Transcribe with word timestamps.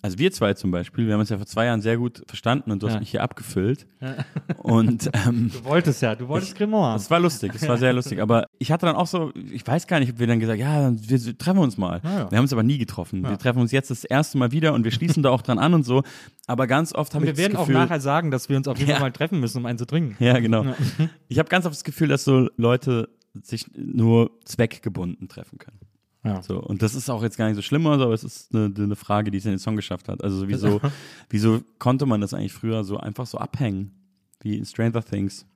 Also 0.00 0.18
wir 0.18 0.30
zwei 0.30 0.54
zum 0.54 0.70
Beispiel, 0.70 1.06
wir 1.06 1.14
haben 1.14 1.20
uns 1.20 1.28
ja 1.28 1.36
vor 1.38 1.46
zwei 1.46 1.64
Jahren 1.66 1.80
sehr 1.80 1.96
gut 1.96 2.22
verstanden 2.26 2.70
und 2.70 2.82
du 2.82 2.86
hast 2.86 2.94
Ja. 2.94 3.00
mich 3.00 3.10
hier 3.10 3.22
abgefüllt. 3.22 3.86
Und 4.58 5.10
ähm, 5.26 5.50
Du 5.52 5.64
wolltest 5.64 6.02
ja, 6.02 6.14
du 6.14 6.28
wolltest 6.28 6.54
Grimoire. 6.56 6.94
das 6.94 7.10
war 7.10 7.18
lustig, 7.20 7.52
das 7.52 7.66
war 7.68 7.78
sehr 7.78 7.92
lustig. 7.92 8.20
Aber 8.22 8.46
ich 8.58 8.70
hatte 8.70 8.86
dann 8.86 8.94
auch 8.96 9.06
so, 9.06 9.32
ich 9.50 9.66
weiß 9.66 9.86
gar 9.86 9.98
nicht, 10.00 10.12
ob 10.12 10.18
wir 10.18 10.26
dann 10.26 10.38
gesagt, 10.40 10.60
ja, 10.60 10.92
wir 10.94 11.38
treffen 11.38 11.58
uns 11.58 11.76
mal. 11.76 12.00
Ah, 12.04 12.08
ja. 12.10 12.30
Wir 12.30 12.38
haben 12.38 12.44
uns 12.44 12.52
aber 12.52 12.62
nie 12.62 12.78
getroffen. 12.78 13.22
Wir 13.24 13.38
treffen 13.38 13.60
uns 13.60 13.72
jetzt 13.72 13.90
das 13.90 14.04
erste 14.04 14.38
Mal 14.38 14.52
wieder 14.52 14.72
und 14.74 14.84
wir 14.84 14.90
schließen 14.92 15.22
da 15.22 15.30
auch 15.30 15.42
dran 15.42 15.58
an 15.58 15.74
und 15.74 15.84
so. 15.84 16.02
Aber 16.46 16.66
ganz 16.66 16.94
oft 16.94 17.14
habe 17.14 17.24
Und 17.24 17.30
ich 17.32 17.36
wir 17.36 17.42
werden 17.42 17.52
das 17.54 17.62
auch 17.62 17.66
Gefühl, 17.66 17.80
nachher 17.82 18.00
sagen, 18.00 18.30
dass 18.30 18.48
wir 18.48 18.56
uns 18.56 18.68
auf 18.68 18.78
jeden. 18.78 18.90
Fall 18.92 19.00
mal 19.00 19.12
treffen 19.12 19.40
müssen, 19.40 19.58
um 19.58 19.66
einen 19.66 19.78
zu 19.78 19.86
trinken. 19.86 20.16
Ja, 20.22 20.38
genau. 20.38 20.64
Ich 21.28 21.38
habe 21.38 21.48
ganz 21.48 21.66
oft 21.66 21.74
das 21.74 21.84
Gefühl, 21.84 22.08
dass 22.08 22.24
so 22.24 22.48
Leute 22.56 23.08
sich 23.42 23.66
nur 23.76 24.30
zweckgebunden 24.44 25.28
treffen 25.28 25.58
können. 25.58 25.78
Ja. 26.24 26.42
So, 26.42 26.58
und 26.60 26.82
das 26.82 26.94
ist 26.94 27.08
auch 27.08 27.22
jetzt 27.22 27.38
gar 27.38 27.46
nicht 27.46 27.56
so 27.56 27.62
schlimm, 27.62 27.86
oder 27.86 27.98
so, 27.98 28.04
aber 28.04 28.14
es 28.14 28.24
ist 28.24 28.54
eine, 28.54 28.72
eine 28.76 28.96
Frage, 28.96 29.30
die 29.30 29.38
es 29.38 29.44
in 29.44 29.52
den 29.52 29.58
Song 29.58 29.76
geschafft 29.76 30.08
hat. 30.08 30.22
Also 30.24 30.48
wieso, 30.48 30.80
wieso 31.30 31.62
konnte 31.78 32.06
man 32.06 32.20
das 32.20 32.34
eigentlich 32.34 32.52
früher 32.52 32.84
so 32.84 32.98
einfach 32.98 33.26
so 33.26 33.38
abhängen? 33.38 33.94
Wie 34.40 34.56
in 34.56 34.64
Stranger 34.64 35.02
Things. 35.02 35.46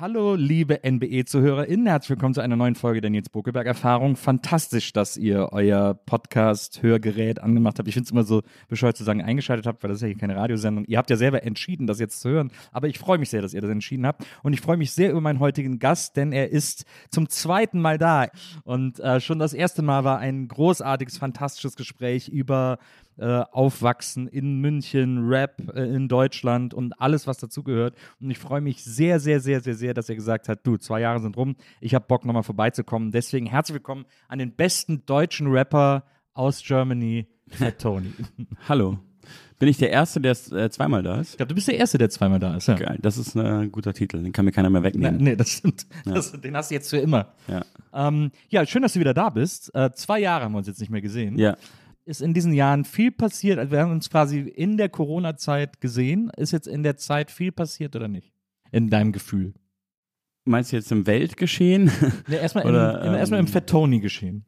Hallo, 0.00 0.34
liebe 0.34 0.80
NBE-ZuhörerInnen, 0.82 1.86
herzlich 1.86 2.08
willkommen 2.08 2.32
zu 2.32 2.40
einer 2.40 2.56
neuen 2.56 2.74
Folge 2.74 3.02
der 3.02 3.10
Nils 3.10 3.28
Bokelberg-Erfahrung. 3.28 4.16
Fantastisch, 4.16 4.94
dass 4.94 5.18
ihr 5.18 5.50
euer 5.52 5.92
Podcast-Hörgerät 5.92 7.38
angemacht 7.42 7.78
habt. 7.78 7.86
Ich 7.86 7.92
finde 7.92 8.06
es 8.06 8.10
immer 8.10 8.22
so 8.22 8.40
bescheuert 8.68 8.96
zu 8.96 9.04
sagen, 9.04 9.20
eingeschaltet 9.20 9.66
habt, 9.66 9.82
weil 9.82 9.90
das 9.90 9.98
ist 9.98 10.02
ja 10.02 10.08
hier 10.08 10.16
keine 10.16 10.36
Radiosendung. 10.36 10.86
Ihr 10.86 10.96
habt 10.96 11.10
ja 11.10 11.16
selber 11.16 11.42
entschieden, 11.42 11.86
das 11.86 12.00
jetzt 12.00 12.22
zu 12.22 12.30
hören. 12.30 12.50
Aber 12.72 12.88
ich 12.88 12.98
freue 12.98 13.18
mich 13.18 13.28
sehr, 13.28 13.42
dass 13.42 13.52
ihr 13.52 13.60
das 13.60 13.68
entschieden 13.68 14.06
habt. 14.06 14.24
Und 14.42 14.54
ich 14.54 14.62
freue 14.62 14.78
mich 14.78 14.92
sehr 14.92 15.10
über 15.10 15.20
meinen 15.20 15.38
heutigen 15.38 15.78
Gast, 15.78 16.16
denn 16.16 16.32
er 16.32 16.48
ist 16.48 16.86
zum 17.10 17.28
zweiten 17.28 17.78
Mal 17.78 17.98
da. 17.98 18.28
Und 18.64 19.00
äh, 19.00 19.20
schon 19.20 19.38
das 19.38 19.52
erste 19.52 19.82
Mal 19.82 20.02
war 20.04 20.18
ein 20.18 20.48
großartiges, 20.48 21.18
fantastisches 21.18 21.76
Gespräch 21.76 22.26
über 22.26 22.78
äh, 23.20 23.44
Aufwachsen 23.52 24.26
in 24.28 24.60
München, 24.60 25.28
Rap 25.28 25.60
äh, 25.74 25.84
in 25.94 26.08
Deutschland 26.08 26.72
und 26.74 27.00
alles, 27.00 27.26
was 27.26 27.36
dazugehört. 27.38 27.94
Und 28.20 28.30
ich 28.30 28.38
freue 28.38 28.60
mich 28.60 28.82
sehr, 28.82 29.20
sehr, 29.20 29.40
sehr, 29.40 29.60
sehr, 29.60 29.74
sehr, 29.74 29.94
dass 29.94 30.08
er 30.08 30.14
gesagt 30.14 30.48
hat, 30.48 30.66
du, 30.66 30.76
zwei 30.78 31.00
Jahre 31.02 31.20
sind 31.20 31.36
rum, 31.36 31.56
ich 31.80 31.94
habe 31.94 32.06
Bock, 32.08 32.24
nochmal 32.24 32.42
vorbeizukommen. 32.42 33.12
Deswegen 33.12 33.46
herzlich 33.46 33.74
willkommen 33.74 34.06
an 34.28 34.38
den 34.38 34.52
besten 34.52 35.04
deutschen 35.06 35.48
Rapper 35.48 36.04
aus 36.32 36.62
Germany, 36.64 37.26
Fat 37.48 37.78
Tony. 37.82 38.12
Hallo. 38.68 38.98
Bin 39.58 39.68
ich 39.68 39.76
der 39.76 39.90
Erste, 39.90 40.22
der 40.22 40.32
äh, 40.52 40.70
zweimal 40.70 41.02
da 41.02 41.20
ist? 41.20 41.32
Ich 41.32 41.36
glaube, 41.36 41.50
du 41.50 41.54
bist 41.54 41.68
der 41.68 41.76
Erste, 41.76 41.98
der 41.98 42.08
zweimal 42.08 42.38
da 42.38 42.56
ist. 42.56 42.66
Ja. 42.66 42.76
Geil, 42.76 42.98
das 43.02 43.18
ist 43.18 43.36
ein 43.36 43.70
guter 43.70 43.92
Titel, 43.92 44.22
den 44.22 44.32
kann 44.32 44.46
mir 44.46 44.52
keiner 44.52 44.70
mehr 44.70 44.80
Na, 44.80 44.86
wegnehmen. 44.86 45.18
nee, 45.22 45.36
das 45.36 45.50
stimmt. 45.50 45.86
Das, 46.06 46.32
den 46.32 46.56
hast 46.56 46.70
du 46.70 46.74
jetzt 46.76 46.88
für 46.88 46.96
immer. 46.96 47.34
Ja. 47.46 47.62
Ähm, 47.92 48.30
ja, 48.48 48.64
schön, 48.64 48.80
dass 48.80 48.94
du 48.94 49.00
wieder 49.00 49.12
da 49.12 49.28
bist. 49.28 49.70
Äh, 49.74 49.90
zwei 49.92 50.20
Jahre 50.20 50.44
haben 50.44 50.52
wir 50.52 50.58
uns 50.58 50.66
jetzt 50.68 50.80
nicht 50.80 50.90
mehr 50.90 51.02
gesehen. 51.02 51.38
ja. 51.38 51.56
Ist 52.10 52.20
in 52.22 52.34
diesen 52.34 52.52
Jahren 52.52 52.84
viel 52.84 53.12
passiert? 53.12 53.60
Also 53.60 53.70
wir 53.70 53.78
haben 53.80 53.92
uns 53.92 54.10
quasi 54.10 54.40
in 54.40 54.76
der 54.76 54.88
Corona-Zeit 54.88 55.80
gesehen. 55.80 56.28
Ist 56.36 56.50
jetzt 56.50 56.66
in 56.66 56.82
der 56.82 56.96
Zeit 56.96 57.30
viel 57.30 57.52
passiert 57.52 57.94
oder 57.94 58.08
nicht? 58.08 58.32
In 58.72 58.90
deinem 58.90 59.12
Gefühl? 59.12 59.54
Meinst 60.44 60.72
du 60.72 60.76
jetzt 60.76 60.90
im 60.90 61.06
Weltgeschehen? 61.06 61.88
Ja, 62.28 62.38
erstmal, 62.38 62.64
im, 62.64 62.70
Oder, 62.70 63.00
im, 63.04 63.14
erstmal 63.14 63.38
im 63.38 63.46
ähm, 63.46 63.52
Fat 63.52 63.68
Tony 63.68 64.00
geschehen. 64.00 64.44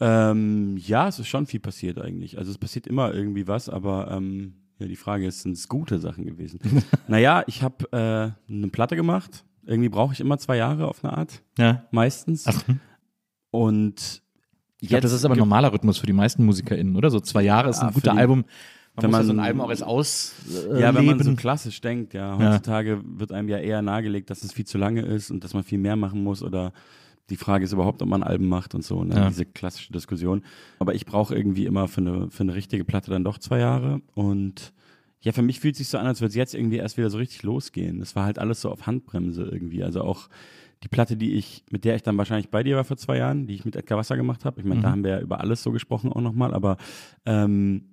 ähm, 0.00 0.78
ja, 0.78 1.08
es 1.08 1.18
ist 1.18 1.28
schon 1.28 1.46
viel 1.46 1.60
passiert 1.60 1.98
eigentlich. 1.98 2.38
Also 2.38 2.50
es 2.50 2.56
passiert 2.56 2.86
immer 2.86 3.12
irgendwie 3.12 3.46
was, 3.46 3.68
aber 3.68 4.10
ähm, 4.10 4.54
ja, 4.78 4.86
die 4.86 4.96
Frage 4.96 5.26
ist, 5.26 5.42
sind 5.42 5.52
es 5.52 5.68
gute 5.68 5.98
Sachen 5.98 6.24
gewesen? 6.24 6.60
naja, 7.08 7.44
ich 7.46 7.62
habe 7.62 7.84
äh, 7.92 8.52
eine 8.52 8.68
Platte 8.68 8.96
gemacht. 8.96 9.44
Irgendwie 9.66 9.90
brauche 9.90 10.14
ich 10.14 10.20
immer 10.20 10.38
zwei 10.38 10.56
Jahre 10.56 10.88
auf 10.88 11.04
eine 11.04 11.12
Art, 11.14 11.42
Ja. 11.58 11.84
meistens. 11.90 12.46
Und 13.50 14.22
Ich 14.80 14.88
glaube, 14.88 15.02
das 15.02 15.12
ist 15.12 15.24
aber 15.24 15.34
ein 15.34 15.38
normaler 15.38 15.72
Rhythmus 15.72 15.98
für 15.98 16.06
die 16.06 16.12
meisten 16.12 16.44
MusikerInnen, 16.44 16.96
oder? 16.96 17.10
So 17.10 17.20
zwei 17.20 17.42
Jahre 17.42 17.70
ist 17.70 17.78
Ja, 17.80 17.88
ein 17.88 17.94
guter 17.94 18.10
für 18.10 18.14
die- 18.14 18.20
Album. 18.20 18.44
Man 18.94 19.02
wenn 19.02 19.10
muss 19.10 19.14
ja 19.14 19.18
man- 19.18 19.26
so 19.26 19.32
ein 19.34 19.40
Album 19.40 19.60
auch 19.62 19.70
erst 19.70 19.82
aus 19.84 20.34
äh, 20.72 20.80
Ja, 20.80 20.94
wenn 20.94 21.04
man 21.04 21.22
so 21.22 21.34
klassisch 21.34 21.80
denkt, 21.82 22.14
ja, 22.14 22.38
heutzutage 22.38 23.00
wird 23.04 23.30
einem 23.32 23.48
ja 23.48 23.58
eher 23.58 23.82
nahegelegt, 23.82 24.30
dass 24.30 24.42
es 24.42 24.52
viel 24.52 24.64
zu 24.66 24.78
lange 24.78 25.02
ist 25.02 25.30
und 25.30 25.44
dass 25.44 25.52
man 25.54 25.64
viel 25.64 25.78
mehr 25.78 25.96
machen 25.96 26.22
muss 26.22 26.42
oder 26.42 26.72
die 27.28 27.36
Frage 27.36 27.64
ist 27.64 27.72
überhaupt, 27.72 28.00
ob 28.02 28.08
man 28.08 28.22
Alben 28.22 28.48
macht 28.48 28.74
und 28.74 28.84
so, 28.84 29.02
ne? 29.04 29.14
Ja. 29.16 29.28
diese 29.28 29.44
klassische 29.44 29.92
Diskussion. 29.92 30.42
Aber 30.78 30.94
ich 30.94 31.04
brauche 31.04 31.34
irgendwie 31.34 31.66
immer 31.66 31.88
für 31.88 32.00
eine, 32.00 32.30
für 32.30 32.42
eine 32.44 32.54
richtige 32.54 32.84
Platte 32.84 33.10
dann 33.10 33.24
doch 33.24 33.38
zwei 33.38 33.58
Jahre 33.58 34.00
und 34.14 34.72
ja, 35.20 35.32
für 35.32 35.42
mich 35.42 35.58
fühlt 35.60 35.74
es 35.74 35.78
sich 35.78 35.88
so 35.88 35.98
an, 35.98 36.06
als 36.06 36.20
würde 36.20 36.28
es 36.28 36.34
jetzt 36.36 36.54
irgendwie 36.54 36.76
erst 36.76 36.96
wieder 36.98 37.10
so 37.10 37.18
richtig 37.18 37.42
losgehen. 37.42 37.98
Das 37.98 38.14
war 38.14 38.24
halt 38.24 38.38
alles 38.38 38.60
so 38.60 38.70
auf 38.70 38.86
Handbremse 38.86 39.42
irgendwie. 39.42 39.82
Also 39.82 40.02
auch 40.02 40.28
die 40.86 40.88
Platte, 40.88 41.16
die 41.16 41.34
ich, 41.34 41.64
mit 41.70 41.84
der 41.84 41.96
ich 41.96 42.02
dann 42.04 42.16
wahrscheinlich 42.16 42.48
bei 42.48 42.62
dir 42.62 42.76
war 42.76 42.84
vor 42.84 42.96
zwei 42.96 43.16
Jahren, 43.18 43.48
die 43.48 43.54
ich 43.54 43.64
mit 43.64 43.74
Edgar 43.74 43.98
Wasser 43.98 44.16
gemacht 44.16 44.44
habe. 44.44 44.60
Ich 44.60 44.66
meine, 44.66 44.82
da 44.82 44.90
haben 44.92 45.02
wir 45.02 45.10
ja 45.10 45.20
über 45.20 45.40
alles 45.40 45.60
so 45.64 45.72
gesprochen 45.72 46.12
auch 46.12 46.20
nochmal, 46.20 46.54
aber 46.54 46.76
ähm, 47.24 47.88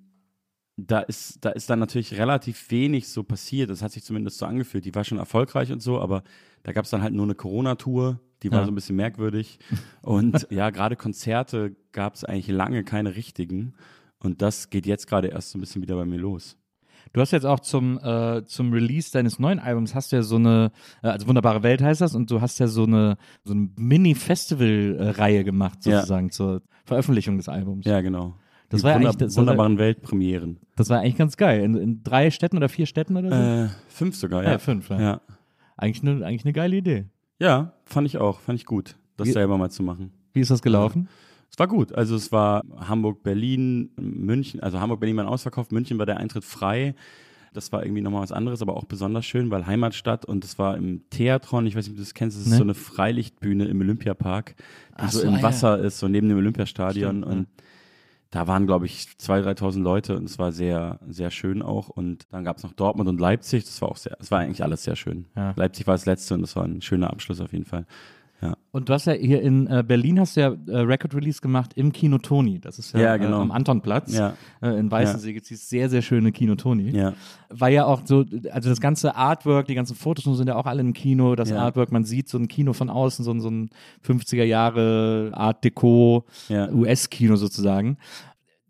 da 0.76 1.00
ist, 1.00 1.44
da 1.44 1.50
ist 1.50 1.68
dann 1.70 1.80
natürlich 1.80 2.16
relativ 2.18 2.70
wenig 2.70 3.08
so 3.08 3.24
passiert. 3.24 3.70
Das 3.70 3.82
hat 3.82 3.90
sich 3.90 4.04
zumindest 4.04 4.38
so 4.38 4.46
angefühlt. 4.46 4.84
Die 4.84 4.94
war 4.94 5.02
schon 5.02 5.18
erfolgreich 5.18 5.72
und 5.72 5.82
so, 5.82 6.00
aber 6.00 6.22
da 6.62 6.72
gab 6.72 6.84
es 6.84 6.90
dann 6.92 7.02
halt 7.02 7.14
nur 7.14 7.24
eine 7.24 7.34
Corona-Tour. 7.34 8.20
Die 8.44 8.50
war 8.52 8.60
Ja. 8.60 8.64
so 8.66 8.70
ein 8.70 8.74
bisschen 8.76 8.96
merkwürdig. 8.96 9.58
Und 10.02 10.46
ja, 10.50 10.68
gerade 10.70 10.96
Konzerte 10.96 11.74
gab 11.92 12.14
es 12.14 12.24
eigentlich 12.24 12.48
lange 12.48 12.84
keine 12.84 13.16
richtigen. 13.16 13.72
Und 14.18 14.40
das 14.42 14.68
geht 14.70 14.84
jetzt 14.86 15.06
gerade 15.06 15.28
erst 15.28 15.50
so 15.50 15.58
ein 15.58 15.60
bisschen 15.62 15.80
wieder 15.82 15.96
bei 15.96 16.04
mir 16.04 16.18
los. 16.18 16.56
Du 17.14 17.20
hast 17.20 17.30
jetzt 17.30 17.46
auch 17.46 17.60
zum, 17.60 17.98
äh, 18.02 18.44
zum 18.44 18.72
Release 18.72 19.10
deines 19.12 19.38
neuen 19.38 19.58
Albums 19.60 19.94
hast 19.94 20.12
du 20.12 20.16
ja 20.16 20.22
so 20.22 20.34
eine, 20.36 20.72
äh, 21.02 21.06
also 21.08 21.26
Wunderbare 21.28 21.62
Welt 21.62 21.80
heißt 21.80 22.00
das, 22.02 22.14
und 22.14 22.30
du 22.30 22.40
hast 22.42 22.58
ja 22.58 22.66
so 22.66 22.82
eine, 22.84 23.16
so 23.44 23.54
eine 23.54 23.70
Mini-Festival-Reihe 23.76 25.44
gemacht, 25.44 25.78
Ja. 25.86 25.96
sozusagen, 25.98 26.30
zur 26.30 26.62
Veröffentlichung 26.84 27.36
des 27.36 27.48
Albums. 27.48 27.86
Ja, 27.86 28.00
genau. 28.00 28.34
Das 28.68 28.80
Die 28.80 28.84
war 28.84 28.90
ja 28.92 28.96
wunder 28.96 29.08
eigentlich- 29.10 29.18
das 29.28 29.36
war- 29.36 29.42
wunderbaren 29.42 29.78
Weltpremieren. 29.78 30.58
Das 30.76 30.90
war 30.90 31.00
eigentlich 31.00 31.16
ganz 31.16 31.36
geil. 31.36 31.62
In, 31.62 31.76
in 31.76 32.02
drei 32.02 32.30
Städten 32.30 32.56
oder 32.56 32.68
vier 32.68 32.86
Städten 32.86 33.16
oder 33.16 33.28
so? 33.30 33.64
Äh, 33.64 33.68
fünf 33.88 34.16
sogar, 34.16 34.42
ja. 34.42 34.52
Ja, 34.52 34.58
fünf, 34.58 34.88
ja. 34.90 35.00
ja. 35.00 35.20
Eigentlich 35.76 36.02
eine 36.02 36.24
eigentlich 36.24 36.44
eine 36.44 36.52
geile 36.52 36.76
Idee. 36.76 37.04
Ja, 37.38 37.72
fand 37.84 38.06
ich 38.06 38.18
auch. 38.18 38.40
Fand 38.40 38.58
ich 38.58 38.64
gut, 38.66 38.96
das 39.16 39.28
Wie- 39.28 39.32
selber 39.32 39.56
mal 39.58 39.70
zu 39.70 39.82
machen. 39.82 40.12
Wie 40.32 40.40
ist 40.40 40.50
das 40.50 40.62
gelaufen? 40.62 41.08
Es 41.54 41.58
war 41.60 41.68
gut. 41.68 41.94
Also 41.94 42.16
es 42.16 42.32
war 42.32 42.64
Hamburg, 42.80 43.22
Berlin, 43.22 43.90
München. 43.96 44.58
Also 44.58 44.80
Hamburg, 44.80 44.98
Berlin 44.98 45.18
war 45.18 45.28
ausverkauft. 45.28 45.70
München 45.70 46.00
war 46.00 46.04
der 46.04 46.16
Eintritt 46.16 46.42
frei. 46.42 46.96
Das 47.52 47.70
war 47.70 47.84
irgendwie 47.84 48.02
nochmal 48.02 48.22
was 48.22 48.32
anderes, 48.32 48.60
aber 48.60 48.76
auch 48.76 48.86
besonders 48.86 49.24
schön, 49.24 49.52
weil 49.52 49.64
Heimatstadt 49.64 50.24
und 50.24 50.44
es 50.44 50.58
war 50.58 50.76
im 50.76 51.08
Theatron. 51.10 51.64
Ich 51.68 51.76
weiß 51.76 51.84
nicht, 51.84 51.92
ob 51.92 51.98
du 51.98 52.02
das 52.02 52.12
kennst. 52.12 52.36
Es 52.36 52.46
ist 52.46 52.50
Nee. 52.50 52.56
so 52.56 52.64
eine 52.64 52.74
Freilichtbühne 52.74 53.66
im 53.66 53.80
Olympiapark, 53.80 54.56
die 55.00 55.06
so, 55.06 55.20
so, 55.20 55.28
im 55.28 55.34
ja. 55.36 55.42
Wasser 55.44 55.78
ist, 55.78 56.00
so 56.00 56.08
neben 56.08 56.28
dem 56.28 56.38
Olympiastadion. 56.38 57.18
Stimmt, 57.18 57.24
ja. 57.26 57.38
und 57.38 57.46
da 58.32 58.48
waren, 58.48 58.66
glaube 58.66 58.86
ich, 58.86 59.06
2.000, 59.20 59.56
3.000 59.56 59.80
Leute 59.80 60.16
und 60.16 60.24
es 60.24 60.40
war 60.40 60.50
sehr, 60.50 60.98
sehr 61.08 61.30
schön 61.30 61.62
auch. 61.62 61.88
Und 61.88 62.26
dann 62.32 62.42
gab 62.42 62.56
es 62.56 62.64
noch 62.64 62.72
Dortmund 62.72 63.08
und 63.08 63.20
Leipzig. 63.20 63.64
Das 63.64 63.80
war 63.80 63.90
auch 63.90 63.96
sehr, 63.96 64.16
das 64.18 64.32
war 64.32 64.40
eigentlich 64.40 64.64
alles 64.64 64.82
sehr 64.82 64.96
schön. 64.96 65.26
Ja. 65.36 65.52
Leipzig 65.54 65.86
war 65.86 65.94
das 65.94 66.04
letzte 66.04 66.34
und 66.34 66.42
das 66.42 66.56
war 66.56 66.64
ein 66.64 66.82
schöner 66.82 67.10
Abschluss 67.10 67.40
auf 67.40 67.52
jeden 67.52 67.64
Fall. 67.64 67.86
Ja. 68.42 68.56
Und 68.72 68.88
du 68.88 68.92
hast 68.92 69.06
ja 69.06 69.12
hier 69.14 69.40
in 69.42 69.66
äh, 69.68 69.82
Berlin 69.86 70.20
hast 70.20 70.36
du 70.36 70.40
ja 70.40 70.48
äh, 70.68 70.80
Record 70.80 71.14
Release 71.14 71.40
gemacht 71.40 71.72
im 71.76 71.92
Kino 71.92 72.18
Toni. 72.18 72.60
Das 72.60 72.78
ist 72.78 72.92
ja, 72.92 73.00
Ja, 73.00 73.16
genau. 73.16 73.38
äh, 73.38 73.42
am 73.42 73.50
Antonplatz. 73.50 74.14
Ja. 74.14 74.34
Äh, 74.60 74.78
in 74.78 74.90
Weißensee 74.90 75.32
gibt 75.32 75.44
es 75.44 75.48
dieses 75.48 75.68
sehr, 75.70 75.88
sehr 75.88 76.02
schöne 76.02 76.30
Kino 76.32 76.54
Toni. 76.54 76.90
Ja. 76.90 77.14
War 77.48 77.68
ja 77.70 77.86
auch 77.86 78.02
so, 78.04 78.24
also 78.50 78.68
das 78.68 78.80
ganze 78.80 79.14
Artwork, 79.16 79.66
die 79.66 79.74
ganzen 79.74 79.96
Fotos 79.96 80.24
sind 80.36 80.48
ja 80.48 80.56
auch 80.56 80.66
alle 80.66 80.80
im 80.82 80.92
Kino. 80.92 81.36
Das 81.36 81.50
Ja. 81.50 81.58
Artwork, 81.60 81.90
man 81.92 82.04
sieht 82.04 82.28
so 82.28 82.36
ein 82.36 82.48
Kino 82.48 82.72
von 82.74 82.90
außen, 82.90 83.24
so 83.24 83.30
ein, 83.32 83.40
so 83.40 83.48
ein 83.50 83.70
50er 84.06 84.44
Jahre 84.44 85.30
Art 85.32 85.64
Deco 85.64 86.24
Ja. 86.48 86.70
US-Kino 86.70 87.36
sozusagen. 87.36 87.96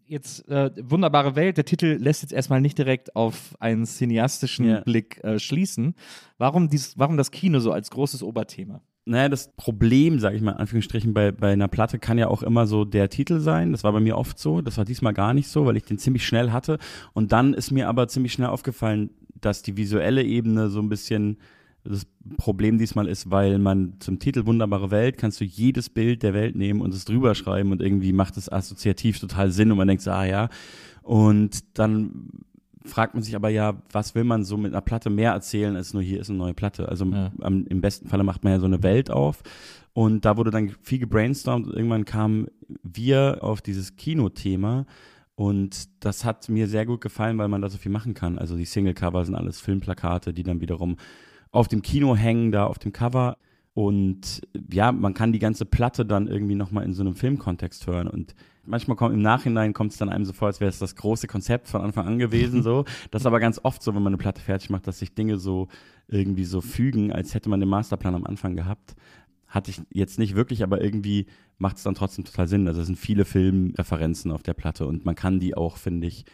Jetzt 0.06 0.46
äh, 0.50 0.70
wunderbare 0.82 1.34
Welt. 1.34 1.56
Der 1.56 1.64
Titel 1.64 1.96
lässt 1.99 2.20
jetzt 2.22 2.32
erstmal 2.34 2.60
nicht 2.60 2.76
direkt 2.76 3.17
auf 3.17 3.56
einen 3.58 3.87
cineastischen 3.87 4.67
Ja. 4.69 4.81
Blick 4.81 5.25
äh, 5.25 5.38
schließen. 5.38 5.94
Warum, 6.37 6.69
dies, 6.69 6.99
warum 6.99 7.17
das 7.17 7.31
Kino 7.31 7.58
so 7.58 7.72
als 7.72 7.90
großes 7.90 8.22
Oberthema? 8.22 8.82
Naja, 9.06 9.28
das 9.28 9.52
Problem, 9.56 10.18
sage 10.18 10.36
ich 10.36 10.42
mal 10.42 10.52
in 10.52 10.58
Anführungsstrichen, 10.58 11.12
bei, 11.12 11.30
bei 11.30 11.52
einer 11.52 11.68
Platte 11.68 11.98
kann 11.98 12.16
ja 12.16 12.28
auch 12.28 12.42
immer 12.42 12.66
so 12.66 12.86
der 12.86 13.10
Titel 13.10 13.40
sein. 13.40 13.72
Das 13.72 13.84
war 13.84 13.92
bei 13.92 14.00
mir 14.00 14.16
oft 14.16 14.38
so. 14.38 14.62
Das 14.62 14.78
war 14.78 14.86
diesmal 14.86 15.12
gar 15.12 15.34
nicht 15.34 15.48
so, 15.48 15.66
weil 15.66 15.76
ich 15.76 15.84
den 15.84 15.98
ziemlich 15.98 16.26
schnell 16.26 16.52
hatte. 16.52 16.78
Und 17.12 17.32
dann 17.32 17.52
ist 17.52 17.70
mir 17.70 17.88
aber 17.88 18.08
ziemlich 18.08 18.32
schnell 18.32 18.48
aufgefallen, 18.48 19.10
dass 19.40 19.62
die 19.62 19.76
visuelle 19.76 20.22
Ebene 20.22 20.70
so 20.70 20.80
ein 20.80 20.88
bisschen 20.88 21.36
das 21.84 22.06
Problem 22.38 22.78
diesmal 22.78 23.06
ist, 23.08 23.30
weil 23.30 23.58
man 23.58 23.94
zum 24.00 24.18
Titel 24.18 24.46
Wunderbare 24.46 24.90
Welt 24.90 25.18
kannst 25.18 25.40
du 25.40 25.44
jedes 25.44 25.90
Bild 25.90 26.22
der 26.22 26.32
Welt 26.32 26.56
nehmen 26.56 26.80
und 26.80 26.94
es 26.94 27.04
drüber 27.04 27.34
schreiben 27.34 27.72
und 27.72 27.82
irgendwie 27.82 28.14
macht 28.14 28.38
es 28.38 28.50
assoziativ 28.50 29.20
total 29.20 29.50
Sinn 29.50 29.70
und 29.70 29.76
man 29.76 29.88
denkt 29.88 30.08
ah 30.08 30.24
ja. 30.24 30.48
Und 31.02 31.78
dann 31.78 32.30
fragt 32.84 33.14
man 33.14 33.22
sich 33.22 33.34
aber 33.34 33.48
ja, 33.48 33.82
was 33.90 34.14
will 34.14 34.25
man 34.25 34.44
so 34.44 34.56
mit 34.56 34.72
einer 34.72 34.81
Platte 34.82 35.10
mehr 35.10 35.32
erzählen, 35.32 35.75
als 35.76 35.94
nur 35.94 36.02
hier 36.02 36.20
ist 36.20 36.28
eine 36.28 36.38
neue 36.38 36.54
Platte. 36.54 36.88
Also 36.88 37.06
Ja. 37.06 37.32
am, 37.40 37.66
im 37.66 37.81
besten 37.81 38.08
Falle 38.08 38.25
macht 38.25 38.44
man 38.44 38.52
ja 38.52 38.58
so 38.60 38.66
eine 38.66 38.82
Welt 38.82 39.10
auf. 39.10 39.42
Und 39.92 40.25
da 40.25 40.36
wurde 40.36 40.50
dann 40.50 40.75
viel 40.82 40.98
gebrainstormt 40.98 41.66
und 41.69 41.75
irgendwann 41.75 42.04
kamen 42.04 42.48
wir 42.82 43.38
auf 43.42 43.62
dieses 43.62 43.96
Kinothema. 43.96 44.86
Und 45.36 45.88
das 46.04 46.25
hat 46.25 46.48
mir 46.48 46.69
sehr 46.69 46.86
gut 46.86 47.00
gefallen, 47.00 47.38
weil 47.38 47.48
man 47.48 47.62
da 47.62 47.69
so 47.69 47.78
viel 47.78 47.90
machen 47.92 48.14
kann. 48.14 48.38
Also 48.38 48.56
die 48.56 48.64
Singlecover 48.64 49.25
sind 49.25 49.34
alles 49.34 49.60
Filmplakate, 49.60 50.32
die 50.32 50.42
dann 50.42 50.60
wiederum 50.60 50.96
auf 51.50 51.69
dem 51.69 51.82
Kino 51.82 52.14
hängen, 52.16 52.52
da 52.52 52.66
auf 52.66 52.78
dem 52.78 52.92
Cover. 52.92 53.36
Und 53.74 54.40
ja, 54.72 54.92
man 54.92 55.14
kann 55.14 55.32
die 55.32 55.40
ganze 55.40 55.64
Platte 55.66 56.06
dann 56.06 56.28
irgendwie 56.28 56.54
nochmal 56.54 56.84
in 56.84 56.92
so 56.92 57.02
einem 57.02 57.16
Filmkontext 57.16 57.86
hören. 57.88 58.06
Und 58.06 58.34
manchmal 58.64 58.96
kommt 58.96 59.12
im 59.14 59.20
Nachhinein 59.22 59.72
kommt 59.72 59.90
es 59.92 59.98
dann 59.98 60.08
einem 60.08 60.24
so 60.24 60.32
vor, 60.32 60.46
als 60.46 60.60
wäre 60.60 60.68
es 60.68 60.78
das 60.78 60.94
große 60.94 61.26
Konzept 61.26 61.66
von 61.68 61.80
Anfang 61.82 62.06
an 62.06 62.18
gewesen. 62.20 62.62
so. 62.62 62.84
Das 63.10 63.22
ist 63.22 63.26
aber 63.26 63.40
ganz 63.40 63.60
oft 63.64 63.82
so, 63.82 63.92
wenn 63.94 64.02
man 64.02 64.12
eine 64.12 64.18
Platte 64.18 64.40
fertig 64.40 64.70
macht, 64.70 64.86
dass 64.86 65.00
sich 65.00 65.14
Dinge 65.14 65.38
so 65.38 65.66
irgendwie 66.06 66.44
so 66.44 66.60
fügen, 66.60 67.12
als 67.12 67.34
hätte 67.34 67.48
man 67.48 67.58
den 67.58 67.68
Masterplan 67.68 68.14
am 68.14 68.24
Anfang 68.24 68.54
gehabt. 68.54 68.94
Hatte 69.48 69.72
ich 69.72 69.82
jetzt 69.90 70.20
nicht 70.20 70.36
wirklich, 70.36 70.62
aber 70.62 70.80
irgendwie 70.82 71.26
macht 71.58 71.76
es 71.76 71.82
dann 71.82 71.94
trotzdem 71.96 72.24
total 72.24 72.46
Sinn. 72.46 72.68
Also 72.68 72.80
es 72.80 72.86
sind 72.86 72.96
viele 72.96 73.24
Filmreferenzen 73.24 74.30
auf 74.30 74.44
der 74.44 74.54
Platte 74.54 74.86
und 74.86 75.04
man 75.04 75.16
kann 75.16 75.40
die 75.40 75.56
auch, 75.56 75.78
finde 75.78 76.06
ich, 76.06 76.24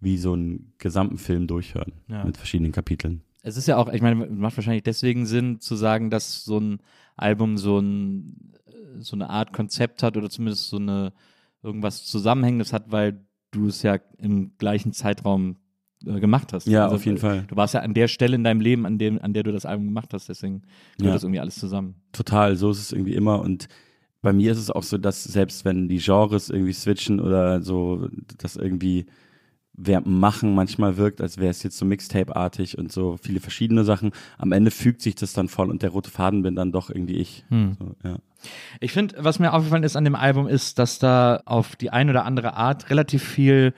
wie 0.00 0.16
so 0.16 0.32
einen 0.32 0.72
gesamten 0.78 1.18
Film 1.18 1.46
durchhören 1.46 1.92
Ja. 2.08 2.24
mit 2.24 2.36
verschiedenen 2.38 2.72
Kapiteln. 2.72 3.22
Es 3.46 3.56
ist 3.56 3.68
ja 3.68 3.76
auch, 3.76 3.88
ich 3.92 4.02
meine, 4.02 4.26
macht 4.26 4.56
wahrscheinlich 4.56 4.82
deswegen 4.82 5.24
Sinn 5.24 5.60
zu 5.60 5.76
sagen, 5.76 6.10
dass 6.10 6.44
so 6.44 6.58
ein 6.58 6.80
Album 7.16 7.58
so, 7.58 7.78
ein, 7.78 8.54
so 8.98 9.14
eine 9.14 9.30
Art 9.30 9.52
Konzept 9.52 10.02
hat 10.02 10.16
oder 10.16 10.28
zumindest 10.28 10.68
so 10.68 10.78
eine 10.78 11.12
irgendwas 11.62 12.04
Zusammenhängendes 12.06 12.72
hat, 12.72 12.90
weil 12.90 13.20
du 13.52 13.68
es 13.68 13.82
ja 13.82 13.98
im 14.18 14.50
gleichen 14.58 14.92
Zeitraum 14.92 15.58
äh, 16.04 16.18
gemacht 16.18 16.52
hast. 16.52 16.66
Ja, 16.66 16.84
Also, 16.86 16.96
auf 16.96 17.06
jeden 17.06 17.18
Fall. 17.18 17.44
Du 17.46 17.54
warst 17.54 17.74
ja 17.74 17.80
an 17.82 17.94
der 17.94 18.08
Stelle 18.08 18.34
in 18.34 18.42
deinem 18.42 18.60
Leben, 18.60 18.84
an, 18.84 18.98
dem, 18.98 19.22
an 19.22 19.32
der 19.32 19.44
du 19.44 19.52
das 19.52 19.64
Album 19.64 19.86
gemacht 19.86 20.12
hast, 20.12 20.28
deswegen 20.28 20.62
gehört 20.98 21.10
Ja. 21.10 21.12
das 21.12 21.22
irgendwie 21.22 21.40
alles 21.40 21.54
zusammen. 21.54 21.94
Total, 22.10 22.56
so 22.56 22.72
ist 22.72 22.80
es 22.80 22.90
irgendwie 22.92 23.14
immer. 23.14 23.40
Und 23.40 23.68
bei 24.22 24.32
mir 24.32 24.50
ist 24.50 24.58
es 24.58 24.72
auch 24.72 24.82
so, 24.82 24.98
dass 24.98 25.22
selbst 25.22 25.64
wenn 25.64 25.86
die 25.86 25.98
Genres 25.98 26.50
irgendwie 26.50 26.72
switchen 26.72 27.20
oder 27.20 27.62
so, 27.62 28.08
dass 28.38 28.56
irgendwie 28.56 29.06
dem 29.76 30.18
Machen 30.18 30.54
manchmal 30.54 30.96
wirkt, 30.96 31.20
als 31.20 31.38
wäre 31.38 31.50
es 31.50 31.62
jetzt 31.62 31.76
so 31.76 31.84
Mixtape-artig 31.84 32.78
und 32.78 32.90
so 32.90 33.16
viele 33.20 33.40
verschiedene 33.40 33.84
Sachen. 33.84 34.12
Am 34.38 34.52
Ende 34.52 34.70
fügt 34.70 35.02
sich 35.02 35.14
das 35.14 35.32
dann 35.32 35.48
voll 35.48 35.70
und 35.70 35.82
der 35.82 35.90
rote 35.90 36.10
Faden 36.10 36.42
bin 36.42 36.56
dann 36.56 36.72
doch 36.72 36.90
irgendwie 36.90 37.16
ich. 37.16 37.44
Hm. 37.50 37.76
So, 37.78 37.94
ja. 38.02 38.16
Ich 38.80 38.92
finde, 38.92 39.16
was 39.18 39.38
mir 39.38 39.52
aufgefallen 39.52 39.82
ist 39.82 39.96
an 39.96 40.04
dem 40.04 40.14
Album, 40.14 40.46
ist, 40.48 40.78
dass 40.78 40.98
da 40.98 41.42
auf 41.44 41.76
die 41.76 41.90
eine 41.90 42.10
oder 42.10 42.24
andere 42.24 42.54
Art 42.54 42.90
relativ 42.90 43.22
viel, 43.22 43.74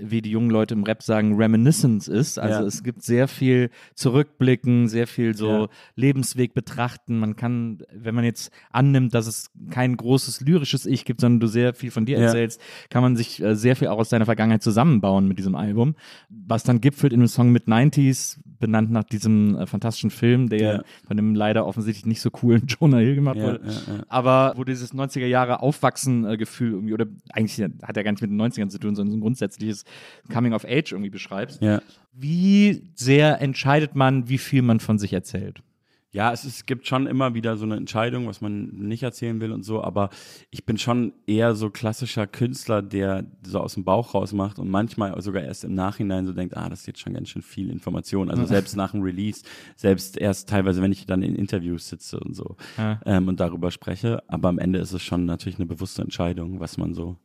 wie 0.00 0.22
die 0.22 0.30
jungen 0.30 0.50
Leute 0.50 0.74
im 0.74 0.84
Rap 0.84 1.02
sagen, 1.02 1.34
Reminiscence 1.36 2.08
ist. 2.08 2.38
Also 2.38 2.60
Ja. 2.62 2.66
es 2.66 2.82
gibt 2.82 3.02
sehr 3.02 3.28
viel 3.28 3.70
Zurückblicken, 3.94 4.88
sehr 4.88 5.06
viel 5.06 5.34
so 5.36 5.48
Ja. 5.48 5.68
Lebensweg 5.96 6.54
betrachten. 6.54 7.18
Man 7.18 7.36
kann, 7.36 7.78
wenn 7.92 8.14
man 8.14 8.24
jetzt 8.24 8.50
annimmt, 8.70 9.12
dass 9.14 9.26
es 9.26 9.50
kein 9.70 9.96
großes 9.96 10.40
lyrisches 10.40 10.86
Ich 10.86 11.04
gibt, 11.04 11.20
sondern 11.20 11.40
du 11.40 11.46
sehr 11.46 11.74
viel 11.74 11.90
von 11.90 12.06
dir 12.06 12.18
Ja. 12.18 12.26
erzählst, 12.26 12.60
kann 12.90 13.02
man 13.02 13.16
sich 13.16 13.42
äh, 13.42 13.54
sehr 13.54 13.76
viel 13.76 13.88
auch 13.88 13.98
aus 13.98 14.08
deiner 14.08 14.24
Vergangenheit 14.24 14.62
zusammenbauen 14.62 15.28
mit 15.28 15.38
diesem 15.38 15.54
Album. 15.54 15.94
Was 16.30 16.62
dann 16.62 16.80
gipfelt 16.80 17.12
in 17.12 17.20
einem 17.20 17.28
Song 17.28 17.50
mit 17.52 17.66
90s, 17.68 18.38
benannt 18.60 18.90
nach 18.90 19.04
diesem 19.04 19.56
äh, 19.56 19.66
fantastischen 19.66 20.10
Film, 20.10 20.48
der 20.48 20.58
Ja. 20.60 20.82
von 21.06 21.16
dem 21.16 21.34
leider 21.34 21.66
offensichtlich 21.66 22.06
nicht 22.06 22.20
so 22.20 22.30
coolen 22.30 22.66
Jonah 22.66 22.98
Hill 22.98 23.14
gemacht 23.14 23.36
wurde 23.38 23.60
aber 24.08 24.54
wo 24.56 24.64
dieses 24.64 24.92
90er 24.94 25.26
Jahre 25.26 25.60
Aufwachsen-Gefühl 25.62 26.72
irgendwie, 26.72 26.94
oder 26.94 27.06
eigentlich 27.32 27.60
hat 27.82 27.96
ja 27.96 28.02
gar 28.02 28.12
nicht 28.12 28.20
mit 28.22 28.30
den 28.30 28.40
90ern 28.40 28.68
zu 28.68 28.78
tun, 28.78 28.94
sondern 28.94 29.10
so 29.12 29.16
ein 29.16 29.20
grundsätzliches 29.20 29.84
Coming 30.32 30.52
of 30.52 30.64
Age 30.64 30.92
irgendwie 30.92 31.10
beschreibst. 31.10 31.62
ja. 31.62 31.80
Wie 32.20 32.90
sehr 32.96 33.40
entscheidet 33.40 33.94
man, 33.94 34.28
wie 34.28 34.38
viel 34.38 34.62
man 34.62 34.80
von 34.80 34.98
sich 34.98 35.12
erzählt? 35.12 35.62
Ja, 36.10 36.32
es, 36.32 36.44
ist, 36.44 36.56
es 36.56 36.66
gibt 36.66 36.86
schon 36.88 37.06
immer 37.06 37.34
wieder 37.34 37.56
so 37.58 37.64
eine 37.66 37.76
Entscheidung, 37.76 38.26
was 38.26 38.40
man 38.40 38.70
nicht 38.70 39.02
erzählen 39.02 39.40
will 39.42 39.52
und 39.52 39.62
so, 39.62 39.84
aber 39.84 40.08
ich 40.50 40.64
bin 40.64 40.78
schon 40.78 41.12
eher 41.26 41.54
so 41.54 41.68
klassischer 41.70 42.26
Künstler, 42.26 42.80
der 42.82 43.26
so 43.42 43.60
aus 43.60 43.74
dem 43.74 43.84
Bauch 43.84 44.14
raus 44.14 44.32
macht 44.32 44.58
und 44.58 44.68
manchmal 44.70 45.20
sogar 45.20 45.44
erst 45.44 45.64
im 45.64 45.74
Nachhinein 45.74 46.26
so 46.26 46.32
denkt, 46.32 46.56
ah, 46.56 46.68
das 46.70 46.80
ist 46.80 46.86
jetzt 46.86 47.00
schon 47.00 47.12
ganz 47.12 47.28
schön 47.28 47.42
viel 47.42 47.70
Information. 47.70 48.30
Also 48.30 48.44
selbst 48.46 48.74
nach 48.74 48.92
dem 48.92 49.02
Release, 49.02 49.44
selbst 49.76 50.16
erst 50.16 50.48
teilweise, 50.48 50.80
wenn 50.82 50.90
ich 50.92 51.04
dann 51.06 51.22
in 51.22 51.36
Interviews 51.36 51.88
sitze 51.88 52.18
und 52.18 52.34
so 52.34 52.56
Ja. 52.78 53.00
ähm, 53.04 53.28
und 53.28 53.38
darüber 53.38 53.70
spreche. 53.70 54.22
Aber 54.28 54.48
am 54.48 54.58
Ende 54.58 54.78
ist 54.80 54.92
es 54.94 55.02
schon 55.02 55.26
natürlich 55.26 55.58
eine 55.58 55.66
bewusste 55.66 56.02
Entscheidung, 56.02 56.58
was 56.58 56.78
man 56.78 56.94
so 56.94 57.16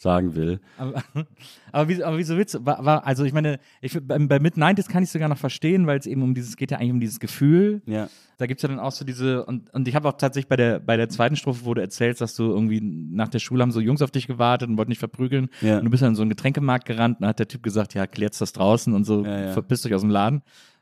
sagen 0.00 0.34
will. 0.34 0.60
Aber, 0.78 1.02
aber, 1.72 1.88
wie, 1.88 2.02
aber 2.02 2.16
wieso 2.16 2.36
willst 2.36 2.54
du, 2.54 2.64
war, 2.64 2.82
war, 2.84 3.06
also 3.06 3.24
ich 3.24 3.34
meine, 3.34 3.60
ich, 3.82 3.92
bei, 4.02 4.18
bei 4.18 4.38
Mid-90s 4.38 4.88
kann 4.88 5.02
ich 5.02 5.10
sogar 5.10 5.28
noch 5.28 5.36
verstehen, 5.36 5.86
weil 5.86 5.98
es 5.98 6.06
eben 6.06 6.22
um 6.22 6.34
dieses, 6.34 6.56
geht 6.56 6.70
ja 6.70 6.78
eigentlich 6.78 6.92
um 6.92 7.00
dieses 7.00 7.20
Gefühl. 7.20 7.82
Ja. 7.84 8.08
Da 8.38 8.46
gibt's 8.46 8.62
ja 8.62 8.70
dann 8.70 8.78
auch 8.78 8.92
so 8.92 9.04
diese, 9.04 9.44
und, 9.44 9.68
und 9.74 9.86
ich 9.86 9.94
habe 9.94 10.08
auch 10.08 10.14
tatsächlich 10.14 10.48
bei 10.48 10.56
der, 10.56 10.80
bei 10.80 10.96
der 10.96 11.10
zweiten 11.10 11.36
Strophe, 11.36 11.66
wo 11.66 11.74
du 11.74 11.82
erzählst, 11.82 12.22
dass 12.22 12.34
du 12.34 12.44
irgendwie 12.44 12.80
nach 12.80 13.28
der 13.28 13.40
Schule 13.40 13.62
haben 13.62 13.72
so 13.72 13.80
Jungs 13.80 14.00
auf 14.00 14.10
dich 14.10 14.26
gewartet 14.26 14.70
und 14.70 14.78
wollten 14.78 14.90
dich 14.90 14.98
verprügeln. 14.98 15.50
Ja. 15.60 15.76
Und 15.78 15.84
du 15.84 15.90
bist 15.90 16.02
dann 16.02 16.10
in 16.10 16.14
so 16.16 16.22
einen 16.22 16.30
Getränkemarkt 16.30 16.86
gerannt 16.86 17.18
und 17.18 17.22
dann 17.22 17.28
hat 17.28 17.38
der 17.38 17.48
Typ 17.48 17.62
gesagt, 17.62 17.92
ja, 17.92 18.06
klärt's 18.06 18.38
das 18.38 18.54
draußen 18.54 18.94
und 18.94 19.04
so, 19.04 19.26
Ja, 19.26 19.40
ja. 19.40 19.52
verpisst 19.52 19.84
euch 19.84 19.92
aus 19.92 20.00
dem 20.00 20.10
Laden. 20.10 20.40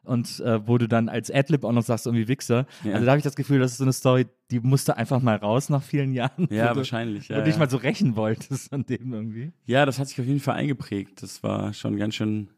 Und 0.09 0.41
äh, 0.41 0.67
wo 0.67 0.79
du 0.79 0.89
dann 0.89 1.09
als 1.09 1.31
Adlib 1.31 1.65
auch 1.65 1.73
noch 1.73 1.83
sagst, 1.83 2.07
irgendwie 2.07 2.27
Wichser. 2.29 2.67
Ja. 2.83 2.95
Also 2.95 3.05
da 3.05 3.13
habe 3.13 3.19
ich 3.19 3.25
das 3.25 3.37
Gefühl, 3.37 3.59
das 3.61 3.73
ist 3.73 3.79
so 3.79 3.85
eine 3.85 3.93
Story, 3.93 4.27
die 4.51 4.61
musste 4.61 4.97
einfach 4.97 5.21
mal 5.23 5.37
raus 5.37 5.69
nach 5.69 5.83
vielen 5.83 6.13
Jahren. 6.15 6.49
Ja, 6.51 6.71
du, 6.73 6.79
wahrscheinlich. 6.79 7.29
Wo 7.29 7.35
Ja, 7.35 7.43
dich 7.43 7.55
ja. 7.55 7.59
mal 7.61 7.71
so 7.71 7.77
rächen 7.77 8.17
wolltest 8.17 8.73
an 8.73 8.85
dem 8.87 9.13
irgendwie. 9.13 9.53
Ja, 9.67 9.85
das 9.87 9.99
hat 9.99 10.09
sich 10.09 10.19
auf 10.21 10.27
jeden 10.27 10.41
Fall 10.41 10.55
eingeprägt. 10.57 11.23
Das 11.23 11.43
war 11.43 11.73
schon 11.75 11.97
ganz 11.99 12.15
schön, 12.15 12.49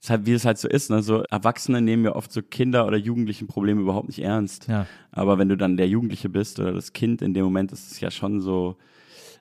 ist 0.00 0.10
halt, 0.10 0.26
wie 0.26 0.32
es 0.34 0.44
halt 0.44 0.58
so 0.58 0.68
ist. 0.68 0.90
Ne? 0.90 1.02
So 1.02 1.22
Erwachsene 1.30 1.80
nehmen 1.80 2.04
ja 2.04 2.14
oft 2.14 2.30
so 2.30 2.42
Kinder 2.42 2.86
oder 2.86 2.98
Jugendlichen 2.98 3.46
Probleme 3.46 3.80
überhaupt 3.80 4.08
nicht 4.08 4.20
ernst. 4.22 4.68
Ja. 4.68 4.86
Aber 5.10 5.38
wenn 5.38 5.48
du 5.48 5.56
dann 5.56 5.76
der 5.78 5.88
Jugendliche 5.88 6.28
bist 6.28 6.60
oder 6.60 6.72
das 6.72 6.92
Kind 6.92 7.22
in 7.22 7.32
dem 7.32 7.44
Moment, 7.44 7.72
ist 7.72 7.90
es 7.92 8.00
ja 8.00 8.10
schon 8.10 8.42
so, 8.42 8.76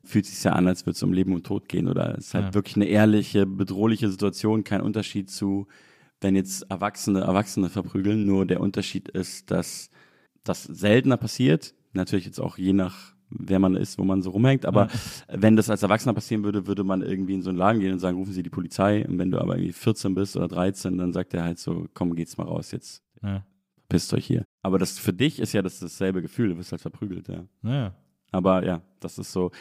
fühlt 0.05 0.25
sich 0.25 0.41
ja 0.43 0.53
an, 0.53 0.67
als 0.67 0.85
würde 0.85 0.95
es 0.95 1.03
um 1.03 1.11
Leben 1.11 1.33
und 1.33 1.45
Tod 1.45 1.67
gehen. 1.67 1.89
Oder 1.89 2.17
es 2.17 2.27
ist 2.27 2.33
halt 2.33 2.45
Ja. 2.45 2.53
wirklich 2.53 2.77
eine 2.77 2.85
ehrliche, 2.85 3.45
bedrohliche 3.45 4.07
Situation. 4.09 4.63
Kein 4.63 4.79
Unterschied 4.81 5.29
zu, 5.29 5.67
wenn 6.23 6.35
jetzt 6.35 6.63
Erwachsene 6.71 7.21
Erwachsene 7.21 7.69
verprügeln. 7.69 8.25
Nur 8.25 8.45
der 8.45 8.61
Unterschied 8.61 9.09
ist, 9.09 9.51
dass 9.51 9.89
das 10.43 10.63
seltener 10.63 11.17
passiert. 11.17 11.73
Natürlich 11.93 12.25
jetzt 12.25 12.39
auch 12.39 12.57
je 12.57 12.73
nach 12.73 13.13
wer 13.35 13.59
man 13.59 13.75
ist, 13.75 13.97
wo 13.97 14.03
man 14.03 14.21
so 14.21 14.29
rumhängt. 14.31 14.65
Aber 14.65 14.87
wenn 15.27 15.55
das 15.55 15.69
als 15.69 15.83
Erwachsener 15.83 16.13
passieren 16.13 16.43
würde, 16.43 16.67
würde 16.67 16.83
man 16.83 17.01
irgendwie 17.01 17.33
in 17.33 17.41
so 17.41 17.49
einen 17.49 17.57
Laden 17.57 17.79
gehen 17.81 17.93
und 17.93 17.99
sagen, 17.99 18.17
rufen 18.17 18.33
Sie 18.33 18.43
die 18.43 18.49
Polizei. 18.49 19.05
Und 19.07 19.17
wenn 19.17 19.31
du 19.31 19.39
aber 19.39 19.55
irgendwie 19.55 19.73
14 19.73 20.13
bist 20.13 20.37
oder 20.37 20.47
13, 20.47 20.97
dann 20.97 21.13
sagt 21.13 21.33
er 21.33 21.43
halt 21.43 21.59
so, 21.59 21.87
komm, 21.93 22.15
geht's 22.15 22.37
mal 22.37 22.45
raus, 22.45 22.71
jetzt 22.71 23.01
Ja. 23.23 23.43
pisst 23.89 24.13
euch 24.13 24.25
hier. 24.25 24.43
Aber 24.61 24.77
das 24.77 24.99
für 24.99 25.13
dich 25.13 25.39
ist 25.39 25.53
ja 25.53 25.61
das 25.61 25.79
dasselbe 25.79 26.21
Gefühl, 26.21 26.49
du 26.49 26.57
wirst 26.57 26.71
halt 26.71 26.81
verprügelt, 26.81 27.27
ja. 27.27 27.45
Naja. 27.61 27.95
Aber 28.31 28.65
ja, 28.65 28.81
das 28.99 29.17
ist 29.17 29.31
so. 29.31 29.51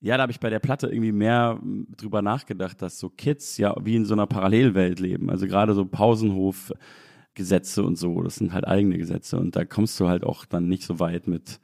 Ja, 0.00 0.16
da 0.16 0.22
habe 0.22 0.32
ich 0.32 0.40
bei 0.40 0.50
der 0.50 0.60
Platte 0.60 0.86
irgendwie 0.88 1.12
mehr 1.12 1.58
m, 1.60 1.86
drüber 1.96 2.22
nachgedacht, 2.22 2.80
dass 2.82 2.98
so 2.98 3.08
Kids 3.10 3.56
ja 3.58 3.74
wie 3.82 3.96
in 3.96 4.04
so 4.04 4.14
einer 4.14 4.26
Parallelwelt 4.26 5.00
leben. 5.00 5.30
Also 5.30 5.46
gerade 5.46 5.74
so 5.74 5.84
Pausenhof-Gesetze 5.84 7.82
und 7.82 7.96
so, 7.96 8.22
das 8.22 8.36
sind 8.36 8.52
halt 8.52 8.66
eigene 8.66 8.98
Gesetze. 8.98 9.38
Und 9.38 9.56
da 9.56 9.64
kommst 9.64 9.98
du 10.00 10.08
halt 10.08 10.24
auch 10.24 10.44
dann 10.44 10.68
nicht 10.68 10.84
so 10.84 11.00
weit 11.00 11.26
mit, 11.26 11.60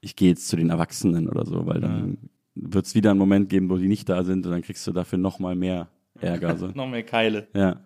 ich 0.00 0.16
gehe 0.16 0.30
jetzt 0.30 0.48
zu 0.48 0.56
den 0.56 0.70
Erwachsenen 0.70 1.28
oder 1.28 1.44
so, 1.44 1.66
weil 1.66 1.80
dann 1.80 2.18
wird 2.54 2.86
es 2.86 2.94
wieder 2.94 3.10
einen 3.10 3.18
Moment 3.18 3.48
geben, 3.48 3.68
wo 3.70 3.76
die 3.76 3.88
nicht 3.88 4.08
da 4.08 4.22
sind 4.22 4.46
und 4.46 4.52
dann 4.52 4.62
kriegst 4.62 4.86
du 4.86 4.92
dafür 4.92 5.18
noch 5.18 5.38
mal 5.38 5.54
mehr 5.54 5.88
Ärger. 6.20 6.56
So. 6.56 6.68
Noch 6.74 6.88
mehr 6.88 7.02
Keile. 7.02 7.48
ja. 7.54 7.80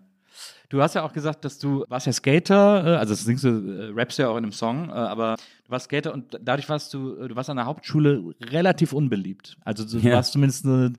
Du 0.68 0.83
hast 0.83 0.95
ja 0.95 1.02
auch 1.02 1.12
gesagt, 1.12 1.45
dass 1.45 1.59
du 1.59 1.85
warst 1.88 2.07
ja 2.07 2.12
Skater, 2.12 2.85
äh, 2.87 2.97
also 2.97 3.12
das 3.14 3.25
singst 3.25 3.45
du, 3.45 3.49
äh, 3.49 3.92
rappst 3.95 4.18
ja 4.18 4.28
auch 4.28 4.37
in 4.37 4.45
einem 4.45 4.52
Song, 4.52 4.88
äh, 4.90 4.92
aber 4.92 5.37
du 5.64 5.71
warst 5.71 5.87
Skater 5.87 6.12
und 6.12 6.38
dadurch 6.42 6.68
warst 6.68 6.92
du, 6.95 7.26
du 7.28 7.35
warst 7.37 7.49
an 7.50 7.57
der 7.57 7.66
Hauptschule 7.66 8.23
relativ 8.42 8.92
unbeliebt. 8.92 9.57
Also 9.64 9.85
du 9.85 9.99
Ja. 10.07 10.14
warst 10.16 10.33
zumindest 10.33 10.66
eine, 10.66 10.92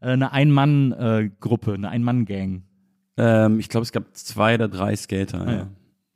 eine 0.00 0.32
Ein-Mann-Gruppe, 0.32 1.74
eine 1.74 1.88
Ein-Mann-Gang. 1.88 2.62
Ähm, 3.16 3.60
ich 3.60 3.68
glaube, 3.68 3.84
es 3.84 3.92
gab 3.92 4.04
zwei 4.14 4.54
oder 4.56 4.68
drei 4.68 4.94
Skater, 4.96 5.40
Ah, 5.40 5.50
ja. 5.50 5.56
ja. 5.58 5.66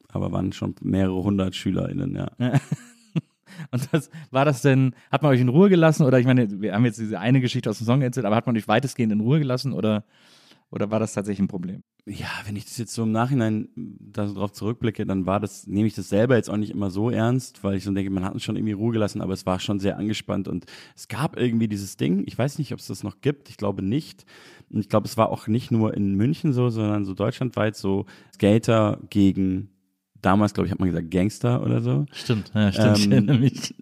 aber 0.08 0.32
waren 0.32 0.52
schon 0.52 0.74
mehrere 0.82 1.22
hundert 1.22 1.54
SchülerInnen, 1.54 2.14
ja. 2.16 2.30
Und 3.72 3.88
das, 3.92 4.10
war 4.30 4.44
das 4.44 4.62
denn, 4.62 4.94
hat 5.10 5.22
man 5.22 5.32
euch 5.32 5.40
in 5.40 5.48
Ruhe 5.48 5.68
gelassen 5.68 6.04
oder 6.04 6.18
ich 6.20 6.26
meine, 6.26 6.60
wir 6.60 6.74
haben 6.74 6.84
jetzt 6.84 6.98
diese 7.00 7.18
eine 7.18 7.40
Geschichte 7.40 7.68
aus 7.70 7.78
dem 7.78 7.86
Song 7.86 8.02
erzählt, 8.02 8.24
aber 8.26 8.36
hat 8.36 8.46
man 8.46 8.56
euch 8.56 8.68
weitestgehend 8.68 9.12
in 9.12 9.20
Ruhe 9.20 9.38
gelassen 9.40 9.72
oder, 9.72 10.04
oder 10.70 10.90
war 10.90 11.00
das 11.00 11.14
tatsächlich 11.14 11.44
ein 11.44 11.48
Problem? 11.48 11.82
Ja, 12.06 12.28
wenn 12.46 12.56
ich 12.56 12.64
das 12.64 12.78
jetzt 12.78 12.94
so 12.94 13.02
im 13.02 13.12
Nachhinein 13.12 13.68
da 13.76 14.26
so 14.26 14.34
drauf 14.34 14.52
zurückblicke, 14.52 15.04
dann 15.06 15.26
war 15.26 15.40
das, 15.40 15.66
nehme 15.66 15.86
ich 15.86 15.94
das 15.94 16.08
selber 16.08 16.36
jetzt 16.36 16.48
auch 16.48 16.56
nicht 16.56 16.70
immer 16.70 16.90
so 16.90 17.10
ernst, 17.10 17.64
weil 17.64 17.76
ich 17.76 17.84
so 17.84 17.92
denke, 17.92 18.10
man 18.10 18.24
hat 18.24 18.34
uns 18.34 18.42
schon 18.42 18.56
irgendwie 18.56 18.72
Ruhe 18.72 18.92
gelassen, 18.92 19.20
aber 19.20 19.32
es 19.32 19.46
war 19.46 19.60
schon 19.60 19.78
sehr 19.78 19.98
angespannt 19.98 20.48
und 20.48 20.66
es 20.96 21.08
gab 21.08 21.38
irgendwie 21.38 21.68
dieses 21.68 21.96
Ding, 21.96 22.22
ich 22.26 22.36
weiß 22.36 22.58
nicht, 22.58 22.72
ob 22.72 22.78
es 22.78 22.86
das 22.86 23.02
noch 23.02 23.20
gibt, 23.20 23.50
ich 23.50 23.56
glaube 23.56 23.82
nicht. 23.82 24.24
Und 24.70 24.80
ich 24.80 24.88
glaube, 24.88 25.06
es 25.06 25.16
war 25.16 25.30
auch 25.30 25.46
nicht 25.46 25.70
nur 25.70 25.94
in 25.94 26.14
München 26.14 26.52
so, 26.52 26.68
sondern 26.68 27.04
so 27.04 27.14
deutschlandweit 27.14 27.76
so 27.76 28.06
Skater 28.34 29.00
gegen, 29.08 29.70
damals 30.20 30.54
glaube 30.54 30.66
ich, 30.66 30.72
hat 30.72 30.80
man 30.80 30.88
gesagt 30.90 31.10
Gangster 31.10 31.62
oder 31.62 31.80
so. 31.80 32.06
Stimmt, 32.12 32.52
ja, 32.54 32.72
stimmt, 32.72 32.98
ich 32.98 33.04
Ähm, 33.06 33.12
erinnere 33.12 33.38
mich. 33.38 33.74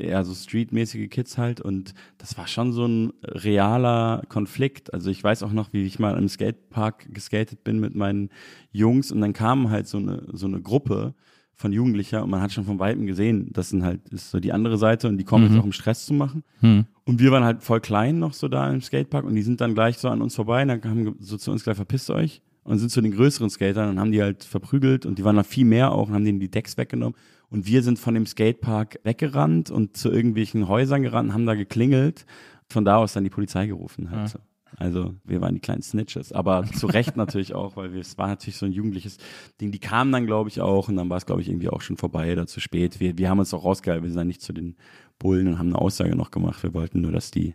Eher 0.00 0.24
so 0.24 0.34
streetmäßige 0.34 1.08
Kids 1.10 1.38
halt 1.38 1.60
und 1.60 1.94
das 2.18 2.38
war 2.38 2.46
schon 2.46 2.72
so 2.72 2.86
ein 2.86 3.12
realer 3.22 4.22
Konflikt. 4.28 4.92
Also 4.94 5.10
ich 5.10 5.22
weiß 5.22 5.42
auch 5.42 5.52
noch, 5.52 5.72
wie 5.72 5.84
ich 5.84 5.98
mal 5.98 6.16
im 6.16 6.28
Skatepark 6.28 7.12
geskatet 7.12 7.64
bin 7.64 7.80
mit 7.80 7.94
meinen 7.94 8.30
Jungs 8.72 9.10
und 9.12 9.20
dann 9.20 9.32
kam 9.32 9.70
halt 9.70 9.86
so 9.88 9.98
eine, 9.98 10.22
so 10.32 10.46
eine 10.46 10.60
Gruppe 10.60 11.14
von 11.54 11.72
Jugendlicher 11.72 12.22
und 12.22 12.30
man 12.30 12.40
hat 12.40 12.52
schon 12.52 12.64
von 12.64 12.78
Weitem 12.78 13.06
gesehen, 13.06 13.50
das 13.52 13.70
sind 13.70 13.82
halt, 13.82 14.08
ist 14.10 14.30
so 14.30 14.38
die 14.38 14.52
andere 14.52 14.78
Seite 14.78 15.08
und 15.08 15.18
die 15.18 15.24
kommen 15.24 15.44
Mhm. 15.46 15.50
jetzt 15.50 15.60
auch 15.60 15.64
um 15.64 15.72
Stress 15.72 16.06
zu 16.06 16.14
machen. 16.14 16.44
Hm. 16.60 16.86
Und 17.04 17.18
wir 17.20 17.32
waren 17.32 17.42
halt 17.42 17.64
voll 17.64 17.80
klein 17.80 18.20
noch 18.20 18.32
so 18.32 18.46
da 18.46 18.70
im 18.70 18.80
Skatepark 18.80 19.24
und 19.24 19.34
die 19.34 19.42
sind 19.42 19.60
dann 19.60 19.74
gleich 19.74 19.98
so 19.98 20.08
an 20.08 20.22
uns 20.22 20.36
vorbei 20.36 20.62
und 20.62 20.68
dann 20.68 20.84
haben 20.84 21.16
so 21.18 21.36
zu 21.36 21.50
uns 21.50 21.64
gleich 21.64 21.74
verpisst 21.76 22.10
euch 22.10 22.42
und 22.62 22.78
sind 22.78 22.90
zu 22.90 23.00
den 23.00 23.10
größeren 23.12 23.50
Skatern 23.50 23.88
und 23.88 23.98
haben 23.98 24.12
die 24.12 24.22
halt 24.22 24.44
verprügelt 24.44 25.04
und 25.04 25.18
die 25.18 25.24
waren 25.24 25.34
noch 25.34 25.46
viel 25.46 25.64
mehr 25.64 25.90
auch 25.90 26.08
und 26.08 26.14
haben 26.14 26.24
denen 26.24 26.38
die 26.38 26.50
Decks 26.50 26.76
weggenommen. 26.76 27.16
Und 27.50 27.66
wir 27.66 27.82
sind 27.82 27.98
von 27.98 28.14
dem 28.14 28.26
Skatepark 28.26 29.00
weggerannt 29.04 29.70
und 29.70 29.96
zu 29.96 30.10
irgendwelchen 30.10 30.68
Häusern 30.68 31.02
gerannt, 31.02 31.32
haben 31.32 31.46
da 31.46 31.54
geklingelt. 31.54 32.26
Von 32.70 32.84
da 32.84 32.96
aus 32.98 33.14
dann 33.14 33.24
die 33.24 33.30
Polizei 33.30 33.66
gerufen 33.66 34.10
halt. 34.10 34.28
So. 34.28 34.38
Also 34.76 35.14
wir 35.24 35.40
waren 35.40 35.54
die 35.54 35.60
kleinen 35.60 35.80
Snitches, 35.80 36.30
aber 36.32 36.64
zu 36.66 36.86
Recht 36.86 37.16
natürlich 37.16 37.54
auch, 37.54 37.76
weil 37.76 37.94
wir, 37.94 38.02
es 38.02 38.18
war 38.18 38.28
natürlich 38.28 38.56
so 38.56 38.66
ein 38.66 38.72
jugendliches 38.72 39.16
Ding. 39.60 39.72
Die 39.72 39.78
kamen 39.78 40.12
dann, 40.12 40.26
glaube 40.26 40.50
ich, 40.50 40.60
auch 40.60 40.88
und 40.90 40.96
dann 40.96 41.08
war 41.08 41.16
es, 41.16 41.24
glaube 41.24 41.40
ich, 41.40 41.48
irgendwie 41.48 41.70
auch 41.70 41.80
schon 41.80 41.96
vorbei 41.96 42.30
oder 42.30 42.46
zu 42.46 42.60
spät. 42.60 43.00
Wir, 43.00 43.16
wir 43.16 43.30
haben 43.30 43.38
uns 43.38 43.54
auch 43.54 43.64
rausgehalten, 43.64 44.04
wir 44.04 44.10
sind 44.10 44.18
dann 44.18 44.26
nicht 44.26 44.42
zu 44.42 44.52
den 44.52 44.76
Bullen 45.18 45.48
und 45.48 45.58
haben 45.58 45.68
eine 45.68 45.78
Aussage 45.78 46.14
noch 46.14 46.30
gemacht. 46.30 46.62
Wir 46.62 46.74
wollten 46.74 47.00
nur, 47.00 47.12
dass 47.12 47.30
die 47.30 47.54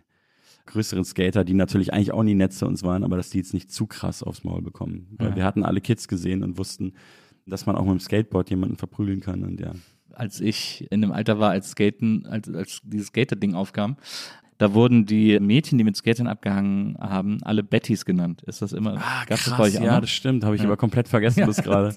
größeren 0.66 1.04
Skater, 1.04 1.44
die 1.44 1.54
natürlich 1.54 1.92
eigentlich 1.92 2.12
auch 2.12 2.24
nie 2.24 2.34
nett 2.34 2.52
zu 2.52 2.66
uns 2.66 2.82
waren, 2.82 3.04
aber 3.04 3.16
dass 3.16 3.30
die 3.30 3.38
jetzt 3.38 3.54
nicht 3.54 3.70
zu 3.70 3.86
krass 3.86 4.24
aufs 4.24 4.42
Maul 4.42 4.62
bekommen. 4.62 5.06
Weil 5.18 5.30
Ja. 5.30 5.36
wir 5.36 5.44
hatten 5.44 5.62
alle 5.62 5.80
Kids 5.80 6.08
gesehen 6.08 6.42
und 6.42 6.58
wussten, 6.58 6.94
dass 7.46 7.66
man 7.66 7.76
auch 7.76 7.82
mit 7.84 7.92
dem 7.92 8.00
Skateboard 8.00 8.50
jemanden 8.50 8.76
verprügeln 8.76 9.20
kann 9.20 9.42
und 9.42 9.60
ja. 9.60 9.72
als 10.14 10.40
ich 10.40 10.86
in 10.90 11.00
dem 11.02 11.12
Alter 11.12 11.38
war, 11.38 11.50
als 11.50 11.70
Skaten, 11.72 12.26
als, 12.26 12.48
als 12.52 12.80
dieses 12.84 13.08
Skater-Ding 13.08 13.54
aufkam, 13.54 13.96
da 14.58 14.72
wurden 14.72 15.04
die 15.04 15.38
Mädchen, 15.40 15.78
die 15.78 15.84
mit 15.84 15.96
Skatern 15.96 16.26
abgehangen 16.28 16.96
haben, 17.00 17.42
alle 17.42 17.62
Bettys 17.64 18.04
genannt. 18.04 18.42
Ist 18.44 18.62
das 18.62 18.72
immer? 18.72 19.02
gab's 19.26 19.44
das 19.46 19.56
bei 19.56 19.64
euch 19.64 19.76
auch 19.78 19.82
Ah, 19.82 19.84
ja, 19.84 19.92
noch? 19.94 20.00
das 20.02 20.10
stimmt, 20.10 20.44
habe 20.44 20.54
ich 20.54 20.62
Ja. 20.62 20.68
aber 20.68 20.76
komplett 20.76 21.08
vergessen 21.08 21.40
Ja. 21.40 21.46
bis 21.46 21.56
gerade. 21.56 21.94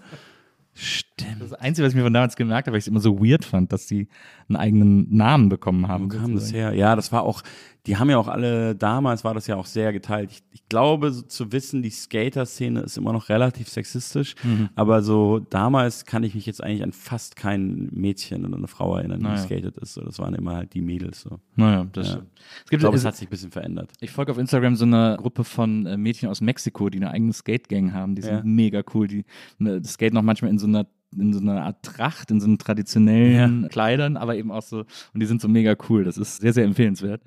Stimmt. 0.73 1.41
Das 1.41 1.53
Einzige, 1.53 1.85
was 1.85 1.93
ich 1.93 1.97
mir 1.97 2.03
von 2.03 2.13
damals 2.13 2.35
gemerkt 2.35 2.67
habe, 2.67 2.73
weil 2.73 2.79
ich 2.79 2.83
es 2.83 2.87
immer 2.87 2.99
so 2.99 3.19
weird 3.19 3.43
fand, 3.45 3.71
dass 3.73 3.87
die 3.87 4.07
einen 4.47 4.57
eigenen 4.57 5.15
Namen 5.15 5.49
bekommen 5.49 5.87
haben. 5.87 6.05
Wo 6.11 6.17
kam 6.19 6.35
das 6.35 6.53
her? 6.53 6.73
Ja, 6.73 6.95
das 6.95 7.11
war 7.11 7.23
auch, 7.23 7.41
die 7.87 7.97
haben 7.97 8.09
ja 8.09 8.17
auch 8.17 8.27
alle, 8.27 8.75
damals 8.75 9.23
war 9.23 9.33
das 9.33 9.47
ja 9.47 9.55
auch 9.55 9.65
sehr 9.65 9.93
geteilt. 9.93 10.29
Ich, 10.31 10.43
ich 10.51 10.67
glaube, 10.69 11.11
so 11.11 11.21
zu 11.23 11.51
wissen, 11.51 11.81
die 11.81 11.89
Skater-Szene 11.89 12.81
ist 12.81 12.97
immer 12.97 13.13
noch 13.13 13.29
relativ 13.29 13.69
sexistisch, 13.69 14.35
Mhm. 14.43 14.69
aber 14.75 15.01
so 15.01 15.39
damals 15.39 16.05
kann 16.05 16.23
ich 16.23 16.35
mich 16.35 16.45
jetzt 16.45 16.61
eigentlich 16.63 16.83
an 16.83 16.91
fast 16.91 17.35
kein 17.35 17.89
Mädchen 17.93 18.45
oder 18.45 18.57
eine 18.57 18.67
Frau 18.67 18.97
erinnern, 18.97 19.19
die 19.19 19.25
Naja. 19.25 19.37
skatet 19.37 19.77
ist. 19.77 19.93
So, 19.93 20.01
das 20.01 20.19
waren 20.19 20.35
immer 20.35 20.55
halt 20.57 20.73
die 20.73 20.81
Mädels. 20.81 21.21
So. 21.21 21.39
Naja, 21.55 21.87
das 21.93 22.07
Ja. 22.07 22.13
stimmt. 22.13 22.29
Es 22.35 22.41
Ich 22.65 22.69
gibt, 22.69 22.79
glaube, 22.81 22.95
es, 22.97 23.01
es 23.01 23.07
hat 23.07 23.15
sich 23.15 23.27
ein 23.27 23.31
bisschen 23.31 23.51
verändert. 23.51 23.91
ich 24.01 24.11
folge 24.11 24.31
auf 24.31 24.37
Instagram 24.37 24.75
so 24.75 24.85
einer 24.85 25.17
Gruppe 25.17 25.43
von 25.43 25.85
äh, 25.85 25.97
Mädchen 25.97 26.29
aus 26.29 26.41
Mexiko, 26.41 26.89
die 26.89 26.97
eine 26.97 27.11
eigene 27.11 27.31
Skate-Gang 27.33 27.93
haben. 27.93 28.15
Die 28.15 28.21
sind 28.21 28.33
Ja. 28.35 28.41
mega 28.43 28.83
cool. 28.93 29.07
Die 29.07 29.23
ne, 29.59 29.81
skaten 29.83 30.17
auch 30.17 30.21
manchmal 30.23 30.51
in 30.51 30.59
so 30.59 30.67
einer 30.67 30.85
in 31.17 31.31
so 31.31 31.39
einer 31.39 31.63
Art 31.63 31.83
Tracht, 31.83 32.31
in 32.31 32.41
so 32.41 32.47
einen 32.47 32.57
traditionellen 32.57 33.69
Kleidern, 33.69 34.17
aber 34.17 34.35
eben 34.35 34.51
auch 34.51 34.61
so, 34.61 34.79
und 35.13 35.19
die 35.21 35.25
sind 35.25 35.39
so 35.41 35.47
mega 35.47 35.73
cool. 35.89 36.03
Das 36.03 36.17
ist 36.17 36.41
sehr, 36.41 36.51
sehr 36.51 36.65
empfehlenswert. 36.65 37.21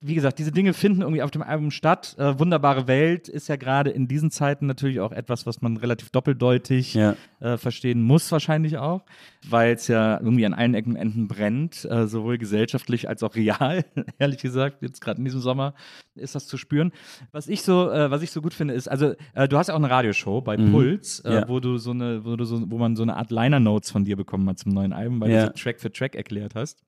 Wie 0.00 0.14
gesagt, 0.14 0.38
diese 0.38 0.52
Dinge 0.52 0.74
finden 0.74 1.00
irgendwie 1.00 1.22
auf 1.22 1.32
dem 1.32 1.42
Album 1.42 1.72
statt. 1.72 2.14
Äh, 2.18 2.38
Wunderbare 2.38 2.86
Welt 2.86 3.26
ist 3.28 3.48
ja 3.48 3.56
gerade 3.56 3.90
in 3.90 4.06
diesen 4.06 4.30
Zeiten 4.30 4.66
natürlich 4.66 5.00
auch 5.00 5.10
etwas, 5.10 5.44
was 5.44 5.60
man 5.60 5.76
relativ 5.76 6.10
doppeldeutig 6.10 6.94
Ja. 6.94 7.16
äh, 7.40 7.56
verstehen 7.56 8.00
muss 8.02 8.30
wahrscheinlich 8.30 8.78
auch, 8.78 9.04
weil 9.48 9.72
es 9.74 9.88
ja 9.88 10.20
irgendwie 10.20 10.46
an 10.46 10.54
allen 10.54 10.74
Ecken 10.74 10.90
und 10.92 10.96
Enden 10.98 11.26
brennt, 11.26 11.84
äh, 11.90 12.06
sowohl 12.06 12.38
gesellschaftlich 12.38 13.08
als 13.08 13.24
auch 13.24 13.34
real, 13.34 13.84
ehrlich 14.20 14.40
gesagt, 14.40 14.82
jetzt 14.82 15.00
gerade 15.00 15.18
in 15.18 15.24
diesem 15.24 15.40
Sommer 15.40 15.74
ist 16.14 16.36
das 16.36 16.46
zu 16.46 16.58
spüren. 16.58 16.92
Was 17.32 17.48
ich 17.48 17.62
so, 17.62 17.90
äh, 17.90 18.08
was 18.08 18.22
ich 18.22 18.30
so 18.30 18.40
gut 18.40 18.54
finde, 18.54 18.74
ist, 18.74 18.86
also 18.88 19.14
äh, 19.34 19.48
du 19.48 19.58
hast 19.58 19.66
ja 19.66 19.74
auch 19.74 19.78
eine 19.78 19.90
Radioshow 19.90 20.40
bei 20.42 20.56
Puls, 20.56 21.20
äh, 21.20 21.32
Ja. 21.34 21.48
wo 21.48 21.58
du 21.58 21.76
so 21.78 21.90
eine, 21.90 22.24
wo 22.24 22.36
du 22.36 22.44
so, 22.44 22.70
wo 22.70 22.78
man 22.78 22.94
so 22.94 23.02
eine 23.02 23.16
Art 23.16 23.32
Liner 23.32 23.58
Notes 23.58 23.90
von 23.90 24.04
dir 24.04 24.16
bekommen 24.16 24.48
hat 24.48 24.60
zum 24.60 24.70
neuen 24.70 24.92
Album, 24.92 25.20
weil 25.20 25.30
Ja. 25.32 25.40
du 25.40 25.46
so 25.46 25.52
Track 25.60 25.80
für 25.80 25.90
Track 25.92 26.14
erklärt 26.14 26.54
hast. 26.54 26.84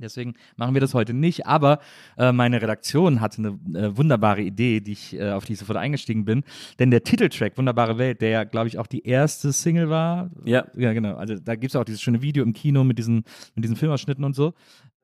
Deswegen 0.00 0.34
machen 0.56 0.74
wir 0.74 0.80
das 0.80 0.94
heute 0.94 1.14
nicht, 1.14 1.46
aber 1.46 1.78
äh, 2.18 2.32
meine 2.32 2.60
Redaktion 2.60 3.20
hatte 3.20 3.38
eine 3.38 3.78
äh, 3.78 3.96
wunderbare 3.96 4.42
Idee, 4.42 4.80
die 4.80 4.92
ich, 4.92 5.14
äh, 5.14 5.30
auf 5.30 5.44
die 5.44 5.52
ich 5.52 5.58
sofort 5.58 5.78
eingestiegen 5.78 6.24
bin. 6.24 6.42
Denn 6.78 6.90
der 6.90 7.04
Titeltrack 7.04 7.56
Wunderbare 7.56 7.96
Welt, 7.98 8.20
der 8.20 8.30
ja, 8.30 8.44
glaube 8.44 8.68
ich, 8.68 8.78
auch 8.78 8.88
die 8.88 9.06
erste 9.06 9.52
Single 9.52 9.90
war. 9.90 10.30
Ja. 10.44 10.66
Ja, 10.76 10.92
genau. 10.92 11.14
Also 11.14 11.36
da 11.36 11.54
gibt 11.54 11.72
es 11.72 11.76
auch 11.76 11.84
dieses 11.84 12.02
schöne 12.02 12.22
Video 12.22 12.42
im 12.42 12.52
Kino 12.52 12.82
mit 12.82 12.98
diesen, 12.98 13.24
mit 13.54 13.64
diesen 13.64 13.76
Filmausschnitten 13.76 14.24
und 14.24 14.34
so. 14.34 14.54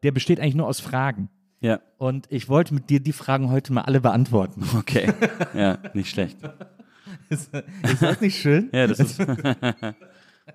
Der 0.02 0.10
besteht 0.10 0.40
eigentlich 0.40 0.56
nur 0.56 0.66
aus 0.66 0.80
Fragen. 0.80 1.28
Ja. 1.60 1.80
Und 1.98 2.26
ich 2.30 2.48
wollte 2.48 2.74
mit 2.74 2.90
dir 2.90 3.00
die 3.00 3.12
Fragen 3.12 3.50
heute 3.50 3.72
mal 3.72 3.82
alle 3.82 4.00
beantworten. 4.00 4.64
Okay. 4.76 5.12
ja, 5.54 5.78
nicht 5.94 6.10
schlecht. 6.10 6.38
Ist, 7.28 7.52
ist 7.54 8.02
das 8.02 8.20
nicht 8.20 8.40
schön? 8.40 8.70
Ja, 8.72 8.86
das 8.86 8.98
ist. 8.98 9.20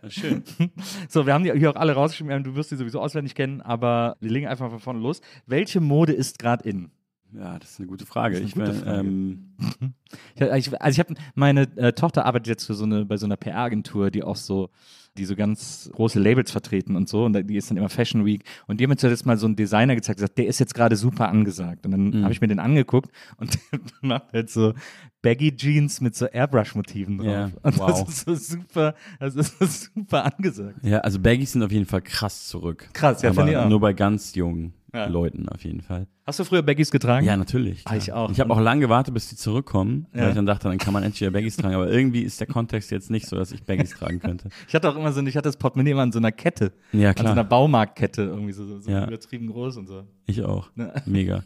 Schön. 0.07 0.43
So, 1.09 1.25
wir 1.25 1.33
haben 1.33 1.43
die 1.43 1.51
hier 1.51 1.71
auch 1.71 1.75
alle 1.75 1.93
rausgeschrieben. 1.93 2.43
Du 2.43 2.55
wirst 2.55 2.71
die 2.71 2.75
sowieso 2.75 2.99
auswendig 2.99 3.35
kennen, 3.35 3.61
aber 3.61 4.17
wir 4.19 4.29
legen 4.29 4.47
einfach 4.47 4.69
von 4.69 4.79
vorne 4.79 4.99
los. 4.99 5.21
Welche 5.45 5.79
Mode 5.79 6.13
ist 6.13 6.39
gerade 6.39 6.67
in? 6.67 6.91
Ja, 7.33 7.59
das 7.59 7.71
ist 7.71 7.79
eine 7.79 7.87
gute 7.87 8.05
Frage. 8.05 8.37
Eine 8.37 8.45
ich 8.45 8.53
gute 8.53 8.73
Frage. 8.73 8.99
Ähm, 8.99 9.55
Ich, 10.35 10.41
also 10.41 10.71
ich 10.87 10.99
habe 10.99 11.15
meine 11.33 11.61
äh, 11.77 11.93
Tochter 11.93 12.25
arbeitet 12.25 12.47
jetzt 12.47 12.65
für 12.65 12.73
so 12.73 12.85
eine 12.85 13.05
bei 13.05 13.17
so 13.17 13.25
einer 13.25 13.37
PR-Agentur, 13.37 14.11
die 14.11 14.23
auch 14.23 14.35
so 14.35 14.69
die 15.17 15.25
so 15.25 15.35
ganz 15.35 15.89
große 15.93 16.19
Labels 16.19 16.51
vertreten 16.51 16.95
und 16.95 17.07
so 17.09 17.25
und 17.25 17.49
die 17.49 17.55
ist 17.55 17.69
dann 17.69 17.77
immer 17.77 17.89
Fashion 17.89 18.25
Week 18.25 18.43
und 18.67 18.79
die 18.79 18.83
haben 18.85 18.89
mir 18.91 18.97
zuletzt 18.97 19.25
mal 19.25 19.37
so 19.37 19.45
einen 19.45 19.55
Designer 19.55 19.95
gezeigt, 19.95 20.17
gesagt, 20.17 20.37
der 20.37 20.47
ist 20.47 20.59
jetzt 20.59 20.73
gerade 20.73 20.95
super 20.95 21.29
angesagt 21.29 21.85
und 21.85 21.91
dann 21.91 22.09
Mhm. 22.09 22.23
habe 22.23 22.33
ich 22.33 22.41
mir 22.41 22.47
den 22.47 22.59
angeguckt 22.59 23.11
und 23.37 23.57
der 23.71 23.79
macht 24.01 24.33
halt 24.33 24.49
so 24.49 24.73
Baggy 25.21 25.55
Jeans 25.55 26.01
mit 26.01 26.15
so 26.15 26.25
Airbrush-Motiven 26.27 27.17
drauf 27.17 27.27
Ja, 27.27 27.51
und 27.63 27.77
wow. 27.79 28.03
das 28.05 28.09
ist 28.09 28.25
so 28.25 28.35
super, 28.35 28.95
das 29.19 29.35
ist 29.35 29.57
so 29.59 29.65
super 29.95 30.25
angesagt. 30.25 30.77
ja, 30.83 30.99
also 30.99 31.19
Baggies 31.19 31.53
sind 31.53 31.63
auf 31.63 31.71
jeden 31.71 31.85
Fall 31.87 32.01
krass 32.01 32.47
zurück. 32.47 32.89
Krass, 32.93 33.21
ja, 33.21 33.33
finde 33.33 33.51
ich 33.53 33.57
auch. 33.57 33.67
nur 33.69 33.79
bei 33.79 33.93
ganz 33.93 34.35
jungen 34.35 34.73
Ja. 34.95 35.07
Leuten 35.07 35.47
auf 35.49 35.63
jeden 35.63 35.81
Fall. 35.81 36.07
Hast 36.25 36.39
du 36.39 36.43
früher 36.45 36.61
Baggies 36.63 36.89
getragen? 36.89 37.25
Ja, 37.25 37.35
natürlich. 37.37 37.83
Ah, 37.85 37.95
ich 37.97 38.13
auch. 38.13 38.31
Ich 38.31 38.39
habe 38.39 38.51
auch 38.53 38.59
lange 38.59 38.81
gewartet, 38.81 39.13
bis 39.13 39.27
die 39.29 39.35
zurückkommen, 39.35 40.07
Ja. 40.13 40.21
weil 40.21 40.29
ich 40.29 40.35
dann 40.35 40.45
dachte, 40.45 40.67
dann 40.69 40.77
kann 40.77 40.93
man 40.93 41.03
endlich 41.03 41.21
wieder 41.21 41.31
Baggies 41.31 41.57
tragen. 41.57 41.75
Aber 41.75 41.91
irgendwie 41.91 42.21
ist 42.21 42.39
der 42.39 42.47
Kontext 42.47 42.89
jetzt 42.91 43.11
nicht 43.11 43.27
so, 43.27 43.35
dass 43.35 43.51
ich 43.51 43.63
Baggies 43.63 43.91
tragen 43.91 44.19
könnte. 44.19 44.49
Ich 44.67 44.73
hatte 44.73 44.89
auch 44.89 44.95
immer 44.95 45.11
so, 45.11 45.21
ich 45.21 45.35
hatte 45.35 45.49
das 45.49 45.57
Portemonnaie 45.57 45.91
immer 45.91 46.01
an 46.03 46.11
so 46.11 46.19
einer 46.19 46.31
Kette, 46.31 46.71
Ja, 46.93 47.09
an 47.09 47.15
so 47.17 47.23
einer 47.23 47.33
klar. 47.33 47.43
Baumarktkette 47.45 48.23
irgendwie 48.23 48.53
so, 48.53 48.79
so, 48.79 48.89
Ja. 48.89 49.05
übertrieben 49.07 49.47
groß 49.47 49.77
und 49.77 49.87
so. 49.87 50.03
Ich 50.25 50.43
auch. 50.43 50.69
Ne? 50.75 50.93
Mega. 51.05 51.43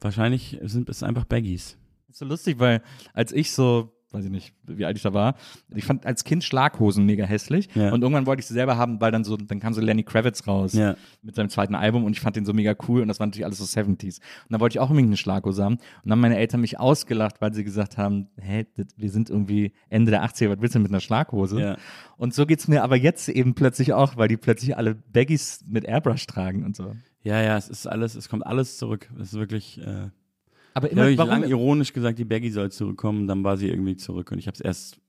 Wahrscheinlich 0.00 0.58
sind 0.62 0.88
es 0.88 1.02
einfach 1.02 1.24
Baggies. 1.24 1.76
ist 2.08 2.18
so 2.18 2.24
lustig, 2.24 2.58
weil 2.58 2.82
als 3.14 3.32
ich 3.32 3.52
so, 3.52 3.92
weiß 4.14 4.24
ich 4.24 4.30
nicht, 4.30 4.54
wie 4.66 4.84
alt 4.84 4.96
ich 4.96 5.02
da 5.02 5.12
war, 5.12 5.34
ich 5.74 5.84
fand 5.84 6.06
als 6.06 6.24
Kind 6.24 6.42
Schlaghosen 6.44 7.04
mega 7.04 7.24
hässlich 7.24 7.68
Ja. 7.74 7.92
und 7.92 8.00
irgendwann 8.02 8.26
wollte 8.26 8.40
ich 8.40 8.46
sie 8.46 8.54
selber 8.54 8.76
haben, 8.76 9.00
weil 9.00 9.10
dann 9.12 9.24
so, 9.24 9.36
dann 9.36 9.60
kam 9.60 9.74
so 9.74 9.80
Lenny 9.80 10.02
Kravitz 10.04 10.46
raus 10.46 10.72
Ja. 10.72 10.94
mit 11.22 11.34
seinem 11.34 11.48
zweiten 11.50 11.74
Album 11.74 12.04
und 12.04 12.12
ich 12.12 12.20
fand 12.20 12.36
den 12.36 12.44
so 12.46 12.52
mega 12.52 12.74
cool 12.88 13.02
und 13.02 13.08
das 13.08 13.18
war 13.20 13.26
natürlich 13.26 13.44
alles 13.44 13.58
so 13.58 13.64
70s. 13.64 14.18
Und 14.20 14.22
dann 14.50 14.60
wollte 14.60 14.76
ich 14.76 14.80
auch 14.80 14.88
unbedingt 14.90 15.08
eine 15.10 15.16
Schlaghose 15.16 15.62
haben 15.64 15.74
und 15.74 15.80
dann 16.04 16.12
haben 16.12 16.20
meine 16.20 16.38
Eltern 16.38 16.60
mich 16.60 16.78
ausgelacht, 16.80 17.40
weil 17.40 17.52
sie 17.52 17.64
gesagt 17.64 17.98
haben, 17.98 18.28
hä, 18.40 18.64
das, 18.76 18.86
wir 18.96 19.10
sind 19.10 19.28
irgendwie 19.30 19.72
Ende 19.90 20.10
der 20.10 20.24
80er, 20.24 20.50
was 20.50 20.60
willst 20.60 20.74
du 20.74 20.78
mit 20.78 20.90
einer 20.90 21.00
Schlaghose? 21.00 21.60
Ja. 21.60 21.76
Und 22.16 22.32
so 22.32 22.46
geht's 22.46 22.68
mir 22.68 22.84
aber 22.84 22.96
jetzt 22.96 23.28
eben 23.28 23.54
plötzlich 23.54 23.92
auch, 23.92 24.16
weil 24.16 24.28
die 24.28 24.36
plötzlich 24.36 24.76
alle 24.76 24.94
Baggies 24.94 25.64
mit 25.68 25.84
Airbrush 25.84 26.26
tragen 26.26 26.64
und 26.64 26.76
so. 26.76 26.94
Ja, 27.22 27.40
ja, 27.42 27.56
es 27.56 27.68
ist 27.68 27.86
alles, 27.86 28.14
es 28.14 28.28
kommt 28.28 28.46
alles 28.46 28.76
zurück. 28.78 29.10
Es 29.18 29.32
ist 29.32 29.38
wirklich, 29.38 29.80
äh, 29.80 30.10
Aber 30.74 30.86
ich 30.88 30.92
immer, 30.92 31.04
habe 31.04 31.16
warum, 31.16 31.44
ironisch 31.44 31.92
gesagt, 31.92 32.18
die 32.18 32.24
Baggy 32.24 32.50
soll 32.50 32.70
zurückkommen, 32.72 33.26
dann 33.26 33.42
war 33.44 33.56
sie 33.56 33.68
irgendwie 33.68 33.96
zurück 33.96 34.30
und 34.32 34.38
ich 34.38 34.46
habe 34.46 34.54
es 34.56 34.60
erst 34.60 35.00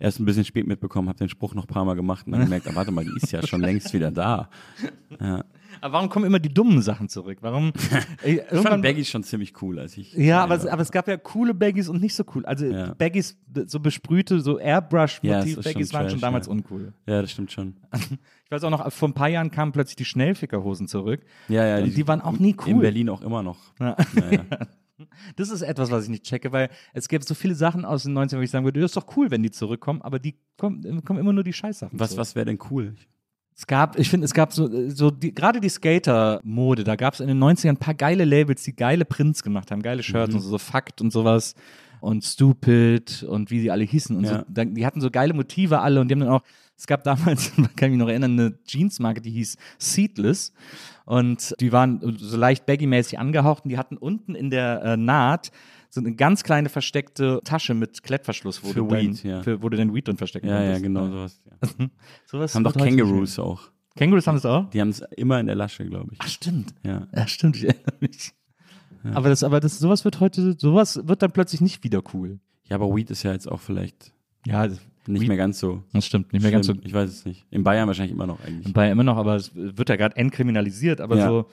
erst 0.00 0.18
ein 0.18 0.24
bisschen 0.24 0.44
spät 0.46 0.66
mitbekommen, 0.66 1.08
habe 1.08 1.18
den 1.18 1.28
Spruch 1.28 1.54
noch 1.54 1.64
ein 1.64 1.68
paar 1.68 1.84
Mal 1.84 1.94
gemacht 1.94 2.26
und 2.26 2.32
dann 2.32 2.42
gemerkt, 2.44 2.66
ah, 2.66 2.74
warte 2.74 2.90
mal, 2.90 3.04
die 3.04 3.14
ist 3.16 3.30
ja 3.30 3.46
schon 3.46 3.60
längst 3.60 3.92
wieder 3.92 4.10
da. 4.10 4.48
Ja. 5.20 5.44
aber 5.82 5.92
warum 5.92 6.08
kommen 6.08 6.24
immer 6.24 6.38
die 6.38 6.48
dummen 6.52 6.80
Sachen 6.80 7.08
zurück? 7.10 7.38
Warum? 7.42 7.72
Ich 8.24 8.38
fand 8.38 8.52
irgendwann- 8.52 8.80
Baggy 8.82 9.04
schon 9.04 9.22
ziemlich 9.22 9.52
cool, 9.60 9.78
als 9.78 9.96
ich. 9.98 10.14
Ja, 10.14 10.42
aber, 10.42 10.54
es- 10.54 10.66
aber 10.66 10.80
es 10.80 10.90
gab 10.90 11.06
ja 11.06 11.16
coole 11.18 11.52
Baggies 11.52 11.88
und 11.90 12.00
nicht 12.00 12.14
so 12.14 12.24
cool. 12.34 12.46
Also 12.46 12.64
Ja. 12.66 12.94
Baggies, 12.94 13.36
so 13.66 13.78
besprühte, 13.80 14.40
so 14.40 14.52
Ja, 14.52 14.58
es 14.58 14.64
Airbrush-Motiv, 14.66 15.58
ist 15.58 15.64
Baggies 15.64 15.90
schon 15.90 16.00
waren 16.00 16.10
schon 16.10 16.20
damals 16.20 16.46
ja. 16.46 16.52
uncool. 16.52 16.92
Ja, 17.06 17.20
das 17.20 17.30
stimmt 17.32 17.52
schon. 17.52 17.76
Ich 18.46 18.50
weiß 18.52 18.64
auch 18.64 18.70
noch, 18.70 18.90
vor 18.92 19.08
ein 19.08 19.14
paar 19.14 19.28
Jahren 19.28 19.52
kamen 19.52 19.70
plötzlich 19.70 19.94
die 19.94 20.04
Schnellfickerhosen 20.04 20.88
zurück. 20.88 21.20
Ja, 21.48 21.64
ja. 21.78 21.84
Und 21.84 21.96
die 21.96 22.08
waren 22.08 22.20
auch 22.20 22.36
nie 22.36 22.50
In 22.66 22.74
cool. 22.76 22.80
Berlin 22.80 23.08
auch 23.08 23.22
immer 23.22 23.44
noch. 23.44 23.58
Ja. 23.78 23.96
Naja. 24.14 24.44
Das 25.36 25.50
ist 25.50 25.62
etwas, 25.62 25.90
was 25.90 26.04
ich 26.04 26.10
nicht 26.10 26.24
checke, 26.24 26.52
weil 26.52 26.68
es 26.92 27.08
gibt 27.08 27.24
so 27.26 27.34
viele 27.34 27.54
Sachen 27.54 27.84
aus 27.84 28.02
den 28.04 28.16
90ern, 28.16 28.38
wo 28.38 28.42
ich 28.42 28.50
sagen 28.50 28.64
würde, 28.64 28.80
das 28.80 28.90
ist 28.90 28.96
doch 28.96 29.16
cool, 29.16 29.30
wenn 29.30 29.42
die 29.42 29.50
zurückkommen, 29.50 30.02
aber 30.02 30.18
die 30.18 30.34
kommen, 30.56 31.04
kommen 31.04 31.18
immer 31.20 31.32
nur 31.32 31.44
die 31.44 31.52
Scheißsachen. 31.52 31.98
Was, 31.98 32.10
zurück. 32.10 32.20
was 32.20 32.34
wäre 32.34 32.46
denn 32.46 32.58
cool? 32.70 32.94
Es 33.56 33.66
gab, 33.66 33.98
ich 33.98 34.08
finde, 34.08 34.24
es 34.24 34.32
gab 34.32 34.52
so, 34.52 34.88
so 34.88 35.10
die, 35.10 35.34
gerade 35.34 35.60
die 35.60 35.68
Skater-Mode, 35.68 36.82
da 36.84 36.96
gab 36.96 37.14
es 37.14 37.20
in 37.20 37.28
den 37.28 37.38
90ern 37.42 37.68
ein 37.70 37.76
paar 37.76 37.94
geile 37.94 38.24
Labels, 38.24 38.62
die 38.62 38.74
geile 38.74 39.04
Prints 39.04 39.42
gemacht 39.42 39.70
haben, 39.70 39.82
geile 39.82 40.02
Shirts 40.02 40.30
Mhm. 40.30 40.36
und 40.36 40.42
so, 40.42 40.48
so 40.50 40.58
Fakt 40.58 41.00
und 41.00 41.12
sowas 41.12 41.54
und 42.00 42.24
Stupid 42.24 43.22
und 43.24 43.50
wie 43.50 43.60
die 43.60 43.70
alle 43.70 43.84
hießen 43.84 44.16
und 44.16 44.24
Ja. 44.24 44.44
so. 44.48 44.64
Die 44.64 44.86
hatten 44.86 45.00
so 45.00 45.10
geile 45.10 45.34
Motive 45.34 45.80
alle 45.80 46.00
und 46.00 46.08
die 46.08 46.14
haben 46.14 46.20
dann 46.20 46.30
auch, 46.30 46.42
es 46.80 46.86
gab 46.86 47.04
damals, 47.04 47.52
kann 47.56 47.66
ich 47.66 47.90
mich 47.90 47.98
noch 47.98 48.08
erinnern, 48.08 48.32
eine 48.40 48.58
Jeansmarke, 48.66 49.20
die 49.20 49.30
hieß 49.32 49.58
Seedless 49.78 50.52
und 51.04 51.54
die 51.60 51.72
waren 51.72 52.00
so 52.18 52.36
leicht 52.38 52.64
baggy-mäßig 52.66 53.18
angehaucht 53.18 53.64
und 53.64 53.70
die 53.70 53.76
hatten 53.76 53.98
unten 53.98 54.34
in 54.34 54.48
der 54.48 54.82
äh, 54.82 54.96
Naht 54.96 55.50
so 55.90 56.00
eine 56.00 56.14
ganz 56.14 56.42
kleine 56.42 56.70
versteckte 56.70 57.40
Tasche 57.44 57.74
mit 57.74 58.02
Klettverschluss, 58.02 58.62
wo, 58.64 58.68
Für 58.68 58.74
du, 58.80 58.86
dein, 58.88 59.10
Weed, 59.10 59.24
ja. 59.24 59.42
für, 59.42 59.62
wo 59.62 59.68
du 59.68 59.76
dein 59.76 59.92
Weed 59.92 60.08
drin 60.08 60.16
verstecken 60.16 60.48
Ja, 60.48 60.54
ja, 60.62 60.78
konntest. 60.78 60.82
genau 60.84 61.06
sowas. 61.08 61.40
Ja. 61.44 61.86
Sowas 62.26 62.54
Haben 62.54 62.64
doch 62.64 62.74
Kangaroos 62.76 63.38
auch. 63.38 63.60
Kangaroos 63.96 64.26
haben 64.26 64.36
das 64.36 64.46
auch? 64.46 64.70
Die 64.70 64.80
haben 64.80 64.88
es 64.90 65.00
immer 65.16 65.38
in 65.40 65.46
der 65.46 65.56
Lasche, 65.56 65.84
glaube 65.84 66.12
ich. 66.14 66.18
Ach, 66.22 66.28
stimmt. 66.28 66.74
Ja. 66.84 67.08
Ja, 67.14 67.26
stimmt, 67.26 67.56
ich 67.56 67.64
erinnere 67.64 67.96
mich. 68.00 68.32
Aber 69.12 69.28
das, 69.28 69.42
aber 69.42 69.60
das, 69.60 69.78
sowas 69.78 70.04
wird 70.04 70.20
heute, 70.20 70.56
sowas 70.58 71.00
wird 71.06 71.22
dann 71.22 71.32
plötzlich 71.32 71.60
nicht 71.60 71.82
wieder 71.84 72.00
cool. 72.14 72.38
ja, 72.68 72.76
aber 72.76 72.94
Weed 72.94 73.10
ist 73.10 73.22
ja 73.24 73.32
jetzt 73.32 73.50
auch 73.50 73.60
vielleicht 73.60 74.12
Ja, 74.46 74.68
nicht 75.12 75.28
mehr 75.28 75.36
ganz 75.36 75.58
so. 75.58 75.82
das 75.92 76.06
stimmt, 76.06 76.32
nicht 76.32 76.42
mehr 76.42 76.50
ganz 76.50 76.66
so. 76.66 76.72
schlimm. 76.72 76.84
Ich 76.86 76.92
weiß 76.92 77.10
es 77.10 77.24
nicht. 77.24 77.44
In 77.50 77.62
Bayern 77.64 77.86
wahrscheinlich 77.86 78.12
immer 78.12 78.26
noch 78.26 78.40
eigentlich. 78.44 78.72
Bei 78.72 78.90
immer 78.90 79.02
noch, 79.04 79.16
aber 79.16 79.36
es 79.36 79.52
wird 79.54 79.88
ja 79.88 79.96
gerade 79.96 80.16
entkriminalisiert, 80.16 81.00
aber 81.00 81.16
Ja. 81.16 81.28
so, 81.28 81.46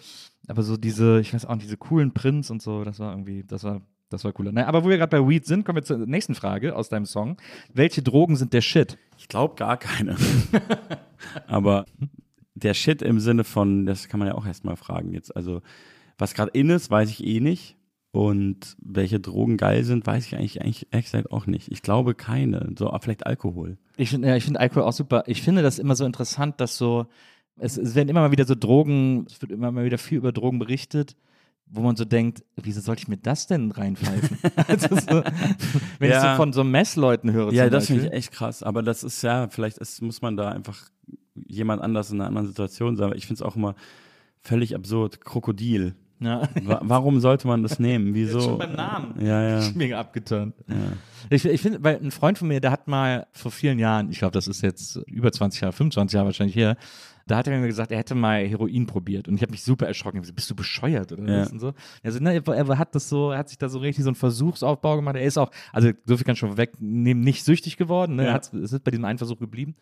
aber 0.48 0.64
so 0.64 0.78
diese, 0.78 1.20
ich 1.20 1.34
weiß 1.34 1.46
auch 1.46 1.56
nicht, 1.56 1.66
diese 1.66 1.78
coolen 1.78 2.14
Prints 2.14 2.50
und 2.52 2.62
so, 2.62 2.84
das 2.84 3.00
war 3.00 3.12
irgendwie, 3.12 3.44
das 3.44 3.64
war, 3.64 3.82
das 4.10 4.24
war 4.24 4.32
cooler. 4.32 4.52
Naja, 4.52 4.68
aber 4.68 4.84
wo 4.84 4.90
wir 4.90 4.98
gerade 4.98 5.22
bei 5.22 5.28
Weed 5.28 5.46
sind, 5.46 5.66
kommen 5.66 5.78
wir 5.78 5.84
zur 5.84 5.98
nächsten 5.98 6.36
Frage 6.36 6.76
aus 6.76 6.90
deinem 6.90 7.06
Song. 7.06 7.38
Welche 7.74 8.02
Drogen 8.02 8.36
sind 8.36 8.54
der 8.54 8.62
Shit? 8.62 8.98
Ich 9.18 9.28
glaube 9.28 9.56
gar 9.56 9.78
keine. 9.78 10.16
aber 11.48 11.86
der 12.56 12.74
Shit 12.74 13.02
im 13.02 13.20
Sinne 13.20 13.44
von, 13.44 13.86
das 13.86 14.08
kann 14.08 14.20
man 14.20 14.28
ja 14.28 14.36
auch 14.36 14.46
erstmal 14.46 14.76
fragen 14.76 15.14
jetzt. 15.14 15.36
Also, 15.36 15.62
was 16.18 16.34
gerade 16.34 16.52
in 16.52 16.70
ist, 16.70 16.90
weiß 16.90 17.10
ich 17.10 17.26
eh 17.26 17.40
nicht. 17.40 17.77
Und 18.18 18.76
welche 18.82 19.20
Drogen 19.20 19.58
geil 19.58 19.84
sind, 19.84 20.08
weiß 20.08 20.26
ich 20.26 20.36
eigentlich, 20.36 20.60
eigentlich 20.60 20.88
ehrlich 20.90 21.06
gesagt 21.06 21.32
auch 21.32 21.46
nicht. 21.46 21.72
Ich 21.72 21.84
glaube 21.84 22.16
keine. 22.16 22.74
So, 22.76 22.90
ah, 22.90 22.98
vielleicht 22.98 23.28
Alkohol. 23.28 23.78
Ich 23.96 24.10
finde, 24.10 24.30
ja, 24.30 24.36
ich 24.36 24.44
finde 24.44 24.60
Alkohol 24.60 24.82
auch 24.86 24.94
super. 24.94 25.24
Ich 25.28 25.44
finde 25.44 25.62
das 25.62 25.78
immer 25.78 25.96
so 25.96 26.04
interessant, 26.04 26.60
dass 26.60 26.78
so, 26.78 27.06
es, 27.58 27.78
es 27.78 27.94
werden 27.94 28.10
immer 28.10 28.22
mal 28.22 28.32
wieder 28.32 28.46
so 28.46 28.56
Drogen, 28.56 29.28
es 29.30 29.40
wird 29.40 29.52
immer 29.52 29.72
mal 29.72 29.86
wieder 29.86 30.00
viel 30.00 30.18
über 30.18 30.32
Drogen 30.32 30.58
berichtet, 30.58 31.16
wo 31.68 31.82
man 31.82 31.96
so 31.96 32.06
denkt, 32.06 32.44
wieso 32.56 32.82
sollte 32.82 33.04
ich 33.04 33.08
mir 33.08 33.18
das 33.18 33.46
denn 33.46 33.70
reinpfeifen? 33.70 34.40
also 34.68 34.96
so, 34.96 35.24
wenn 36.00 36.10
ich 36.10 36.16
Ja. 36.16 36.32
so 36.32 36.38
von 36.38 36.54
so 36.54 36.64
Messleuten 36.64 37.32
höre. 37.32 37.54
Ja, 37.54 37.70
das 37.70 37.86
finde 37.86 38.08
ich 38.08 38.14
echt 38.14 38.32
krass. 38.32 38.64
Aber 38.64 38.82
das 38.82 39.04
ist 39.04 39.22
ja, 39.22 39.48
vielleicht 39.48 39.78
ist, 39.78 40.02
muss 40.02 40.24
man 40.24 40.36
da 40.36 40.50
einfach 40.50 40.90
jemand 41.46 41.84
anders 41.84 42.10
in 42.10 42.20
einer 42.20 42.30
anderen 42.30 42.48
Situation 42.48 42.96
sein. 42.96 43.14
Ich 43.16 43.28
finde 43.28 43.44
es 43.44 43.48
auch 43.48 43.56
immer 43.56 43.76
völlig 44.42 44.74
absurd. 44.74 45.24
Krokodil. 45.24 45.94
Ja. 46.20 46.50
Wa 46.64 46.80
warum 46.84 47.20
sollte 47.20 47.48
man 47.48 47.64
das 47.64 47.80
nehmen? 47.80 48.14
Wieso? 48.14 48.42
Schon 48.42 48.58
beim 48.58 48.74
Namen. 48.74 49.14
Ja, 49.24 49.60
ja. 49.60 49.70
Mega 49.76 50.00
abgeturnt. 50.00 50.56
ja. 50.68 50.76
Ich, 51.30 51.44
ich 51.44 51.62
finde, 51.62 51.84
weil 51.84 51.98
ein 51.98 52.12
Freund 52.12 52.38
von 52.38 52.48
mir, 52.48 52.62
der 52.62 52.72
hat 52.72 52.88
mal 52.88 53.28
vor 53.34 53.52
vielen 53.52 53.80
Jahren, 53.80 54.10
ich 54.12 54.20
glaube, 54.20 54.32
das 54.32 54.48
ist 54.48 54.62
jetzt 54.62 54.96
über 55.08 55.32
20 55.32 55.60
Jahre, 55.62 55.74
25 55.74 56.14
Jahre 56.16 56.28
wahrscheinlich 56.28 56.56
her, 56.56 56.78
da 57.28 57.38
hat 57.38 57.48
er 57.48 57.60
mir 57.60 57.68
gesagt, 57.68 57.92
er 57.92 57.98
hätte 58.00 58.16
mal 58.16 58.46
Heroin 58.48 58.86
probiert 58.88 59.28
und 59.28 59.36
ich 59.36 59.42
habe 59.42 59.52
mich 59.52 59.64
super 59.64 59.86
erschrocken. 59.88 60.18
Ich 60.18 60.22
gesagt, 60.22 60.36
Bist 60.36 60.50
du 60.50 60.56
bescheuert 60.56 61.12
oder 61.12 61.24
Ja. 61.32 61.42
was 61.42 61.52
und 61.52 61.60
so? 61.60 61.74
Also, 62.04 62.20
ne, 62.20 62.42
er 62.46 62.78
hat 62.78 62.96
das 62.96 63.10
so, 63.10 63.32
er 63.32 63.40
hat 63.40 63.50
sich 63.50 63.58
da 63.58 63.70
so 63.70 63.80
richtig 63.80 64.04
so 64.04 64.10
einen 64.10 64.16
Versuchsaufbau 64.16 64.96
gemacht. 64.96 65.16
Er 65.16 65.24
ist 65.24 65.38
auch, 65.38 65.52
also 65.74 65.92
so 66.06 66.16
viel 66.18 66.24
kann 66.26 66.34
ich 66.34 66.40
schon 66.40 66.58
wegnehmen, 66.58 67.24
nicht 67.24 67.44
süchtig 67.44 67.78
geworden. 67.78 68.16
Ne? 68.16 68.24
Ja. 68.24 68.30
Er 68.30 68.34
hat, 68.36 68.54
es 68.54 68.72
ist 68.74 68.84
bei 68.84 68.92
diesem 68.92 69.06
einen 69.06 69.18
Versuch 69.18 69.38
geblieben. 69.40 69.76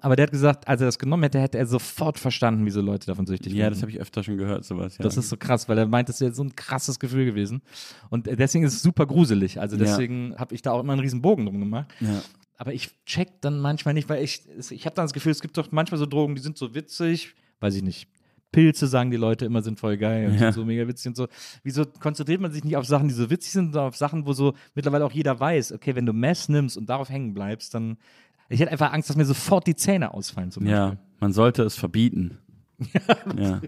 Aber 0.00 0.16
der 0.16 0.24
hat 0.24 0.32
gesagt, 0.32 0.66
als 0.66 0.80
er 0.80 0.86
das 0.86 0.98
genommen 0.98 1.22
hätte, 1.24 1.38
hätte 1.40 1.58
er 1.58 1.66
sofort 1.66 2.18
verstanden, 2.18 2.64
wieso 2.64 2.80
Leute 2.80 3.06
davon 3.06 3.26
süchtig 3.26 3.52
Ja, 3.52 3.64
werden. 3.64 3.74
das 3.74 3.82
habe 3.82 3.90
ich 3.92 4.00
öfter 4.00 4.22
schon 4.22 4.38
gehört, 4.38 4.64
sowas. 4.64 4.96
Ja. 4.98 5.02
Das 5.04 5.16
ist 5.16 5.28
so 5.28 5.36
krass, 5.36 5.68
weil 5.68 5.78
er 5.78 5.86
meint, 5.86 6.08
das 6.08 6.20
wäre 6.20 6.32
so 6.34 6.42
ein 6.42 6.56
krasses 6.56 6.98
Gefühl 6.98 7.24
gewesen. 7.26 7.62
Und 8.10 8.26
deswegen 8.26 8.64
ist 8.64 8.74
es 8.74 8.82
super 8.82 9.06
gruselig. 9.06 9.60
Also 9.60 9.76
Ja. 9.76 9.84
deswegen 9.84 10.34
habe 10.36 10.54
ich 10.54 10.62
da 10.62 10.72
auch 10.72 10.80
immer 10.80 10.92
einen 10.94 11.00
riesen 11.02 11.22
Bogen 11.22 11.44
drum 11.44 11.60
gemacht. 11.60 11.86
ja. 12.00 12.22
Aber 12.56 12.72
ich 12.72 12.90
check 13.04 13.40
dann 13.40 13.60
manchmal 13.60 13.94
nicht, 13.94 14.08
weil 14.08 14.22
ich, 14.22 14.42
ich 14.70 14.86
habe 14.86 14.94
dann 14.94 15.04
das 15.04 15.12
Gefühl, 15.12 15.32
es 15.32 15.40
gibt 15.42 15.56
doch 15.56 15.72
manchmal 15.72 15.98
so 15.98 16.06
Drogen, 16.06 16.34
die 16.36 16.40
sind 16.42 16.56
so 16.56 16.74
witzig, 16.74 17.34
weiß 17.60 17.74
ich 17.74 17.82
nicht. 17.82 18.08
Pilze 18.52 18.86
sagen 18.86 19.10
die 19.10 19.16
Leute 19.16 19.44
immer 19.46 19.62
sind 19.62 19.80
voll 19.80 19.96
geil 19.96 20.28
und 20.28 20.34
Ja. 20.34 20.38
sind 20.38 20.52
so 20.52 20.64
mega 20.64 20.86
witzig 20.86 21.08
und 21.08 21.16
so. 21.16 21.26
Wieso 21.64 21.84
konzentriert 21.84 22.40
man 22.40 22.52
sich 22.52 22.62
nicht 22.62 22.76
auf 22.76 22.86
Sachen, 22.86 23.08
die 23.08 23.14
so 23.14 23.28
witzig 23.28 23.50
sind, 23.52 23.72
sondern 23.72 23.88
auf 23.88 23.96
Sachen, 23.96 24.26
wo 24.26 24.32
so 24.32 24.54
mittlerweile 24.76 25.04
auch 25.04 25.10
jeder 25.10 25.40
weiß, 25.40 25.72
okay, 25.72 25.96
wenn 25.96 26.06
du 26.06 26.12
Mess 26.12 26.48
nimmst 26.48 26.76
und 26.76 26.88
darauf 26.88 27.08
hängen 27.08 27.34
bleibst, 27.34 27.74
dann. 27.74 27.96
Ich 28.48 28.60
hätte 28.60 28.70
einfach 28.70 28.92
Angst, 28.92 29.08
dass 29.10 29.16
mir 29.16 29.24
sofort 29.24 29.66
die 29.66 29.74
Zähne 29.74 30.14
ausfallen 30.14 30.50
zum 30.52 30.66
ja, 30.66 30.90
Beispiel. 30.90 31.04
man 31.18 31.32
sollte 31.32 31.62
es 31.64 31.74
verbieten. 31.76 32.38
Ja. 33.36 33.60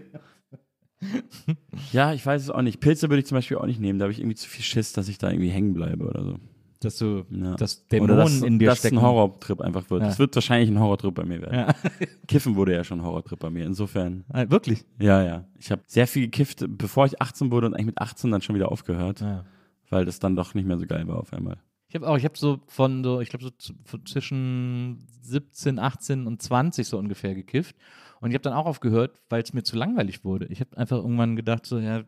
ja, 1.91 2.13
ich 2.13 2.25
weiß 2.25 2.41
es 2.41 2.49
auch 2.49 2.61
nicht. 2.61 2.79
Pilze 2.79 3.09
würde 3.09 3.19
ich 3.19 3.25
zum 3.27 3.35
Beispiel 3.35 3.57
auch 3.57 3.65
nicht 3.65 3.79
nehmen. 3.79 3.99
Da 3.99 4.03
habe 4.03 4.11
ich 4.13 4.19
irgendwie 4.19 4.35
zu 4.35 4.47
viel 4.49 4.63
Schiss, 4.63 4.93
dass 4.93 5.07
ich 5.09 5.17
da 5.17 5.29
irgendwie 5.29 5.49
hängen 5.49 5.73
bleibe 5.73 6.05
oder 6.07 6.23
so. 6.23 6.39
Dass 6.81 6.97
du 6.97 7.25
Ja. 7.31 7.55
dass 7.55 7.79
Oder 7.79 7.87
Dämonen 7.89 8.17
dass, 8.17 8.41
in 8.41 8.59
dir 8.59 8.69
dass 8.69 8.79
stecken. 8.79 8.97
ein 8.97 9.01
Horrortrip 9.03 9.61
einfach 9.61 9.89
wird. 9.89 10.01
Ja. 10.03 10.07
Das 10.09 10.19
wird 10.19 10.35
wahrscheinlich 10.35 10.69
ein 10.69 10.79
Horrortrip 10.79 11.15
bei 11.15 11.25
mir 11.25 11.41
werden. 11.41 11.55
Ja. 11.55 11.73
Kiffen 12.27 12.55
wurde 12.55 12.73
ja 12.73 12.83
schon 12.83 12.99
ein 12.99 13.05
Horrortrip 13.05 13.39
bei 13.39 13.49
mir. 13.49 13.65
Insofern, 13.65 14.25
Ah, 14.29 14.45
Wirklich? 14.49 14.85
ja, 14.99 15.23
ja. 15.23 15.45
Ich 15.57 15.71
habe 15.71 15.81
sehr 15.87 16.05
viel 16.07 16.23
gekifft, 16.23 16.63
bevor 16.67 17.05
ich 17.07 17.19
18 17.21 17.51
wurde 17.51 17.67
und 17.67 17.73
eigentlich 17.73 17.87
mit 17.87 17.97
18 18.01 18.29
dann 18.31 18.41
schon 18.41 18.55
wieder 18.55 18.71
aufgehört, 18.71 19.21
Ja. 19.21 19.43
weil 19.89 20.05
das 20.05 20.19
dann 20.19 20.35
doch 20.35 20.53
nicht 20.53 20.65
mehr 20.67 20.77
so 20.77 20.85
geil 20.85 21.07
war 21.07 21.17
auf 21.17 21.33
einmal. 21.33 21.57
Ich 21.89 21.95
habe 21.95 22.07
auch, 22.07 22.17
ich 22.17 22.25
habe 22.25 22.37
so 22.37 22.59
von 22.67 23.03
so, 23.03 23.21
ich 23.21 23.29
glaube 23.29 23.45
so 23.57 23.97
zwischen 24.05 25.07
17, 25.21 25.79
18 25.79 26.27
und 26.27 26.41
20 26.41 26.87
so 26.87 26.97
ungefähr 26.97 27.33
gekifft. 27.35 27.75
Und 28.19 28.31
ich 28.31 28.33
habe 28.35 28.41
dann 28.43 28.53
auch 28.53 28.65
aufgehört, 28.65 29.21
weil 29.29 29.41
es 29.43 29.53
mir 29.53 29.63
zu 29.63 29.77
langweilig 29.77 30.23
wurde. 30.25 30.47
Ich 30.47 30.59
habe 30.59 30.75
einfach 30.75 30.97
irgendwann 30.97 31.35
gedacht, 31.35 31.65
so, 31.65 31.77
ja, 31.79 32.03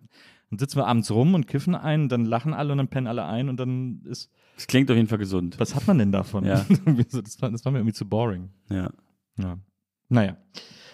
dann 0.49 0.59
sitzen 0.59 0.77
wir 0.77 0.87
abends 0.87 1.11
rum 1.11 1.33
und 1.35 1.47
kiffen 1.47 1.75
ein, 1.75 2.09
dann 2.09 2.25
lachen 2.25 2.53
alle 2.53 2.71
und 2.71 2.77
dann 2.79 2.87
pennen 2.87 3.07
alle 3.07 3.25
ein 3.25 3.49
und 3.49 3.57
dann 3.59 4.01
ist, 4.05 4.31
Das 4.55 4.67
klingt 4.67 4.89
auf 4.89 4.97
jeden 4.97 5.07
Fall 5.07 5.17
gesund. 5.19 5.59
was 5.59 5.75
hat 5.75 5.85
man 5.87 5.97
denn 5.97 6.11
davon? 6.11 6.45
Ja. 6.45 6.65
Das, 7.11 7.41
war, 7.41 7.49
das 7.51 7.63
war 7.65 7.71
mir 7.71 7.79
irgendwie 7.79 7.93
zu 7.93 8.07
boring. 8.07 8.49
Ja. 8.69 8.89
Ja. 9.37 9.57
Naja. 10.09 10.37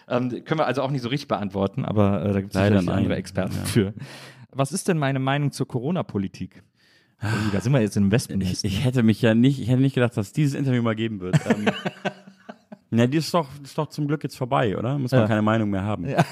Ähm, 0.07 0.29
können 0.43 0.59
wir 0.59 0.67
also 0.67 0.81
auch 0.83 0.91
nicht 0.91 1.01
so 1.01 1.09
richtig 1.09 1.27
beantworten, 1.27 1.83
aber 1.85 2.23
äh, 2.23 2.33
da 2.33 2.41
gibt 2.41 2.53
es 2.55 2.61
sicherlich 2.61 2.89
andere 2.89 3.15
Experten 3.15 3.55
Ja. 3.55 3.63
für. 3.65 3.93
Was 4.51 4.71
ist 4.71 4.87
denn 4.87 4.97
meine 4.99 5.19
Meinung 5.19 5.51
zur 5.51 5.67
Corona-Politik? 5.67 6.63
Oh, 7.23 7.27
da 7.53 7.61
sind 7.61 7.71
wir 7.73 7.81
jetzt 7.81 7.95
im 7.97 8.07
Ich, 8.07 8.11
Wespennest. 8.11 8.65
ich 8.65 8.83
hätte 8.83 9.01
mich 9.01 9.21
ja 9.21 9.33
nicht, 9.33 9.59
ich 9.59 9.69
hätte 9.69 9.81
nicht 9.81 9.95
gedacht, 9.95 10.15
dass 10.17 10.27
es 10.27 10.33
dieses 10.33 10.53
Interview 10.53 10.81
mal 10.83 10.95
geben 10.95 11.21
wird. 11.21 11.37
ähm, 11.49 11.65
na, 12.91 13.07
die 13.07 13.17
ist 13.17 13.33
doch, 13.33 13.49
ist 13.63 13.77
doch 13.77 13.87
zum 13.87 14.07
Glück 14.07 14.21
jetzt 14.23 14.37
vorbei, 14.37 14.77
oder? 14.77 14.97
Muss 14.99 15.11
man 15.11 15.21
Ja. 15.21 15.27
keine 15.27 15.41
Meinung 15.41 15.69
mehr 15.69 15.83
haben. 15.83 16.07
Ja. 16.07 16.23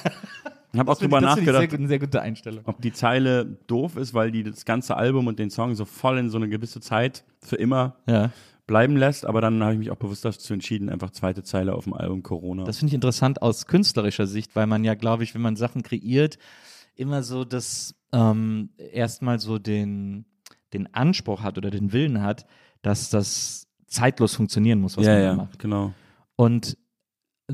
Ich 0.73 0.79
habe 0.79 0.91
auch 0.91 0.97
drüber 0.97 1.17
ich- 1.19 1.23
nachgedacht, 1.23 1.69
Sehr, 1.69 1.79
eine 1.79 1.88
sehr 1.88 1.99
gute 1.99 2.21
Einstellung. 2.21 2.63
ob 2.65 2.81
die 2.81 2.91
Zeile 2.91 3.45
doof 3.67 3.95
ist, 3.95 4.13
weil 4.13 4.31
die 4.31 4.43
das 4.43 4.65
ganze 4.65 4.97
Album 4.97 5.27
und 5.27 5.38
den 5.39 5.49
Song 5.51 5.75
so 5.75 5.86
voll 5.86 6.17
in 6.17 6.29
so 6.29 6.38
eine 6.38 6.49
gewisse 6.49 6.81
Zeit 6.81 7.23
für 7.41 7.55
immer 7.57 7.97
Ja. 8.07 8.31
bleiben 8.65 8.97
lässt. 8.97 9.25
Aber 9.25 9.39
dann 9.39 9.62
habe 9.62 9.73
ich 9.73 9.79
mich 9.79 9.91
auch 9.91 9.97
bewusst 9.97 10.25
dazu 10.25 10.53
entschieden, 10.53 10.89
einfach 10.89 11.12
zweite 11.12 11.43
Zeile 11.43 11.75
auf 11.75 11.83
dem 11.83 11.93
Album 11.93 12.23
Corona. 12.23 12.63
Das 12.63 12.79
finde 12.79 12.89
ich 12.89 12.95
interessant 12.95 13.41
aus 13.43 13.67
künstlerischer 13.67 14.25
Sicht, 14.25 14.55
weil 14.55 14.65
man 14.67 14.83
ja, 14.83 14.95
glaube 14.95 15.23
ich, 15.23 15.36
wenn 15.36 15.41
man 15.41 15.55
Sachen 15.55 15.83
kreiert, 15.83 16.38
immer 16.95 17.21
so 17.23 17.45
das 17.45 17.95
ähm, 18.12 18.69
erstmal 18.77 19.39
so 19.39 19.59
den, 19.59 20.25
den 20.73 20.91
Anspruch 20.93 21.41
hat 21.43 21.57
oder 21.57 21.69
den 21.71 21.93
Willen 21.93 22.21
hat, 22.23 22.45
dass 22.81 23.09
das 23.12 23.67
zeitlos 23.88 24.33
funktionieren 24.36 24.79
muss, 24.81 24.97
was 24.97 25.05
ja, 25.05 25.13
man 25.13 25.21
ja, 25.23 25.33
macht. 25.36 25.59
genau. 25.59 25.93
Und 26.36 26.77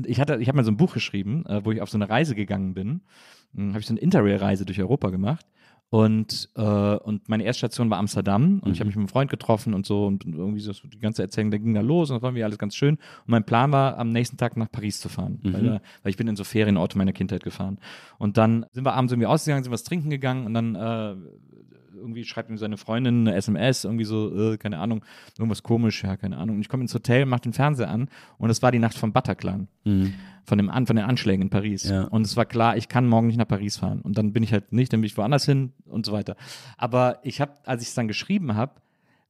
ich 0.06 0.20
hatte, 0.20 0.36
ich 0.40 0.48
habe 0.48 0.56
mal 0.56 0.64
so 0.64 0.70
ein 0.70 0.76
Buch 0.76 0.94
geschrieben, 0.94 1.44
äh, 1.46 1.64
wo 1.64 1.72
ich 1.72 1.80
auf 1.82 1.90
so 1.90 1.98
eine 1.98 2.08
Reise 2.08 2.34
gegangen 2.34 2.74
bin. 2.74 3.02
Hm, 3.54 3.70
habe 3.70 3.80
ich 3.80 3.86
so 3.86 3.92
eine 3.92 4.00
Interrail-Reise 4.00 4.64
durch 4.64 4.80
Europa 4.80 5.10
gemacht. 5.10 5.44
Und, 5.92 6.48
äh, 6.54 6.62
und 6.62 7.28
meine 7.28 7.42
Erststation 7.42 7.90
war 7.90 7.98
Amsterdam 7.98 8.60
und 8.64 8.70
ich 8.70 8.78
habe 8.78 8.84
Mhm. 8.84 8.88
mich 8.90 8.96
mit 8.96 9.00
einem 9.02 9.08
Freund 9.08 9.28
getroffen 9.28 9.74
und 9.74 9.84
so 9.86 10.06
und, 10.06 10.24
irgendwie 10.24 10.60
so 10.60 10.72
die 10.86 11.00
ganze 11.00 11.22
Erzählung, 11.22 11.50
da 11.50 11.58
ging 11.58 11.74
da 11.74 11.80
los 11.80 12.10
und 12.10 12.14
das 12.18 12.22
war 12.22 12.30
mir 12.30 12.44
alles 12.44 12.58
ganz 12.58 12.76
schön. 12.76 12.94
Und 12.94 13.26
mein 13.26 13.42
Plan 13.44 13.72
war, 13.72 13.98
am 13.98 14.10
nächsten 14.10 14.36
Tag 14.36 14.56
nach 14.56 14.70
Paris 14.70 15.00
zu 15.00 15.08
fahren, 15.08 15.40
weil, 15.42 15.62
Mhm. 15.62 15.66
da, 15.66 15.80
weil 16.04 16.10
ich 16.10 16.16
bin 16.16 16.28
in 16.28 16.36
so 16.36 16.44
Ferienauto 16.44 16.96
meiner 16.96 17.12
Kindheit 17.12 17.42
gefahren. 17.42 17.78
Und 18.18 18.36
dann 18.38 18.66
sind 18.70 18.84
wir 18.84 18.94
abends 18.94 19.12
irgendwie 19.12 19.26
ausgegangen, 19.26 19.64
sind 19.64 19.72
was 19.72 19.82
trinken 19.82 20.10
gegangen 20.10 20.46
und 20.46 20.54
dann 20.54 20.76
äh, 20.76 21.16
irgendwie 22.00 22.24
schreibt 22.24 22.50
ihm 22.50 22.58
seine 22.58 22.76
Freundin 22.76 23.28
eine 23.28 23.36
SMS, 23.36 23.84
irgendwie 23.84 24.04
so, 24.04 24.52
äh, 24.52 24.56
keine 24.56 24.78
Ahnung, 24.78 25.04
irgendwas 25.38 25.62
komisch, 25.62 26.02
ja, 26.02 26.16
keine 26.16 26.38
Ahnung. 26.38 26.56
Und 26.56 26.62
ich 26.62 26.68
komme 26.68 26.82
ins 26.82 26.94
Hotel, 26.94 27.26
mache 27.26 27.42
den 27.42 27.52
Fernseher 27.52 27.88
an 27.90 28.08
und 28.38 28.50
es 28.50 28.62
war 28.62 28.72
die 28.72 28.78
Nacht 28.78 28.96
vom 28.98 29.12
Bataclan, 29.12 29.68
von, 30.44 30.58
dem 30.58 30.70
an, 30.70 30.86
von 30.86 30.96
den 30.96 31.04
Anschlägen 31.04 31.42
in 31.42 31.50
Paris. 31.50 31.84
Ja. 31.88 32.04
Und 32.04 32.22
es 32.26 32.36
war 32.36 32.44
klar, 32.46 32.76
ich 32.76 32.88
kann 32.88 33.06
morgen 33.08 33.26
nicht 33.28 33.36
nach 33.36 33.46
Paris 33.48 33.76
fahren. 33.76 34.00
Und 34.00 34.18
dann 34.18 34.32
bin 34.32 34.42
ich 34.42 34.52
halt 34.52 34.72
nicht, 34.72 34.92
dann 34.92 35.00
bin 35.00 35.06
ich 35.06 35.16
woanders 35.16 35.44
hin 35.44 35.72
und 35.84 36.06
so 36.06 36.12
weiter. 36.12 36.36
Aber 36.76 37.18
ich 37.22 37.40
habe, 37.40 37.52
als 37.64 37.82
ich 37.82 37.88
es 37.88 37.94
dann 37.94 38.08
geschrieben 38.08 38.54
habe, 38.56 38.72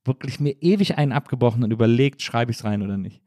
wirklich 0.04 0.40
mir 0.40 0.56
ewig 0.62 0.96
einen 0.96 1.12
abgebrochen 1.12 1.62
und 1.62 1.70
überlegt, 1.72 2.22
schreibe 2.22 2.50
ich 2.52 2.58
es 2.58 2.64
rein 2.64 2.80
oder 2.82 2.96
nicht. 2.96 3.20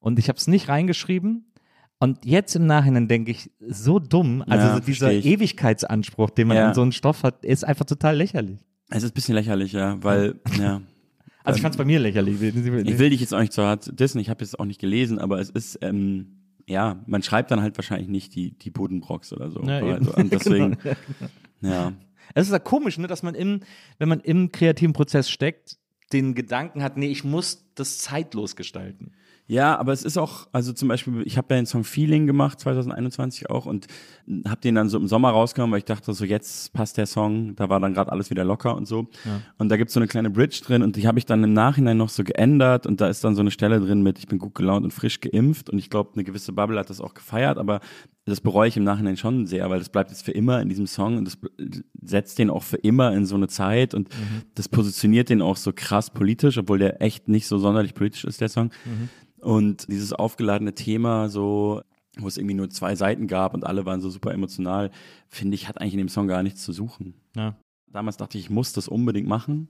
Und 0.00 0.18
ich 0.18 0.28
habe 0.28 0.36
es 0.36 0.46
nicht 0.46 0.68
reingeschrieben. 0.68 1.44
Und 2.00 2.24
jetzt 2.24 2.54
im 2.54 2.66
Nachhinein 2.66 3.08
denke 3.08 3.32
ich, 3.32 3.50
so 3.66 3.98
dumm, 3.98 4.44
also 4.46 4.66
Ja, 4.68 4.74
so 4.74 4.80
dieser. 4.80 5.10
Ewigkeitsanspruch, 5.10 6.30
den 6.30 6.46
man 6.48 6.56
Ja. 6.56 6.68
an 6.68 6.74
so 6.74 6.82
einen 6.82 6.92
Stoff 6.92 7.24
hat, 7.24 7.44
ist 7.44 7.64
einfach 7.64 7.86
total 7.86 8.16
lächerlich. 8.16 8.60
Es 8.90 9.02
ist 9.02 9.10
ein 9.10 9.14
bisschen 9.14 9.34
lächerlich, 9.34 9.72
ja, 9.72 10.02
weil, 10.02 10.40
ja. 10.58 10.80
Also 11.44 11.56
ich 11.56 11.62
fand 11.62 11.74
es 11.74 11.78
bei 11.78 11.86
mir 11.86 11.98
lächerlich. 11.98 12.42
Ich 12.42 12.98
will 12.98 13.08
dich 13.08 13.22
jetzt 13.22 13.32
auch 13.32 13.40
nicht 13.40 13.54
so 13.54 13.62
hart 13.62 13.98
dissen, 13.98 14.18
ich 14.18 14.28
habe 14.28 14.44
jetzt 14.44 14.60
auch 14.60 14.66
nicht 14.66 14.80
gelesen, 14.80 15.18
aber 15.18 15.40
es 15.40 15.48
ist, 15.48 15.78
ähm, 15.80 16.38
ja, 16.66 17.02
man 17.06 17.22
schreibt 17.22 17.50
dann 17.50 17.62
halt 17.62 17.78
wahrscheinlich 17.78 18.08
nicht 18.08 18.34
die, 18.34 18.50
die 18.50 18.70
Buddenbrocks 18.70 19.32
oder 19.32 19.50
so. 19.50 19.62
Ja, 19.62 19.78
also, 19.78 20.12
und 20.14 20.30
deswegen, 20.30 20.76
ja. 21.62 21.94
Es 22.34 22.46
ist 22.46 22.52
ja 22.52 22.58
komisch, 22.58 22.98
ne, 22.98 23.06
dass 23.06 23.22
man 23.22 23.34
im, 23.34 23.60
wenn 23.96 24.10
man 24.10 24.20
im 24.20 24.52
kreativen 24.52 24.92
Prozess 24.92 25.30
steckt, 25.30 25.78
den 26.12 26.34
Gedanken 26.34 26.82
hat, 26.82 26.98
nee, 26.98 27.08
ich 27.08 27.24
muss 27.24 27.64
das 27.74 27.98
zeitlos 27.98 28.54
gestalten. 28.54 29.12
Ja, 29.50 29.78
aber 29.78 29.94
es 29.94 30.04
ist 30.04 30.18
auch, 30.18 30.46
also 30.52 30.74
zum 30.74 30.88
Beispiel, 30.88 31.22
ich 31.24 31.38
habe 31.38 31.54
ja 31.54 31.60
den 31.60 31.64
Song 31.64 31.82
Feeling 31.82 32.26
gemacht, 32.26 32.60
2021 32.60 33.48
auch, 33.48 33.64
und 33.64 33.86
habe 34.46 34.60
den 34.60 34.74
dann 34.74 34.90
so 34.90 34.98
im 34.98 35.08
Sommer 35.08 35.30
rausgenommen, 35.30 35.72
weil 35.72 35.78
ich 35.78 35.86
dachte, 35.86 36.12
so 36.12 36.26
jetzt 36.26 36.74
passt 36.74 36.98
der 36.98 37.06
Song, 37.06 37.56
da 37.56 37.70
war 37.70 37.80
dann 37.80 37.94
gerade 37.94 38.12
alles 38.12 38.28
wieder 38.28 38.44
locker 38.44 38.76
und 38.76 38.86
so. 38.86 39.08
Und 39.56 39.70
da 39.70 39.78
gibt's 39.78 39.94
so 39.94 40.00
eine 40.00 40.06
kleine 40.06 40.28
Bridge 40.28 40.60
drin 40.62 40.82
und 40.82 40.96
die 40.96 41.08
habe 41.08 41.18
ich 41.18 41.24
dann 41.24 41.42
im 41.42 41.54
Nachhinein 41.54 41.96
noch 41.96 42.10
so 42.10 42.24
geändert 42.24 42.86
und 42.86 43.00
da 43.00 43.08
ist 43.08 43.24
dann 43.24 43.34
so 43.34 43.40
eine 43.40 43.50
Stelle 43.50 43.80
drin 43.80 44.02
mit, 44.02 44.18
ich 44.18 44.26
bin 44.28 44.38
gut 44.38 44.54
gelaunt 44.54 44.84
und 44.84 44.92
frisch 44.92 45.18
geimpft 45.20 45.70
und 45.70 45.78
ich 45.78 45.88
glaube, 45.88 46.10
eine 46.12 46.24
gewisse 46.24 46.52
Bubble 46.52 46.78
hat 46.78 46.90
das 46.90 47.00
auch 47.00 47.14
gefeiert, 47.14 47.56
aber 47.56 47.80
das 48.28 48.40
bereue 48.40 48.68
ich 48.68 48.76
im 48.76 48.84
Nachhinein 48.84 49.16
schon 49.16 49.46
sehr, 49.46 49.68
weil 49.70 49.78
das 49.78 49.88
bleibt 49.88 50.10
jetzt 50.10 50.24
für 50.24 50.32
immer 50.32 50.60
in 50.60 50.68
diesem 50.68 50.86
Song 50.86 51.16
und 51.18 51.24
das 51.24 51.38
setzt 52.02 52.38
den 52.38 52.50
auch 52.50 52.62
für 52.62 52.76
immer 52.76 53.12
in 53.14 53.26
so 53.26 53.36
eine 53.36 53.48
Zeit 53.48 53.94
und 53.94 54.08
das 54.54 54.68
positioniert 54.68 55.28
den 55.28 55.42
auch 55.42 55.56
so 55.56 55.72
krass 55.74 56.10
politisch, 56.10 56.58
obwohl 56.58 56.78
der 56.78 57.02
echt 57.02 57.28
nicht 57.28 57.46
so 57.46 57.58
sonderlich 57.58 57.94
politisch 57.94 58.24
ist, 58.24 58.40
der 58.40 58.48
Song. 58.48 58.70
Und 59.40 59.88
dieses 59.88 60.12
aufgeladene 60.12 60.74
Thema, 60.74 61.28
so, 61.28 61.82
wo 62.18 62.26
es 62.26 62.36
irgendwie 62.36 62.54
nur 62.54 62.70
zwei 62.70 62.96
Seiten 62.96 63.26
gab 63.28 63.54
und 63.54 63.64
alle 63.64 63.86
waren 63.86 64.00
so 64.00 64.10
super 64.10 64.32
emotional, 64.32 64.90
finde 65.28 65.54
ich, 65.54 65.68
hat 65.68 65.80
eigentlich 65.80 65.94
in 65.94 65.98
dem 65.98 66.08
Song 66.08 66.26
gar 66.26 66.42
nichts 66.42 66.62
zu 66.62 66.72
suchen. 66.72 67.14
Ja. 67.36 67.56
Damals 67.90 68.16
dachte 68.16 68.36
ich, 68.36 68.44
ich 68.44 68.50
muss 68.50 68.72
das 68.72 68.88
unbedingt 68.88 69.28
machen. 69.28 69.68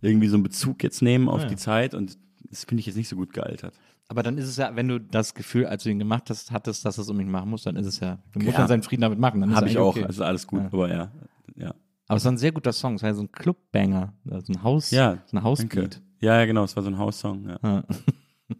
Irgendwie 0.00 0.28
so 0.28 0.36
einen 0.36 0.42
Bezug 0.42 0.82
jetzt 0.82 1.02
nehmen 1.02 1.28
auf 1.28 1.42
Ja, 1.42 1.44
ja. 1.44 1.48
die 1.50 1.56
Zeit 1.56 1.94
und 1.94 2.18
das 2.50 2.64
finde 2.64 2.80
ich 2.80 2.86
jetzt 2.86 2.96
nicht 2.96 3.08
so 3.08 3.16
gut 3.16 3.32
gealtert. 3.32 3.74
Aber 4.08 4.22
dann 4.22 4.36
ist 4.36 4.46
es 4.46 4.56
ja, 4.58 4.76
wenn 4.76 4.88
du 4.88 5.00
das 5.00 5.34
Gefühl, 5.34 5.66
als 5.66 5.84
du 5.84 5.90
ihn 5.90 5.98
gemacht 5.98 6.28
hast, 6.28 6.50
hattest, 6.50 6.84
dass 6.84 6.96
du 6.96 7.02
es 7.02 7.08
unbedingt 7.08 7.32
machen 7.32 7.48
musst, 7.48 7.64
dann 7.66 7.76
ist 7.76 7.86
es 7.86 8.00
ja, 8.00 8.18
du 8.32 8.40
musst 8.40 8.52
Ja. 8.52 8.58
dann 8.58 8.68
seinen 8.68 8.82
Frieden 8.82 9.02
damit 9.02 9.18
machen. 9.18 9.40
Dann 9.40 9.50
ist 9.50 9.56
Habe 9.56 9.68
ich 9.68 9.78
auch, 9.78 9.96
Okay. 9.96 10.04
also 10.04 10.22
alles 10.24 10.46
gut, 10.46 10.60
Ja. 10.60 10.66
aber 10.66 10.88
ja, 10.88 11.12
ja. 11.56 11.74
Aber 12.08 12.16
es 12.18 12.24
war 12.24 12.32
ein 12.32 12.38
sehr 12.38 12.52
guter 12.52 12.72
Song, 12.72 12.94
es 12.96 13.02
war 13.02 13.08
ja 13.10 13.14
so 13.14 13.22
ein 13.22 13.32
Clubbanger, 13.32 14.12
also 14.30 14.52
ein 14.52 14.62
Haus, 14.62 14.90
Ja, 14.90 15.18
so 15.26 15.36
ein. 15.38 15.42
Hausbeat. 15.42 16.02
Ja, 16.20 16.38
ja, 16.40 16.44
genau, 16.44 16.64
es 16.64 16.76
war 16.76 16.82
so 16.82 16.90
ein 16.90 16.98
Haussong. 16.98 17.48
Ja. 17.48 17.58
Ja. 17.62 17.84
ja, 18.50 18.56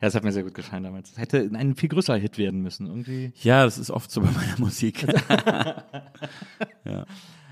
das 0.00 0.14
hat 0.14 0.22
mir 0.22 0.32
sehr 0.32 0.42
gut 0.42 0.54
gefallen 0.54 0.82
damals. 0.82 1.10
Das 1.10 1.18
hätte 1.18 1.48
ein 1.54 1.76
viel 1.76 1.88
größerer 1.88 2.18
Hit 2.18 2.36
werden 2.36 2.60
müssen, 2.60 2.86
irgendwie. 2.86 3.32
ja, 3.42 3.64
das 3.64 3.78
ist 3.78 3.90
oft 3.90 4.10
so 4.10 4.20
bei 4.20 4.30
meiner 4.30 4.58
Musik. 4.58 5.06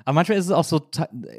Aber 0.05 0.15
manchmal 0.15 0.39
ist 0.39 0.47
es 0.47 0.53
auch 0.53 0.65
so, 0.65 0.89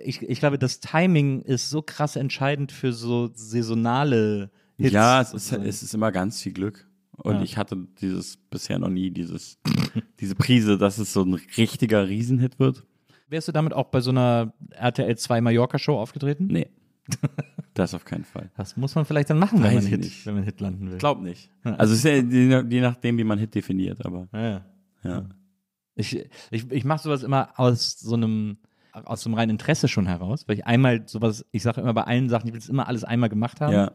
ich, 0.04 0.22
ich 0.22 0.40
glaube, 0.40 0.60
das 0.60 0.80
Timing 0.80 1.42
ist 1.42 1.70
so 1.70 1.82
krass 1.82 2.16
entscheidend 2.16 2.72
für 2.72 2.94
so 2.94 3.30
saisonale 3.34 4.52
Hits. 4.80 4.94
ja, 4.94 5.22
es 5.22 5.28
ist, 5.34 5.48
sozusagen. 5.48 5.70
es 5.70 5.84
ist 5.84 5.94
immer 5.94 6.12
ganz 6.12 6.42
viel 6.42 6.54
Glück. 6.54 6.88
Und 7.18 7.36
Ja. 7.36 7.42
ich 7.42 7.58
hatte 7.58 7.78
dieses 8.02 8.38
bisher 8.38 8.80
noch 8.80 8.90
nie, 8.90 9.12
dieses, 9.12 9.60
diese 10.20 10.36
Prise, 10.36 10.78
dass 10.78 10.98
es 10.98 11.12
so 11.14 11.24
ein 11.24 11.34
richtiger 11.58 12.08
Riesenhit 12.08 12.60
wird. 12.60 12.84
Wärst 13.28 13.48
du 13.48 13.52
damit 13.52 13.74
auch 13.74 13.88
bei 13.92 14.02
so 14.02 14.10
einer 14.12 14.54
RTL 14.72 15.18
2 15.18 15.42
Mallorca-Show 15.42 15.98
aufgetreten? 15.98 16.48
Nee. 16.48 16.68
Das 17.76 17.94
auf 17.94 18.04
keinen 18.04 18.26
Fall. 18.26 18.52
Das 18.58 18.76
muss 18.76 18.96
man 18.96 19.06
vielleicht 19.06 19.30
dann 19.30 19.40
machen, 19.40 19.64
wenn 19.64 19.76
man, 19.76 19.86
Hit, 19.86 20.02
nicht. 20.02 20.26
wenn 20.26 20.34
man 20.34 20.44
Hit 20.44 20.60
landen 20.60 20.92
will. 20.92 20.98
Glaub 20.98 21.22
nicht. 21.22 21.50
Also 21.64 21.94
es 21.94 22.00
ist 22.00 22.04
ja 22.04 22.16
je 22.16 22.64
je 22.68 22.82
nachdem, 22.82 23.18
wie 23.18 23.24
man 23.24 23.40
Hit 23.40 23.56
definiert, 23.56 24.06
aber 24.06 24.28
Ja, 24.34 24.42
ja. 24.50 24.66
ja. 25.04 25.30
Ich, 25.96 26.20
ich, 26.52 26.70
ich 26.72 26.84
mache 26.84 27.04
sowas 27.04 27.24
immer 27.24 27.58
aus 27.58 27.98
so 28.00 28.16
einem 28.16 28.58
aus 28.92 29.26
einem 29.26 29.36
reinen 29.36 29.52
Interesse 29.52 29.88
schon 29.88 30.06
heraus, 30.08 30.48
weil 30.48 30.58
ich 30.58 30.66
einmal 30.66 31.04
sowas, 31.08 31.46
ich 31.52 31.64
sage 31.64 31.82
immer 31.82 31.94
bei 31.94 32.04
allen 32.04 32.30
Sachen, 32.30 32.48
ich 32.48 32.54
will 32.54 32.60
es 32.60 32.70
immer 32.70 32.88
alles 32.88 33.04
einmal 33.04 33.30
gemacht 33.30 33.62
haben. 33.62 33.74
Ja. 33.74 33.92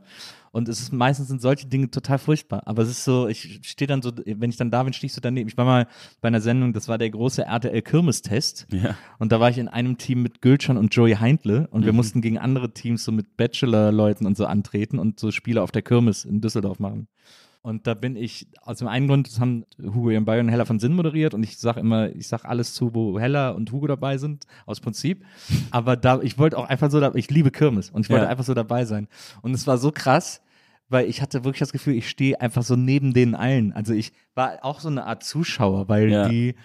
Und 0.52 0.68
es 0.68 0.78
ist 0.80 0.92
meistens 0.92 1.26
sind 1.28 1.42
solche 1.42 1.66
Dinge 1.66 1.90
total 1.90 2.18
furchtbar. 2.18 2.62
Aber 2.66 2.82
es 2.82 2.88
ist 2.88 3.02
so, 3.04 3.26
ich 3.26 3.60
stehe 3.64 3.88
dann 3.88 4.02
so, 4.02 4.12
wenn 4.24 4.50
ich 4.50 4.56
dann 4.56 4.70
da 4.70 4.84
bin, 4.84 4.92
stehe 4.92 5.06
ich 5.06 5.12
so 5.12 5.20
daneben. 5.20 5.48
Ich 5.48 5.56
war 5.56 5.64
mal 5.64 5.88
bei 6.20 6.28
einer 6.28 6.40
Sendung, 6.40 6.72
das 6.72 6.86
war 6.86 6.96
der 6.96 7.10
große 7.10 7.44
RTL 7.44 7.82
Kirmes-Test. 7.82 8.68
Ja. 8.72 8.94
Und 9.18 9.32
da 9.32 9.40
war 9.40 9.50
ich 9.50 9.58
in 9.58 9.66
einem 9.68 9.98
Team 9.98 10.22
mit 10.22 10.42
Gülcan 10.42 10.76
und 10.76 10.94
Joey 10.94 11.16
Heindle 11.16 11.66
und 11.72 11.84
wir 11.84 11.92
Mhm. 11.92 11.96
mussten 11.96 12.20
gegen 12.20 12.38
andere 12.38 12.72
Teams 12.72 13.04
so 13.04 13.10
mit 13.10 13.36
Bachelor-Leuten 13.36 14.26
und 14.26 14.36
so 14.36 14.46
antreten 14.46 15.00
und 15.00 15.18
so 15.18 15.32
Spiele 15.32 15.60
auf 15.62 15.72
der 15.72 15.82
Kirmes 15.82 16.24
in 16.24 16.40
Düsseldorf 16.40 16.78
machen. 16.78 17.08
Und 17.64 17.86
da 17.86 17.94
bin 17.94 18.14
ich, 18.14 18.46
aus 18.60 18.76
dem 18.80 18.88
einen 18.88 19.08
Grund, 19.08 19.26
das 19.26 19.40
haben 19.40 19.64
Hugo 19.82 20.10
Ian 20.10 20.26
Bayer 20.26 20.40
und 20.40 20.50
Hella 20.50 20.66
von 20.66 20.78
Sinn 20.78 20.92
moderiert 20.92 21.32
und 21.32 21.42
ich 21.42 21.56
sag 21.56 21.78
immer, 21.78 22.10
ich 22.10 22.28
sag 22.28 22.44
alles 22.44 22.74
zu, 22.74 22.92
wo 22.94 23.18
Hella 23.18 23.52
und 23.52 23.72
Hugo 23.72 23.86
dabei 23.86 24.18
sind, 24.18 24.44
aus 24.66 24.80
Prinzip. 24.80 25.24
Aber 25.70 25.96
da, 25.96 26.20
ich 26.20 26.36
wollte 26.36 26.58
auch 26.58 26.68
einfach 26.68 26.90
so, 26.90 27.00
da, 27.00 27.12
ich 27.14 27.30
liebe 27.30 27.50
Kirmes 27.50 27.88
und 27.88 28.02
ich 28.04 28.10
wollte 28.10 28.26
Ja. 28.26 28.30
einfach 28.30 28.44
so 28.44 28.52
dabei 28.52 28.84
sein. 28.84 29.08
Und 29.40 29.54
es 29.54 29.66
war 29.66 29.78
so 29.78 29.92
krass, 29.92 30.42
weil 30.90 31.08
ich 31.08 31.22
hatte 31.22 31.44
wirklich 31.44 31.60
das 31.60 31.72
Gefühl, 31.72 31.94
ich 31.94 32.06
stehe 32.10 32.38
einfach 32.38 32.62
so 32.62 32.76
neben 32.76 33.14
denen 33.14 33.34
allen. 33.34 33.72
Also 33.72 33.94
ich 33.94 34.12
war 34.34 34.58
auch 34.62 34.80
so 34.80 34.88
eine 34.88 35.06
Art 35.06 35.24
Zuschauer, 35.24 35.88
weil 35.88 36.10
Ja. 36.10 36.28
die 36.28 36.56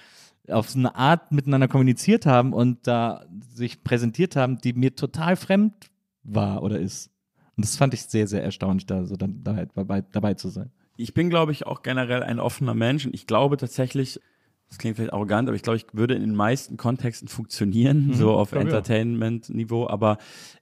auf 0.49 0.69
so 0.69 0.79
eine 0.79 0.95
Art 0.95 1.31
miteinander 1.31 1.69
kommuniziert 1.69 2.25
haben 2.25 2.51
und 2.51 2.85
da 2.87 3.23
sich 3.53 3.85
präsentiert 3.85 4.35
haben, 4.35 4.57
die 4.59 4.73
mir 4.73 4.93
total 4.97 5.37
fremd 5.37 5.91
war 6.23 6.61
oder 6.61 6.77
ist. 6.77 7.09
Und 7.55 7.63
das 7.65 7.77
fand 7.77 7.93
ich 7.93 8.01
sehr, 8.03 8.27
sehr 8.27 8.43
erstaunlich, 8.43 8.85
da 8.85 9.05
so 9.05 9.15
dann 9.15 9.41
da, 9.45 9.63
dabei, 9.73 10.01
dabei 10.01 10.33
zu 10.33 10.49
sein. 10.49 10.71
Ich 10.99 11.13
bin, 11.13 11.29
glaube 11.29 11.53
ich, 11.53 11.65
auch 11.65 11.81
generell 11.81 12.23
ein 12.23 12.39
offener 12.39 12.73
Mensch 12.73 13.05
und 13.05 13.13
ich 13.13 13.25
glaube 13.25 13.55
tatsächlich, 13.55 14.19
das 14.67 14.77
klingt 14.77 14.97
vielleicht 14.97 15.13
arrogant, 15.13 15.47
aber 15.47 15.55
ich 15.55 15.61
glaube, 15.61 15.77
ich 15.77 15.85
würde 15.93 16.13
in 16.13 16.21
den 16.21 16.35
meisten 16.35 16.75
Kontexten 16.75 17.29
funktionieren, 17.29 18.13
so 18.13 18.31
auf. 18.31 18.51
Entertainment-Niveau, 18.51 19.87
aber 19.87 20.17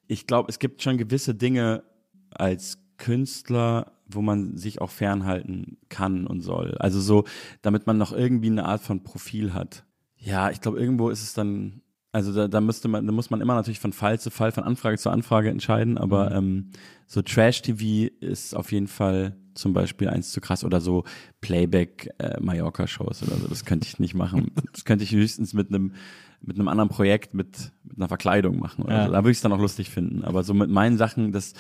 ich 0.06 0.28
glaube, 0.28 0.50
es 0.50 0.60
gibt 0.60 0.84
schon 0.84 0.98
gewisse 0.98 1.34
Dinge 1.34 1.84
als 2.30 2.78
Künstler, 2.98 3.94
wo 4.08 4.22
man 4.22 4.58
sich 4.58 4.80
auch 4.80 4.92
fernhalten 4.92 5.78
kann 5.90 6.28
und 6.28 6.42
soll. 6.42 6.76
Also 6.78 7.02
so, 7.02 7.24
damit 7.64 7.88
man 7.88 7.98
noch 7.98 8.14
irgendwie 8.14 8.52
eine 8.52 8.66
Art 8.66 8.82
von 8.82 9.04
Profil 9.04 9.56
hat. 9.56 9.86
Ja, 10.18 10.52
ich 10.52 10.62
glaube, 10.62 10.80
irgendwo 10.80 11.10
ist 11.10 11.24
es 11.24 11.34
dann, 11.34 11.82
also 12.12 12.32
da, 12.32 12.48
da 12.48 12.62
müsste 12.62 12.88
man, 12.88 13.08
da 13.08 13.12
muss 13.12 13.32
man 13.32 13.42
immer 13.42 13.56
natürlich 13.56 13.80
von 13.80 13.92
Fall 13.92 14.20
zu 14.20 14.30
Fall, 14.30 14.52
von 14.52 14.64
Anfrage 14.64 15.00
zu 15.00 15.10
Anfrage 15.10 15.50
entscheiden, 15.50 15.98
aber 15.98 16.32
ähm, 16.32 16.70
so 17.08 17.24
Trash-TV 17.24 18.14
ist 18.20 18.56
auf 18.56 18.72
jeden 18.72 18.88
Fall 18.88 19.36
zum 19.58 19.74
Beispiel 19.74 20.10
eins 20.10 20.32
zu 20.32 20.40
krass 20.42 20.64
oder 20.64 20.80
so 20.82 21.04
Playback 21.42 22.10
äh, 22.20 22.40
Mallorca-Shows 22.40 23.24
oder 23.24 23.38
so. 23.38 23.48
Das 23.48 23.66
könnte 23.66 23.88
ich 23.88 24.00
nicht 24.00 24.14
machen. 24.14 24.52
Das 24.72 24.86
könnte 24.86 25.04
ich 25.04 25.12
höchstens 25.12 25.54
mit 25.54 25.70
einem 25.70 25.94
mit 26.40 26.58
einem 26.60 26.68
anderen 26.68 26.90
Projekt 26.90 27.34
mit, 27.34 27.72
mit 27.84 27.98
einer 27.98 28.08
Verkleidung 28.08 28.60
machen 28.60 28.84
oder 28.84 28.94
Ja. 28.96 29.06
so. 29.08 29.12
Da 29.12 29.18
würde 29.24 29.32
ich 29.32 29.38
es 29.38 29.42
dann 29.42 29.52
auch 29.54 29.60
lustig 29.60 29.90
finden. 29.90 30.24
Aber 30.24 30.44
so 30.44 30.54
mit 30.54 30.70
meinen 30.70 30.96
Sachen, 30.98 31.32
das, 31.32 31.54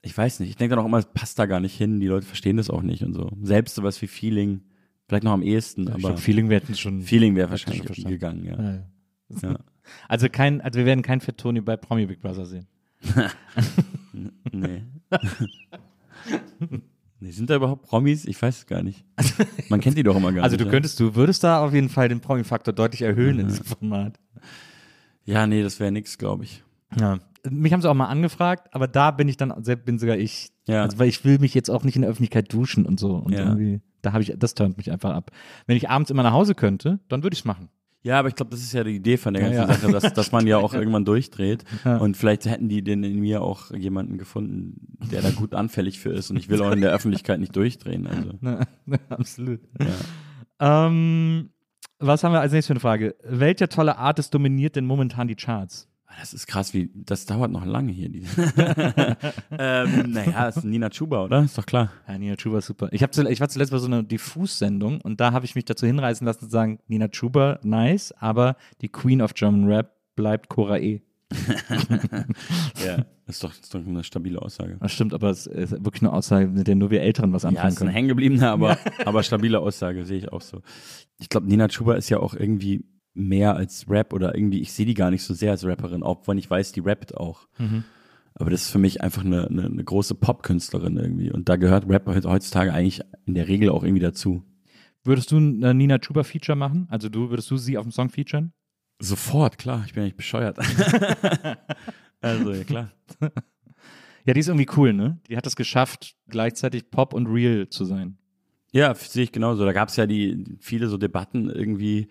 ich 0.00 0.16
weiß 0.16 0.40
nicht, 0.40 0.48
ich 0.48 0.56
denke 0.56 0.74
dann 0.74 0.82
auch 0.82 0.88
immer, 0.88 0.96
das 0.96 1.12
passt 1.12 1.38
da 1.38 1.44
gar 1.44 1.60
nicht 1.60 1.76
hin. 1.76 2.00
Die 2.00 2.06
Leute 2.06 2.24
verstehen 2.26 2.56
das 2.56 2.70
auch 2.70 2.80
nicht 2.80 3.02
und 3.04 3.12
so. 3.12 3.30
Selbst 3.42 3.74
sowas 3.74 4.00
wie 4.00 4.06
Feeling, 4.06 4.62
vielleicht 5.06 5.24
noch 5.24 5.32
am 5.32 5.42
ehesten, 5.42 5.82
ich 5.82 5.88
aber 5.90 5.98
glaube, 5.98 6.16
Feeling 6.18 6.48
werden 6.48 6.74
schon. 6.74 7.02
Feeling 7.02 7.36
wäre 7.36 7.50
wahrscheinlich 7.50 7.84
schon 7.94 8.10
gegangen, 8.10 8.44
ja. 8.44 8.58
Ja, 8.58 8.72
ja. 8.72 9.50
ja. 9.50 9.58
Also 10.08 10.30
kein, 10.30 10.62
also 10.62 10.78
wir 10.78 10.86
werden 10.86 11.02
kein 11.02 11.20
Fat 11.20 11.36
Tony 11.36 11.60
bei 11.60 11.76
Promi 11.76 12.06
Big 12.06 12.22
Brother 12.22 12.46
sehen. 12.46 12.66
Nee. 14.52 14.84
Nee. 17.24 17.30
Sind 17.32 17.50
da 17.50 17.56
überhaupt 17.56 17.82
Promis? 17.82 18.24
Ich 18.26 18.40
weiß 18.40 18.58
es 18.58 18.66
gar 18.66 18.82
nicht. 18.82 19.04
Man 19.68 19.80
kennt 19.80 19.98
die 19.98 20.02
doch 20.02 20.16
immer 20.16 20.32
gar 20.32 20.44
Also 20.44 20.54
nicht. 20.54 20.60
du 20.62 20.66
ja. 20.66 20.70
könntest, 20.70 21.00
du 21.00 21.14
würdest 21.14 21.42
da 21.42 21.64
auf 21.64 21.72
jeden 21.72 21.88
Fall 21.88 22.08
den 22.08 22.20
Promi-Faktor 22.20 22.72
deutlich 22.74 23.02
erhöhen 23.02 23.38
in 23.40 23.48
diesem 23.48 23.64
Format. 23.64 24.18
Ja, 25.24 25.46
nee, 25.46 25.62
das 25.62 25.80
wäre 25.80 25.90
nix, 25.90 26.18
glaube 26.18 26.44
ich. 26.44 26.62
Ja. 26.98 27.18
Mich 27.48 27.72
haben 27.72 27.82
sie 27.82 27.90
auch 27.90 27.94
mal 27.94 28.06
angefragt, 28.06 28.68
aber 28.74 28.88
da 28.88 29.10
bin 29.10 29.28
ich 29.28 29.36
dann, 29.36 29.52
selbst 29.64 29.84
bin 29.84 29.98
sogar 29.98 30.16
ich. 30.16 30.50
Ja. 30.66 30.82
Also, 30.82 30.98
weil 30.98 31.08
ich 31.08 31.24
will 31.24 31.38
mich 31.38 31.52
jetzt 31.54 31.70
auch 31.70 31.84
nicht 31.84 31.96
in 31.96 32.02
der 32.02 32.10
Öffentlichkeit 32.10 32.52
duschen 32.52 32.86
und 32.86 32.98
so. 33.00 33.16
Und 33.16 33.32
Ja. 33.32 33.40
irgendwie, 33.40 33.80
da 34.02 34.12
habe 34.12 34.22
ich, 34.22 34.32
das 34.36 34.54
turnt 34.54 34.76
mich 34.78 34.90
einfach 34.90 35.12
ab. 35.14 35.30
Wenn 35.66 35.76
ich 35.76 35.90
abends 35.90 36.10
immer 36.10 36.22
nach 36.22 36.32
Hause 36.32 36.54
könnte, 36.54 37.00
dann 37.08 37.22
würde 37.22 37.34
ich 37.34 37.40
es 37.40 37.44
machen. 37.44 37.68
Ja, 38.04 38.18
aber 38.18 38.28
ich 38.28 38.34
glaube, 38.34 38.50
das 38.50 38.60
ist 38.60 38.72
ja 38.74 38.84
die 38.84 38.96
Idee 38.96 39.16
von 39.16 39.32
der 39.32 39.42
Ja, 39.50 39.64
ganzen 39.64 39.86
ja. 39.86 39.92
Sache, 39.92 39.92
dass, 39.92 40.12
dass 40.12 40.30
man 40.30 40.46
ja 40.46 40.58
auch 40.58 40.74
irgendwann 40.74 41.06
durchdreht. 41.06 41.64
Ja. 41.84 41.96
Und 41.96 42.16
vielleicht 42.18 42.44
hätten 42.44 42.68
die 42.68 42.84
denn 42.84 43.02
in 43.02 43.18
mir 43.18 43.40
auch 43.42 43.70
jemanden 43.70 44.18
gefunden, 44.18 44.76
der 45.10 45.22
da 45.22 45.30
gut 45.30 45.54
anfällig 45.54 45.98
für 45.98 46.10
ist. 46.10 46.30
Und 46.30 46.36
ich 46.36 46.50
will 46.50 46.62
auch 46.62 46.70
in 46.70 46.82
der 46.82 46.92
Öffentlichkeit 46.92 47.40
nicht 47.40 47.56
durchdrehen. 47.56 48.06
Also, 48.06 48.32
Ne, 48.86 49.00
absolut. 49.08 49.60
ja. 49.80 50.86
Ähm, 50.86 51.50
was 51.98 52.22
haben 52.22 52.32
wir 52.32 52.40
als 52.40 52.52
nächstes 52.52 52.66
für 52.66 52.72
eine 52.74 52.80
Frage? 52.80 53.14
Welcher 53.24 53.68
tolle 53.68 53.96
Artist 53.96 54.34
dominiert 54.34 54.76
denn 54.76 54.84
momentan 54.84 55.26
die 55.26 55.36
Charts? 55.36 55.88
Das 56.20 56.32
ist 56.32 56.46
krass, 56.46 56.72
wie 56.74 56.90
das 56.94 57.26
dauert 57.26 57.50
noch 57.50 57.64
lange 57.64 57.92
hier. 57.92 58.10
Ähm, 59.56 60.10
naja, 60.12 60.48
ist 60.48 60.64
Nina 60.64 60.90
Chuba, 60.90 61.24
oder? 61.24 61.42
Ist 61.44 61.56
doch 61.58 61.66
klar. 61.66 61.92
Ja, 62.08 62.18
Nina 62.18 62.36
Chuba 62.36 62.58
ist 62.58 62.66
super. 62.66 62.88
Ich, 62.92 63.02
hab, 63.02 63.12
zu- 63.14 63.28
ich 63.28 63.40
war 63.40 63.48
zuletzt 63.48 63.70
bei 63.72 63.78
so 63.78 63.86
einer 63.86 64.02
Diffus-Sendung 64.02 65.00
und 65.00 65.20
da 65.20 65.32
habe 65.32 65.44
ich 65.44 65.54
mich 65.54 65.64
dazu 65.64 65.86
hinreißen 65.86 66.26
lassen 66.26 66.40
zu 66.40 66.50
sagen, 66.50 66.78
Nina 66.88 67.08
Chuba, 67.08 67.60
nice, 67.62 68.12
aber 68.18 68.56
die 68.80 68.88
Queen 68.88 69.20
of 69.22 69.34
German 69.34 69.64
Rap 69.66 69.92
bleibt 70.16 70.48
Cora 70.48 70.78
E. 70.78 71.02
Ja, 72.84 73.04
das 73.26 73.36
ist 73.36 73.44
doch, 73.44 73.50
das 73.50 73.60
ist 73.60 73.74
doch 73.74 73.86
eine 73.86 74.04
stabile 74.04 74.40
Aussage. 74.42 74.76
Das 74.80 74.92
stimmt, 74.92 75.14
aber 75.14 75.30
es 75.30 75.46
ist 75.46 75.72
wirklich 75.84 76.02
eine 76.02 76.12
Aussage, 76.12 76.48
mit 76.48 76.66
der 76.66 76.74
nur 76.74 76.90
wir 76.90 77.02
Älteren 77.02 77.32
was 77.32 77.42
Ja, 77.42 77.50
anfangen 77.50 77.68
ist 77.72 77.82
eine 77.82 77.90
hängengebliebene, 77.92 78.48
aber, 78.50 78.78
aber 79.04 79.22
stabile 79.22 79.60
Aussage, 79.60 80.04
sehe 80.04 80.18
ich 80.18 80.32
auch 80.32 80.42
so. 80.42 80.60
Ich 81.18 81.28
glaube, 81.28 81.46
Nina 81.46 81.68
Chuba 81.68 81.94
ist 81.94 82.08
ja 82.08 82.18
auch 82.18 82.34
irgendwie 82.34 82.84
mehr 83.14 83.56
als 83.56 83.88
Rap 83.88 84.12
oder 84.12 84.34
irgendwie, 84.34 84.60
ich 84.60 84.72
sehe 84.72 84.86
die 84.86 84.94
gar 84.94 85.10
nicht 85.10 85.22
so 85.22 85.34
sehr 85.34 85.52
als 85.52 85.64
Rapperin, 85.64 86.02
auch 86.02 86.26
wenn 86.26 86.38
ich 86.38 86.50
weiß, 86.50 86.72
die 86.72 86.80
rappt 86.80 87.16
auch. 87.16 87.46
Mhm. 87.58 87.84
Aber 88.34 88.50
das 88.50 88.62
ist 88.62 88.70
für 88.70 88.78
mich 88.78 89.00
einfach 89.00 89.24
eine, 89.24 89.46
eine, 89.46 89.66
eine 89.66 89.84
große 89.84 90.16
Popkünstlerin 90.16 90.96
irgendwie. 90.96 91.30
Und 91.30 91.48
da 91.48 91.56
gehört 91.56 91.88
Rap 91.88 92.06
heutzutage 92.06 92.72
eigentlich 92.72 93.00
in 93.26 93.34
der 93.34 93.46
Regel 93.46 93.70
auch 93.70 93.84
irgendwie 93.84 94.02
dazu. 94.02 94.42
Würdest 95.04 95.30
du 95.30 95.38
ein 95.38 95.62
äh, 95.62 95.72
Nina 95.72 95.98
Chuba 95.98 96.24
Feature 96.24 96.56
machen? 96.56 96.88
Also 96.90 97.08
du 97.08 97.30
würdest 97.30 97.50
du 97.50 97.56
sie 97.56 97.78
auf 97.78 97.84
dem 97.84 97.92
Song 97.92 98.08
featuren? 98.10 98.52
Sofort, 98.98 99.58
klar, 99.58 99.84
ich 99.86 99.92
bin 99.92 100.02
ja 100.02 100.06
nicht 100.06 100.16
bescheuert. 100.16 100.58
also, 102.20 102.52
ja 102.52 102.64
klar. 102.64 102.92
Ja, 104.24 104.32
die 104.32 104.40
ist 104.40 104.48
irgendwie 104.48 104.68
cool, 104.76 104.92
ne? 104.92 105.18
Die 105.28 105.36
hat 105.36 105.46
es 105.46 105.56
geschafft, 105.56 106.16
gleichzeitig 106.28 106.90
Pop 106.90 107.12
und 107.12 107.26
Real 107.26 107.68
zu 107.68 107.84
sein. 107.84 108.16
Ja, 108.72 108.94
sehe 108.94 109.24
ich 109.24 109.32
genauso. 109.32 109.64
Da 109.64 109.72
gab 109.72 109.90
es 109.90 109.96
ja 109.96 110.06
die 110.06 110.44
viele 110.58 110.88
so 110.88 110.96
Debatten 110.96 111.50
irgendwie 111.50 112.08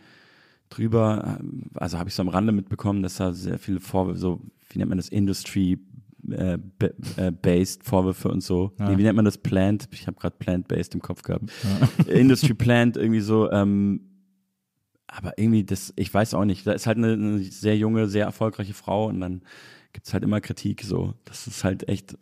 drüber. 0.77 1.39
Also 1.75 1.97
habe 1.97 2.09
ich 2.09 2.15
so 2.15 2.21
am 2.21 2.29
Rande 2.29 2.51
mitbekommen, 2.51 3.03
dass 3.03 3.17
da 3.17 3.33
sehr 3.33 3.59
viele 3.59 3.79
Vorwürfe, 3.79 4.19
so 4.19 4.41
wie 4.69 4.79
nennt 4.79 4.89
man 4.89 4.97
das, 4.97 5.09
Industry 5.09 5.79
äh, 6.29 6.57
äh, 7.17 7.31
based 7.31 7.83
Vorwürfe 7.83 8.29
und 8.29 8.41
so. 8.41 8.71
Ja. 8.79 8.89
Nee, 8.89 8.97
wie 8.97 9.03
nennt 9.03 9.15
man 9.15 9.25
das? 9.25 9.38
Plant? 9.38 9.88
Ich 9.91 10.07
habe 10.07 10.17
gerade 10.19 10.36
Plant 10.38 10.67
based 10.67 10.93
im 10.95 11.01
Kopf 11.01 11.21
gehabt. 11.21 11.51
Industry 12.07 12.53
Plant 12.53 12.97
irgendwie 12.97 13.21
so. 13.21 13.51
Ähm, 13.51 14.01
aber 15.07 15.38
irgendwie 15.38 15.63
das, 15.63 15.93
ich 15.95 16.12
weiß 16.13 16.33
auch 16.33 16.45
nicht. 16.45 16.65
Da 16.65 16.71
ist 16.71 16.88
halt 16.88 16.97
eine, 16.97 17.13
eine 17.13 17.39
sehr 17.43 17.77
junge, 17.77 18.07
sehr 18.07 18.25
erfolgreiche 18.25 18.73
Frau 18.73 19.07
und 19.07 19.19
dann 19.19 19.41
gibt 19.91 20.07
es 20.07 20.13
halt 20.13 20.23
immer 20.23 20.41
Kritik. 20.41 20.83
So, 20.83 21.13
das 21.25 21.45
ist 21.45 21.63
halt 21.63 21.88
echt 21.88 22.17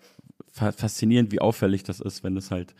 fa 0.51 0.71
faszinierend, 0.71 1.31
wie 1.31 1.39
auffällig 1.39 1.83
das 1.83 2.01
ist, 2.01 2.23
wenn 2.23 2.35
das 2.35 2.51
halt 2.51 2.75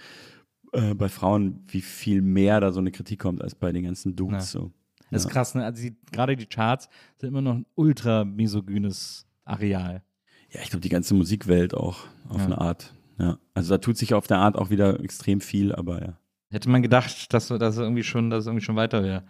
äh, 0.73 0.93
bei 0.95 1.07
Frauen, 1.07 1.63
wie 1.67 1.81
viel 1.81 2.21
mehr 2.21 2.59
da 2.59 2.71
so 2.71 2.79
eine 2.79 2.91
Kritik 2.91 3.19
kommt 3.19 3.41
als 3.41 3.55
bei 3.55 3.71
den 3.71 3.83
ganzen 3.83 4.15
Dudes. 4.15 4.53
Ja. 4.53 4.61
So. 4.61 4.71
Das 5.11 5.21
ist 5.23 5.27
Ja. 5.27 5.33
krass, 5.33 5.55
ne? 5.55 5.63
Also 5.65 5.83
die, 5.83 5.95
gerade 6.11 6.35
die 6.35 6.45
Charts 6.47 6.89
sind 7.17 7.29
immer 7.29 7.41
noch 7.41 7.53
ein 7.55 7.65
ultra 7.75 8.23
misogynes 8.25 9.27
Areal. 9.45 10.01
Ja, 10.49 10.61
ich 10.63 10.69
glaube, 10.69 10.81
die 10.81 10.89
ganze 10.89 11.13
Musikwelt 11.13 11.73
auch 11.73 11.99
auf 12.29 12.39
Ja. 12.39 12.45
eine 12.45 12.57
Art. 12.57 12.93
Ja. 13.19 13.37
Also 13.53 13.73
da 13.75 13.77
tut 13.77 13.97
sich 13.97 14.13
auf 14.13 14.27
der 14.27 14.37
Art 14.39 14.55
auch 14.57 14.69
wieder 14.69 14.99
extrem 15.01 15.41
viel, 15.41 15.73
aber 15.75 16.01
ja. 16.01 16.13
Hätte 16.49 16.69
man 16.69 16.81
gedacht, 16.81 17.33
dass 17.33 17.47
das 17.47 17.77
irgendwie 17.77 18.03
schon, 18.03 18.29
dass 18.29 18.41
es 18.41 18.47
irgendwie 18.47 18.65
schon 18.65 18.75
weiter 18.75 19.03
wäre. 19.03 19.23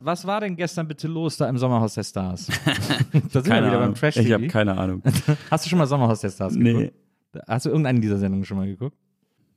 Was 0.00 0.26
war 0.26 0.40
denn 0.40 0.56
gestern 0.56 0.88
bitte 0.88 1.08
los 1.08 1.36
da 1.36 1.48
im 1.48 1.56
Sommerhaus 1.58 1.94
der 1.94 2.02
Stars? 2.04 2.46
da 3.32 3.42
sind 3.42 3.46
wir 3.48 3.64
wieder 3.66 3.78
beim 3.78 3.94
Trash 3.94 4.16
Ich 4.16 4.24
TV. 4.24 4.34
habe 4.34 4.46
keine 4.48 4.76
Ahnung. 4.76 5.02
Hast 5.50 5.64
du 5.64 5.70
schon 5.70 5.78
mal 5.78 5.86
Sommerhaus 5.86 6.20
der 6.20 6.30
Stars 6.30 6.54
Nee. 6.54 6.72
geguckt? 6.72 6.94
Hast 7.46 7.66
du 7.66 7.70
irgendeine 7.70 8.00
dieser 8.00 8.18
Sendungen 8.18 8.44
schon 8.44 8.56
mal 8.58 8.66
geguckt? 8.66 8.96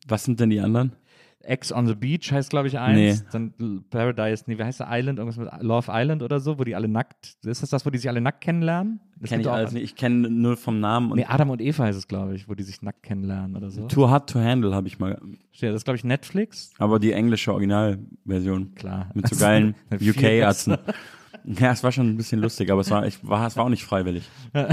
Was 0.07 0.23
sind 0.23 0.39
denn 0.39 0.49
die 0.49 0.59
anderen? 0.61 0.93
Ex 1.41 1.71
on 1.71 1.87
the 1.87 1.95
Beach 1.95 2.31
heißt, 2.31 2.49
glaube 2.49 2.67
ich, 2.67 2.77
eins. 2.77 3.23
Nee. 3.23 3.27
Dann 3.31 3.85
Paradise, 3.89 4.43
nee, 4.47 4.57
wie 4.57 4.63
heißt 4.63 4.81
der 4.81 4.87
Island? 4.89 5.19
Irgendwas 5.19 5.37
mit 5.37 5.49
Love 5.61 5.89
Island 5.89 6.21
oder 6.21 6.39
so, 6.39 6.59
wo 6.59 6.63
die 6.63 6.75
alle 6.75 6.87
nackt. 6.87 7.37
Ist 7.45 7.63
das 7.63 7.69
das, 7.69 7.85
wo 7.85 7.89
die 7.89 7.97
sich 7.97 8.09
alle 8.09 8.19
nackt 8.19 8.41
kennenlernen? 8.41 8.99
Kenne 9.23 9.41
ich 9.41 9.49
alles 9.49 9.71
nicht. 9.71 9.83
Ich 9.83 9.95
kenne 9.95 10.29
nur 10.29 10.57
vom 10.57 10.79
Namen 10.79 11.11
und 11.11 11.17
Nee, 11.17 11.25
Adam 11.25 11.49
und 11.49 11.61
Eva 11.61 11.85
heißt 11.85 11.97
es, 11.97 12.07
glaube 12.07 12.35
ich, 12.35 12.49
wo 12.49 12.55
die 12.55 12.63
sich 12.63 12.81
nackt 12.81 13.03
kennenlernen 13.03 13.55
oder 13.55 13.69
so. 13.69 13.87
Too 13.87 14.09
Hard 14.09 14.29
to 14.29 14.39
Handle 14.39 14.75
habe 14.75 14.87
ich 14.87 14.99
mal. 14.99 15.19
Ja, 15.53 15.69
das 15.69 15.77
ist, 15.77 15.85
glaube 15.85 15.97
ich, 15.97 16.03
Netflix. 16.03 16.71
Aber 16.77 16.99
die 16.99 17.13
englische 17.13 17.53
Originalversion. 17.53 18.75
Klar. 18.75 19.09
Mit 19.13 19.27
so 19.27 19.35
geilen 19.37 19.75
Viel 19.97 20.11
UK-Ärzten. 20.11 20.77
Ja, 21.45 21.71
es 21.71 21.83
war 21.83 21.91
schon 21.91 22.09
ein 22.09 22.17
bisschen 22.17 22.41
lustig, 22.41 22.69
aber 22.69 22.81
es 22.81 22.91
war, 22.91 23.05
ich, 23.07 23.25
war, 23.27 23.47
es 23.47 23.55
war 23.55 23.65
auch 23.65 23.69
nicht 23.69 23.83
freiwillig. 23.83 24.29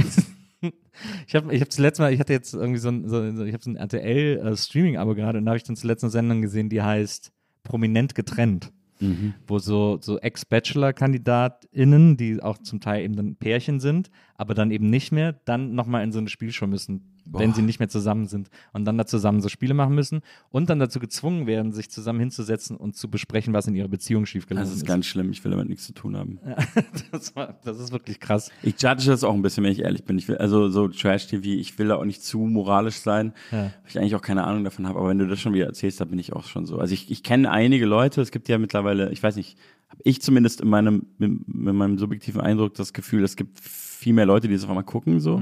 Ich 1.27 1.35
habe 1.35 1.55
ich 1.55 1.61
hab 1.61 1.71
zuletzt 1.71 2.01
mal, 2.01 2.11
ich 2.13 2.19
hatte 2.19 2.33
jetzt 2.33 2.55
irgendwie 2.55 2.79
so 2.79 2.89
ein, 2.89 3.07
so, 3.07 3.23
ich 3.45 3.53
habe 3.53 3.63
so 3.63 3.71
ein 3.71 3.77
RTL-Streaming-Abo 3.77 5.15
gerade 5.15 5.39
und 5.39 5.45
da 5.45 5.51
habe 5.51 5.59
ich 5.59 5.65
dann 5.65 5.77
zuletzt 5.77 6.03
eine 6.03 6.11
Sendung 6.11 6.41
gesehen, 6.41 6.71
die 6.71 6.81
heißt 6.81 7.33
Prominent 7.63 8.15
getrennt. 8.15 8.73
Mhm. 8.99 9.35
wo 9.47 9.59
so, 9.59 9.99
so 10.01 10.19
Ex-Bachelor-KandidatInnen, 10.19 12.17
die 12.17 12.43
auch 12.43 12.57
zum 12.57 12.81
Teil 12.81 13.05
eben 13.05 13.15
dann 13.15 13.37
Pärchen 13.37 13.79
sind, 13.79 14.11
aber 14.37 14.55
dann 14.55 14.71
eben 14.71 14.89
nicht 14.89 15.13
mehr, 15.13 15.35
dann 15.45 15.75
nochmal 15.75 16.03
in 16.03 16.13
so 16.13 16.19
eine 16.19 16.31
Spielshow 16.31 16.67
müssen, 16.67 17.16
wenn 17.27 17.51
Boah. 17.51 17.57
sie 17.57 17.63
nicht 17.63 17.79
mehr 17.79 17.89
zusammen 17.89 18.27
sind 18.27 18.49
und 18.73 18.85
dann 18.85 18.97
da 18.97 19.07
zusammen 19.07 19.41
so 19.41 19.49
Spiele 19.49 19.75
machen 19.75 19.95
müssen 19.95 20.21
und 20.51 20.71
dann 20.71 20.79
dazu 20.79 21.01
gezwungen 21.01 21.47
werden, 21.47 21.73
sich 21.73 21.91
zusammen 21.91 22.21
hinzusetzen 22.21 22.77
und 22.77 22.97
zu 22.97 23.11
besprechen, 23.11 23.53
was 23.53 23.67
in 23.67 23.75
ihrer 23.75 23.89
Beziehung 23.89 24.27
schiefgelaufen 24.27 24.69
Das 24.69 24.77
ist 24.77 24.87
ganz 24.87 25.07
schlimm. 25.07 25.31
Ich 25.31 25.45
will 25.45 25.51
damit 25.51 25.69
nichts 25.69 25.85
zu 25.87 25.93
tun 25.93 26.17
haben. 26.17 26.39
das, 27.13 27.35
war, 27.37 27.59
das 27.65 27.79
ist 27.81 27.93
wirklich 27.93 28.21
krass. 28.21 28.51
Ich 28.63 28.81
judge 28.81 29.07
das 29.07 29.25
auch 29.25 29.35
ein 29.35 29.43
bisschen, 29.43 29.65
wenn 29.65 29.73
ich 29.73 29.81
ehrlich 29.83 30.05
bin. 30.05 30.19
Ich 30.19 30.29
will, 30.29 30.39
also 30.39 30.69
so 30.69 30.89
Trash-TV, 30.89 31.45
ich 31.45 31.79
will 31.79 31.89
da 31.89 31.97
auch 31.97 32.05
nicht 32.05 32.23
zu 32.23 32.39
moralisch 32.39 32.97
sein, 32.97 33.33
Ja. 33.51 33.59
weil 33.65 33.73
ich 33.89 33.99
eigentlich 33.99 34.15
auch 34.15 34.23
keine 34.23 34.45
Ahnung 34.45 34.65
davon 34.65 34.87
habe. 34.87 34.99
Aber 34.99 35.09
wenn 35.09 35.19
du 35.19 35.27
das 35.27 35.41
schon 35.41 35.55
wieder 35.55 35.67
erzählst, 35.67 36.01
da 36.01 36.05
bin 36.05 36.19
ich 36.19 36.33
auch 36.33 36.45
schon 36.45 36.67
so. 36.67 36.79
Also 36.79 36.95
ich, 36.95 37.11
ich 37.11 37.23
kenne 37.23 37.51
einige 37.51 37.87
Leute, 37.87 38.21
es 38.21 38.31
gibt 38.31 38.49
ja 38.49 38.59
mittlerweile, 38.59 39.11
ich 39.11 39.23
weiß 39.23 39.37
nicht, 39.37 39.59
habe 39.89 40.01
ich 40.05 40.21
zumindest 40.21 40.61
in 40.61 40.69
meinem, 40.69 41.07
mit 41.19 41.47
meinem 41.47 41.99
subjektiven 41.99 42.41
Eindruck 42.41 42.75
das 42.75 42.93
Gefühl, 42.93 43.23
es 43.23 43.37
gibt 43.37 43.61
viel 43.61 44.13
mehr 44.13 44.27
Leute, 44.27 44.49
die 44.49 44.55
das 44.55 44.65
auf 44.65 44.69
einmal 44.71 44.85
gucken, 44.85 45.21
so. 45.21 45.41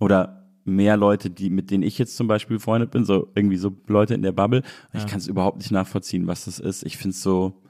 Oder 0.00 0.43
mehr 0.64 0.96
Leute, 0.96 1.30
die, 1.30 1.50
mit 1.50 1.70
denen 1.70 1.82
ich 1.82 1.98
jetzt 1.98 2.16
zum 2.16 2.26
Beispiel 2.26 2.56
befreundet 2.56 2.90
bin, 2.90 3.04
so 3.04 3.28
irgendwie 3.34 3.56
so 3.56 3.76
Leute 3.86 4.14
in 4.14 4.22
der 4.22 4.32
Bubble. 4.32 4.62
Und 4.92 4.98
Ich 5.00 5.06
kann 5.06 5.18
es 5.18 5.26
überhaupt 5.26 5.58
nicht 5.58 5.70
nachvollziehen, 5.70 6.26
was 6.26 6.46
das 6.46 6.58
ist. 6.58 6.84
Ich 6.84 6.96
finde 6.96 7.10
es 7.10 7.22
so, 7.22 7.60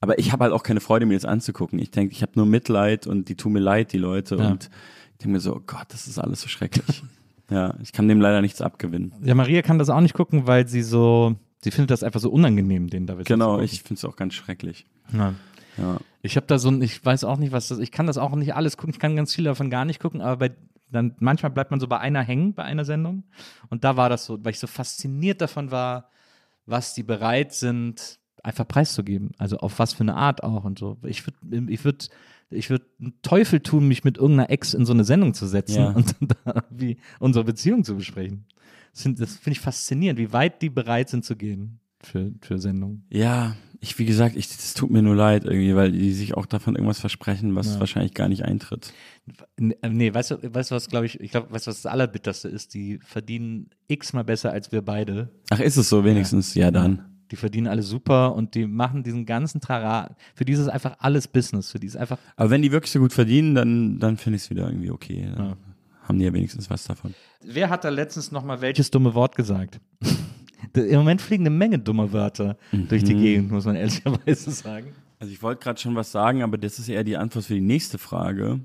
aber 0.00 0.18
ich 0.18 0.32
habe 0.32 0.44
halt 0.44 0.52
auch 0.52 0.62
keine 0.62 0.80
Freude, 0.80 1.06
mir 1.06 1.14
das 1.14 1.24
anzugucken. 1.24 1.78
Ich 1.78 1.90
denke, 1.90 2.12
ich 2.12 2.22
habe 2.22 2.32
nur 2.36 2.46
Mitleid 2.46 3.06
und 3.06 3.28
die 3.28 3.34
tun 3.34 3.52
mir 3.52 3.60
leid, 3.60 3.92
die 3.92 3.98
Leute. 3.98 4.36
Ja. 4.36 4.48
Und 4.48 4.70
ich 5.12 5.18
denke 5.18 5.32
mir 5.32 5.40
so, 5.40 5.56
oh 5.56 5.62
Gott, 5.66 5.86
das 5.88 6.06
ist 6.06 6.18
alles 6.18 6.42
so 6.42 6.48
schrecklich. 6.48 7.02
ja, 7.50 7.74
ich 7.82 7.92
kann 7.92 8.08
dem 8.08 8.20
leider 8.20 8.42
nichts 8.42 8.60
abgewinnen. 8.60 9.12
Ja, 9.22 9.34
Maria 9.34 9.62
kann 9.62 9.78
das 9.78 9.88
auch 9.88 10.00
nicht 10.00 10.14
gucken, 10.14 10.46
weil 10.46 10.68
sie 10.68 10.82
so, 10.82 11.36
sie 11.62 11.70
findet 11.70 11.90
das 11.90 12.02
einfach 12.02 12.20
so 12.20 12.30
unangenehm, 12.30 12.88
den 12.88 13.06
David 13.06 13.26
Genau, 13.26 13.60
ich 13.60 13.82
finde 13.82 13.94
es 13.94 14.04
auch 14.04 14.16
ganz 14.16 14.34
schrecklich. 14.34 14.86
Ja. 15.12 15.34
Ja. 15.78 15.98
Ich 16.22 16.36
habe 16.36 16.46
da 16.46 16.58
so 16.58 16.68
ein, 16.68 16.82
ich 16.82 17.04
weiß 17.04 17.24
auch 17.24 17.36
nicht, 17.36 17.52
was 17.52 17.68
das, 17.68 17.78
ich 17.78 17.92
kann 17.92 18.06
das 18.06 18.18
auch 18.18 18.34
nicht 18.34 18.54
alles 18.54 18.76
gucken, 18.76 18.94
ich 18.94 18.98
kann 18.98 19.14
ganz 19.14 19.34
viel 19.34 19.44
davon 19.44 19.70
gar 19.70 19.84
nicht 19.84 20.00
gucken, 20.00 20.20
aber 20.20 20.48
bei, 20.48 20.54
dann 20.90 21.14
manchmal 21.18 21.50
bleibt 21.50 21.70
man 21.70 21.80
so 21.80 21.88
bei 21.88 21.98
einer 21.98 22.22
hängen, 22.22 22.54
bei 22.54 22.62
einer 22.64 22.84
Sendung. 22.84 23.24
Und 23.70 23.84
da 23.84 23.96
war 23.96 24.08
das 24.08 24.24
so, 24.26 24.42
weil 24.44 24.52
ich 24.52 24.58
so 24.58 24.66
fasziniert 24.66 25.40
davon 25.40 25.70
war, 25.70 26.10
was 26.66 26.94
die 26.94 27.02
bereit 27.02 27.52
sind, 27.52 28.18
einfach 28.42 28.66
preiszugeben. 28.66 29.32
Also 29.38 29.58
auf 29.58 29.78
was 29.78 29.92
für 29.94 30.02
eine 30.04 30.14
Art 30.16 30.42
auch 30.42 30.64
und 30.64 30.78
so. 30.78 30.98
Ich 31.04 31.24
würde, 31.26 31.72
ich 31.72 31.84
würde, 31.84 32.06
ich 32.50 32.70
würde 32.70 32.84
einen 33.00 33.14
Teufel 33.22 33.60
tun, 33.60 33.88
mich 33.88 34.04
mit 34.04 34.18
irgendeiner 34.18 34.50
Ex 34.50 34.74
in 34.74 34.84
so 34.86 34.92
eine 34.92 35.04
Sendung 35.04 35.34
zu 35.34 35.46
setzen 35.46 35.76
Ja. 35.76 35.88
und 35.90 36.14
da 36.44 36.62
wie 36.70 36.98
unsere 37.18 37.44
Beziehung 37.44 37.82
zu 37.84 37.96
besprechen. 37.96 38.46
Das, 38.92 39.02
das 39.16 39.36
finde 39.36 39.52
ich 39.52 39.60
faszinierend, 39.60 40.18
wie 40.18 40.32
weit 40.32 40.62
die 40.62 40.70
bereit 40.70 41.08
sind 41.08 41.24
zu 41.24 41.36
gehen 41.36 41.80
für, 42.00 42.32
für 42.40 42.58
Sendungen. 42.58 43.04
Ja, 43.10 43.56
ich, 43.80 43.98
wie 43.98 44.04
gesagt, 44.06 44.36
ich, 44.36 44.48
das 44.48 44.74
tut 44.74 44.90
mir 44.90 45.02
nur 45.02 45.14
leid 45.16 45.44
irgendwie, 45.44 45.74
weil 45.76 45.92
die 45.92 46.12
sich 46.12 46.34
auch 46.36 46.46
davon 46.46 46.74
irgendwas 46.76 47.00
versprechen, 47.00 47.54
was 47.54 47.74
Ja. 47.74 47.80
wahrscheinlich 47.80 48.14
gar 48.14 48.28
nicht 48.28 48.44
eintritt. 48.44 48.92
Nee, 49.58 49.76
äh, 49.82 49.88
nee 49.88 50.12
weißt 50.14 50.30
du, 50.32 50.54
weißt 50.54 50.70
du 50.70 50.74
was, 50.74 50.88
glaube 50.88 51.06
ich, 51.06 51.20
ich 51.20 51.30
glaube, 51.30 51.50
weißt 51.52 51.66
du, 51.66 51.70
was 51.70 51.82
das 51.82 51.90
Allerbitterste 51.92 52.48
ist? 52.48 52.74
Die 52.74 52.98
verdienen 53.04 53.70
x-mal 53.88 54.24
besser 54.24 54.52
als 54.52 54.72
wir 54.72 54.82
beide. 54.82 55.30
Ach, 55.50 55.60
ist 55.60 55.76
es 55.76 55.88
so 55.88 56.04
wenigstens? 56.04 56.54
Ja, 56.54 56.70
dann. 56.70 57.04
Die 57.32 57.36
verdienen 57.36 57.66
alle 57.66 57.82
super 57.82 58.34
und 58.36 58.54
die 58.54 58.66
machen 58.66 59.02
diesen 59.02 59.26
ganzen 59.26 59.60
Trara. 59.60 60.14
Für 60.36 60.44
die 60.44 60.52
ist 60.52 60.60
es 60.60 60.68
einfach 60.68 60.96
alles 61.00 61.26
Business. 61.26 61.72
Für 61.72 61.80
die 61.80 61.88
ist 61.88 61.96
einfach, 61.96 62.18
Aber 62.36 62.50
wenn 62.50 62.62
die 62.62 62.70
wirklich 62.70 62.92
so 62.92 63.00
gut 63.00 63.12
verdienen, 63.12 63.54
dann, 63.56 63.98
dann 63.98 64.16
finde 64.16 64.36
ich 64.36 64.42
es 64.44 64.50
wieder 64.50 64.68
irgendwie 64.68 64.90
okay. 64.92 65.28
Dann 65.36 65.46
Ja. 65.50 65.56
haben 66.04 66.18
die 66.20 66.24
ja 66.24 66.32
wenigstens 66.32 66.70
was 66.70 66.84
davon. 66.84 67.14
wer 67.42 67.68
hat 67.68 67.82
da 67.82 67.88
letztens 67.88 68.30
nochmal 68.30 68.60
welches 68.60 68.90
dumme 68.92 69.12
Wort 69.14 69.34
gesagt? 69.34 69.80
Im 70.74 70.98
Moment 70.98 71.20
fliegen 71.20 71.44
eine 71.44 71.54
Menge 71.54 71.78
dumme 71.78 72.12
Wörter 72.12 72.56
durch 72.72 73.04
die 73.04 73.14
Gegend, 73.14 73.50
muss 73.50 73.64
man 73.64 73.76
ehrlicherweise 73.76 74.50
sagen. 74.50 74.88
Also 75.18 75.32
ich 75.32 75.42
wollte 75.42 75.62
gerade 75.62 75.80
schon 75.80 75.94
was 75.94 76.12
sagen, 76.12 76.42
aber 76.42 76.58
das 76.58 76.78
ist 76.78 76.88
eher 76.88 77.04
die 77.04 77.16
Antwort 77.16 77.44
für 77.44 77.54
die 77.54 77.60
nächste 77.60 77.98
Frage. 77.98 78.60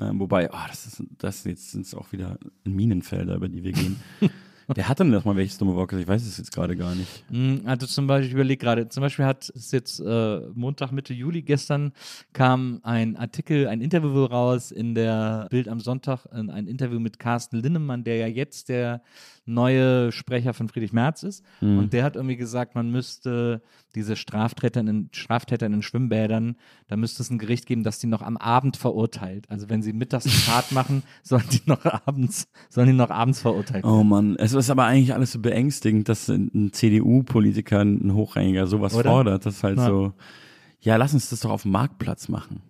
Ähm, 0.00 0.18
wobei, 0.18 0.50
ah, 0.52 0.66
das 0.68 0.86
ist 0.86 1.02
das 1.18 1.44
jetzt 1.44 1.70
sind 1.70 1.86
es 1.86 1.94
auch 1.94 2.10
wieder 2.10 2.38
Minenfelder, 2.64 3.36
über 3.36 3.48
die 3.48 3.62
wir 3.62 3.72
gehen. 3.72 3.96
Wer 4.66 4.88
hat 4.88 4.98
denn 4.98 5.12
das 5.12 5.24
mal 5.24 5.36
welches 5.36 5.58
dumme 5.58 5.74
Wort 5.74 5.90
gesagt? 5.90 6.04
Ich 6.04 6.08
weiß 6.08 6.26
es 6.26 6.38
jetzt 6.38 6.52
gerade 6.52 6.74
gar 6.74 6.94
nicht. 6.94 7.24
Mm, 7.30 7.66
Also 7.66 7.86
zum 7.86 8.06
Beispiel, 8.06 8.28
ich 8.28 8.34
überlege 8.34 8.56
gerade, 8.64 8.88
zum 8.88 9.02
Beispiel 9.02 9.26
hat 9.26 9.50
es 9.54 9.72
jetzt 9.72 10.00
äh, 10.00 10.40
Montag, 10.54 10.90
Mitte 10.90 11.12
Juli, 11.12 11.42
gestern 11.42 11.92
kam 12.32 12.80
ein 12.82 13.16
Artikel, 13.16 13.68
ein 13.68 13.80
Interview 13.82 14.24
raus 14.24 14.70
in 14.70 14.94
der 14.94 15.48
Bild 15.50 15.68
am 15.68 15.80
Sonntag, 15.80 16.26
ein 16.32 16.66
Interview 16.66 16.98
mit 16.98 17.18
Carsten 17.18 17.58
Linnemann, 17.58 18.04
der 18.04 18.16
ja 18.16 18.26
jetzt 18.26 18.68
der 18.70 19.02
neue 19.46 20.10
Sprecher 20.12 20.54
von 20.54 20.68
Friedrich 20.68 20.92
Merz 20.92 21.22
ist. 21.22 21.44
Und 21.60 21.92
der 21.92 22.02
hat 22.04 22.16
irgendwie 22.16 22.36
gesagt, 22.36 22.74
man 22.74 22.90
müsste 22.90 23.62
diese 23.94 24.16
Straftäter 24.16 24.80
in, 24.80 25.08
Straftäter 25.12 25.66
in 25.66 25.72
den 25.72 25.82
Schwimmbädern, 25.82 26.56
da 26.88 26.96
müsste 26.96 27.22
es 27.22 27.30
ein 27.30 27.38
Gericht 27.38 27.66
geben, 27.66 27.84
das 27.84 27.98
die 27.98 28.06
noch 28.06 28.22
am 28.22 28.36
Abend 28.36 28.76
verurteilt. 28.76 29.44
Also 29.50 29.68
wenn 29.68 29.82
sie 29.82 29.92
mittags 29.92 30.24
eine 30.26 30.34
Tat 30.34 30.72
machen, 30.72 31.02
sollen 31.22 31.44
die 31.52 31.60
noch 31.66 31.84
abends, 31.84 32.48
sollen 32.70 32.86
die 32.88 32.92
noch 32.94 33.10
abends 33.10 33.40
verurteilt 33.40 33.84
werden. 33.84 33.94
Oh 33.94 34.02
Mann, 34.02 34.36
es 34.36 34.52
ist 34.54 34.70
aber 34.70 34.84
eigentlich 34.86 35.14
alles 35.14 35.32
so 35.32 35.38
beängstigend, 35.40 36.08
dass 36.08 36.28
ein 36.28 36.70
CDU-Politiker, 36.72 37.80
ein 37.80 38.14
Hochrangiger 38.14 38.66
sowas 38.66 38.94
Oder? 38.94 39.10
fordert. 39.10 39.46
Das 39.46 39.56
ist 39.56 39.64
halt 39.64 39.78
Ja. 39.78 39.86
so, 39.86 40.12
ja, 40.80 40.96
lass 40.96 41.14
uns 41.14 41.30
das 41.30 41.40
doch 41.40 41.50
auf 41.50 41.62
dem 41.62 41.72
Marktplatz 41.72 42.28
machen. 42.28 42.60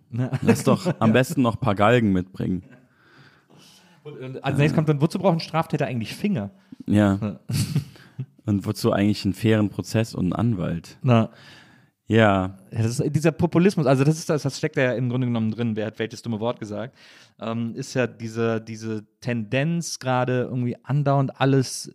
Lass 0.41 0.63
doch 0.63 0.93
am 0.99 1.11
besten 1.13 1.41
noch 1.41 1.55
ein 1.55 1.59
paar 1.59 1.75
Galgen 1.75 2.11
mitbringen. 2.13 2.63
Und, 4.05 4.43
als 4.43 4.57
nächstes 4.57 4.75
kommt 4.75 4.87
dann, 4.87 5.01
wozu 5.01 5.17
brauchen 5.17 5.39
Straftäter 5.39 5.87
eigentlich 5.87 6.13
Finger? 6.15 6.51
Ja. 6.85 7.39
Und 8.45 8.65
wozu 8.67 8.91
eigentlich 8.91 9.25
einen 9.25 9.33
fairen 9.33 9.69
Prozess 9.69 10.13
und 10.13 10.25
einen 10.25 10.33
Anwalt? 10.33 10.99
Na, 11.01 11.31
Ja, 12.05 12.59
Ja, 12.71 12.83
das 12.83 12.99
ist 12.99 13.15
dieser 13.15 13.31
Populismus, 13.31 13.87
also 13.87 14.03
das 14.03 14.19
ist 14.19 14.29
das, 14.29 14.43
das 14.43 14.59
steckt 14.59 14.75
ja 14.75 14.93
im 14.93 15.09
Grunde 15.09 15.25
genommen 15.25 15.49
drin, 15.49 15.75
wer 15.75 15.87
hat 15.87 15.97
welches 15.97 16.21
dumme 16.21 16.39
Wort 16.39 16.59
gesagt, 16.59 16.95
ähm, 17.39 17.73
ist 17.73 17.95
ja 17.95 18.05
diese, 18.05 18.61
diese 18.61 19.03
Tendenz 19.19 19.97
gerade 19.97 20.43
irgendwie 20.43 20.77
andauernd 20.83 21.41
alles 21.41 21.91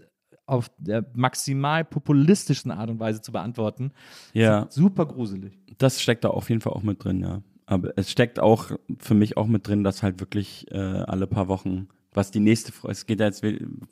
auf 0.47 0.69
der 0.79 1.07
maximal 1.15 1.85
populistischen 1.85 2.73
Art 2.73 2.91
und 2.91 2.99
Weise 2.99 3.23
zu 3.23 3.31
beantworten. 3.31 3.93
ja. 4.33 4.67
Super 4.71 5.07
gruselig. 5.07 5.57
Das 5.79 6.03
steckt 6.03 6.25
da 6.25 6.31
auf 6.31 6.49
jeden 6.49 6.61
Fall 6.61 6.73
auch 6.73 6.83
mit 6.83 7.05
drin, 7.05 7.21
ja. 7.23 7.43
Aber 7.67 7.93
es 7.95 8.11
steckt 8.11 8.41
auch 8.41 8.73
für 8.99 9.15
mich 9.15 9.37
auch 9.37 9.47
mit 9.47 9.69
drin, 9.69 9.85
dass 9.85 10.03
halt 10.03 10.19
wirklich 10.19 10.67
äh, 10.73 10.77
alle 10.77 11.29
paar 11.29 11.47
Wochen, 11.47 11.87
was 12.13 12.31
die 12.31 12.41
nächste 12.41 12.73
Frage, 12.73 12.93
es 12.93 13.07
geht 13.07 13.21
ja 13.21 13.27
jetzt 13.27 13.45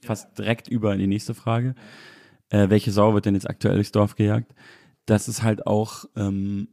fast 0.03 0.37
direkt 0.39 0.69
über 0.69 0.93
in 0.93 0.99
die 1.01 1.07
nächste 1.07 1.35
Frage, 1.35 1.75
äh, 2.51 2.69
welche 2.71 2.91
Sau 2.93 3.15
wird 3.15 3.27
denn 3.27 3.35
jetzt 3.35 3.49
aktuell 3.49 3.75
durchs 3.75 3.93
Dorf 3.93 4.15
gejagt? 4.17 4.55
Das 5.07 5.29
ist 5.29 5.43
halt 5.43 5.67
auch, 5.67 6.05
ähm, 6.17 6.69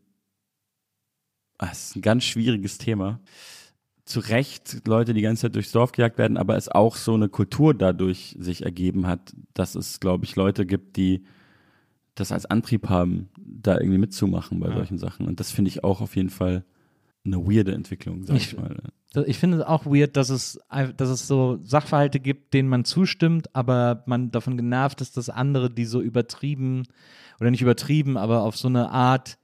ah, 1.58 1.70
es 1.72 1.90
ist 1.90 1.96
ein 1.96 2.02
ganz 2.02 2.24
schwieriges 2.24 2.78
Thema. 2.78 3.20
Zu 4.06 4.20
Recht 4.20 4.88
Leute 4.88 5.14
die 5.14 5.22
ganze 5.22 5.44
Zeit 5.44 5.56
durchs 5.56 5.72
Dorf 5.72 5.92
gejagt 5.92 6.18
werden, 6.18 6.38
aber 6.38 6.56
es 6.58 6.70
auch 6.70 6.96
so 6.96 7.14
eine 7.16 7.28
Kultur 7.30 7.74
dadurch 7.74 8.36
sich 8.40 8.64
ergeben 8.64 9.08
hat, 9.08 9.34
dass 9.54 9.74
es, 9.76 10.00
glaube 10.00 10.26
ich, 10.26 10.36
Leute 10.36 10.66
gibt, 10.66 10.96
die 10.98 11.26
das 12.14 12.32
als 12.32 12.46
Antrieb 12.46 12.88
haben, 12.88 13.30
da 13.38 13.78
irgendwie 13.78 13.98
mitzumachen 13.98 14.60
bei 14.60 14.70
Ja. 14.70 14.76
solchen 14.76 15.00
Sachen. 15.00 15.28
Und 15.28 15.40
das 15.40 15.52
finde 15.52 15.70
ich 15.70 15.84
auch 15.84 16.02
auf 16.02 16.16
jeden 16.16 16.30
Fall 16.30 16.64
eine 17.26 17.38
weirde 17.46 17.74
Entwicklung, 17.74 18.24
sag 18.26 18.38
ich, 18.38 18.54
Ich- 18.54 18.58
mal. 18.58 18.78
Ich 19.28 19.38
finde 19.40 19.58
es 19.60 19.64
auch 19.64 19.86
weird, 19.86 20.18
dass 20.18 20.30
es, 20.30 20.60
dass 20.98 21.10
es 21.10 21.26
so 21.26 21.58
Sachverhalte 21.64 22.20
gibt, 22.20 22.54
denen 22.54 22.68
man 22.68 22.84
zustimmt, 22.84 23.56
aber 23.56 24.04
man 24.08 24.30
davon 24.30 24.58
genervt 24.58 25.00
ist, 25.00 25.16
dass 25.16 25.30
andere, 25.30 25.70
die 25.72 25.86
so 25.86 26.02
übertrieben, 26.02 26.84
oder 27.40 27.50
nicht 27.50 27.62
übertrieben, 27.62 28.18
aber 28.18 28.42
auf 28.42 28.58
so 28.58 28.68
eine 28.68 28.90
Art 28.92 29.38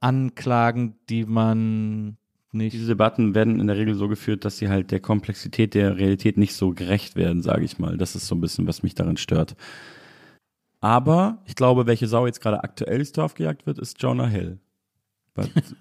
anklagen, 0.00 0.96
die 1.08 1.24
man 1.24 2.16
nicht. 2.52 2.74
Diese 2.74 2.88
Debatten 2.88 3.34
werden 3.34 3.58
in 3.60 3.68
der 3.68 3.76
Regel 3.76 3.94
so 3.94 4.08
geführt, 4.08 4.44
dass 4.44 4.58
sie 4.58 4.68
halt 4.68 4.90
der 4.90 5.00
Komplexität 5.00 5.74
der 5.74 5.96
Realität 5.96 6.36
nicht 6.36 6.54
so 6.54 6.72
gerecht 6.74 7.16
werden, 7.16 7.42
sage 7.42 7.64
ich 7.64 7.78
mal. 7.78 7.96
Das 7.96 8.14
ist 8.16 8.26
so 8.26 8.34
ein 8.34 8.40
bisschen, 8.40 8.66
was 8.66 8.82
mich 8.82 8.94
daran 8.94 9.16
stört. 9.16 9.56
Aber 10.80 11.42
ich 11.46 11.54
glaube, 11.54 11.86
welche 11.86 12.06
Sau 12.08 12.26
jetzt 12.26 12.40
gerade 12.40 12.64
aktuell 12.64 12.96
durchs 12.96 13.12
Dorf 13.12 13.34
gejagt 13.34 13.66
wird, 13.66 13.78
ist 13.78 14.02
Jonah 14.02 14.26
Hill. 14.26 14.58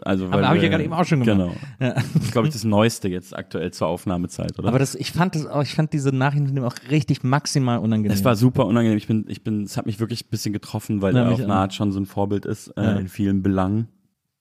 Also, 0.01 0.27
Aber 0.27 0.47
habe 0.47 0.57
ich 0.57 0.63
ja 0.63 0.69
gerade 0.69 0.83
eben 0.83 0.93
auch 0.93 1.03
schon 1.05 1.23
gemacht. 1.23 1.55
Genau. 1.79 1.88
Ja. 1.89 1.93
Das 1.95 2.23
ist, 2.23 2.31
glaube 2.31 2.47
ich, 2.47 2.53
das 2.53 2.63
Neueste 2.63 3.07
jetzt 3.09 3.35
aktuell 3.35 3.71
zur 3.71 3.88
Aufnahmezeit, 3.88 4.57
oder? 4.59 4.69
Aber 4.69 4.79
das, 4.79 4.95
ich 4.95 5.12
fand 5.12 5.35
das 5.35 5.45
auch, 5.47 5.63
ich 5.63 5.73
fand 5.73 5.91
diese 5.93 6.09
Nachrichten 6.15 6.57
auch 6.59 6.75
richtig 6.89 7.23
maximal 7.23 7.79
unangenehm. 7.79 8.15
Es 8.15 8.23
war 8.23 8.35
super 8.35 8.65
unangenehm. 8.67 8.97
Ich 8.97 9.07
bin, 9.07 9.25
ich 9.27 9.43
bin, 9.43 9.63
es 9.63 9.75
hat 9.75 9.85
mich 9.85 9.99
wirklich 9.99 10.25
ein 10.25 10.29
bisschen 10.29 10.53
getroffen, 10.53 11.01
weil 11.01 11.15
Ja, 11.15 11.23
er 11.23 11.31
auf 11.31 11.39
eine. 11.41 11.53
Art 11.53 11.73
schon 11.73 11.91
so 11.91 11.99
ein 11.99 12.05
Vorbild 12.05 12.45
ist 12.45 12.69
äh, 12.77 12.83
Ja. 12.83 12.91
in 12.93 13.07
vielen 13.07 13.41
Belangen. 13.43 13.88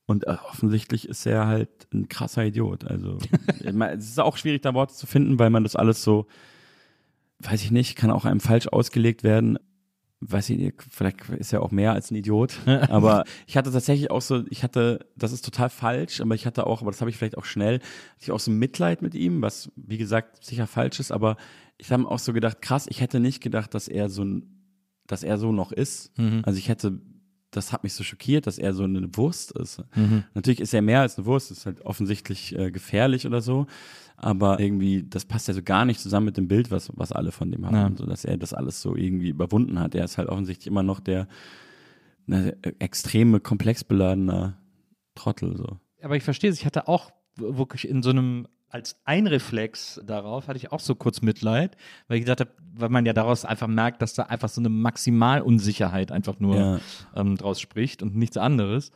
Und 0.07 0.27
äh, 0.27 0.37
offensichtlich 0.51 1.09
ist 1.09 1.27
er 1.27 1.47
halt 1.47 1.69
ein 1.93 2.09
krasser 2.09 2.45
Idiot. 2.45 2.85
Also 2.87 3.19
es 3.63 4.05
ist 4.09 4.21
auch 4.21 4.37
schwierig, 4.37 4.63
da 4.63 4.73
Worte 4.75 4.95
zu 4.95 5.07
finden, 5.07 5.39
weil 5.39 5.51
man 5.51 5.65
das 5.65 5.77
alles 5.77 6.03
so, 6.03 6.27
weiß 7.41 7.63
ich 7.63 7.71
nicht, 7.71 7.97
kann 7.97 8.11
auch 8.11 8.25
einem 8.25 8.41
falsch 8.41 8.69
ausgelegt 8.69 9.23
werden. 9.23 9.59
Weiß 10.21 10.51
ich 10.51 10.59
nicht, 10.59 10.83
vielleicht 10.91 11.29
ist 11.29 11.53
er 11.53 11.63
auch 11.63 11.71
mehr 11.71 11.93
als 11.93 12.11
ein 12.11 12.17
Idiot. 12.17 12.59
aber 12.67 13.25
ich 13.47 13.57
hatte 13.57 13.71
tatsächlich 13.71 14.11
auch 14.11 14.21
so, 14.21 14.45
ich 14.51 14.65
hatte, 14.65 15.07
das 15.17 15.33
ist 15.33 15.45
total 15.45 15.71
falsch, 15.71 16.21
aber 16.21 16.35
ich 16.35 16.45
hatte 16.45 16.67
auch, 16.67 16.83
aber 16.83 16.91
das 16.91 17.01
habe 17.01 17.11
ich 17.11 17.17
vielleicht 17.17 17.39
auch 17.39 17.45
schnell, 17.45 17.75
hatte 17.75 18.23
ich 18.23 18.33
auch 18.33 18.41
so 18.41 18.51
Mitleid 18.51 19.01
mit 19.01 19.15
ihm, 19.15 19.43
was 19.43 19.71
wie 19.77 19.99
gesagt 19.99 20.45
sicher 20.45 20.67
falsch 20.67 20.99
ist, 20.99 21.13
aber 21.13 21.37
ich 21.79 21.93
habe 21.93 22.09
auch 22.09 22.19
so 22.19 22.33
gedacht, 22.33 22.61
krass, 22.61 22.87
ich 22.89 23.01
hätte 23.01 23.21
nicht 23.21 23.41
gedacht, 23.41 23.75
dass 23.75 23.87
er 23.87 24.09
so 24.09 24.25
ein, 24.25 24.65
dass 25.07 25.23
er 25.23 25.39
so 25.39 25.53
noch 25.53 25.71
ist. 25.71 26.17
Mhm. 26.19 26.43
Also 26.45 26.59
ich 26.59 26.69
hätte, 26.69 27.01
das 27.59 27.73
hat 27.73 27.83
mich 27.85 27.93
so 27.95 28.03
schockiert, 28.05 28.47
dass 28.47 28.59
er 28.59 28.73
so 28.73 28.85
eine 28.85 29.09
Wurst 29.17 29.53
ist. 29.53 29.83
Mhm. 29.95 30.25
Natürlich 30.35 30.61
ist 30.61 30.73
er 30.73 30.83
mehr 30.83 31.01
als 31.03 31.19
eine 31.19 31.27
Wurst, 31.27 31.51
ist 31.51 31.67
halt 31.67 31.81
offensichtlich 31.83 32.57
äh, 32.59 32.71
gefährlich 32.71 33.27
oder 33.27 33.41
so, 33.41 33.67
aber 34.17 34.59
irgendwie, 34.61 35.05
das 35.09 35.25
passt 35.27 35.49
ja 35.49 35.55
so 35.55 35.63
gar 35.63 35.85
nicht 35.85 36.01
zusammen 36.01 36.27
mit 36.27 36.37
dem 36.37 36.49
Bild, 36.49 36.71
was, 36.71 36.91
was 36.97 37.13
alle 37.13 37.31
von 37.33 37.51
dem 37.53 37.67
haben, 37.67 37.75
Ja. 37.77 37.93
so 37.97 38.07
dass 38.07 38.25
er 38.25 38.37
das 38.37 38.55
alles 38.55 38.81
so 38.81 38.97
irgendwie 38.97 39.29
überwunden 39.29 39.79
hat. 39.79 39.95
Er 39.95 40.05
ist 40.05 40.19
halt 40.19 40.29
offensichtlich 40.29 40.67
immer 40.67 40.83
noch 40.83 41.01
der 41.01 41.29
eine 42.27 42.57
extreme, 42.79 43.41
komplex 43.41 43.85
beladener 43.85 44.59
Trottel, 45.15 45.57
so. 45.57 45.79
aber 46.03 46.17
ich 46.17 46.23
verstehe 46.25 46.51
es, 46.51 46.59
ich 46.59 46.67
hatte 46.67 46.87
auch 46.89 47.11
wirklich 47.37 47.89
in 47.89 48.03
so 48.03 48.11
einem, 48.11 48.47
als 48.71 49.01
ein 49.05 49.27
Reflex 49.27 50.01
darauf, 50.05 50.47
hatte 50.49 50.59
ich 50.59 50.73
auch 50.73 50.81
so 50.81 50.95
kurz 50.95 51.23
Mitleid, 51.23 51.77
weil 52.07 52.19
ich 52.19 52.25
gedacht 52.25 52.41
habe, 52.41 52.51
weil 52.75 52.89
man 52.91 53.07
ja 53.07 53.13
daraus 53.13 53.45
einfach 53.45 53.67
merkt, 53.67 54.03
dass 54.03 54.15
da 54.15 54.25
einfach 54.25 54.49
so 54.49 54.61
eine 54.61 54.69
Maximalunsicherheit 54.69 56.13
einfach 56.13 56.39
nur 56.41 56.57
Ja. 56.57 56.81
ähm, 57.15 57.37
draus 57.37 57.61
spricht 57.61 58.03
und 58.03 58.17
nichts 58.17 58.37
anderes. 58.37 58.91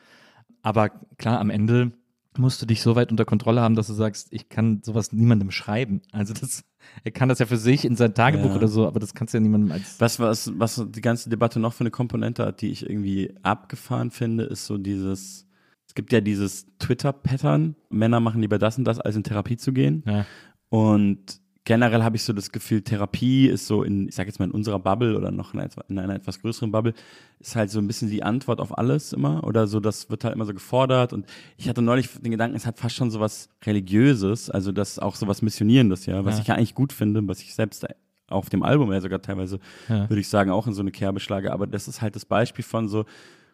Aber 0.62 0.90
klar, 1.18 1.40
am 1.40 1.50
Ende 1.50 1.92
musst 2.38 2.62
du 2.62 2.66
dich 2.66 2.80
so 2.80 2.96
weit 2.96 3.10
unter 3.10 3.24
Kontrolle 3.26 3.60
haben, 3.60 3.74
dass 3.74 3.88
du 3.88 3.92
sagst, 3.92 4.28
ich 4.30 4.48
kann 4.48 4.80
sowas 4.82 5.12
niemandem 5.12 5.50
schreiben. 5.50 6.00
Also 6.12 6.32
das, 6.32 6.64
er 7.04 7.10
kann 7.10 7.28
das 7.28 7.38
ja 7.40 7.46
für 7.46 7.58
sich 7.58 7.84
in 7.84 7.94
sein 7.96 8.14
Tagebuch 8.14 8.50
Ja. 8.50 8.56
oder 8.56 8.68
so, 8.68 8.86
aber 8.86 9.00
das 9.00 9.14
kannst 9.14 9.34
du 9.34 9.38
ja 9.38 9.42
niemandem 9.42 9.72
als 9.72 10.00
Was, 10.00 10.18
was, 10.18 10.50
was 10.58 10.82
die 10.88 11.00
ganze 11.02 11.28
Debatte 11.28 11.60
noch 11.60 11.74
für 11.74 11.80
eine 11.80 11.90
Komponente 11.90 12.46
hat, 12.46 12.60
die 12.62 12.70
ich 12.70 12.88
irgendwie 12.88 13.34
abgefahren 13.42 14.10
finde, 14.10 14.44
ist 14.44 14.64
so 14.66 14.78
dieses, 14.78 15.46
es 15.92 15.94
gibt 15.94 16.10
ja 16.10 16.22
dieses 16.22 16.64
Twitter-Pattern, 16.78 17.76
Männer 17.90 18.18
machen 18.18 18.40
lieber 18.40 18.58
das 18.58 18.78
und 18.78 18.84
das, 18.84 18.98
als 18.98 19.14
in 19.14 19.24
Therapie 19.24 19.58
zu 19.58 19.74
gehen. 19.74 20.02
ja. 20.06 20.24
Und 20.70 21.18
generell 21.64 22.02
habe 22.02 22.16
ich 22.16 22.22
so 22.22 22.32
das 22.32 22.50
Gefühl, 22.50 22.80
Therapie 22.80 23.46
ist 23.46 23.66
so 23.66 23.82
in, 23.82 24.08
ich 24.08 24.14
sag 24.14 24.26
jetzt 24.26 24.38
mal 24.38 24.46
in 24.46 24.52
unserer 24.52 24.78
Bubble 24.78 25.18
oder 25.18 25.30
noch 25.30 25.52
in 25.52 25.60
einer, 25.60 25.68
in 25.88 25.98
einer 25.98 26.14
etwas 26.14 26.40
größeren 26.40 26.72
Bubble, 26.72 26.94
ist 27.40 27.56
halt 27.56 27.68
so 27.68 27.78
ein 27.78 27.86
bisschen 27.86 28.08
die 28.08 28.22
Antwort 28.22 28.58
auf 28.58 28.78
alles 28.78 29.12
immer 29.12 29.44
oder 29.44 29.66
so, 29.66 29.80
das 29.80 30.08
wird 30.08 30.24
halt 30.24 30.34
immer 30.34 30.46
so 30.46 30.54
gefordert 30.54 31.12
und 31.12 31.26
ich 31.58 31.68
hatte 31.68 31.82
neulich 31.82 32.08
den 32.22 32.30
Gedanken, 32.32 32.56
es 32.56 32.64
hat 32.64 32.78
fast 32.78 32.94
schon 32.96 33.10
so 33.10 33.20
was 33.20 33.50
Religiöses, 33.66 34.48
also 34.48 34.72
das 34.72 34.98
auch 34.98 35.14
so 35.14 35.26
was 35.28 35.42
Missionierendes, 35.42 36.06
ja, 36.06 36.24
was 36.24 36.36
Ja. 36.36 36.40
ich 36.40 36.48
ja 36.48 36.54
eigentlich 36.54 36.74
gut 36.74 36.94
finde, 36.94 37.20
was 37.28 37.42
ich 37.42 37.54
selbst 37.54 37.86
auf 38.28 38.48
dem 38.48 38.62
Album 38.62 38.90
ja 38.90 39.00
sogar 39.02 39.20
teilweise, 39.20 39.58
Ja. 39.90 40.08
würde 40.08 40.20
ich 40.20 40.28
sagen, 40.28 40.50
auch 40.50 40.66
in 40.66 40.72
so 40.72 40.80
eine 40.80 40.90
Kerbe 40.90 41.20
schlage, 41.20 41.52
aber 41.52 41.66
das 41.66 41.86
ist 41.86 42.00
halt 42.00 42.16
das 42.16 42.24
Beispiel 42.24 42.64
von 42.64 42.88
so, 42.88 43.04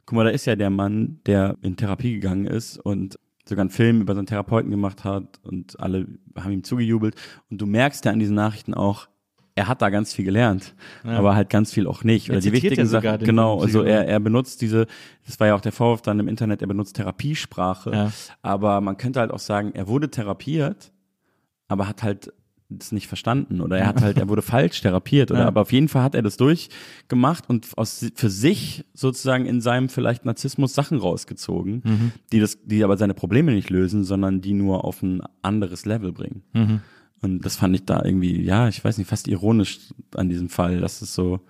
guck 0.08 0.16
mal, 0.16 0.24
da 0.24 0.30
ist 0.30 0.46
ja 0.46 0.56
der 0.56 0.70
Mann, 0.70 1.20
der 1.26 1.56
in 1.60 1.76
Therapie 1.76 2.14
gegangen 2.14 2.46
ist 2.46 2.78
und 2.78 3.18
sogar 3.46 3.60
einen 3.60 3.68
Film 3.70 4.00
über 4.00 4.14
seinen 4.14 4.24
Therapeuten 4.24 4.70
gemacht 4.70 5.04
hat 5.04 5.38
und 5.42 5.78
alle 5.80 6.06
haben 6.34 6.50
ihm 6.52 6.64
zugejubelt. 6.64 7.14
Und 7.50 7.60
du 7.60 7.66
merkst 7.66 8.06
ja 8.06 8.12
an 8.12 8.18
diesen 8.18 8.34
Nachrichten 8.34 8.72
auch, 8.72 9.06
er 9.54 9.68
hat 9.68 9.82
da 9.82 9.90
ganz 9.90 10.14
viel 10.14 10.24
gelernt, 10.24 10.74
Ja. 11.04 11.18
aber 11.18 11.34
halt 11.36 11.50
ganz 11.50 11.74
viel 11.74 11.86
auch 11.86 12.04
nicht. 12.04 12.28
Er 12.30 12.36
Oder 12.36 12.40
die 12.40 12.52
wichtigen 12.52 12.86
Sachen, 12.86 13.18
genau, 13.18 13.60
also 13.60 13.82
er, 13.82 14.06
er 14.08 14.18
benutzt 14.18 14.62
diese, 14.62 14.86
das 15.26 15.38
war 15.40 15.48
ja 15.48 15.54
auch 15.54 15.60
der 15.60 15.72
Vorwurf 15.72 16.00
dann 16.00 16.18
im 16.20 16.28
Internet, 16.28 16.62
er 16.62 16.68
benutzt 16.68 16.96
Therapiesprache, 16.96 17.90
Ja. 17.92 18.12
aber 18.40 18.80
man 18.80 18.96
könnte 18.96 19.20
halt 19.20 19.30
auch 19.30 19.38
sagen, 19.40 19.72
er 19.74 19.88
wurde 19.88 20.10
therapiert, 20.10 20.90
aber 21.66 21.86
hat 21.86 22.02
halt 22.02 22.32
das 22.70 22.92
nicht 22.92 23.06
verstanden 23.06 23.60
oder 23.62 23.78
er 23.78 23.86
hat 23.86 24.02
halt, 24.02 24.18
er 24.18 24.28
wurde 24.28 24.42
falsch 24.42 24.82
therapiert 24.82 25.30
oder 25.30 25.40
Ja. 25.40 25.46
aber 25.46 25.62
auf 25.62 25.72
jeden 25.72 25.88
Fall 25.88 26.02
hat 26.02 26.14
er 26.14 26.20
das 26.22 26.36
durchgemacht 26.36 27.48
und 27.48 27.66
aus, 27.78 28.04
für 28.14 28.28
sich 28.28 28.84
sozusagen 28.92 29.46
in 29.46 29.60
seinem 29.60 29.88
vielleicht 29.88 30.24
Narzissmus 30.26 30.74
Sachen 30.74 30.98
rausgezogen, 30.98 31.82
Mhm. 31.84 32.12
die 32.32 32.40
das, 32.40 32.58
die 32.64 32.84
aber 32.84 32.96
seine 32.98 33.14
Probleme 33.14 33.52
nicht 33.52 33.70
lösen, 33.70 34.04
sondern 34.04 34.40
die 34.42 34.52
nur 34.52 34.84
auf 34.84 35.02
ein 35.02 35.22
anderes 35.40 35.86
Level 35.86 36.12
bringen. 36.12 36.42
Mhm. 36.52 36.80
Und 37.20 37.44
das 37.44 37.56
fand 37.56 37.74
ich 37.74 37.84
da 37.84 38.04
irgendwie, 38.04 38.42
ja, 38.42 38.68
ich 38.68 38.84
weiß 38.84 38.98
nicht, 38.98 39.08
fast 39.08 39.28
ironisch 39.28 39.80
an 40.14 40.28
diesem 40.28 40.48
Fall, 40.50 40.80
dass 40.80 41.00
es 41.02 41.14
so 41.14 41.40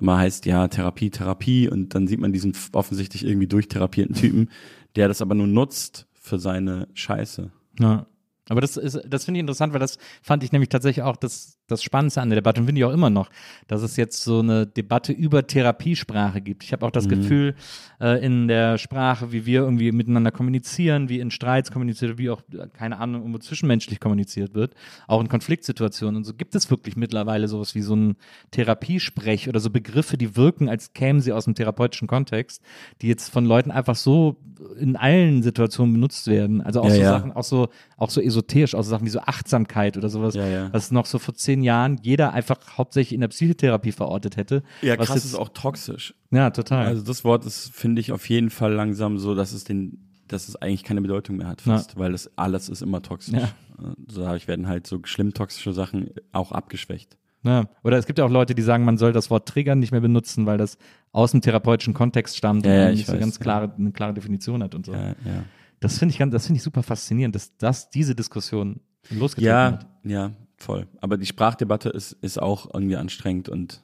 immer 0.00 0.16
heißt, 0.16 0.46
ja, 0.46 0.68
Therapie, 0.68 1.10
Therapie 1.10 1.68
und 1.68 1.94
dann 1.94 2.06
sieht 2.08 2.18
man 2.18 2.32
diesen 2.32 2.54
offensichtlich 2.72 3.24
irgendwie 3.26 3.46
durchtherapierten 3.46 4.16
Typen, 4.16 4.48
der 4.96 5.06
das 5.08 5.20
aber 5.20 5.34
nur 5.34 5.46
nutzt 5.46 6.06
für 6.14 6.38
seine 6.38 6.88
Scheiße. 6.94 7.50
Ja. 7.78 8.06
Aber 8.52 8.60
das 8.60 8.76
ist, 8.76 9.00
das 9.08 9.24
finde 9.24 9.38
ich 9.38 9.40
interessant, 9.40 9.72
weil 9.72 9.80
das 9.80 9.96
fand 10.20 10.44
ich 10.44 10.52
nämlich 10.52 10.68
tatsächlich 10.68 11.02
auch, 11.02 11.16
das, 11.16 11.56
das 11.72 11.82
Spannendste 11.82 12.20
an 12.22 12.30
der 12.30 12.36
Debatte 12.36 12.60
und 12.60 12.66
finde 12.66 12.80
ich 12.80 12.84
auch 12.84 12.92
immer 12.92 13.10
noch, 13.10 13.30
dass 13.66 13.82
es 13.82 13.96
jetzt 13.96 14.22
so 14.22 14.40
eine 14.40 14.66
Debatte 14.66 15.12
über 15.12 15.46
Therapiesprache 15.46 16.40
gibt. 16.40 16.62
Ich 16.64 16.72
habe 16.72 16.86
auch 16.86 16.90
das 16.90 17.06
Mhm. 17.06 17.10
Gefühl, 17.10 17.54
äh, 18.00 18.24
in 18.24 18.48
der 18.48 18.78
Sprache, 18.78 19.32
wie 19.32 19.46
wir 19.46 19.60
irgendwie 19.62 19.92
miteinander 19.92 20.30
kommunizieren, 20.30 21.08
wie 21.08 21.20
in 21.20 21.30
Streits 21.30 21.70
kommuniziert 21.70 22.10
wird, 22.10 22.18
wie 22.18 22.30
auch, 22.30 22.42
äh, 22.52 22.68
keine 22.72 22.98
Ahnung, 22.98 23.22
irgendwo 23.22 23.38
zwischenmenschlich 23.38 23.98
kommuniziert 24.00 24.54
wird, 24.54 24.74
auch 25.06 25.20
in 25.20 25.28
Konfliktsituationen 25.28 26.16
und 26.16 26.24
so 26.24 26.34
gibt 26.34 26.54
es 26.54 26.70
wirklich 26.70 26.96
mittlerweile 26.96 27.48
sowas 27.48 27.74
wie 27.74 27.82
so 27.82 27.96
ein 27.96 28.16
Therapiesprech 28.50 29.48
oder 29.48 29.60
so 29.60 29.70
Begriffe, 29.70 30.16
die 30.16 30.36
wirken, 30.36 30.68
als 30.68 30.92
kämen 30.92 31.20
sie 31.20 31.32
aus 31.32 31.44
dem 31.44 31.54
therapeutischen 31.54 32.06
Kontext, 32.08 32.62
die 33.00 33.08
jetzt 33.08 33.28
von 33.30 33.44
Leuten 33.44 33.70
einfach 33.70 33.96
so 33.96 34.36
in 34.78 34.94
allen 34.96 35.42
Situationen 35.42 35.92
benutzt 35.92 36.28
werden. 36.28 36.60
Also 36.60 36.80
auch 36.82 36.88
Ja, 36.88 36.94
so 36.94 37.00
ja. 37.00 37.08
Sachen, 37.10 37.32
auch 37.32 37.42
so, 37.44 37.68
auch 37.96 38.10
so 38.10 38.20
esoterisch, 38.20 38.74
auch 38.74 38.82
so 38.82 38.90
Sachen 38.90 39.04
wie 39.06 39.10
so 39.10 39.20
Achtsamkeit 39.20 39.96
oder 39.96 40.08
sowas, 40.08 40.34
ja. 40.34 40.72
was 40.72 40.92
noch 40.92 41.06
so 41.06 41.18
vor 41.18 41.34
zehn 41.34 41.61
Jahren 41.62 41.98
jeder 42.02 42.32
einfach 42.32 42.58
hauptsächlich 42.78 43.14
in 43.14 43.20
der 43.20 43.28
Psychotherapie 43.28 43.92
verortet 43.92 44.36
hätte. 44.36 44.62
Ja, 44.82 44.96
krass 44.96 45.10
jetzt, 45.14 45.24
ist 45.24 45.34
auch 45.34 45.50
toxisch. 45.50 46.14
Ja, 46.30 46.50
total. 46.50 46.86
Also 46.86 47.02
das 47.02 47.24
Wort 47.24 47.44
ist, 47.46 47.70
finde 47.74 48.00
ich, 48.00 48.12
auf 48.12 48.28
jeden 48.28 48.50
Fall 48.50 48.72
langsam 48.72 49.18
so, 49.18 49.34
dass 49.34 49.52
es 49.52 49.64
den, 49.64 49.98
dass 50.28 50.48
es 50.48 50.56
eigentlich 50.56 50.84
keine 50.84 51.00
Bedeutung 51.02 51.36
mehr 51.36 51.48
hat, 51.48 51.60
fast, 51.62 51.98
weil 51.98 52.12
das 52.12 52.30
alles 52.36 52.68
ist 52.68 52.82
immer 52.82 53.02
toxisch. 53.02 53.34
Ja. 53.34 53.44
Äh, 53.78 53.94
So 54.08 54.22
dadurch 54.22 54.48
werden 54.48 54.68
halt 54.68 54.86
so 54.86 54.98
schlimm 55.04 55.34
toxische 55.34 55.72
Sachen 55.72 56.10
auch 56.32 56.52
abgeschwächt. 56.52 57.16
Ja. 57.44 57.64
Oder 57.82 57.98
es 57.98 58.06
gibt 58.06 58.18
ja 58.20 58.24
auch 58.24 58.30
Leute, 58.30 58.54
die 58.54 58.62
sagen, 58.62 58.84
man 58.84 58.98
soll 58.98 59.12
das 59.12 59.28
Wort 59.28 59.48
Triggern 59.48 59.80
nicht 59.80 59.90
mehr 59.90 60.00
benutzen, 60.00 60.46
weil 60.46 60.58
das 60.58 60.78
aus 61.10 61.32
dem 61.32 61.40
therapeutischen 61.40 61.92
Kontext 61.92 62.36
stammt 62.36 62.64
Ja, 62.64 62.70
und 62.72 62.78
ja, 62.78 62.90
nicht 62.90 63.00
ich 63.00 63.06
so 63.06 63.12
weiß, 63.14 63.20
ganz 63.20 63.36
ja. 63.38 63.42
klare, 63.42 63.72
eine 63.76 63.90
klare 63.90 64.14
Definition 64.14 64.62
hat 64.62 64.74
und 64.76 64.86
so. 64.86 64.92
Ja, 64.92 65.08
ja. 65.08 65.44
Das 65.80 65.98
finde 65.98 66.12
ich 66.12 66.18
ganz, 66.20 66.32
das 66.32 66.46
finde 66.46 66.58
ich 66.58 66.62
super 66.62 66.84
faszinierend, 66.84 67.34
dass 67.34 67.56
das 67.56 67.90
diese 67.90 68.14
Diskussion 68.14 68.78
losgetreten 69.10 69.48
Ja, 69.56 69.72
hat. 69.72 69.86
ja, 70.04 70.30
voll. 70.62 70.86
Aber 71.00 71.16
die 71.18 71.26
Sprachdebatte 71.26 71.88
ist, 71.90 72.12
ist 72.22 72.40
auch 72.40 72.72
irgendwie 72.72 72.96
anstrengend 72.96 73.48
und 73.48 73.82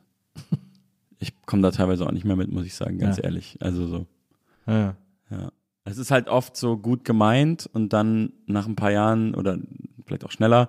ich 1.19 1.35
komme 1.47 1.63
da 1.63 1.71
teilweise 1.71 2.07
auch 2.07 2.13
nicht 2.13 2.25
mehr 2.25 2.37
mit, 2.37 2.51
muss 2.51 2.65
ich 2.65 2.75
sagen, 2.75 2.99
ganz 2.99 3.17
Ja. 3.19 3.25
ehrlich. 3.25 3.59
Also 3.61 3.87
so, 3.87 4.07
Ja, 4.67 4.97
ja. 5.31 5.51
Es 5.85 5.97
ist 5.99 6.11
halt 6.11 6.29
oft 6.29 6.57
so 6.57 6.77
gut 6.77 7.05
gemeint 7.05 7.69
und 7.73 7.93
dann 7.95 8.33
nach 8.47 8.67
ein 8.67 8.77
paar 8.77 8.91
Jahren 8.93 9.35
oder 9.35 9.59
vielleicht 10.05 10.25
auch 10.25 10.31
schneller 10.31 10.69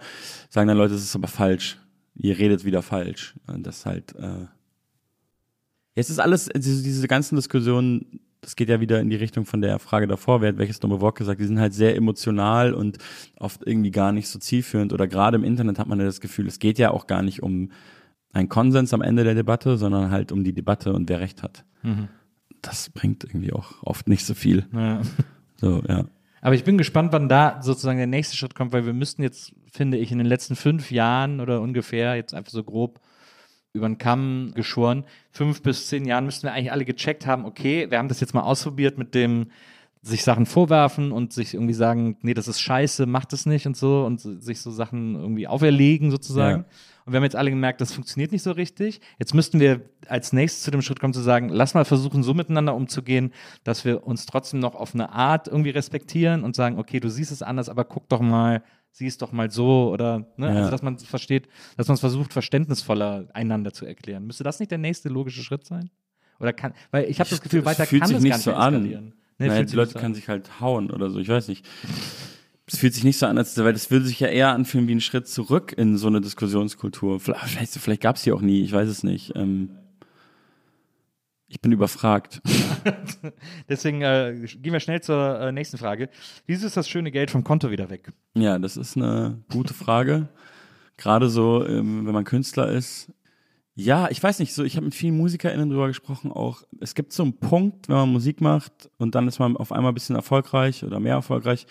sagen 0.50 0.68
dann 0.70 0.78
Leute, 0.78 0.94
es 0.96 1.04
ist 1.04 1.16
aber 1.16 1.28
falsch. 1.28 1.78
Ihr 2.16 2.38
redet 2.38 2.64
wieder 2.66 2.82
falsch. 2.82 3.36
Und 3.48 3.66
das 3.68 3.86
halt, 3.86 4.16
äh 4.16 4.46
Jetzt 5.96 6.10
ist 6.10 6.20
alles, 6.20 6.50
diese, 6.56 6.82
diese 6.84 7.08
ganzen 7.10 7.36
Diskussionen, 7.36 8.22
das 8.42 8.56
geht 8.56 8.70
ja 8.70 8.80
wieder 8.80 9.00
in 9.00 9.10
die 9.10 9.16
Richtung 9.16 9.46
von 9.46 9.62
der 9.62 9.80
Frage 9.80 10.08
davor, 10.08 10.42
wer 10.42 10.50
hat 10.50 10.58
welches 10.58 10.80
dumme 10.80 11.02
Wort 11.02 11.18
gesagt, 11.18 11.42
die 11.42 11.46
sind 11.46 11.60
halt 11.60 11.74
sehr 11.74 11.96
emotional 11.96 12.74
und 12.74 12.98
oft 13.38 13.66
irgendwie 13.66 13.92
gar 13.92 14.12
nicht 14.12 14.28
so 14.28 14.40
zielführend 14.40 14.94
oder 14.94 15.08
gerade 15.08 15.38
im 15.38 15.44
Internet 15.44 15.80
hat 15.80 15.88
man 15.88 16.00
ja 16.00 16.06
das 16.06 16.22
Gefühl, 16.22 16.48
es 16.48 16.60
geht 16.60 16.80
ja 16.80 16.92
auch 16.92 17.08
gar 17.08 17.22
nicht 17.22 17.44
um 17.44 17.72
einen 18.32 18.50
Konsens 18.50 18.94
am 18.94 19.02
Ende 19.02 19.24
der 19.24 19.36
Debatte, 19.36 19.78
sondern 19.78 20.12
halt 20.12 20.32
um 20.32 20.44
die 20.44 20.54
Debatte 20.54 20.94
und 20.94 21.10
wer 21.10 21.20
recht 21.20 21.44
hat. 21.44 21.66
Das 22.62 22.90
bringt 22.90 23.24
irgendwie 23.24 23.54
auch 23.54 23.82
oft 23.84 24.08
nicht 24.08 24.26
so 24.26 24.34
viel. 24.34 24.66
Ja. 24.74 25.02
So, 25.58 25.82
ja. 25.88 26.06
Aber 26.42 26.56
ich 26.56 26.64
bin 26.64 26.78
gespannt, 26.78 27.12
wann 27.12 27.28
da 27.28 27.62
sozusagen 27.62 27.98
der 27.98 28.08
nächste 28.08 28.38
Schritt 28.38 28.56
kommt, 28.56 28.72
weil 28.72 28.86
wir 28.86 28.94
müssten 28.94 29.24
jetzt, 29.24 29.54
finde 29.72 29.98
ich, 29.98 30.12
in 30.12 30.18
den 30.18 30.28
letzten 30.28 30.56
fünf 30.56 30.92
Jahren 30.92 31.42
oder 31.42 31.62
ungefähr, 31.62 32.16
jetzt 32.16 32.34
einfach 32.34 32.52
so 32.52 32.64
grob 32.64 33.02
über 33.80 33.88
den 33.88 33.98
Kamm 33.98 34.52
geschoren, 34.54 35.04
fünf 35.32 35.62
bis 35.62 35.88
zehn 35.88 36.06
Jahren 36.06 36.26
müssten 36.26 36.44
wir 36.44 36.54
eigentlich 36.54 36.72
alle 36.72 36.86
gecheckt 36.86 37.26
haben, 37.26 37.46
okay, 37.46 37.90
wir 37.90 37.98
haben 37.98 38.08
das 38.10 38.20
jetzt 38.20 38.34
mal 38.34 38.42
ausprobiert 38.42 38.98
mit 38.98 39.16
dem 39.16 39.48
sich 40.02 40.24
Sachen 40.24 40.46
vorwerfen 40.46 41.12
und 41.12 41.34
sich 41.34 41.54
irgendwie 41.54 41.74
sagen, 41.74 42.18
nee, 42.22 42.34
das 42.34 42.48
ist 42.48 42.62
scheiße, 42.62 43.06
macht 43.06 43.34
es 43.34 43.46
nicht 43.46 43.68
und 43.68 43.76
so 43.76 44.06
und 44.06 44.20
sich 44.20 44.62
so 44.62 44.72
Sachen 44.72 45.16
irgendwie 45.16 45.48
auferlegen 45.48 46.10
sozusagen. 46.10 46.62
Ja. 46.62 46.66
Und 47.06 47.14
wir 47.14 47.18
haben 47.18 47.24
jetzt 47.24 47.36
alle 47.36 47.50
gemerkt, 47.50 47.82
das 47.82 47.92
funktioniert 47.92 48.32
nicht 48.32 48.44
so 48.44 48.52
richtig. 48.52 49.02
Jetzt 49.18 49.34
müssten 49.34 49.60
wir 49.60 49.82
als 50.08 50.32
nächstes 50.32 50.64
zu 50.64 50.72
dem 50.72 50.82
Schritt 50.82 51.00
kommen 51.00 51.14
zu 51.14 51.22
sagen, 51.22 51.50
lass 51.50 51.74
mal 51.74 51.84
versuchen, 51.84 52.24
so 52.24 52.34
miteinander 52.34 52.76
umzugehen, 52.76 53.34
dass 53.64 53.84
wir 53.84 54.06
uns 54.06 54.26
trotzdem 54.26 54.60
noch 54.60 54.76
auf 54.76 54.94
eine 54.94 55.12
Art 55.12 55.48
irgendwie 55.48 55.72
respektieren 55.72 56.44
und 56.44 56.56
sagen, 56.56 56.78
okay, 56.78 57.00
du 57.00 57.10
siehst 57.10 57.32
es 57.32 57.42
anders, 57.42 57.68
aber 57.68 57.84
guck 57.84 58.08
doch 58.10 58.22
mal, 58.22 58.64
sieh 58.92 59.08
es 59.08 59.18
doch 59.18 59.32
mal 59.32 59.50
so 59.52 59.90
oder, 59.92 60.28
ne, 60.38 60.48
Ja. 60.48 60.54
also 60.56 60.72
dass 60.72 60.82
man 60.82 60.98
versteht, 61.00 61.48
dass 61.78 61.88
man 61.88 61.94
es 61.96 62.00
versucht, 62.02 62.34
verständnisvoller 62.34 63.28
einander 63.34 63.72
zu 63.74 63.86
erklären. 63.86 64.26
Müsste 64.26 64.44
das 64.44 64.60
nicht 64.60 64.72
der 64.72 64.78
nächste 64.78 65.10
logische 65.10 65.42
Schritt 65.44 65.66
sein? 65.66 65.90
Oder 66.40 66.54
kann, 66.54 66.74
weil 66.92 67.10
ich 67.10 67.20
habe 67.20 67.30
das 67.30 67.42
Gefühl, 67.42 67.66
weiter 67.66 67.86
fühlt 67.86 68.02
kann 68.02 68.08
sich 68.10 68.18
es 68.18 68.24
nicht 68.24 68.38
so 68.40 68.54
an. 68.54 68.82
Nee, 68.84 69.48
Naja, 69.48 69.64
die 69.64 69.76
Leute 69.76 69.92
so 69.92 70.00
können 70.00 70.12
an. 70.14 70.16
sich 70.16 70.28
halt 70.28 70.60
hauen 70.60 70.92
oder 70.92 71.10
so, 71.10 71.20
ich 71.20 71.28
weiß 71.30 71.48
nicht. 71.50 71.66
Es 72.66 72.78
fühlt 72.78 72.94
sich 72.94 73.04
nicht 73.04 73.18
so 73.18 73.26
an, 73.26 73.38
als 73.38 73.58
weil 73.58 73.74
das 73.74 73.90
würde 73.90 74.06
sich 74.06 74.20
ja 74.20 74.28
eher 74.28 74.50
anfühlen 74.54 74.88
wie 74.88 74.94
ein 74.96 75.02
Schritt 75.02 75.28
zurück 75.28 75.74
in 75.76 75.98
so 75.98 76.08
eine 76.08 76.22
Diskussionskultur. 76.22 77.20
Vielleicht, 77.20 77.74
vielleicht 77.74 78.02
gab 78.02 78.16
es 78.18 78.24
die 78.24 78.32
auch 78.32 78.42
nie, 78.42 78.62
ich 78.62 78.72
weiß 78.72 78.88
es 78.90 79.04
nicht. 79.04 79.34
Ähm, 79.36 79.72
ich 81.50 81.62
bin 81.62 81.72
überfragt. 81.72 82.42
Deswegen 83.70 84.02
äh, 84.02 84.48
gehen 84.62 84.72
wir 84.72 84.80
schnell 84.80 85.02
zur 85.02 85.40
äh, 85.40 85.52
nächsten 85.52 85.78
Frage. 85.78 86.10
Wieso 86.46 86.68
ist 86.68 86.78
das 86.78 86.88
schöne 86.88 87.12
Geld 87.12 87.32
vom 87.32 87.44
Konto 87.44 87.72
wieder 87.72 87.90
weg? 87.90 88.14
Ja, 88.36 88.60
das 88.60 88.78
ist 88.78 88.96
eine 88.96 89.44
gute 89.52 89.74
Frage. 89.74 90.30
Gerade 90.96 91.28
so, 91.30 91.66
ähm, 91.66 92.06
wenn 92.06 92.14
man 92.14 92.24
Künstler 92.24 92.70
ist. 92.70 93.12
Ja, 93.74 94.10
ich 94.12 94.22
weiß 94.22 94.40
nicht, 94.40 94.54
so 94.54 94.64
ich 94.64 94.76
habe 94.76 94.86
mit 94.86 94.96
vielen 94.96 95.18
MusikerInnen 95.18 95.70
drüber 95.70 95.88
gesprochen 95.88 96.32
auch. 96.32 96.64
Es 96.80 96.94
gibt 96.94 97.14
so 97.14 97.24
einen 97.24 97.40
Punkt, 97.40 97.90
wenn 97.90 97.96
man 97.96 98.12
Musik 98.12 98.42
macht 98.42 98.90
und 98.98 99.16
dann 99.16 99.28
ist 99.28 99.40
man 99.40 99.58
auf 99.58 99.72
einmal 99.72 99.92
ein 99.92 99.96
bisschen 99.96 100.16
erfolgreich 100.16 100.84
oder 100.84 101.00
mehr 101.00 101.14
erfolgreich. 101.14 101.66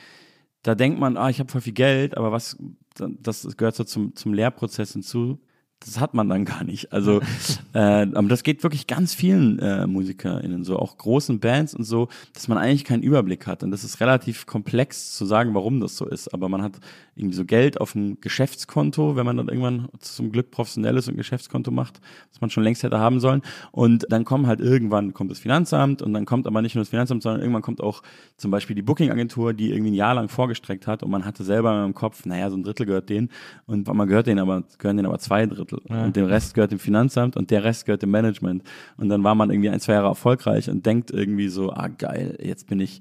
Da 0.62 0.74
denkt 0.74 0.98
man, 0.98 1.16
ah, 1.16 1.28
ich 1.28 1.38
habe 1.38 1.52
voll 1.52 1.60
viel 1.60 1.74
Geld, 1.74 2.16
aber 2.16 2.32
was, 2.32 2.56
das 2.96 3.56
gehört 3.56 3.76
so 3.76 3.84
zum, 3.84 4.16
zum 4.16 4.32
Lehrprozess 4.34 4.94
hinzu. 4.94 5.38
Das 5.80 6.00
hat 6.00 6.12
man 6.12 6.28
dann 6.28 6.44
gar 6.44 6.64
nicht. 6.64 6.92
Also, 6.92 7.20
äh, 7.72 7.78
aber 7.78 8.28
das 8.28 8.42
geht 8.42 8.62
wirklich 8.62 8.86
ganz 8.86 9.14
vielen 9.14 9.58
äh, 9.60 9.86
MusikerInnen 9.86 10.64
so, 10.64 10.78
auch 10.78 10.98
großen 10.98 11.38
Bands 11.38 11.74
und 11.74 11.84
so, 11.84 12.08
dass 12.34 12.48
man 12.48 12.58
eigentlich 12.58 12.84
keinen 12.84 13.02
Überblick 13.02 13.46
hat. 13.46 13.62
Und 13.62 13.70
das 13.70 13.84
ist 13.84 14.00
relativ 14.00 14.46
komplex 14.46 15.14
zu 15.16 15.24
sagen, 15.24 15.54
warum 15.54 15.80
das 15.80 15.96
so 15.96 16.06
ist. 16.06 16.34
Aber 16.34 16.48
man 16.48 16.62
hat 16.62 16.80
irgendwie 17.14 17.36
so 17.36 17.44
Geld 17.44 17.80
auf 17.80 17.92
dem 17.92 18.20
Geschäftskonto, 18.20 19.16
wenn 19.16 19.26
man 19.26 19.36
dann 19.36 19.48
irgendwann 19.48 19.88
zum 19.98 20.32
Glück 20.32 20.50
professionelles 20.50 21.08
und 21.08 21.16
Geschäftskonto 21.16 21.70
macht, 21.70 22.00
was 22.30 22.40
man 22.40 22.50
schon 22.50 22.64
längst 22.64 22.82
hätte 22.82 22.98
haben 22.98 23.20
sollen. 23.20 23.42
Und 23.72 24.06
dann 24.10 24.24
kommen 24.24 24.46
halt 24.46 24.60
irgendwann 24.60 25.14
kommt 25.14 25.30
das 25.30 25.38
Finanzamt 25.38 26.02
und 26.02 26.12
dann 26.12 26.24
kommt 26.24 26.46
aber 26.46 26.62
nicht 26.62 26.74
nur 26.74 26.82
das 26.82 26.90
Finanzamt, 26.90 27.22
sondern 27.22 27.40
irgendwann 27.40 27.62
kommt 27.62 27.82
auch 27.82 28.02
zum 28.36 28.50
Beispiel 28.50 28.76
die 28.76 28.82
Booking-Agentur, 28.82 29.52
die 29.52 29.70
irgendwie 29.70 29.90
ein 29.90 29.94
Jahr 29.94 30.14
lang 30.14 30.28
vorgestreckt 30.28 30.86
hat 30.86 31.02
und 31.02 31.10
man 31.10 31.24
hatte 31.24 31.44
selber 31.44 31.84
im 31.84 31.94
Kopf, 31.94 32.24
naja, 32.24 32.50
so 32.50 32.56
ein 32.56 32.62
Drittel 32.62 32.86
gehört 32.86 33.08
denen 33.08 33.30
und 33.66 33.86
man 33.92 34.08
gehört 34.08 34.26
denen 34.26 34.38
aber, 34.38 34.62
gehören 34.78 34.96
denen 34.96 35.06
aber 35.06 35.18
zwei 35.18 35.46
Drittel. 35.46 35.67
Und 35.72 36.16
den 36.16 36.24
Rest 36.26 36.54
gehört 36.54 36.72
dem 36.72 36.78
Finanzamt 36.78 37.36
und 37.36 37.50
der 37.50 37.64
Rest 37.64 37.86
gehört 37.86 38.02
dem 38.02 38.10
Management. 38.10 38.62
Und 38.96 39.08
dann 39.08 39.22
war 39.24 39.34
man 39.34 39.50
irgendwie 39.50 39.70
ein, 39.70 39.80
zwei 39.80 39.94
Jahre 39.94 40.08
erfolgreich 40.08 40.68
und 40.70 40.84
denkt 40.86 41.10
irgendwie 41.10 41.48
so, 41.48 41.72
ah 41.72 41.88
geil, 41.88 42.38
jetzt 42.42 42.68
bin 42.68 42.80
ich 42.80 43.00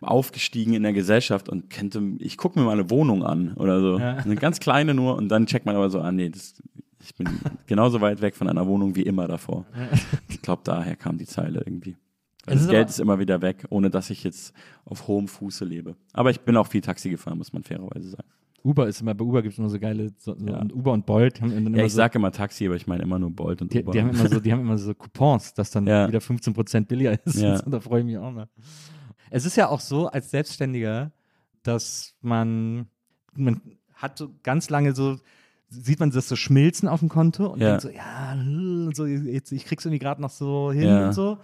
aufgestiegen 0.00 0.74
in 0.74 0.82
der 0.82 0.92
Gesellschaft 0.92 1.48
und 1.48 1.70
könnte, 1.70 2.02
ich 2.18 2.36
gucke 2.36 2.58
mir 2.58 2.64
mal 2.64 2.72
eine 2.72 2.90
Wohnung 2.90 3.24
an 3.24 3.54
oder 3.54 3.80
so. 3.80 3.96
Eine 3.96 4.36
ganz 4.36 4.60
kleine 4.60 4.94
nur 4.94 5.16
und 5.16 5.28
dann 5.28 5.46
checkt 5.46 5.66
man 5.66 5.76
aber 5.76 5.90
so, 5.90 6.00
ah 6.00 6.12
nee, 6.12 6.28
das, 6.28 6.62
ich 7.02 7.14
bin 7.14 7.28
genauso 7.66 8.00
weit 8.00 8.20
weg 8.20 8.36
von 8.36 8.48
einer 8.48 8.66
Wohnung 8.66 8.94
wie 8.94 9.02
immer 9.02 9.26
davor. 9.26 9.64
Ich 10.28 10.42
glaube, 10.42 10.62
daher 10.64 10.96
kam 10.96 11.18
die 11.18 11.26
Zeile 11.26 11.60
irgendwie. 11.64 11.96
Es 12.46 12.60
das 12.60 12.68
Geld 12.68 12.88
ist 12.88 13.00
immer 13.00 13.18
wieder 13.18 13.42
weg, 13.42 13.64
ohne 13.70 13.90
dass 13.90 14.10
ich 14.10 14.22
jetzt 14.22 14.54
auf 14.84 15.08
hohem 15.08 15.26
Fuße 15.26 15.64
lebe. 15.64 15.96
Aber 16.12 16.30
ich 16.30 16.40
bin 16.40 16.56
auch 16.56 16.68
viel 16.68 16.80
Taxi 16.80 17.10
gefahren, 17.10 17.38
muss 17.38 17.52
man 17.52 17.64
fairerweise 17.64 18.10
sagen. 18.10 18.28
Uber 18.66 18.88
ist 18.88 19.00
immer, 19.00 19.14
bei 19.14 19.24
Uber 19.24 19.42
gibt 19.42 19.52
es 19.54 19.58
immer 19.58 19.68
so 19.68 19.78
geile, 19.78 20.12
so, 20.18 20.34
Ja. 20.36 20.58
und 20.58 20.74
Uber 20.74 20.92
und 20.92 21.06
Bolt 21.06 21.40
haben 21.40 21.50
dann 21.50 21.66
immer 21.66 21.78
Ja, 21.78 21.84
ich 21.84 21.92
so, 21.92 21.96
sage 21.96 22.18
immer 22.18 22.32
Taxi, 22.32 22.66
aber 22.66 22.74
ich 22.76 22.86
meine 22.86 23.02
immer 23.02 23.18
nur 23.18 23.30
Bolt 23.30 23.62
und 23.62 23.72
die, 23.72 23.80
Uber. 23.82 23.92
die 23.92 24.00
haben 24.00 24.10
immer 24.10 24.28
so, 24.28 24.40
die 24.40 24.52
haben 24.52 24.60
immer 24.60 24.76
so 24.78 24.92
Coupons, 24.94 25.54
dass 25.54 25.70
dann 25.70 25.86
Ja. 25.86 26.08
wieder 26.08 26.20
15% 26.20 26.88
billiger 26.88 27.12
ist. 27.24 27.36
Ja. 27.36 27.50
Und 27.52 27.64
so, 27.64 27.70
da 27.70 27.80
freue 27.80 28.00
ich 28.00 28.06
mich 28.06 28.18
auch 28.18 28.30
mal. 28.30 28.48
Es 29.30 29.44
ist 29.46 29.56
ja 29.56 29.68
auch 29.68 29.80
so, 29.80 30.08
als 30.08 30.30
Selbstständiger, 30.30 31.12
dass 31.62 32.14
man, 32.20 32.86
man 33.34 33.60
hat 33.94 34.18
so 34.18 34.30
ganz 34.42 34.68
lange 34.70 34.94
so, 34.94 35.16
sieht 35.68 35.98
man 36.00 36.10
das 36.10 36.28
so 36.28 36.36
schmilzen 36.36 36.88
auf 36.88 37.00
dem 37.00 37.08
Konto 37.08 37.46
und 37.46 37.60
Ja. 37.60 37.68
denkt 37.68 37.82
so, 37.82 37.88
ja, 37.88 38.32
hm, 38.34 38.92
so, 38.94 39.06
jetzt, 39.06 39.50
ich 39.52 39.64
krieg's 39.64 39.84
irgendwie 39.84 39.98
gerade 39.98 40.20
noch 40.22 40.30
so 40.30 40.70
hin 40.72 40.88
und 41.06 41.12
so. 41.12 41.38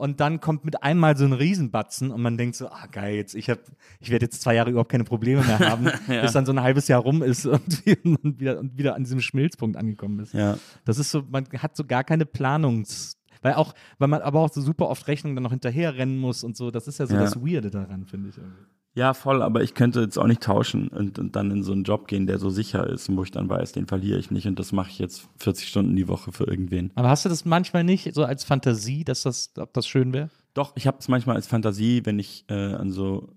Und 0.00 0.18
dann 0.20 0.40
kommt 0.40 0.64
mit 0.64 0.82
einmal 0.82 1.14
so 1.16 1.26
ein 1.26 1.34
Riesenbatzen 1.34 2.10
und 2.10 2.22
man 2.22 2.38
denkt 2.38 2.56
so, 2.56 2.68
ah 2.68 2.86
geil, 2.90 3.16
jetzt, 3.16 3.34
ich, 3.34 3.50
hab, 3.50 3.58
ich 4.00 4.10
werde 4.10 4.24
jetzt 4.24 4.40
zwei 4.40 4.54
Jahre 4.54 4.70
überhaupt 4.70 4.90
keine 4.90 5.04
Probleme 5.04 5.42
mehr 5.44 5.58
haben, 5.58 5.88
Ja. 6.08 6.22
bis 6.22 6.32
dann 6.32 6.46
so 6.46 6.52
ein 6.52 6.60
halbes 6.62 6.88
Jahr 6.88 7.02
rum 7.02 7.22
ist 7.22 7.44
und, 7.44 7.82
und, 8.24 8.40
wieder, 8.40 8.58
und 8.58 8.78
wieder 8.78 8.94
an 8.94 9.04
diesem 9.04 9.20
Schmilzpunkt 9.20 9.76
angekommen 9.76 10.20
ist. 10.20 10.32
ja. 10.32 10.56
Das 10.86 10.98
ist 10.98 11.10
so, 11.10 11.22
man 11.30 11.44
hat 11.58 11.76
so 11.76 11.84
gar 11.84 12.02
keine 12.04 12.24
Planungs- 12.24 13.16
weil 13.42 13.54
auch, 13.54 13.74
weil 13.98 14.08
man 14.08 14.20
aber 14.22 14.40
auch 14.40 14.50
so 14.50 14.60
super 14.60 14.88
oft 14.88 15.06
Rechnungen 15.08 15.34
dann 15.36 15.42
noch 15.44 15.50
hinterher 15.52 15.96
rennen 15.96 16.18
muss 16.18 16.44
und 16.44 16.56
so, 16.56 16.70
das 16.70 16.86
ist 16.88 16.98
ja 16.98 17.06
so 17.06 17.14
Ja. 17.14 17.20
das 17.20 17.36
Weirde 17.40 17.70
daran, 17.70 18.04
finde 18.06 18.28
ich 18.30 18.36
irgendwie. 18.36 18.64
Ja, 18.94 19.14
voll, 19.14 19.42
aber 19.42 19.62
ich 19.62 19.74
könnte 19.74 20.00
jetzt 20.00 20.18
auch 20.18 20.26
nicht 20.26 20.42
tauschen 20.42 20.88
und, 20.88 21.18
und 21.18 21.36
dann 21.36 21.50
in 21.50 21.62
so 21.62 21.72
einen 21.72 21.84
Job 21.84 22.08
gehen, 22.08 22.26
der 22.26 22.38
so 22.38 22.50
sicher 22.50 22.86
ist 22.88 23.08
und 23.08 23.16
wo 23.16 23.22
ich 23.22 23.30
dann 23.30 23.48
weiß, 23.48 23.72
den 23.72 23.86
verliere 23.86 24.18
ich 24.18 24.30
nicht 24.30 24.46
und 24.46 24.58
das 24.58 24.72
mache 24.72 24.90
ich 24.90 24.98
jetzt 24.98 25.28
40 25.38 25.68
Stunden 25.68 25.94
die 25.94 26.08
Woche 26.08 26.32
für 26.32 26.44
irgendwen. 26.44 26.90
Aber 26.96 27.08
hast 27.08 27.24
du 27.24 27.28
das 27.28 27.44
manchmal 27.44 27.84
nicht 27.84 28.12
so 28.14 28.24
als 28.24 28.42
Fantasie, 28.42 29.04
dass 29.04 29.22
das, 29.22 29.52
ob 29.58 29.72
das 29.74 29.86
schön 29.86 30.12
wäre? 30.12 30.30
Doch, 30.54 30.72
ich 30.74 30.88
habe 30.88 30.98
es 30.98 31.06
manchmal 31.06 31.36
als 31.36 31.46
Fantasie, 31.46 32.02
wenn 32.04 32.18
ich 32.18 32.44
äh, 32.48 32.54
an 32.54 32.90
so 32.90 33.28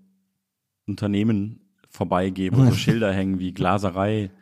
Unternehmen 0.86 1.60
vorbeigehe, 1.88 2.50
wo 2.52 2.64
so 2.64 2.72
Schilder 2.74 3.12
hängen 3.12 3.38
wie 3.38 3.54
Glaserei 3.54 4.32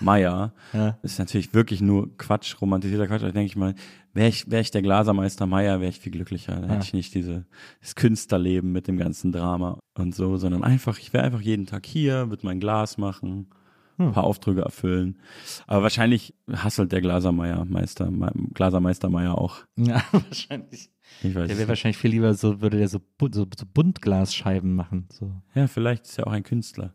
Meier. 0.00 0.52
Ja. 0.72 0.98
Das 1.02 1.12
ist 1.12 1.18
natürlich 1.18 1.52
wirklich 1.52 1.80
nur 1.80 2.16
Quatsch, 2.16 2.60
romantisierter 2.60 3.08
Quatsch. 3.08 3.22
Da 3.22 3.32
denke 3.32 3.46
ich 3.46 3.56
mal, 3.56 3.74
wäre 4.14 4.28
ich, 4.28 4.48
wär 4.50 4.60
ich 4.60 4.70
der 4.70 4.82
Glasermeister 4.82 5.46
Meier, 5.46 5.80
wäre 5.80 5.90
ich 5.90 5.98
viel 5.98 6.12
glücklicher. 6.12 6.54
Da 6.60 6.66
Ja. 6.68 6.74
hätte 6.74 6.84
ich 6.84 6.92
nicht 6.94 7.14
diese, 7.14 7.44
das 7.80 7.96
Künstlerleben 7.96 8.70
mit 8.70 8.86
dem 8.86 8.96
ganzen 8.98 9.32
Drama 9.32 9.80
und 9.98 10.14
so, 10.14 10.36
sondern 10.36 10.62
einfach, 10.62 10.98
ich 10.98 11.12
wäre 11.12 11.24
einfach 11.24 11.40
jeden 11.40 11.66
Tag 11.66 11.86
hier, 11.86 12.30
würde 12.30 12.46
mein 12.46 12.60
Glas 12.60 12.98
machen, 12.98 13.50
Hm. 13.96 14.06
ein 14.08 14.12
paar 14.12 14.24
Aufträge 14.24 14.62
erfüllen. 14.62 15.18
Aber 15.66 15.82
wahrscheinlich 15.82 16.34
hasselt 16.50 16.92
der 16.92 17.00
Glasermeier, 17.00 17.64
Meister, 17.64 18.10
Me- 18.10 18.32
Glasermeister 18.54 19.10
Meier 19.10 19.36
auch. 19.36 19.56
Ja, 19.76 20.02
wahrscheinlich. 20.12 20.90
Ich 21.22 21.34
weiß. 21.34 21.48
Der 21.48 21.58
wäre 21.58 21.68
wahrscheinlich 21.68 21.98
viel 21.98 22.12
lieber 22.12 22.32
so, 22.34 22.60
würde 22.62 22.78
der 22.78 22.88
so, 22.88 23.00
so, 23.20 23.28
so 23.44 23.66
Buntglasscheiben 23.74 24.74
machen. 24.74 25.08
So. 25.12 25.32
Ja, 25.54 25.66
vielleicht 25.66 26.06
ist 26.06 26.18
er 26.18 26.28
auch 26.28 26.32
ein 26.32 26.44
Künstler. 26.44 26.94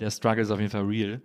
Der 0.00 0.10
Struggle 0.10 0.42
ist 0.42 0.50
auf 0.50 0.58
jeden 0.58 0.72
Fall 0.72 0.82
real. 0.84 1.22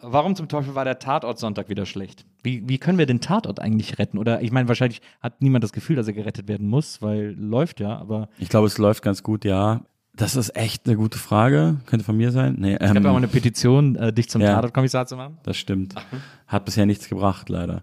Warum 0.00 0.36
zum 0.36 0.48
Teufel 0.48 0.74
war 0.74 0.84
der 0.84 0.98
Tatort 0.98 1.38
Sonntag 1.38 1.68
wieder 1.68 1.86
schlecht? 1.86 2.24
Wie, 2.42 2.68
wie 2.68 2.78
können 2.78 2.98
wir 2.98 3.06
den 3.06 3.20
Tatort 3.20 3.60
eigentlich 3.60 3.98
retten? 3.98 4.18
Oder 4.18 4.42
ich 4.42 4.52
meine, 4.52 4.68
wahrscheinlich 4.68 5.00
hat 5.20 5.40
niemand 5.42 5.64
das 5.64 5.72
Gefühl, 5.72 5.96
dass 5.96 6.06
er 6.06 6.12
gerettet 6.12 6.48
werden 6.48 6.68
muss, 6.68 7.02
weil 7.02 7.34
läuft 7.38 7.80
ja, 7.80 7.96
aber 7.96 8.28
Ich 8.38 8.48
glaube, 8.48 8.66
es 8.68 8.78
läuft 8.78 9.02
ganz 9.02 9.22
gut, 9.22 9.44
ja. 9.44 9.82
Das 10.14 10.34
ist 10.34 10.56
echt 10.56 10.86
eine 10.86 10.96
gute 10.96 11.18
Frage. 11.18 11.76
Könnte 11.86 12.04
von 12.04 12.16
mir 12.16 12.32
sein. 12.32 12.56
Nee, 12.58 12.74
es 12.74 12.88
gab 12.88 12.96
ähm, 12.96 13.04
ja 13.04 13.10
auch 13.10 13.16
eine 13.16 13.28
Petition, 13.28 13.94
äh, 13.96 14.12
dich 14.12 14.28
zum 14.28 14.42
ja. 14.42 14.54
Tatortkommissar 14.54 15.06
zu 15.06 15.16
machen. 15.16 15.38
Das 15.44 15.56
stimmt. 15.56 15.94
Hat 16.46 16.64
bisher 16.64 16.86
nichts 16.86 17.08
gebracht, 17.08 17.48
leider. 17.48 17.82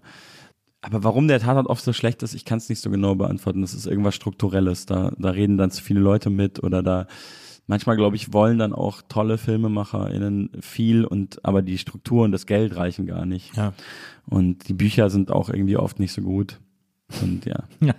Aber 0.82 1.02
warum 1.02 1.28
der 1.28 1.40
Tatort 1.40 1.66
oft 1.66 1.82
so 1.82 1.92
schlecht 1.92 2.22
ist, 2.22 2.34
ich 2.34 2.44
kann 2.44 2.58
es 2.58 2.68
nicht 2.68 2.80
so 2.80 2.90
genau 2.90 3.14
beantworten. 3.14 3.62
Das 3.62 3.74
ist 3.74 3.86
irgendwas 3.86 4.14
Strukturelles. 4.14 4.86
Da, 4.86 5.12
da 5.18 5.30
reden 5.30 5.56
dann 5.56 5.70
zu 5.70 5.82
viele 5.82 6.00
Leute 6.00 6.30
mit 6.30 6.62
oder 6.62 6.82
da 6.82 7.06
manchmal, 7.66 7.96
glaube 7.96 8.16
ich, 8.16 8.32
wollen 8.32 8.58
dann 8.58 8.72
auch 8.72 9.02
tolle 9.08 9.38
FilmemacherInnen 9.38 10.50
viel 10.60 11.04
und 11.04 11.44
aber 11.44 11.62
die 11.62 11.78
Struktur 11.78 12.24
und 12.24 12.32
das 12.32 12.46
Geld 12.46 12.76
reichen 12.76 13.06
gar 13.06 13.26
nicht. 13.26 13.56
Ja. 13.56 13.72
Und 14.26 14.68
die 14.68 14.74
Bücher 14.74 15.10
sind 15.10 15.30
auch 15.30 15.48
irgendwie 15.48 15.76
oft 15.76 15.98
nicht 15.98 16.12
so 16.12 16.22
gut. 16.22 16.60
Und 17.22 17.44
ja. 17.46 17.64
Ja. 17.80 17.94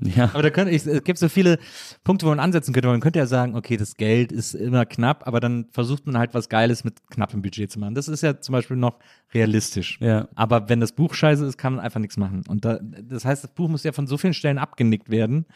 Ja. 0.00 0.24
Aber 0.32 0.42
da 0.42 0.50
könnte 0.50 0.72
ich, 0.72 0.86
es 0.86 1.04
gibt 1.04 1.18
so 1.18 1.28
viele 1.28 1.58
Punkte, 2.04 2.26
wo 2.26 2.30
man 2.30 2.38
ansetzen 2.38 2.72
könnte. 2.72 2.88
Man 2.88 3.00
könnte 3.00 3.18
ja 3.18 3.26
sagen, 3.26 3.56
okay, 3.56 3.76
das 3.76 3.96
Geld 3.96 4.30
ist 4.30 4.54
immer 4.54 4.84
knapp, 4.84 5.26
aber 5.26 5.40
dann 5.40 5.66
versucht 5.72 6.06
man 6.06 6.18
halt 6.18 6.34
was 6.34 6.48
Geiles 6.48 6.84
mit 6.84 7.10
knappem 7.10 7.42
Budget 7.42 7.72
zu 7.72 7.80
machen. 7.80 7.94
Das 7.94 8.06
ist 8.06 8.22
ja 8.22 8.40
zum 8.40 8.52
Beispiel 8.52 8.76
noch 8.76 8.98
realistisch. 9.34 9.98
Ja. 10.00 10.28
Aber 10.34 10.68
wenn 10.68 10.80
das 10.80 10.92
Buch 10.92 11.14
scheiße 11.14 11.44
ist, 11.44 11.58
kann 11.58 11.74
man 11.74 11.84
einfach 11.84 12.00
nichts 12.00 12.16
machen. 12.16 12.44
Und 12.46 12.64
da, 12.64 12.78
das 12.80 13.24
heißt, 13.24 13.42
das 13.42 13.52
Buch 13.52 13.68
muss 13.68 13.84
ja 13.84 13.92
von 13.92 14.06
so 14.06 14.16
vielen 14.18 14.34
Stellen 14.34 14.58
abgenickt 14.58 15.10
werden. 15.10 15.46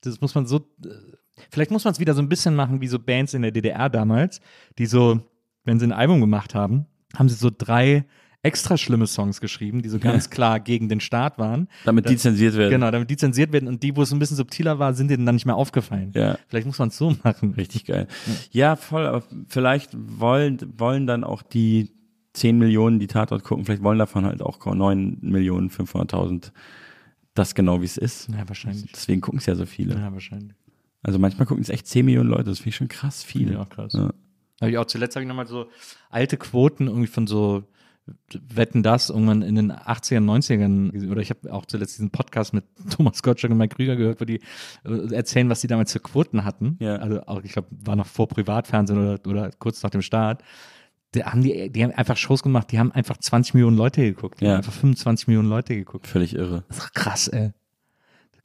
Das 0.00 0.20
muss 0.20 0.34
man 0.34 0.46
so, 0.46 0.58
äh, 0.84 0.88
vielleicht 1.50 1.70
muss 1.70 1.84
man 1.84 1.92
es 1.92 2.00
wieder 2.00 2.14
so 2.14 2.22
ein 2.22 2.28
bisschen 2.28 2.54
machen 2.54 2.80
wie 2.80 2.88
so 2.88 2.98
Bands 2.98 3.34
in 3.34 3.42
der 3.42 3.50
DDR 3.50 3.88
damals, 3.88 4.40
die 4.78 4.86
so, 4.86 5.20
wenn 5.64 5.78
sie 5.78 5.86
ein 5.86 5.92
Album 5.92 6.20
gemacht 6.20 6.54
haben, 6.54 6.86
haben 7.16 7.28
sie 7.28 7.36
so 7.36 7.50
drei 7.56 8.04
extra 8.44 8.76
schlimme 8.76 9.06
Songs 9.06 9.40
geschrieben, 9.40 9.82
die 9.82 9.88
so 9.88 9.98
ganz 10.00 10.30
klar 10.30 10.60
gegen 10.60 10.88
den 10.88 11.00
Staat 11.00 11.38
waren. 11.38 11.68
Damit 11.84 12.08
die 12.08 12.16
zensiert 12.16 12.54
werden. 12.56 12.70
Genau, 12.70 12.90
damit 12.90 13.10
die 13.10 13.16
zensiert 13.16 13.52
werden 13.52 13.68
und 13.68 13.82
die, 13.82 13.96
wo 13.96 14.02
es 14.02 14.12
ein 14.12 14.18
bisschen 14.18 14.36
subtiler 14.36 14.78
war, 14.78 14.94
sind 14.94 15.08
denen 15.10 15.26
dann 15.26 15.34
nicht 15.34 15.46
mehr 15.46 15.56
aufgefallen. 15.56 16.12
Ja. 16.14 16.38
Vielleicht 16.48 16.66
muss 16.66 16.78
man 16.78 16.88
es 16.88 16.98
so 16.98 17.16
machen. 17.24 17.54
Richtig 17.54 17.86
geil. 17.86 18.06
Ja, 18.50 18.76
voll, 18.76 19.06
aber 19.06 19.22
vielleicht 19.48 19.90
wollen, 19.94 20.58
wollen 20.76 21.06
dann 21.06 21.24
auch 21.24 21.42
die 21.42 21.90
10 22.34 22.58
Millionen, 22.58 22.98
die 22.98 23.06
Tatort 23.06 23.44
gucken, 23.44 23.64
vielleicht 23.64 23.82
wollen 23.82 23.98
davon 23.98 24.26
halt 24.26 24.42
auch 24.42 24.64
9 24.64 25.18
Millionen 25.22 25.70
500.000 25.70 26.52
das 27.34 27.56
genau, 27.56 27.80
wie 27.80 27.86
es 27.86 27.96
ist. 27.96 28.28
Ja, 28.28 28.48
wahrscheinlich. 28.48 28.92
Deswegen 28.92 29.20
gucken 29.20 29.40
es 29.40 29.46
ja 29.46 29.56
so 29.56 29.66
viele. 29.66 29.94
Ja, 29.94 30.12
wahrscheinlich. 30.12 30.56
Also 31.04 31.18
manchmal 31.20 31.46
gucken 31.46 31.62
es 31.62 31.68
echt 31.68 31.86
10 31.86 32.04
Millionen 32.06 32.28
Leute, 32.30 32.44
das 32.44 32.58
finde 32.58 32.70
ich 32.70 32.76
schon 32.76 32.88
krass 32.88 33.22
viel. 33.22 33.52
Ja, 33.52 33.64
krass. 33.66 33.92
Ja. 33.92 34.10
Habe 34.60 34.70
ich 34.70 34.78
auch 34.78 34.86
zuletzt 34.86 35.14
habe 35.14 35.22
ich 35.22 35.28
nochmal 35.28 35.46
so 35.46 35.66
alte 36.10 36.36
Quoten 36.36 36.86
irgendwie 36.88 37.06
von 37.06 37.26
so 37.26 37.62
Wetten 38.34 38.82
das 38.82 39.08
irgendwann 39.08 39.40
in 39.40 39.54
den 39.54 39.72
80ern, 39.72 40.24
90ern 40.24 40.90
gesehen. 40.90 41.10
oder 41.10 41.22
ich 41.22 41.30
habe 41.30 41.50
auch 41.52 41.64
zuletzt 41.64 41.94
diesen 41.96 42.10
Podcast 42.10 42.52
mit 42.52 42.64
Thomas 42.90 43.22
Gottschalk 43.22 43.50
und 43.50 43.56
Mike 43.58 43.76
Krüger 43.76 43.96
gehört, 43.96 44.20
wo 44.20 44.24
die 44.26 44.40
äh, 44.84 45.14
erzählen, 45.14 45.48
was 45.48 45.62
die 45.62 45.68
damals 45.68 45.92
für 45.92 46.00
Quoten 46.00 46.44
hatten. 46.44 46.76
Ja. 46.80 46.96
Also 46.96 47.22
auch, 47.22 47.42
ich 47.42 47.52
glaube, 47.52 47.68
war 47.70 47.96
noch 47.96 48.06
vor 48.06 48.28
Privatfernsehen 48.28 48.98
oder, 48.98 49.26
oder 49.26 49.50
kurz 49.58 49.82
nach 49.82 49.90
dem 49.90 50.02
Start. 50.02 50.42
Die 51.14 51.24
haben, 51.24 51.42
die, 51.42 51.70
die 51.70 51.82
haben 51.84 51.92
einfach 51.92 52.16
Shows 52.18 52.42
gemacht, 52.42 52.72
die 52.72 52.78
haben 52.78 52.92
einfach 52.92 53.16
20 53.16 53.54
Millionen 53.54 53.76
Leute 53.76 54.02
geguckt. 54.02 54.40
Die 54.40 54.44
Ja. 54.44 54.50
haben 54.52 54.56
einfach 54.58 54.72
25 54.72 55.28
Millionen 55.28 55.48
Leute 55.48 55.74
geguckt. 55.74 56.06
Völlig 56.06 56.34
irre. 56.34 56.64
Das 56.68 56.78
ist 56.78 56.94
krass, 56.94 57.28
ey. 57.28 57.52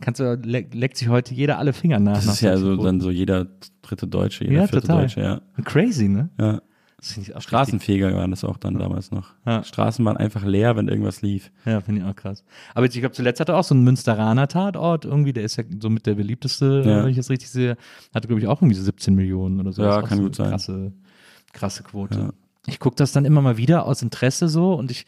Kannst 0.02 0.20
du, 0.22 0.36
le 0.44 0.66
leckt 0.72 0.98
sich 0.98 1.10
heute 1.10 1.34
jeder 1.34 1.58
alle 1.58 1.74
Finger 1.74 2.00
nach. 2.00 2.16
Das 2.16 2.26
nach 2.26 2.34
ist 2.34 2.42
ja 2.42 2.56
so 2.58 2.68
Quoten. 2.68 2.84
dann 2.86 3.02
so 3.02 3.12
jeder 3.12 3.48
dritte 3.82 4.08
Deutsche, 4.08 4.46
jeder 4.46 4.62
Ja, 4.62 4.68
vierte 4.68 4.88
total. 4.88 5.02
Deutsche, 5.04 5.22
ja. 5.22 5.42
Crazy, 5.66 6.08
ne? 6.08 6.30
ja. 6.40 6.62
Straßenfeger 7.40 8.14
waren 8.14 8.32
das 8.32 8.44
auch 8.44 8.58
dann 8.58 8.78
damals 8.78 9.12
noch. 9.12 9.34
Ja. 9.46 9.64
Straßen 9.64 10.04
waren 10.04 10.18
einfach 10.18 10.44
leer, 10.44 10.76
wenn 10.76 10.88
irgendwas 10.90 11.22
lief. 11.22 11.52
Ja, 11.66 11.80
finde 11.82 12.02
ich 12.02 12.08
auch 12.08 12.16
krass. 12.16 12.44
Aber 12.76 12.86
ich 12.86 12.92
glaube, 12.92 13.12
zuletzt 13.14 13.40
hat 13.40 13.48
er 13.50 13.56
auch 13.58 13.64
so 13.64 13.74
einen 13.74 13.84
Münsteraner 13.86 14.48
Tatort 14.50 15.06
irgendwie, 15.06 15.32
der 15.32 15.44
ist 15.44 15.56
ja 15.58 15.64
so 15.82 15.90
mit 15.90 16.06
der 16.06 16.16
beliebteste, 16.16 16.84
Ja. 16.86 17.04
wenn 17.04 17.10
ich 17.10 17.16
das 17.18 17.30
richtig 17.30 17.50
sehe. 17.50 17.78
Hatte, 18.14 18.28
glaube 18.28 18.42
ich, 18.42 18.48
auch 18.48 18.62
irgendwie 18.62 18.76
so 18.76 18.84
17 18.84 19.16
Millionen 19.16 19.60
oder 19.62 19.72
so. 19.72 19.82
Ja, 19.84 20.02
kann 20.02 20.18
so 20.18 20.24
gut 20.26 20.36
sein. 20.36 20.50
Krasse, 20.50 20.92
krasse 21.54 21.84
Quote. 21.84 22.20
Ja. 22.20 22.30
Ich 22.68 22.80
gucke 22.80 22.98
das 22.98 23.14
dann 23.14 23.24
immer 23.26 23.42
mal 23.42 23.56
wieder 23.58 23.86
aus 23.86 24.02
Interesse 24.02 24.50
so 24.50 24.74
und 24.74 24.92
ich 24.92 25.06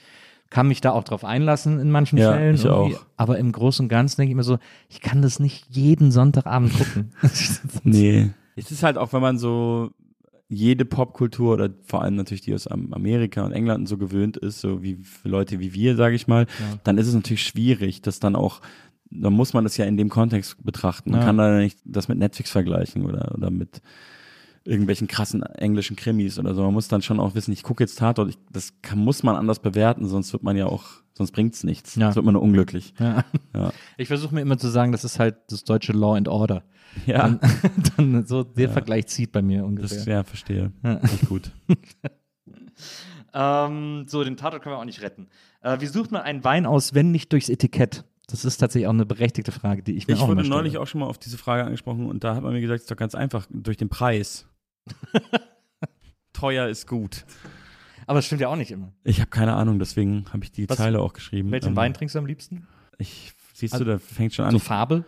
kann 0.52 0.68
mich 0.68 0.82
da 0.82 0.91
auch 0.91 1.04
drauf 1.04 1.26
einlassen 1.26 1.80
in 1.80 1.89
manchen 1.89 2.20
Ja, 2.20 2.34
Fällen. 2.34 2.56
ich 2.56 2.66
irgendwie. 2.66 2.95
auch. 2.97 3.06
Aber 3.18 3.39
im 3.39 3.52
Großen 3.52 3.86
und 3.86 3.89
Ganzen 3.89 4.18
denke 4.22 4.32
ich 4.32 4.36
mir 4.36 4.43
so, 4.43 4.60
ich 4.89 5.02
kann 5.02 5.24
das 5.24 5.39
nicht 5.39 5.66
jeden 5.70 6.12
Sonntagabend 6.12 6.74
gucken. 6.78 7.12
Nee. 7.84 8.30
Es 8.56 8.70
ist 8.70 8.84
halt 8.84 8.97
auch, 8.97 9.14
wenn 9.14 9.22
man 9.22 9.38
so 9.39 9.89
jede 10.49 10.84
Popkultur 10.84 11.54
oder 11.54 11.70
vor 11.86 12.02
allem 12.04 12.16
natürlich 12.16 12.41
die 12.41 12.54
aus 12.54 12.68
Am- 12.68 12.91
Amerika 12.93 13.43
und 13.43 13.54
England 13.54 13.80
und 13.80 13.86
so 13.88 13.97
gewöhnt 13.97 14.36
ist, 14.38 14.60
so 14.60 14.84
wie 14.84 14.95
für 14.97 15.30
Leute 15.30 15.60
wie 15.62 15.74
wir, 15.74 15.95
sage 15.95 16.16
ich 16.16 16.28
mal, 16.28 16.45
dann 16.84 16.97
ist 16.97 17.08
es 17.08 17.14
natürlich 17.16 17.43
schwierig, 17.43 18.02
das 18.02 18.20
dann 18.20 18.36
auch, 18.36 18.60
dann 19.10 19.32
muss 19.34 19.54
man 19.54 19.64
das 19.64 19.78
ja 19.78 19.86
in 19.86 19.95
dem 19.95 20.10
Kontext 20.10 20.62
betrachten. 20.64 21.12
Man 21.12 21.22
Ja. 21.22 21.26
kann 21.26 21.38
da 21.38 21.58
nicht 21.60 21.80
das 21.86 22.10
mit 22.10 22.18
Netflix 22.18 22.52
vergleichen 22.52 23.06
oder, 23.06 23.34
oder 23.34 23.49
mit 23.49 23.82
irgendwelchen 24.64 25.07
krassen 25.07 25.43
englischen 25.43 25.95
Krimis 25.95 26.38
oder 26.38 26.53
so. 26.53 26.64
Man 26.64 26.74
muss 26.74 26.88
dann 26.88 27.01
schon 27.01 27.20
auch 27.20 27.36
wissen, 27.36 27.51
ich 27.51 27.64
gucke 27.64 27.84
jetzt 27.84 27.97
Tatort, 27.97 28.30
ich, 28.30 28.38
das 28.51 28.74
kann, 28.82 28.99
muss 28.99 29.24
man 29.24 29.36
anders 29.36 29.59
bewerten, 29.59 30.07
sonst 30.07 30.32
wird 30.34 30.43
man 30.43 30.55
ja 30.55 30.68
auch, 30.68 30.86
sonst 31.14 31.32
bringt's 31.32 31.64
nichts. 31.64 31.95
Ja. 31.95 32.05
Sonst 32.07 32.18
wird 32.18 32.26
man 32.26 32.34
nur 32.34 32.43
unglücklich. 32.43 32.93
Ja. 32.99 33.24
Ja. 33.55 33.74
Ich 33.97 34.07
versuche 34.07 34.36
mir 34.36 34.41
immer 34.41 34.57
zu 34.57 34.70
sagen, 34.70 34.91
das 34.91 35.03
ist 35.03 35.20
halt 35.20 35.36
das 35.49 35.64
deutsche 35.64 35.93
Law 35.93 36.16
and 36.16 36.28
Order. 36.28 36.64
Ja, 37.05 37.30
Dann, 37.30 37.39
dann 37.97 38.26
so 38.26 38.43
der 38.43 38.70
Vergleich 38.70 39.07
zieht 39.07 39.32
bei 39.32 39.41
mir 39.41 39.66
ungefähr. 39.66 39.97
das, 39.97 40.05
ja, 40.05 40.24
verstehe. 40.24 40.72
Nicht 40.84 41.28
gut. 41.28 41.51
Ähm, 43.34 44.05
so, 44.07 44.24
den 44.24 44.38
Tatort 44.38 44.62
können 44.62 44.76
wir 44.76 44.80
auch 44.80 44.86
nicht 44.86 45.01
retten. 45.01 45.28
Äh, 45.62 45.80
wie 45.80 45.86
sucht 45.86 46.12
man 46.12 46.22
einen 46.22 46.43
Wein 46.43 46.66
aus, 46.66 46.93
wenn 46.93 47.12
nicht 47.12 47.32
durchs 47.32 47.49
Etikett? 47.49 48.03
Das 48.28 48.45
ist 48.45 48.57
tatsächlich 48.57 48.88
auch 48.88 48.93
eine 48.93 49.05
berechtigte 49.05 49.51
Frage, 49.51 49.84
die 49.84 49.93
ich 49.93 50.07
mir 50.07 50.14
Ich 50.14 50.22
auch 50.22 50.28
wurde 50.28 50.41
immer 50.41 50.49
neulich 50.49 50.78
auch 50.78 50.88
schon 50.88 51.01
mal 51.01 51.07
auf 51.07 51.18
diese 51.18 51.38
Frage 51.38 51.66
angesprochen 51.66 52.05
und 52.07 52.24
da 52.24 52.36
hat 52.36 52.43
man 52.43 52.53
mir 52.53 52.62
gesagt, 52.62 52.78
es 52.80 52.84
ist 52.84 52.91
doch 52.91 52.97
ganz 52.97 53.16
einfach, 53.16 53.45
durch 53.49 53.78
den 53.78 53.89
Preis. 53.89 54.47
Teuer 56.34 56.68
ist 56.68 56.88
gut. 56.88 57.26
Aber 58.08 58.20
es 58.20 58.26
stimmt 58.26 58.42
ja 58.42 58.48
auch 58.50 58.56
nicht 58.56 58.72
immer. 58.72 58.92
Ich 59.04 59.20
habe 59.20 59.30
keine 59.30 59.54
Ahnung, 59.54 59.80
deswegen 59.80 60.26
habe 60.34 60.44
ich 60.44 60.52
die 60.52 60.70
Was- 60.70 60.78
Zeile 60.78 61.00
auch 61.02 61.14
geschrieben. 61.14 61.52
Welchen 61.52 61.70
Ähm, 61.70 61.76
Wein 61.76 61.94
trinkst 61.94 62.16
du 62.16 62.20
am 62.20 62.26
liebsten? 62.26 62.68
Ich, 62.98 63.34
siehst 63.54 63.74
Also- 63.74 63.86
du, 63.86 63.92
da 63.92 64.00
fängt 64.00 64.34
schon 64.34 64.46
an. 64.46 64.52
So 64.52 64.58
Ich, 64.58 64.64
Farbe? 64.64 65.06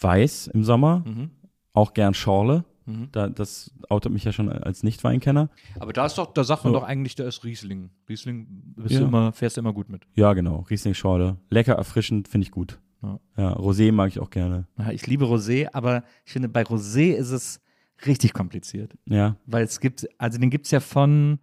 weiß 0.00 0.48
im 0.48 0.64
Sommer, 0.64 1.04
Mhm. 1.06 1.30
auch 1.72 1.94
gern 1.94 2.14
Schorle. 2.14 2.64
Mhm. 2.84 3.08
Da, 3.12 3.28
das 3.28 3.70
outet 3.88 4.12
mich 4.12 4.24
ja 4.24 4.32
schon 4.32 4.48
als 4.50 4.82
Nicht-Weinkenner. 4.82 5.50
Aber 5.78 5.92
da 5.92 6.04
ist 6.04 6.18
doch, 6.18 6.32
da 6.34 6.42
sagt 6.42 6.64
man 6.64 6.72
So. 6.72 6.80
doch 6.80 6.86
eigentlich, 6.86 7.14
da 7.14 7.24
ist 7.24 7.44
Riesling. 7.44 7.90
Riesling 8.08 8.48
bist 8.76 8.94
Ja. 8.94 9.00
du 9.00 9.06
immer, 9.06 9.32
fährst 9.32 9.56
du 9.56 9.60
immer 9.60 9.72
gut 9.72 9.88
mit. 9.88 10.02
Ja, 10.14 10.32
genau. 10.32 10.66
Riesling 10.68 10.94
Schorle. 10.94 11.36
Lecker, 11.48 11.74
erfrischend, 11.74 12.26
finde 12.26 12.46
ich 12.46 12.50
gut. 12.50 12.80
Ja. 13.02 13.20
Ja, 13.36 13.52
Rosé 13.54 13.92
mag 13.92 14.08
ich 14.08 14.18
auch 14.18 14.30
gerne. 14.30 14.66
Ja, 14.78 14.90
Ich 14.90 15.06
liebe 15.06 15.26
Rosé, 15.26 15.68
aber 15.72 16.02
ich 16.24 16.32
finde, 16.32 16.48
bei 16.48 16.62
Rosé 16.62 17.12
ist 17.14 17.30
es 17.30 17.60
richtig 18.06 18.32
kompliziert. 18.32 18.92
Ja, 19.06 19.36
Weil 19.46 19.64
es 19.64 19.80
gibt, 19.80 20.08
also 20.18 20.38
den 20.38 20.50
gibt 20.50 20.66
es 20.66 20.70
ja 20.70 20.80
von 20.80 21.38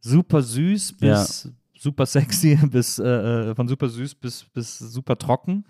super 0.00 0.42
süß 0.42 0.94
bis 0.98 1.52
super 1.78 2.06
sexy, 2.06 2.56
bis 2.70 2.98
äh, 2.98 3.54
von 3.54 3.68
super 3.68 3.88
süß 3.88 4.16
bis, 4.16 4.44
bis 4.44 4.78
super 4.78 5.16
trocken. 5.16 5.64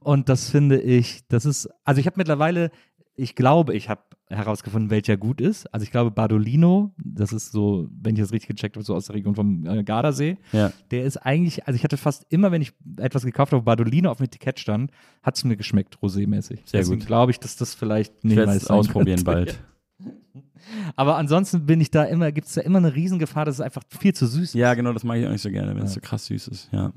Und 0.00 0.28
das 0.28 0.50
finde 0.50 0.80
ich, 0.80 1.26
das 1.28 1.44
ist, 1.44 1.68
also 1.84 2.00
ich 2.00 2.06
habe 2.06 2.18
mittlerweile, 2.18 2.70
ich 3.16 3.34
glaube, 3.34 3.74
ich 3.74 3.88
habe 3.88 4.02
herausgefunden, 4.28 4.90
welcher 4.90 5.16
gut 5.16 5.40
ist. 5.40 5.72
Also 5.72 5.84
ich 5.84 5.90
glaube, 5.90 6.10
Bardolino, 6.10 6.92
das 7.02 7.32
ist 7.32 7.52
so, 7.52 7.88
wenn 8.02 8.14
ich 8.16 8.20
das 8.20 8.32
richtig 8.32 8.48
gecheckt 8.56 8.76
habe, 8.76 8.84
so 8.84 8.94
aus 8.94 9.06
der 9.06 9.14
Region 9.16 9.34
vom 9.34 9.64
äh, 9.66 9.84
Gardasee. 9.84 10.36
ja. 10.52 10.72
Der 10.90 11.04
ist 11.04 11.16
eigentlich, 11.18 11.66
also 11.66 11.76
ich 11.76 11.84
hatte 11.84 11.96
fast 11.96 12.26
immer, 12.28 12.50
wenn 12.52 12.60
ich 12.62 12.72
etwas 12.98 13.24
gekauft 13.24 13.52
habe, 13.52 13.62
wo 13.62 13.64
Bardolino 13.64 14.10
auf 14.10 14.18
dem 14.18 14.24
Etikett 14.24 14.58
stand, 14.60 14.90
hat 15.22 15.36
es 15.36 15.44
mir 15.44 15.56
geschmeckt, 15.56 15.96
rosémäßig. 16.02 16.60
Sehr 16.64 16.80
Deswegen 16.80 16.98
gut. 17.00 17.06
glaube 17.06 17.30
ich, 17.32 17.38
dass 17.40 17.56
das 17.56 17.74
vielleicht 17.74 18.24
ein 18.24 18.30
Ich 18.30 18.36
werde 18.36 18.52
es 18.52 18.68
ausprobieren 18.68 19.22
könnte. 19.24 19.54
bald. 19.54 19.60
Aber 20.96 21.16
ansonsten 21.16 21.64
bin 21.66 21.80
ich 21.80 21.90
da 21.90 22.04
immer, 22.04 22.32
gibt 22.32 22.48
es 22.48 22.54
da 22.54 22.60
immer 22.62 22.78
eine 22.78 22.94
Riesengefahr, 22.94 23.44
dass 23.44 23.56
es 23.56 23.60
einfach 23.60 23.82
viel 23.88 24.12
zu 24.14 24.26
süß 24.26 24.42
ist. 24.50 24.54
Ja, 24.54 24.74
genau, 24.74 24.92
das 24.92 25.04
mag 25.04 25.18
ich 25.18 25.26
auch 25.26 25.30
nicht 25.30 25.42
so 25.42 25.50
gerne, 25.50 25.74
wenn 25.76 25.84
es 25.84 25.94
Ja. 25.94 26.00
so 26.02 26.06
krass 26.06 26.26
süß 26.26 26.48
ist. 26.48 26.68
Ja, 26.72 26.92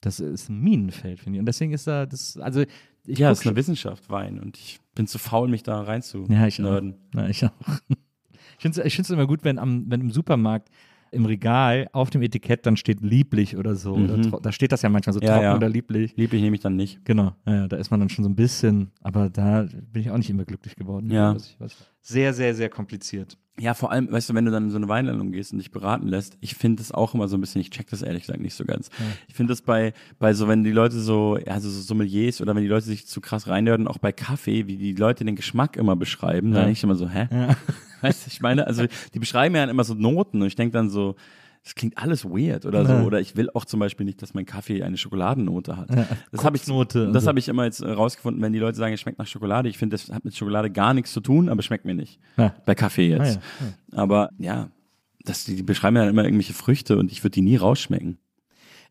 Das 0.00 0.18
ist 0.18 0.48
ein 0.48 0.60
Minenfeld, 0.60 1.20
finde 1.20 1.36
ich. 1.36 1.40
Und 1.40 1.46
deswegen 1.46 1.72
ist 1.72 1.86
da 1.86 2.06
das, 2.06 2.36
also 2.38 2.64
ich 3.06 3.18
ja 3.18 3.30
es 3.30 3.40
ist 3.40 3.46
eine 3.46 3.56
Wissenschaft, 3.56 4.08
Wein. 4.10 4.38
Und 4.40 4.56
ich 4.56 4.78
bin 4.94 5.06
zu 5.06 5.18
faul, 5.18 5.48
mich 5.48 5.62
da 5.62 5.80
rein 5.82 6.02
zu 6.02 6.26
Ja, 6.28 6.46
ich 6.46 6.60
auch. 6.60 6.64
nerden. 6.64 6.94
Na, 7.12 7.28
ich 7.28 7.44
auch. 7.44 7.50
Ich 8.58 8.62
finde 8.62 8.82
es 8.82 8.98
ich 9.00 9.10
immer 9.10 9.26
gut, 9.26 9.42
wenn, 9.42 9.58
am, 9.58 9.86
wenn 9.88 10.02
im 10.02 10.10
Supermarkt 10.10 10.68
im 11.12 11.24
Regal 11.24 11.88
auf 11.92 12.10
dem 12.10 12.20
Etikett 12.20 12.66
dann 12.66 12.76
steht 12.76 13.00
lieblich 13.00 13.56
oder 13.56 13.74
so. 13.74 13.94
Oder 13.94 14.18
Mhm. 14.18 14.22
tro- 14.30 14.40
da 14.40 14.52
steht 14.52 14.70
das 14.70 14.82
ja 14.82 14.90
manchmal 14.90 15.14
so 15.14 15.20
Ja, 15.20 15.28
trocken 15.28 15.42
ja. 15.44 15.56
oder 15.56 15.68
lieblich. 15.70 16.14
Lieblich 16.16 16.42
nehme 16.42 16.54
ich 16.56 16.60
dann 16.62 16.76
nicht. 16.76 17.02
Genau, 17.06 17.32
ja, 17.46 17.66
da 17.68 17.78
ist 17.78 17.90
man 17.90 18.00
dann 18.00 18.10
schon 18.10 18.22
so 18.22 18.28
ein 18.28 18.36
bisschen, 18.36 18.90
aber 19.00 19.30
da 19.30 19.62
bin 19.92 20.02
ich 20.02 20.10
auch 20.10 20.18
nicht 20.18 20.28
immer 20.28 20.44
glücklich 20.44 20.76
geworden. 20.76 21.10
Ja. 21.10 21.34
Was 21.34 21.46
ich, 21.46 21.56
was 21.58 21.74
sehr, 22.02 22.34
sehr, 22.34 22.54
sehr 22.54 22.68
kompliziert. 22.68 23.38
Ja, 23.60 23.74
vor 23.74 23.92
allem, 23.92 24.10
weißt 24.10 24.30
du, 24.30 24.34
wenn 24.34 24.46
du 24.46 24.50
dann 24.50 24.64
in 24.64 24.70
so 24.70 24.76
eine 24.78 24.88
Weinlandung 24.88 25.32
gehst 25.32 25.52
und 25.52 25.58
dich 25.58 25.70
beraten 25.70 26.08
lässt, 26.08 26.38
ich 26.40 26.54
finde 26.54 26.78
das 26.82 26.92
auch 26.92 27.14
immer 27.14 27.28
so 27.28 27.36
ein 27.36 27.40
bisschen, 27.42 27.60
ich 27.60 27.70
check 27.70 27.88
das 27.90 28.00
ehrlich 28.00 28.22
gesagt 28.22 28.40
nicht 28.40 28.54
so 28.54 28.64
ganz. 28.64 28.88
Ich 29.28 29.34
finde 29.34 29.52
das 29.52 29.60
bei, 29.60 29.92
bei 30.18 30.32
so, 30.32 30.48
wenn 30.48 30.64
die 30.64 30.72
Leute 30.72 30.98
so, 30.98 31.36
ja, 31.46 31.60
so 31.60 31.68
so 31.68 31.80
Sommeliers 31.82 32.40
oder 32.40 32.54
wenn 32.54 32.62
die 32.62 32.68
Leute 32.68 32.86
sich 32.86 33.06
zu 33.06 33.20
krass 33.20 33.48
reinhören, 33.48 33.86
auch 33.86 33.98
bei 33.98 34.12
Kaffee, 34.12 34.66
wie 34.66 34.76
die 34.78 34.94
Leute 34.94 35.24
den 35.24 35.36
Geschmack 35.36 35.76
immer 35.76 35.94
beschreiben, 35.94 36.52
dann 36.52 36.60
Ja. 36.60 36.64
denke 36.66 36.78
ich 36.78 36.82
immer 36.84 36.94
so, 36.94 37.08
hä? 37.08 37.28
Weißt 38.00 38.26
du, 38.26 38.30
ich 38.30 38.40
meine, 38.40 38.66
also 38.66 38.86
die 39.12 39.18
beschreiben 39.18 39.54
ja 39.54 39.64
immer 39.64 39.84
so 39.84 39.92
Noten 39.92 40.40
und 40.40 40.46
ich 40.48 40.56
denke 40.56 40.72
dann 40.72 40.88
so, 40.88 41.16
das 41.62 41.74
klingt 41.74 41.98
alles 41.98 42.24
weird 42.24 42.64
oder 42.64 42.86
so. 42.86 42.92
Ja. 42.92 43.02
Oder 43.02 43.20
ich 43.20 43.36
will 43.36 43.50
auch 43.50 43.64
zum 43.64 43.80
Beispiel 43.80 44.06
nicht, 44.06 44.22
dass 44.22 44.32
mein 44.32 44.46
Kaffee 44.46 44.82
eine 44.82 44.96
Schokoladennote 44.96 45.76
hat. 45.76 45.90
Das 46.32 46.44
habe 46.44 46.56
ich, 46.56 46.62
das 46.64 47.22
so. 47.22 47.28
habe 47.28 47.38
ich 47.38 47.48
immer 47.48 47.64
jetzt 47.64 47.80
äh, 47.80 47.90
rausgefunden, 47.90 48.42
wenn 48.42 48.52
die 48.52 48.58
Leute 48.58 48.78
sagen, 48.78 48.94
es 48.94 49.00
schmeckt 49.00 49.18
nach 49.18 49.26
Schokolade. 49.26 49.68
Ich 49.68 49.76
finde, 49.76 49.94
das 49.94 50.10
hat 50.10 50.24
mit 50.24 50.34
Schokolade 50.34 50.70
gar 50.70 50.94
nichts 50.94 51.12
zu 51.12 51.20
tun, 51.20 51.48
aber 51.48 51.62
schmeckt 51.62 51.84
mir 51.84 51.94
nicht. 51.94 52.18
Ja. 52.38 52.54
Bei 52.64 52.74
Kaffee 52.74 53.08
jetzt. 53.08 53.38
Ah, 53.38 53.64
ja, 53.92 53.98
Aber 53.98 54.30
ja, 54.38 54.70
das, 55.24 55.44
die, 55.44 55.56
die 55.56 55.62
beschreiben 55.62 55.96
ja 55.96 56.08
immer 56.08 56.24
irgendwelche 56.24 56.54
Früchte 56.54 56.96
und 56.96 57.12
ich 57.12 57.22
würde 57.22 57.32
die 57.32 57.42
nie 57.42 57.56
rausschmecken. 57.56 58.18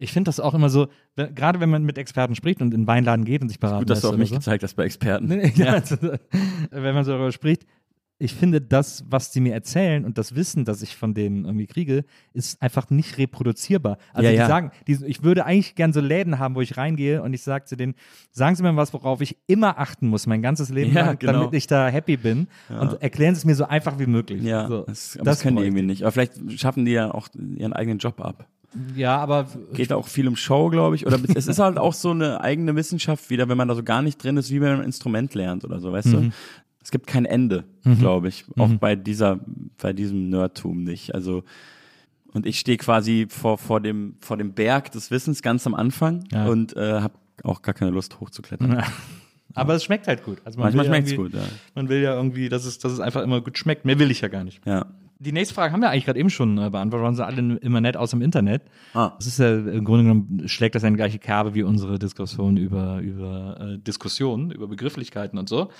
Ich 0.01 0.13
finde 0.13 0.29
das 0.29 0.39
auch 0.39 0.53
immer 0.53 0.69
so, 0.69 0.87
gerade 1.15 1.59
wenn 1.59 1.69
man 1.69 1.83
mit 1.83 1.97
Experten 1.97 2.33
spricht 2.33 2.61
und 2.61 2.73
in 2.73 2.81
den 2.81 2.87
Weinladen 2.87 3.25
geht 3.25 3.41
und 3.41 3.49
sich 3.49 3.59
beraten 3.59 3.79
Gut, 3.79 3.89
dass 3.89 3.97
lässt 3.97 4.05
du 4.05 4.09
auf 4.09 4.17
mich 4.17 4.29
so. 4.29 4.35
gezeigt 4.35 4.63
hast 4.63 4.75
bei 4.75 4.85
Experten. 4.85 5.27
Nee, 5.27 5.51
also, 5.67 5.97
wenn 6.71 6.95
man 6.95 7.03
so 7.03 7.11
darüber 7.11 7.33
spricht, 7.33 7.65
ich 8.21 8.33
finde, 8.35 8.59
das, 8.59 9.05
was 9.09 9.31
die 9.31 9.39
mir 9.39 9.53
erzählen 9.53 10.03
und 10.03 10.17
das 10.17 10.35
Wissen, 10.35 10.65
das 10.65 10.81
ich 10.81 10.97
von 10.97 11.13
denen 11.13 11.45
irgendwie 11.45 11.67
kriege, 11.67 12.03
ist 12.33 12.61
einfach 12.61 12.89
nicht 12.89 13.17
reproduzierbar. 13.17 13.97
Also 14.13 14.25
Ja, 14.25 14.31
die 14.31 14.37
ja. 14.37 14.47
sagen, 14.47 14.71
die, 14.87 14.99
ich 15.05 15.23
würde 15.23 15.45
eigentlich 15.45 15.75
gern 15.75 15.93
so 15.93 16.01
Läden 16.01 16.37
haben, 16.37 16.53
wo 16.55 16.61
ich 16.61 16.75
reingehe 16.77 17.21
und 17.23 17.33
ich 17.33 17.41
sage 17.43 17.63
zu 17.65 17.77
denen, 17.77 17.95
sagen 18.31 18.55
Sie 18.55 18.63
mir 18.63 18.75
was, 18.75 18.93
worauf 18.93 19.21
ich 19.21 19.37
immer 19.47 19.79
achten 19.79 20.07
muss, 20.09 20.27
mein 20.27 20.41
ganzes 20.41 20.69
Leben 20.69 20.91
Ja, 20.93 21.05
lang, 21.05 21.19
genau. 21.19 21.31
damit 21.33 21.53
ich 21.53 21.67
da 21.67 21.87
happy 21.87 22.17
bin 22.17 22.47
und 22.67 23.01
erklären 23.01 23.35
Sie 23.35 23.39
es 23.39 23.45
mir 23.45 23.55
so 23.55 23.65
einfach 23.65 23.97
wie 23.99 24.05
möglich. 24.07 24.43
Ja, 24.43 24.67
so, 24.67 24.83
das, 24.85 25.17
das, 25.23 25.39
können 25.41 25.55
die 25.57 25.63
irgendwie 25.63 25.83
nicht. 25.83 26.03
Aber 26.03 26.11
vielleicht 26.11 26.59
schaffen 26.59 26.83
die 26.85 26.91
ja 26.91 27.11
auch 27.13 27.29
ihren 27.55 27.71
eigenen 27.73 27.99
Job 27.99 28.19
ab. 28.19 28.47
Ja, 28.95 29.17
aber 29.17 29.47
Geht 29.73 29.91
auch 29.91 30.07
viel 30.07 30.27
um 30.27 30.35
Show, 30.35 30.69
glaube 30.69 30.95
ich. 30.95 31.07
Oder 31.07 31.17
es 31.33 31.47
ist 31.47 31.57
halt 31.57 31.79
auch 31.79 31.93
so 31.93 32.11
eine 32.11 32.41
eigene 32.41 32.75
Wissenschaft 32.75 33.31
wieder, 33.31 33.49
wenn 33.49 33.57
man 33.57 33.67
da 33.67 33.73
so 33.73 33.81
gar 33.81 34.03
nicht 34.03 34.23
drin 34.23 34.37
ist, 34.37 34.51
wie 34.51 34.61
wenn 34.61 34.69
man 34.73 34.79
ein 34.81 34.85
Instrument 34.85 35.33
lernt 35.33 35.65
oder 35.65 35.79
so, 35.79 35.91
weißt 35.91 36.09
Mhm. 36.09 36.11
du? 36.11 36.31
Es 36.81 36.91
gibt 36.91 37.07
kein 37.07 37.25
Ende, 37.25 37.65
glaube 37.99 38.29
ich. 38.29 38.45
Auch 38.57 38.69
bei 38.75 38.95
dieser, 38.95 39.39
bei 39.81 39.93
diesem 39.93 40.29
Nerdtum 40.29 40.83
nicht. 40.83 41.13
Also, 41.13 41.43
und 42.33 42.45
ich 42.45 42.59
stehe 42.59 42.77
quasi 42.77 43.27
vor, 43.29 43.57
vor 43.57 43.81
dem, 43.81 44.15
vor 44.21 44.37
dem 44.37 44.53
Berg 44.53 44.91
des 44.91 45.11
Wissens 45.11 45.41
ganz 45.41 45.67
am 45.67 45.75
Anfang 45.75 46.23
Ja. 46.31 46.45
und 46.47 46.75
äh, 46.77 47.01
habe 47.01 47.13
auch 47.43 47.61
gar 47.61 47.73
keine 47.73 47.91
Lust 47.91 48.19
hochzuklettern. 48.19 48.83
aber 49.55 49.73
es 49.75 49.83
schmeckt 49.83 50.07
halt 50.07 50.23
gut. 50.23 50.39
Also 50.45 50.57
man 50.59 50.65
Manchmal 50.67 50.85
ja 50.85 50.91
schmeckt's 50.91 51.11
irgendwie- 51.11 51.31
gut, 51.37 51.41
ja. 51.41 51.47
Man 51.75 51.89
will 51.89 52.01
ja 52.01 52.15
irgendwie, 52.15 52.49
dass 52.49 52.65
es, 52.65 52.79
dass 52.79 52.91
es 52.93 52.99
einfach 52.99 53.23
immer 53.23 53.41
gut 53.41 53.57
schmeckt. 53.57 53.83
Mehr 53.85 53.99
will 53.99 54.09
ich 54.11 54.21
ja 54.21 54.27
gar 54.29 54.43
nicht. 54.43 54.65
Ja. 54.65 54.85
Die 55.21 55.33
nächste 55.33 55.53
Frage 55.53 55.73
haben 55.73 55.81
wir 55.81 55.89
eigentlich 55.89 56.05
gerade 56.05 56.17
eben 56.19 56.29
schon 56.29 56.57
äh, 56.57 56.69
beantwortet, 56.69 57.03
waren 57.03 57.15
sie 57.15 57.25
alle 57.25 57.57
immer 57.57 57.81
nett 57.81 57.97
aus 57.97 58.11
dem 58.11 58.21
Internet. 58.21 58.61
Ah. 58.93 59.11
Das 59.17 59.27
ist 59.27 59.37
ja 59.37 59.53
im 59.53 59.83
Grunde 59.83 60.03
genommen 60.03 60.43
schlägt 60.47 60.75
das 60.75 60.85
eine 60.85 60.95
gleiche 60.95 61.19
Kerbe 61.19 61.55
wie 61.55 61.63
unsere 61.63 61.99
Diskussion 61.99 62.55
über, 62.55 62.99
über 62.99 63.57
äh, 63.59 63.77
Diskussionen, 63.79 64.51
über 64.51 64.67
Begrifflichkeiten 64.69 65.37
und 65.37 65.49
so. 65.49 65.71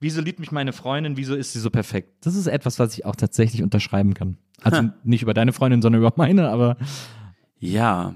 Wieso 0.00 0.20
liebt 0.20 0.38
mich 0.38 0.52
meine 0.52 0.72
Freundin? 0.72 1.16
Wieso 1.16 1.34
ist 1.34 1.52
sie 1.52 1.60
so 1.60 1.70
perfekt? 1.70 2.24
Das 2.24 2.36
ist 2.36 2.46
etwas, 2.46 2.78
was 2.78 2.94
ich 2.94 3.04
auch 3.04 3.16
tatsächlich 3.16 3.62
unterschreiben 3.62 4.14
kann. 4.14 4.38
Also 4.62 4.90
nicht 5.04 5.22
über 5.22 5.34
deine 5.34 5.52
Freundin, 5.52 5.82
sondern 5.82 6.00
über 6.00 6.12
meine, 6.16 6.48
aber 6.48 6.76
Ja. 7.58 8.14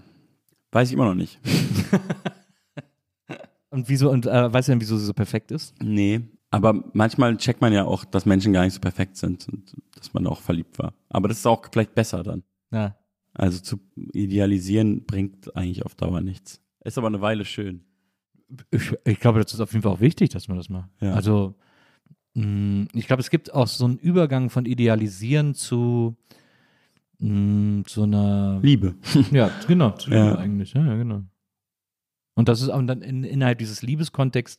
Weiß 0.71 0.89
ich 0.89 0.95
immer 0.95 1.05
noch 1.05 1.15
nicht. 1.15 1.39
und 3.71 3.89
wieso 3.89 4.11
und 4.11 4.27
äh, 4.27 4.53
weißt 4.53 4.69
du 4.69 4.73
denn, 4.73 4.81
wieso 4.81 4.97
sie 4.97 5.05
so 5.05 5.13
perfekt 5.13 5.51
ist? 5.51 5.75
Nee. 5.83 6.21
Aber 6.51 6.85
manchmal 6.93 7.37
checkt 7.37 7.61
man 7.61 7.73
ja 7.73 7.85
auch, 7.85 8.05
dass 8.05 8.27
Menschen 8.27 8.53
gar 8.53 8.65
nicht 8.65 8.75
so 8.75 8.81
perfekt 8.81 9.17
sind 9.17 9.49
und 9.49 9.75
dass 9.97 10.13
man 10.15 10.27
auch 10.27 10.41
verliebt 10.41 10.79
war. 10.79 10.95
Aber 11.09 11.29
das 11.29 11.39
ist 11.39 11.47
auch 11.47 11.63
vielleicht 11.71 11.95
besser 11.95 12.23
dann. 12.23 12.43
Ja. 12.71 12.97
Also 13.35 13.61
zu 13.61 13.81
idealisieren 14.13 15.05
bringt 15.05 15.55
eigentlich 15.57 15.85
auf 15.85 15.95
Dauer 15.95 16.21
nichts. 16.21 16.61
Ist 16.85 16.99
aber 16.99 17.07
eine 17.07 17.21
Weile 17.21 17.45
schön. 17.45 17.85
Ich, 18.71 18.93
ich 19.05 19.21
glaube, 19.21 19.43
das 19.43 19.55
ist 19.55 19.61
auf 19.61 19.73
jeden 19.73 19.83
Fall 19.83 19.93
auch 19.93 20.01
wichtig, 20.01 20.31
dass 20.31 20.49
man 20.49 20.59
das 20.59 20.69
macht. 20.69 20.91
Ja. 21.01 21.15
Also, 21.15 21.55
ich 22.35 23.07
glaube, 23.07 23.21
es 23.21 23.29
gibt 23.29 23.53
auch 23.53 23.67
so 23.67 23.85
einen 23.85 23.99
Übergang 23.99 24.49
von 24.49 24.65
Idealisieren 24.65 25.55
zu 25.55 26.17
mh, 27.19 27.85
so 27.87 28.05
einer. 28.05 28.59
Liebe. 28.63 28.95
Ja, 29.33 29.51
genau, 29.67 29.91
zu 29.91 30.11
Ja. 30.11 30.31
Liebe 30.31 30.39
eigentlich. 30.39 30.73
Ja, 30.73 30.85
ja, 30.85 30.97
genau. 30.97 31.23
Und 32.35 32.49
das 32.49 32.63
ist 32.63 32.71
auch 32.71 32.81
dann 32.83 33.03
in, 33.03 33.25
innerhalb 33.25 33.59
dieses 33.59 33.83
Liebeskontexts 33.83 34.59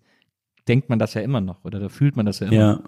denkt 0.67 0.89
man 0.89 0.99
das 0.99 1.15
ja 1.15 1.21
immer 1.21 1.41
noch 1.41 1.65
oder 1.65 1.79
da 1.79 1.89
fühlt 1.89 2.15
man 2.15 2.25
das 2.25 2.39
ja 2.39 2.47
immer. 2.47 2.55
Ja. 2.55 2.79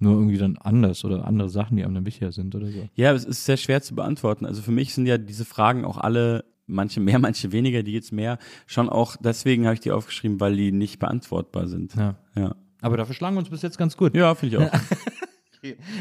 Nur 0.00 0.12
irgendwie 0.14 0.38
dann 0.38 0.58
anders 0.58 1.04
oder 1.04 1.24
andere 1.24 1.48
Sachen, 1.48 1.76
die 1.76 1.84
einem 1.84 1.94
dann 1.94 2.06
wichtiger 2.06 2.30
sind 2.30 2.54
oder 2.54 2.66
so. 2.68 2.88
Ja, 2.94 3.12
es 3.14 3.24
ist 3.24 3.46
sehr 3.46 3.56
schwer 3.56 3.82
zu 3.82 3.96
beantworten. 3.96 4.46
Also 4.46 4.62
für 4.62 4.70
mich 4.70 4.94
sind 4.94 5.06
ja 5.06 5.18
diese 5.18 5.44
Fragen 5.44 5.84
auch 5.84 5.96
alle, 5.96 6.44
manche 6.66 7.00
mehr, 7.00 7.18
manche 7.18 7.50
weniger, 7.52 7.82
die 7.82 7.92
jetzt 7.92 8.12
mehr, 8.12 8.38
schon 8.66 8.90
auch, 8.90 9.16
deswegen 9.16 9.64
habe 9.64 9.74
ich 9.74 9.80
die 9.80 9.90
aufgeschrieben, 9.90 10.38
weil 10.40 10.54
die 10.56 10.70
nicht 10.70 10.98
beantwortbar 10.98 11.66
sind. 11.66 11.96
Ja. 11.96 12.16
Ja, 12.36 12.54
Aber 12.80 12.96
dafür 12.96 13.14
schlagen 13.14 13.34
wir 13.36 13.40
uns 13.40 13.50
bis 13.50 13.62
jetzt 13.62 13.78
ganz 13.78 13.96
gut. 13.96 14.14
ja 14.16 14.34
finde 14.34 14.56
ich 14.56 14.62
auch. 14.62 14.80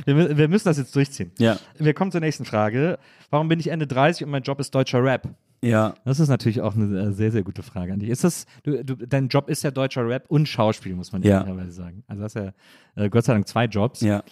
Wir, 0.06 0.38
wir 0.38 0.48
müssen 0.48 0.66
das 0.68 0.78
jetzt 0.78 0.96
durchziehen. 0.96 1.32
Ja. 1.40 1.58
Wir 1.80 1.96
kommen 1.96 2.12
zur 2.12 2.22
nächsten 2.22 2.46
Frage. 2.46 3.00
Warum 3.32 3.48
bin 3.48 3.60
ich 3.60 3.70
Ende 3.70 3.88
30 3.88 4.26
und 4.26 4.30
mein 4.32 4.44
Job 4.44 4.60
ist 4.60 4.74
deutscher 4.76 5.04
Rap? 5.04 5.30
Ja. 5.64 5.96
Das 6.06 6.20
ist 6.20 6.28
natürlich 6.30 6.62
auch 6.62 6.76
eine 6.76 7.00
äh, 7.00 7.12
sehr, 7.12 7.32
sehr 7.32 7.42
gute 7.44 7.64
Frage 7.64 7.92
an 7.94 8.00
dich. 8.00 8.10
Ist 8.10 8.24
das, 8.24 8.46
du, 8.62 8.84
du, 8.86 8.96
dein 8.96 9.30
Job 9.30 9.50
ist 9.50 9.64
ja 9.64 9.72
deutscher 9.72 10.08
Rap 10.08 10.26
und 10.28 10.48
Schauspiel, 10.48 10.94
muss 10.96 11.12
man 11.12 11.24
Ja. 11.24 11.40
ehrlicherweise 11.40 11.72
sagen. 11.72 12.04
Also 12.08 12.24
hast 12.24 12.36
ja 12.36 12.52
äh, 12.96 13.10
Gott 13.10 13.26
sei 13.26 13.34
Dank 13.34 13.48
zwei 13.48 13.66
Jobs. 13.66 14.02
Ja. 14.02 14.24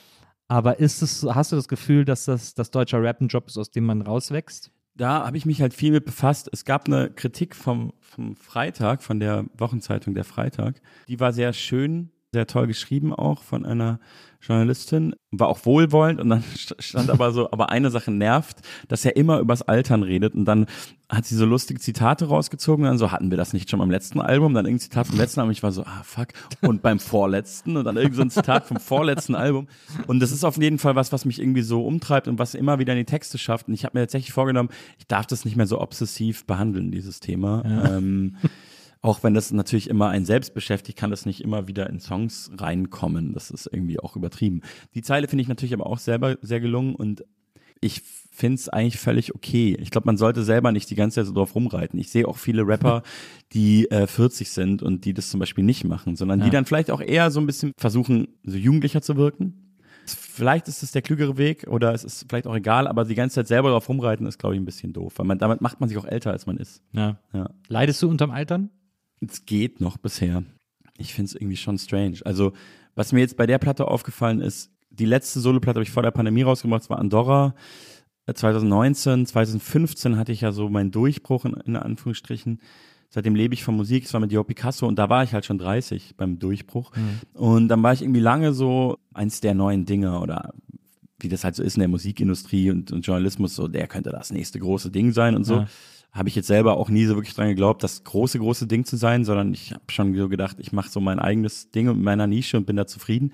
Aber 0.47 0.79
ist 0.79 1.01
es, 1.01 1.23
hast 1.27 1.51
du 1.51 1.55
das 1.55 1.67
Gefühl, 1.67 2.05
dass 2.05 2.25
das, 2.25 2.53
das 2.53 2.69
deutscher 2.69 3.01
Rap 3.01 3.19
ein 3.19 3.27
Job 3.27 3.47
ist, 3.47 3.57
aus 3.57 3.71
dem 3.71 3.85
man 3.85 4.03
rauswächst? 4.03 4.69
Da 4.93 5.25
habe 5.25 5.35
ich 5.37 5.47
mich 5.47 5.59
halt 5.59 5.73
viel 5.73 5.91
mit 5.91 6.05
befasst. 6.05 6.49
Es 6.53 6.63
gab 6.65 6.85
eine 6.85 7.09
Kritik 7.09 7.55
vom, 7.55 7.93
vom 7.99 8.35
Freitag, 8.35 9.01
von 9.01 9.19
der 9.19 9.45
Wochenzeitung 9.57 10.13
Der 10.13 10.23
Freitag. 10.23 10.79
Die 11.07 11.19
war 11.19 11.33
sehr 11.33 11.51
schön, 11.51 12.11
sehr 12.35 12.47
toll 12.47 12.67
geschrieben 12.67 13.13
auch 13.13 13.41
von 13.43 13.65
einer 13.65 13.99
Journalistin, 14.41 15.15
war 15.31 15.47
auch 15.47 15.65
wohlwollend 15.65 16.19
und 16.21 16.29
dann 16.29 16.43
st- 16.55 16.79
stand 16.79 17.09
aber 17.09 17.31
so, 17.31 17.51
aber 17.51 17.69
eine 17.69 17.89
Sache 17.89 18.11
nervt, 18.11 18.57
dass 18.87 19.03
er 19.03 19.15
immer 19.15 19.39
übers 19.39 19.63
Altern 19.63 20.03
redet 20.03 20.35
und 20.35 20.45
dann 20.45 20.67
hat 21.09 21.25
sie 21.25 21.35
so 21.35 21.45
lustige 21.45 21.79
Zitate 21.79 22.25
rausgezogen 22.27 22.83
und 22.83 22.89
dann 22.89 22.97
so, 22.97 23.11
hatten 23.11 23.31
wir 23.31 23.37
das 23.37 23.53
nicht 23.53 23.69
schon 23.69 23.79
beim 23.79 23.89
letzten 23.89 24.21
Album, 24.21 24.53
dann 24.53 24.65
irgendein 24.65 24.81
Zitat 24.83 25.07
vom 25.07 25.17
letzten 25.17 25.39
Album, 25.39 25.51
ich 25.51 25.63
war 25.63 25.71
so, 25.71 25.83
ah 25.83 26.01
fuck, 26.03 26.27
und 26.61 26.81
beim 26.83 26.99
vorletzten 26.99 27.77
und 27.77 27.85
dann 27.85 27.97
irgend 27.97 28.15
so 28.15 28.21
ein 28.21 28.29
Zitat 28.29 28.65
vom 28.67 28.77
vorletzten 28.79 29.33
Album. 29.35 29.67
Und 30.07 30.19
das 30.19 30.31
ist 30.31 30.43
auf 30.43 30.57
jeden 30.57 30.77
Fall 30.77 30.95
was, 30.95 31.11
was 31.11 31.25
mich 31.25 31.39
irgendwie 31.39 31.61
so 31.63 31.85
umtreibt 31.85 32.27
und 32.27 32.37
was 32.37 32.53
immer 32.53 32.77
wieder 32.79 32.93
in 32.93 32.99
die 32.99 33.05
Texte 33.05 33.37
schafft. 33.37 33.67
Und 33.67 33.73
ich 33.73 33.85
habe 33.85 33.97
mir 33.97 34.03
tatsächlich 34.03 34.33
vorgenommen, 34.33 34.69
ich 34.99 35.07
darf 35.07 35.25
das 35.27 35.45
nicht 35.45 35.55
mehr 35.55 35.67
so 35.67 35.79
obsessiv 35.81 36.45
behandeln, 36.45 36.91
dieses 36.91 37.19
Thema. 37.19 37.63
Ähm, 37.65 38.35
auch 39.05 39.23
wenn 39.23 39.35
das 39.35 39.51
natürlich 39.51 39.89
immer 39.89 40.09
ein 40.09 40.25
selbst 40.25 40.53
beschäftigt, 40.55 40.97
kann 40.97 41.11
das 41.11 41.25
nicht 41.27 41.41
immer 41.41 41.67
wieder 41.67 41.87
in 41.89 41.99
Songs 41.99 42.49
reinkommen. 42.57 43.33
Das 43.33 43.51
ist 43.51 43.69
irgendwie 43.71 43.99
auch 43.99 44.15
übertrieben. 44.15 44.61
Die 44.95 45.03
Zeile 45.03 45.27
finde 45.27 45.43
ich 45.43 45.47
natürlich 45.47 45.73
aber 45.75 45.85
auch 45.85 45.99
selber 45.99 46.37
sehr 46.41 46.59
gelungen 46.59 46.95
und 46.95 47.23
ich 47.81 48.01
finde 48.31 48.55
es 48.55 48.67
eigentlich 48.69 48.97
völlig 48.97 49.35
okay. 49.35 49.77
Ich 49.79 49.91
glaube, 49.91 50.07
man 50.07 50.17
sollte 50.17 50.43
selber 50.43 50.71
nicht 50.71 50.89
die 50.89 50.95
ganze 50.95 51.15
Zeit 51.15 51.27
so 51.27 51.33
drauf 51.33 51.53
rumreiten. 51.53 51.99
Ich 51.99 52.09
sehe 52.09 52.27
auch 52.27 52.37
viele 52.37 52.65
Rapper, 52.67 53.03
die 53.53 53.89
äh, 53.91 54.07
40 54.07 54.49
sind 54.49 54.81
und 54.81 55.05
die 55.05 55.13
das 55.13 55.29
zum 55.29 55.39
Beispiel 55.39 55.63
nicht 55.63 55.83
machen, 55.83 56.15
sondern 56.15 56.39
die 56.39 56.45
Ja. 56.47 56.51
dann 56.51 56.65
vielleicht 56.65 56.89
auch 56.89 57.01
eher 57.01 57.29
so 57.29 57.39
ein 57.39 57.45
bisschen 57.45 57.73
versuchen, 57.77 58.27
so 58.43 58.57
jugendlicher 58.57 59.01
zu 59.03 59.17
wirken. 59.17 59.75
Vielleicht 60.07 60.67
ist 60.67 60.81
es 60.83 60.91
der 60.91 61.01
klügere 61.03 61.37
Weg 61.37 61.67
oder 61.67 61.93
es 61.93 62.03
ist 62.03 62.25
vielleicht 62.27 62.47
auch 62.47 62.55
egal, 62.55 62.87
aber 62.87 63.05
die 63.05 63.15
ganze 63.15 63.35
Zeit 63.35 63.47
selber 63.47 63.69
drauf 63.69 63.87
rumreiten 63.87 64.25
ist, 64.25 64.37
glaube 64.39 64.55
ich, 64.55 64.61
ein 64.61 64.65
bisschen 64.65 64.93
doof, 64.93 65.13
weil 65.17 65.25
man, 65.25 65.37
damit 65.37 65.61
macht 65.61 65.79
man 65.79 65.89
sich 65.89 65.97
auch 65.99 66.05
älter, 66.05 66.31
als 66.31 66.45
man 66.47 66.57
ist. 66.57 66.81
Ja. 66.91 67.17
Ja. 67.33 67.49
Leidest 67.67 68.01
du 68.01 68.09
unterm 68.09 68.31
Altern? 68.31 68.69
Es 69.29 69.45
geht 69.45 69.81
noch 69.81 69.97
bisher. 69.97 70.43
Ich 70.97 71.13
finde 71.13 71.29
es 71.29 71.35
irgendwie 71.35 71.57
schon 71.57 71.77
strange. 71.77 72.19
Also, 72.25 72.53
was 72.95 73.11
mir 73.11 73.19
jetzt 73.19 73.37
bei 73.37 73.45
der 73.45 73.57
Platte 73.57 73.87
aufgefallen 73.87 74.41
ist, 74.41 74.71
die 74.89 75.05
letzte 75.05 75.39
Soloplatte 75.39 75.77
habe 75.77 75.83
ich 75.83 75.91
vor 75.91 76.03
der 76.03 76.11
Pandemie 76.11 76.43
rausgemacht, 76.43 76.83
das 76.83 76.89
war 76.89 76.99
Andorra. 76.99 77.53
Äh, 78.25 78.33
2019, 78.33 79.25
2015 79.25 80.17
hatte 80.17 80.31
ich 80.31 80.41
ja 80.41 80.51
so 80.51 80.69
meinen 80.69 80.91
Durchbruch 80.91 81.45
in, 81.45 81.53
in 81.65 81.75
Anführungsstrichen. 81.75 82.61
Seitdem 83.09 83.35
lebe 83.35 83.53
ich 83.53 83.63
von 83.63 83.75
Musik, 83.75 84.05
es 84.05 84.13
war 84.13 84.19
mit 84.19 84.31
Joe 84.31 84.43
Picasso 84.43 84.87
und 84.87 84.97
da 84.97 85.09
war 85.09 85.23
ich 85.23 85.33
halt 85.33 85.45
schon 85.45 85.57
30 85.57 86.15
beim 86.17 86.39
Durchbruch. 86.39 86.91
Und 87.33 87.67
dann 87.69 87.81
war 87.83 87.93
ich 87.93 88.01
irgendwie 88.01 88.19
lange 88.19 88.53
so 88.53 88.97
eins 89.13 89.41
der 89.41 89.53
neuen 89.53 89.85
Dinge 89.85 90.19
oder 90.19 90.53
wie 91.19 91.29
das 91.29 91.43
halt 91.43 91.55
so 91.55 91.63
ist 91.63 91.75
in 91.75 91.79
der 91.79 91.87
Musikindustrie 91.87 92.71
und, 92.71 92.91
und 92.91 93.05
Journalismus, 93.05 93.55
so 93.55 93.67
der 93.67 93.87
könnte 93.87 94.09
das 94.09 94.31
nächste 94.31 94.59
große 94.59 94.91
Ding 94.91 95.11
sein 95.13 95.35
und 95.35 95.45
so. 95.45 95.55
Ja. 95.55 95.67
Habe 96.15 96.29
ich 96.29 96.35
jetzt 96.35 96.47
selber 96.47 96.77
auch 96.77 96.89
nie 96.89 97.05
so 97.05 97.15
wirklich 97.15 97.33
dran 97.35 97.49
geglaubt, 97.49 97.83
das 97.83 98.05
große, 98.05 98.39
große 98.39 98.67
Ding 98.67 98.85
zu 98.85 98.95
sein, 98.95 99.25
sondern 99.25 99.53
ich 99.53 99.73
habe 99.73 99.83
schon 99.89 100.15
so 100.15 100.29
gedacht, 100.29 100.55
ich 100.59 100.71
mache 100.71 100.89
so 100.89 101.01
mein 101.01 101.19
eigenes 101.19 101.71
Ding 101.71 101.89
in 101.89 102.01
meiner 102.01 102.25
Nische 102.25 102.55
und 102.57 102.65
bin 102.65 102.77
da 102.77 102.87
zufrieden. 102.87 103.33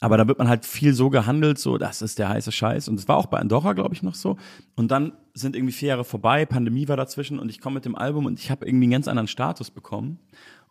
Aber 0.00 0.16
da 0.18 0.28
wird 0.28 0.38
man 0.38 0.46
halt 0.48 0.66
viel 0.66 0.92
so 0.92 1.08
gehandelt, 1.08 1.58
so, 1.58 1.78
das 1.78 2.02
ist 2.02 2.18
der 2.18 2.28
heiße 2.28 2.52
Scheiß. 2.52 2.88
Und 2.88 3.00
es 3.00 3.08
war 3.08 3.16
auch 3.16 3.26
bei 3.26 3.38
Andorra, 3.38 3.72
glaube 3.72 3.94
ich, 3.94 4.02
noch 4.02 4.14
so. 4.14 4.36
Und 4.76 4.90
dann 4.90 5.12
sind 5.32 5.56
irgendwie 5.56 5.72
vier 5.72 5.88
Jahre 5.88 6.04
vorbei, 6.04 6.44
Pandemie 6.44 6.86
war 6.86 6.96
dazwischen 6.98 7.38
und 7.38 7.48
ich 7.48 7.60
komme 7.60 7.74
mit 7.76 7.86
dem 7.86 7.96
Album 7.96 8.26
und 8.26 8.38
ich 8.38 8.50
habe 8.50 8.66
irgendwie 8.66 8.84
einen 8.84 8.92
ganz 8.92 9.08
anderen 9.08 9.26
Status 9.28 9.70
bekommen. 9.70 10.18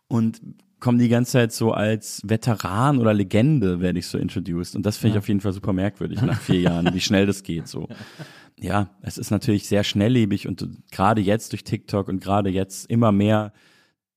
Und 0.06 0.40
komme 0.80 0.98
die 0.98 1.08
ganze 1.08 1.32
Zeit 1.32 1.52
so 1.52 1.72
als 1.72 2.22
Veteran 2.24 2.98
oder 2.98 3.12
Legende, 3.12 3.80
werde 3.80 3.98
ich 3.98 4.06
so 4.06 4.16
introduced. 4.16 4.76
Und 4.76 4.86
das 4.86 4.96
finde 4.96 5.08
ich 5.08 5.14
Ja. 5.16 5.18
auf 5.18 5.28
jeden 5.28 5.40
Fall 5.40 5.52
super 5.52 5.72
merkwürdig 5.72 6.22
nach 6.22 6.40
vier 6.40 6.60
Jahren, 6.60 6.94
wie 6.94 7.00
schnell 7.00 7.26
das 7.26 7.42
geht. 7.42 7.66
So. 7.66 7.88
Ja, 8.60 8.90
es 9.02 9.18
ist 9.18 9.30
natürlich 9.30 9.68
sehr 9.68 9.84
schnelllebig 9.84 10.48
und 10.48 10.66
gerade 10.90 11.20
jetzt 11.20 11.52
durch 11.52 11.64
TikTok 11.64 12.08
und 12.08 12.20
gerade 12.20 12.50
jetzt 12.50 12.90
immer 12.90 13.12
mehr 13.12 13.52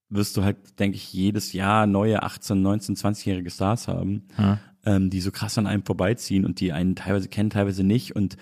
wirst 0.10 0.36
du 0.36 0.44
halt, 0.44 0.58
denke 0.80 0.98
ich, 0.98 1.14
jedes 1.14 1.54
Jahr 1.54 1.88
neue 1.88 2.22
18, 2.24 2.62
19, 2.62 2.96
20-jährige 2.96 3.50
Stars 3.50 3.88
haben, 3.88 4.24
Ja. 4.38 4.60
ähm, 4.86 5.10
die 5.10 5.22
so 5.22 5.32
krass 5.32 5.58
an 5.58 5.68
einem 5.68 5.84
vorbeiziehen 5.86 6.46
und 6.46 6.60
die 6.60 6.74
einen 6.74 6.96
teilweise 6.96 7.30
kennen, 7.30 7.50
teilweise 7.50 7.84
nicht. 7.84 8.16
Und 8.16 8.36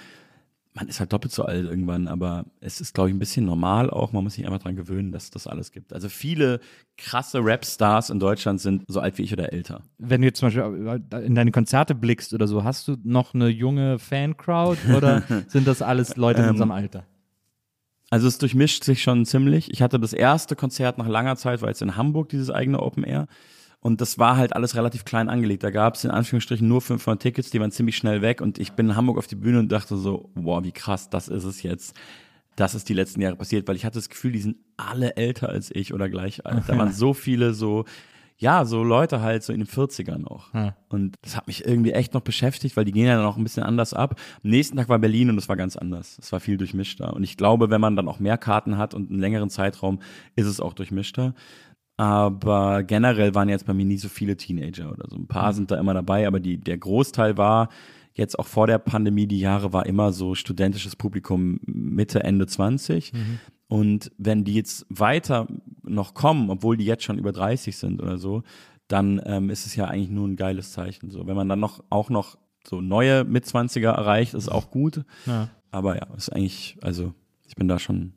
man 0.80 0.88
ist 0.88 1.02
halt 1.02 1.12
doppelt 1.12 1.34
so 1.34 1.44
alt 1.44 1.66
irgendwann, 1.66 2.08
aber 2.08 2.46
es 2.62 2.80
ist, 2.80 2.94
glaube 2.94 3.10
ich, 3.10 3.16
ein 3.16 3.20
bisschen 3.20 3.46
normal 3.46 3.90
auch. 3.90 4.14
Man 4.14 4.24
muss 4.24 4.36
sich 4.36 4.46
einfach 4.46 4.60
dran 4.60 4.78
gewöhnen, 4.78 5.12
dass 5.12 5.30
das 5.30 5.46
alles 5.46 5.74
gibt. 5.74 5.92
Also 5.92 6.08
viele 6.08 6.62
krasse 6.98 7.44
Rap-Stars 7.44 8.10
in 8.10 8.20
Deutschland 8.20 8.62
sind 8.62 8.86
so 8.88 9.02
alt 9.02 9.18
wie 9.18 9.24
ich 9.24 9.34
oder 9.34 9.52
älter. 9.52 9.82
Wenn 9.98 10.22
du 10.22 10.28
jetzt 10.28 10.40
zum 10.40 10.48
Beispiel 10.48 11.02
in 11.26 11.36
deine 11.36 11.52
Konzerte 11.52 11.96
blickst 11.96 12.34
oder 12.34 12.48
so, 12.48 12.64
hast 12.64 12.88
du 12.88 12.96
noch 13.04 13.34
eine 13.34 13.50
junge 13.50 14.00
Fancrowd 14.00 14.78
oder 14.96 15.24
sind 15.48 15.68
das 15.68 15.82
alles 15.82 16.16
Leute 16.16 16.40
in 16.40 16.46
Ähm, 16.46 16.52
unserem 16.52 16.72
Alter? 16.72 17.04
Also 18.10 18.28
es 18.28 18.38
durchmischt 18.38 18.86
sich 18.86 19.04
schon 19.04 19.26
ziemlich. 19.26 19.72
Ich 19.72 19.82
hatte 19.82 20.00
das 20.00 20.14
erste 20.14 20.56
Konzert 20.56 20.98
nach 20.98 21.08
langer 21.08 21.36
Zeit, 21.36 21.62
war 21.62 21.68
jetzt 21.68 21.82
in 21.82 21.98
Hamburg, 21.98 22.30
dieses 22.30 22.50
eigene 22.50 22.82
Open 22.82 23.04
Air. 23.04 23.28
Und 23.82 24.02
das 24.02 24.20
war 24.20 24.36
halt 24.36 24.54
alles 24.54 24.76
relativ 24.76 25.06
klein 25.06 25.30
angelegt. 25.30 25.64
Da 25.64 25.70
gab 25.70 25.96
es 25.96 26.04
in 26.04 26.12
Anführungsstrichen 26.12 26.68
nur 26.68 26.82
500 26.82 27.22
Tickets, 27.22 27.50
die 27.50 27.60
waren 27.62 27.72
ziemlich 27.72 27.96
schnell 27.96 28.22
weg. 28.22 28.42
Und 28.42 28.60
ich 28.60 28.74
bin 28.74 28.90
in 28.90 28.96
Hamburg 28.96 29.18
auf 29.18 29.28
die 29.28 29.36
Bühne 29.36 29.60
und 29.60 29.72
dachte 29.72 29.98
so, 29.98 30.30
wow, 30.36 30.64
wie 30.64 30.74
krass, 30.74 31.10
das 31.10 31.30
ist 31.30 31.46
es 31.46 31.64
jetzt. 31.64 31.96
Das 32.58 32.76
ist 32.76 32.90
die 32.90 32.94
letzten 32.94 33.22
Jahre 33.22 33.38
passiert, 33.38 33.68
weil 33.70 33.78
ich 33.78 33.86
hatte 33.86 33.98
das 33.98 34.10
Gefühl, 34.10 34.34
die 34.34 34.42
sind 34.42 34.58
alle 34.76 35.16
älter 35.16 35.48
als 35.48 35.72
ich 35.74 35.94
oder 35.94 36.10
gleich 36.10 36.46
alt. 36.46 36.64
Da 36.68 36.78
waren 36.78 36.92
so 36.94 37.14
viele 37.14 37.54
so, 37.54 37.86
ja, 38.40 38.66
so 38.66 38.84
Leute 38.84 39.22
halt 39.22 39.44
so 39.44 39.54
in 39.54 39.60
den 39.60 39.68
40ern 39.68 40.26
auch. 40.26 40.54
Ja. 40.54 40.76
Und 40.90 41.16
das 41.22 41.38
hat 41.38 41.48
mich 41.48 41.66
irgendwie 41.66 41.92
echt 41.92 42.14
noch 42.14 42.22
beschäftigt, 42.22 42.76
weil 42.76 42.84
die 42.84 42.92
gehen 42.94 43.06
ja 43.06 43.16
dann 43.16 43.26
auch 43.26 43.38
ein 43.38 43.44
bisschen 43.44 43.64
anders 43.64 43.94
ab. 43.94 44.20
Am 44.44 44.50
nächsten 44.50 44.76
Tag 44.76 44.90
war 44.90 45.00
Berlin 45.00 45.30
und 45.30 45.38
es 45.38 45.48
war 45.48 45.56
ganz 45.56 45.78
anders. 45.78 46.18
Es 46.22 46.34
war 46.34 46.42
viel 46.42 46.58
durchmischter. 46.58 47.14
Und 47.14 47.24
ich 47.24 47.38
glaube, 47.38 47.70
wenn 47.70 47.80
man 47.80 47.96
dann 47.96 48.10
auch 48.10 48.20
mehr 48.20 48.38
Karten 48.38 48.78
hat 48.78 48.94
und 48.94 49.10
einen 49.10 49.20
längeren 49.20 49.50
Zeitraum, 49.50 50.00
ist 50.36 50.48
es 50.48 50.60
auch 50.60 50.74
durchmischter. 50.74 51.34
Aber 52.00 52.84
generell 52.84 53.36
waren 53.36 53.50
jetzt 53.50 53.66
bei 53.66 53.74
mir 53.74 53.84
nie 53.84 53.98
so 53.98 54.08
viele 54.08 54.38
Teenager 54.38 54.90
oder 54.90 55.10
so. 55.10 55.18
Ein 55.18 55.28
paar 55.28 55.52
sind 55.52 55.70
da 55.70 55.78
immer 55.78 55.94
dabei, 55.94 56.28
aber 56.28 56.40
die, 56.40 56.58
der 56.58 56.78
Großteil 56.78 57.38
war 57.38 57.68
jetzt 58.14 58.40
auch 58.40 58.48
vor 58.48 58.68
der 58.68 58.78
Pandemie, 58.78 59.28
die 59.28 59.42
Jahre 59.42 59.74
war 59.74 59.86
immer 59.86 60.14
so 60.14 60.34
studentisches 60.34 60.96
Publikum 60.96 61.60
Mitte, 61.66 62.24
Ende 62.24 62.48
20. 62.48 63.12
Und 63.68 64.14
wenn 64.18 64.46
die 64.46 64.54
jetzt 64.54 64.86
weiter 64.88 65.48
noch 65.84 66.14
kommen, 66.14 66.50
obwohl 66.50 66.78
die 66.78 66.86
jetzt 66.86 67.04
schon 67.04 67.20
über 67.20 67.34
30 67.34 67.76
sind 67.76 68.02
oder 68.02 68.18
so, 68.18 68.44
dann 68.88 69.22
ähm, 69.26 69.50
ist 69.50 69.66
es 69.66 69.76
ja 69.76 69.84
eigentlich 69.84 70.10
nur 70.10 70.26
ein 70.26 70.38
geiles 70.38 70.72
Zeichen. 70.72 71.10
So, 71.12 71.28
wenn 71.28 71.36
man 71.36 71.50
dann 71.50 71.60
noch 71.60 71.84
auch 71.90 72.10
noch 72.10 72.38
so 72.66 72.80
neue 72.80 73.26
Mitzwanziger 73.26 73.92
erreicht, 73.92 74.36
ist 74.36 74.48
auch 74.48 74.72
gut. 74.72 75.04
Ja. 75.26 75.50
Aber 75.70 75.98
ja, 75.98 76.08
ist 76.16 76.30
eigentlich, 76.30 76.78
also 76.82 77.14
ich 77.46 77.56
bin 77.56 77.68
da 77.68 77.78
schon 77.78 78.14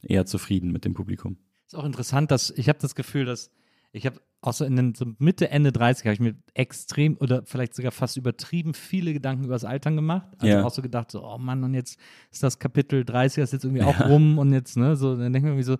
eher 0.00 0.24
zufrieden 0.24 0.72
mit 0.72 0.86
dem 0.86 0.94
Publikum. 0.94 1.36
Ist 1.66 1.74
auch 1.74 1.84
interessant, 1.84 2.30
dass 2.30 2.50
ich 2.50 2.68
habe 2.68 2.78
das 2.80 2.94
Gefühl, 2.94 3.24
dass 3.24 3.50
ich 3.92 4.06
habe 4.06 4.20
auch 4.42 4.52
so 4.52 4.64
in 4.64 4.76
den 4.76 4.94
so 4.94 5.06
Mitte, 5.18 5.50
Ende 5.50 5.72
30 5.72 6.04
habe 6.04 6.12
ich 6.14 6.20
mir 6.20 6.34
extrem 6.54 7.16
oder 7.16 7.42
vielleicht 7.46 7.74
sogar 7.74 7.90
fast 7.90 8.16
übertrieben 8.16 8.74
viele 8.74 9.12
Gedanken 9.12 9.44
über 9.44 9.54
das 9.54 9.64
Altern 9.64 9.96
gemacht. 9.96 10.28
Also 10.38 10.46
Ja. 10.46 10.64
auch 10.64 10.70
so 10.70 10.82
gedacht, 10.82 11.10
so, 11.10 11.24
oh 11.24 11.38
Mann, 11.38 11.64
und 11.64 11.74
jetzt 11.74 11.98
ist 12.30 12.42
das 12.42 12.58
Kapitel 12.58 13.04
30 13.04 13.42
ist 13.42 13.52
jetzt 13.52 13.64
irgendwie 13.64 13.82
auch 13.82 13.98
rum 14.08 14.38
und 14.38 14.52
jetzt, 14.52 14.76
ne, 14.76 14.96
so, 14.96 15.16
dann 15.16 15.32
denke 15.32 15.38
ich 15.38 15.42
mir 15.44 15.50
irgendwie 15.50 15.64
so, 15.64 15.76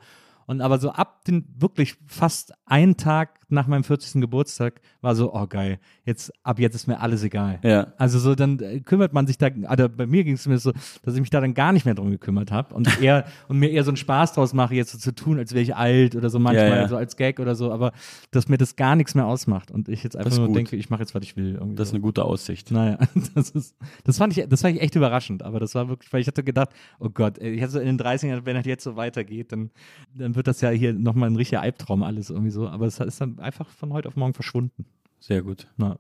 und 0.47 0.61
aber 0.61 0.79
so 0.79 0.91
ab 0.91 1.25
den 1.25 1.45
wirklich 1.59 1.97
fast 2.07 2.53
einen 2.67 2.97
Tag 2.97 3.41
nach 3.49 3.67
meinem 3.67 3.85
40. 3.85 4.21
Geburtstag 4.21 4.81
war 5.01 5.15
so, 5.15 5.33
oh 5.33 5.47
geil, 5.47 5.79
jetzt, 6.05 6.33
ab 6.43 6.59
jetzt 6.59 6.75
ist 6.75 6.87
mir 6.87 7.01
alles 7.01 7.23
egal. 7.23 7.61
Ja. 7.63 7.93
Also 7.97 8.19
so, 8.19 8.35
dann 8.35 8.59
äh, 8.59 8.81
kümmert 8.81 9.13
man 9.13 9.27
sich 9.27 9.39
da, 9.39 9.49
also 9.65 9.89
bei 9.89 10.07
mir 10.07 10.25
ging 10.25 10.35
es 10.35 10.47
mir 10.47 10.59
so, 10.59 10.73
dass 11.03 11.15
ich 11.15 11.21
mich 11.21 11.31
da 11.31 11.41
dann 11.41 11.55
gar 11.55 11.73
nicht 11.73 11.85
mehr 11.85 11.95
drum 11.95 12.11
gekümmert 12.11 12.51
habe 12.51 12.75
und 12.75 13.01
eher 13.03 13.25
und 13.49 13.59
mir 13.59 13.71
eher 13.71 13.85
so 13.85 13.91
einen 13.91 13.97
Spaß 13.97 14.33
draus 14.33 14.53
mache, 14.53 14.75
jetzt 14.75 14.93
so 14.93 14.99
zu 14.99 15.15
tun, 15.15 15.39
als 15.39 15.53
wäre 15.53 15.63
ich 15.63 15.77
alt 15.77 16.17
oder 16.17 16.29
so 16.31 16.39
manchmal, 16.39 16.69
Ja, 16.69 16.77
ja. 16.77 16.89
so 16.89 16.97
als 16.97 17.17
Gag 17.17 17.39
oder 17.39 17.55
so, 17.55 17.73
aber 17.73 17.93
dass 18.31 18.49
mir 18.49 18.59
das 18.59 18.77
gar 18.77 18.97
nichts 18.97 19.15
mehr 19.15 19.27
ausmacht 19.27 19.71
und 19.71 19.89
ich 19.89 20.03
jetzt 20.03 20.17
einfach 20.17 20.37
nur 20.37 20.49
gut. 20.49 20.57
denke, 20.57 20.77
ich 20.77 20.91
mache 20.91 21.03
jetzt, 21.03 21.15
was 21.15 21.23
ich 21.23 21.37
will. 21.37 21.55
Irgendwie 21.55 21.77
Das 21.77 21.89
ist 21.89 21.95
eine 21.95 22.03
gute 22.03 22.25
Aussicht. 22.25 22.71
Naja, 22.71 22.99
das 23.35 23.51
ist, 23.51 23.77
das 24.05 24.19
fand 24.19 24.37
ich, 24.37 24.49
das 24.49 24.63
fand 24.63 24.77
ich 24.77 24.83
echt 24.83 24.97
überraschend, 24.97 25.43
aber 25.43 25.61
das 25.61 25.75
war 25.75 25.89
wirklich, 25.89 26.13
weil 26.13 26.21
ich 26.21 26.27
hatte 26.27 26.43
gedacht, 26.43 26.71
oh 26.99 27.11
Gott, 27.11 27.39
ich 27.39 27.63
hatte 27.63 27.73
so 27.73 27.79
in 27.81 27.87
den 27.87 27.99
30ern, 27.99 28.41
wenn 28.45 28.57
das 28.57 28.67
jetzt 28.67 28.85
so 28.85 28.97
weitergeht, 28.97 29.53
dann, 29.53 29.71
dann 30.15 30.35
wird 30.37 30.47
das 30.47 30.61
ja 30.61 30.71
hier 30.71 30.93
nochmal 30.93 31.31
ein 31.31 31.37
richtiger 31.37 31.61
Albtraum 31.61 32.03
alles 32.03 32.31
irgendwie 32.31 32.51
so, 32.51 32.69
aber 32.69 32.87
es 32.87 33.01
ist 33.01 33.21
dann 33.21 33.39
einfach 33.39 33.69
von 33.71 33.93
heute 33.93 34.09
auf 34.09 34.17
morgen 34.17 34.35
verschwunden. 34.35 34.87
Sehr 35.19 35.43
gut. 35.43 35.67
Na. 35.77 35.99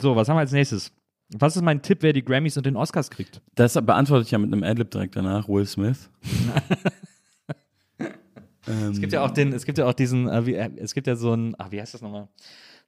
So, 0.00 0.14
was 0.16 0.28
haben 0.28 0.36
wir 0.36 0.40
als 0.40 0.52
nächstes? 0.52 0.92
Was 1.32 1.56
ist 1.56 1.62
mein 1.62 1.80
Tipp, 1.82 1.98
wer 2.02 2.12
die 2.12 2.24
Grammys 2.24 2.56
und 2.56 2.66
den 2.66 2.76
Oscars 2.76 3.10
kriegt? 3.10 3.40
Das 3.54 3.74
beantworte 3.74 4.24
ich 4.24 4.30
ja 4.32 4.38
mit 4.38 4.52
einem 4.52 4.64
Adlib 4.64 4.90
direkt 4.90 5.16
danach, 5.16 5.48
Will 5.48 5.66
Smith. 5.66 6.10
ähm, 7.98 8.08
Es 8.92 9.00
gibt 9.00 9.12
ja 9.12 9.24
auch 9.24 9.30
den, 9.30 9.52
es 9.52 9.64
gibt 9.64 9.78
ja 9.78 9.86
auch 9.86 9.94
diesen, 9.94 10.28
äh, 10.28 10.46
wie, 10.46 10.54
äh, 10.54 10.70
es 10.76 10.94
gibt 10.94 11.06
ja 11.06 11.16
so 11.16 11.32
ein, 11.32 11.54
ach, 11.58 11.70
wie 11.70 11.80
heißt 11.80 11.94
das 11.94 12.02
nochmal? 12.02 12.28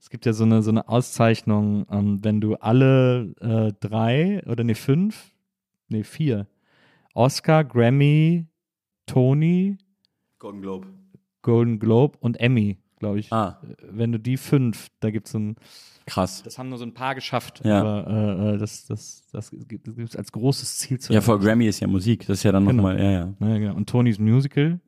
Es 0.00 0.10
gibt 0.10 0.26
ja 0.26 0.32
so 0.32 0.42
eine, 0.44 0.62
so 0.62 0.70
eine 0.70 0.88
Auszeichnung, 0.88 1.86
ähm, 1.88 2.24
wenn 2.24 2.40
du 2.40 2.56
alle 2.56 3.34
äh, 3.40 3.72
drei 3.78 4.42
oder 4.46 4.64
nee, 4.64 4.74
fünf, 4.74 5.30
nee, 5.88 6.02
vier, 6.02 6.48
Oscar, 7.14 7.62
Grammy, 7.62 8.46
Tony, 9.06 9.78
Golden 10.42 10.60
Globe. 10.60 10.88
Golden 11.42 11.78
Globe 11.78 12.18
und 12.20 12.40
Emmy, 12.40 12.78
glaube 12.98 13.20
ich. 13.20 13.32
Ah, 13.32 13.60
Wenn 13.88 14.10
du 14.10 14.18
die 14.18 14.36
fünf, 14.36 14.88
da 14.98 15.10
gibt 15.12 15.26
es 15.26 15.32
so 15.32 15.38
ein, 15.38 15.56
krass. 16.04 16.42
das 16.42 16.58
haben 16.58 16.68
nur 16.68 16.78
so 16.78 16.84
ein 16.84 16.94
paar 16.94 17.14
geschafft, 17.14 17.62
Ja. 17.64 17.80
aber 17.80 18.06
äh, 18.10 18.54
äh, 18.54 18.58
das, 18.58 18.86
das, 18.86 19.28
das 19.30 19.50
gibt 19.68 19.86
es 19.86 20.16
als 20.16 20.32
großes 20.32 20.78
Ziel 20.78 20.98
zu 20.98 21.12
Ja, 21.12 21.20
vor 21.20 21.38
Grammy 21.38 21.66
ist 21.66 21.78
ja 21.78 21.86
Musik. 21.86 22.26
Das 22.26 22.38
ist 22.38 22.42
ja 22.42 22.50
dann 22.50 22.66
Genau. 22.66 22.82
nochmal, 22.82 22.98
ja, 23.00 23.10
ja. 23.10 23.34
Ja, 23.38 23.58
genau. 23.58 23.74
Und 23.76 23.88
Tonys 23.88 24.18
Musical, 24.18 24.80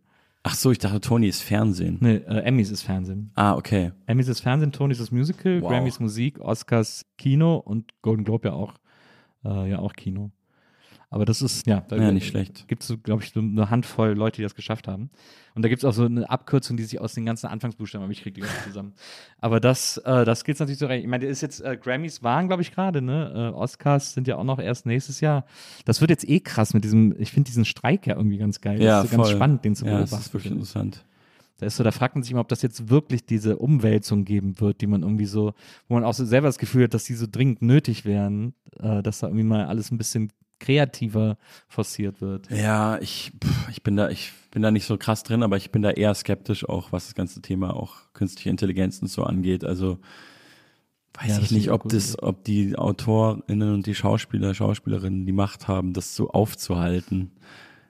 Ach 0.47 0.55
so, 0.57 0.71
ich 0.73 0.79
dachte, 0.79 1.01
Tony 1.01 1.29
ist 1.29 1.41
Fernsehen. 1.41 1.99
nee, 2.01 2.17
äh, 2.17 2.41
Emmys 2.43 2.71
ist 2.71 2.83
Fernsehen. 2.83 3.31
Ah, 3.35 3.55
okay. 3.55 3.93
Emmys 4.07 4.29
ist 4.29 4.41
Fernsehen, 4.41 4.73
Tonys 4.73 5.01
ist 5.01 5.11
Musical, 5.13 5.63
Wow. 5.63 5.71
Grammys 5.71 6.01
Musik, 6.01 6.39
Oscars 6.41 7.07
Kino 7.17 7.57
und 7.57 7.93
Golden 8.03 8.25
Globe 8.25 8.49
ja 8.49 8.55
auch, 8.55 8.75
äh, 9.45 9.71
ja 9.71 9.79
auch 9.79 9.95
Kino. 9.95 10.33
Aber 11.15 11.25
das 11.25 11.43
ist, 11.43 11.65
ja, 11.69 11.81
da 11.87 11.95
Ja, 11.97 12.11
nicht 12.11 12.27
schlecht. 12.27 12.67
gibt 12.67 12.83
es, 12.83 12.93
glaube 13.05 13.23
ich, 13.23 13.31
so 13.31 13.39
eine 13.39 13.71
Handvoll 13.71 14.15
Leute, 14.15 14.39
die 14.39 14.43
das 14.43 14.57
geschafft 14.57 14.89
haben. 14.89 15.11
Und 15.55 15.63
da 15.63 15.69
gibt 15.69 15.79
es 15.83 15.85
auch 15.85 15.93
so 15.93 16.05
eine 16.07 16.29
Abkürzung, 16.29 16.77
die 16.77 16.83
sich 16.83 17.01
aus 17.01 17.15
den 17.15 17.25
ganzen 17.25 17.47
Anfangsbuchstaben, 17.47 18.03
aber 18.03 18.11
ich 18.13 18.21
kriege 18.23 18.35
die 18.35 18.41
nicht 18.41 18.65
zusammen. 18.65 18.95
Aber 19.39 19.61
das, 19.61 19.99
äh, 19.99 20.25
das 20.25 20.43
gilt 20.43 20.59
natürlich 20.59 20.81
so 20.81 20.87
recht. 20.87 21.05
Ich 21.05 21.09
meine, 21.09 21.21
der 21.21 21.31
ist 21.31 21.41
jetzt, 21.41 21.61
äh, 21.61 21.77
Grammys 21.81 22.25
waren, 22.25 22.49
glaube 22.49 22.63
ich, 22.63 22.73
gerade, 22.73 23.01
ne? 23.01 23.53
Äh, 23.53 23.57
Oscars 23.57 24.13
sind 24.15 24.27
ja 24.27 24.35
auch 24.37 24.43
noch 24.43 24.59
erst 24.59 24.87
nächstes 24.87 25.21
Jahr. 25.21 25.45
Das 25.85 26.01
wird 26.01 26.11
jetzt 26.11 26.29
eh 26.29 26.41
krass 26.41 26.75
mit 26.75 26.83
diesem, 26.83 27.15
ich 27.21 27.31
finde 27.31 27.47
diesen 27.47 27.65
Streik 27.65 28.09
ja 28.09 28.17
irgendwie 28.17 28.39
ganz 28.39 28.61
geil. 28.61 28.83
Ja, 28.83 28.97
das 28.97 29.05
ist 29.05 29.11
so 29.13 29.17
ganz 29.19 29.29
voll. 29.29 29.37
spannend, 29.37 29.65
den 29.65 29.77
zu 29.77 29.85
Ja, 29.85 29.93
beobachten. 29.93 30.17
das 30.17 30.27
ist 30.27 30.35
wirklich 30.35 30.53
interessant. 30.53 31.05
Da 31.59 31.67
ist 31.67 31.77
so, 31.77 31.85
da 31.85 31.93
fragt 31.93 32.17
man 32.17 32.25
sich 32.25 32.35
mal, 32.35 32.41
ob 32.41 32.49
das 32.49 32.63
jetzt 32.63 32.91
wirklich 32.91 33.25
diese 33.25 33.57
Umwälzung 33.59 34.25
geben 34.25 34.59
wird, 34.61 34.81
die 34.81 34.89
man 34.89 35.03
irgendwie 35.03 35.27
so, 35.27 35.55
wo 35.87 35.95
man 35.95 36.03
auch 36.03 36.15
so 36.15 36.25
selber 36.25 36.49
das 36.49 36.59
Gefühl 36.59 36.83
hat, 36.85 36.95
dass 36.95 37.05
die 37.05 37.15
so 37.15 37.27
dringend 37.31 37.63
nötig 37.63 38.05
wären, 38.05 38.55
äh, 38.81 39.05
dass 39.05 39.21
da 39.21 39.29
irgendwie 39.29 39.45
mal 39.45 39.67
alles 39.67 39.93
ein 39.93 39.99
bisschen 39.99 40.33
kreativer 40.61 41.37
forciert 41.69 42.21
wird. 42.21 42.51
Ja, 42.51 42.99
ich, 43.01 43.33
ich 43.71 43.83
bin 43.83 43.97
da, 43.97 44.09
ich 44.09 44.33
bin 44.51 44.63
da 44.63 44.71
nicht 44.71 44.87
so 44.87 44.97
krass 44.97 45.23
drin, 45.23 45.43
aber 45.43 45.57
ich 45.57 45.71
bin 45.71 45.83
da 45.83 45.91
eher 45.91 46.15
skeptisch 46.15 46.69
auch, 46.69 46.93
was 46.93 47.07
das 47.07 47.15
ganze 47.15 47.43
Thema 47.43 47.75
auch 47.75 47.97
künstliche 48.15 48.51
Intelligenz 48.51 49.01
und 49.03 49.09
so 49.09 49.25
angeht. 49.25 49.65
Also 49.65 49.99
weiß 51.15 51.29
Ja, 51.37 51.43
ich 51.43 51.51
nicht, 51.51 51.71
ob 51.71 51.89
das, 51.89 52.21
ob 52.23 52.45
die 52.45 52.77
AutorInnen 52.77 53.73
und 53.75 53.87
die 53.87 53.95
Schauspieler, 53.95 54.55
Schauspielerinnen 54.55 55.27
die 55.27 55.33
Macht 55.33 55.69
haben, 55.69 55.93
das 55.93 56.15
so 56.17 56.31
aufzuhalten. 56.31 57.33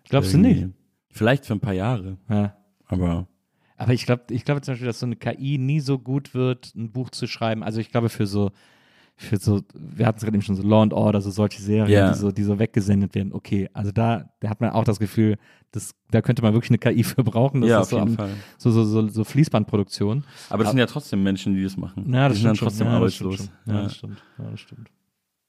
Glaubst 0.09 0.35
du 0.35 0.39
nicht? 0.39 0.69
Vielleicht 1.11 1.47
für 1.47 1.55
ein 1.55 1.61
paar 1.61 1.73
Jahre, 1.75 2.19
Ja. 2.29 2.57
aber 2.87 3.29
Aber 3.77 3.93
ich 3.93 4.05
glaube, 4.05 4.25
ich 4.31 4.45
glaube 4.45 4.61
zum 4.63 4.73
Beispiel, 4.73 4.87
dass 4.89 4.99
so 5.01 5.07
eine 5.07 5.17
KI 5.17 5.59
nie 5.59 5.81
so 5.81 5.99
gut 5.99 6.35
wird, 6.35 6.75
ein 6.75 6.91
Buch 6.93 7.11
zu 7.11 7.27
schreiben. 7.27 7.63
Also 7.63 7.81
ich 7.81 7.91
glaube 7.91 8.09
für 8.09 8.27
so, 8.27 8.51
für 9.17 9.37
so, 9.37 9.63
wir 9.75 10.07
hatten 10.07 10.19
es 10.19 10.25
gerade 10.25 10.37
eben 10.37 10.43
schon 10.43 10.57
so 10.57 10.63
Law 10.63 10.83
and 10.83 10.93
Order, 10.93 11.21
so 11.21 11.31
solche 11.31 11.63
Serien, 11.63 11.89
Ja. 11.93 12.13
die 12.13 12.19
so, 12.19 12.33
die 12.33 12.43
so 12.43 12.59
weggesendet 12.59 13.15
werden. 13.15 13.33
Okay, 13.33 13.69
also 13.73 13.93
da, 13.93 14.31
da 14.41 14.49
hat 14.51 14.61
man 14.61 14.71
auch 14.71 14.85
das 14.85 14.99
Gefühl, 14.99 15.37
das, 15.71 15.95
da 16.11 16.21
könnte 16.21 16.43
man 16.43 16.53
wirklich 16.53 16.71
eine 16.71 16.79
KI 16.79 17.05
für 17.05 17.23
brauchen. 17.23 17.61
Das 17.61 17.71
ja, 17.71 17.77
ist 17.81 17.85
auf 17.85 17.91
so, 17.91 17.99
jeden 17.99 18.11
am- 18.11 18.17
Fall. 18.17 18.31
so, 18.59 18.71
so, 18.73 18.85
so, 18.85 19.07
so 19.09 19.25
Fließbandproduktion. 19.25 20.25
Aber 20.51 20.65
das 20.65 20.73
sind 20.73 20.79
ja 20.81 20.87
trotzdem 20.87 21.23
Menschen, 21.23 21.55
die 21.55 21.63
das 21.63 21.77
machen. 21.77 22.13
Ja, 22.13 22.29
das 22.29 22.37
die 22.39 22.43
sind 22.43 22.49
dann 22.49 22.57
stimmt 22.57 22.71
trotzdem. 22.71 22.87
Ja, 22.89 23.01
das 23.01 23.15
stimmt 23.15 23.31
arbeitslos. 23.33 23.51
Ja, 23.67 23.83
das 23.83 23.95
stimmt. 23.97 24.23
Ja, 24.39 24.51
das 24.51 24.61
stimmt. 24.61 24.91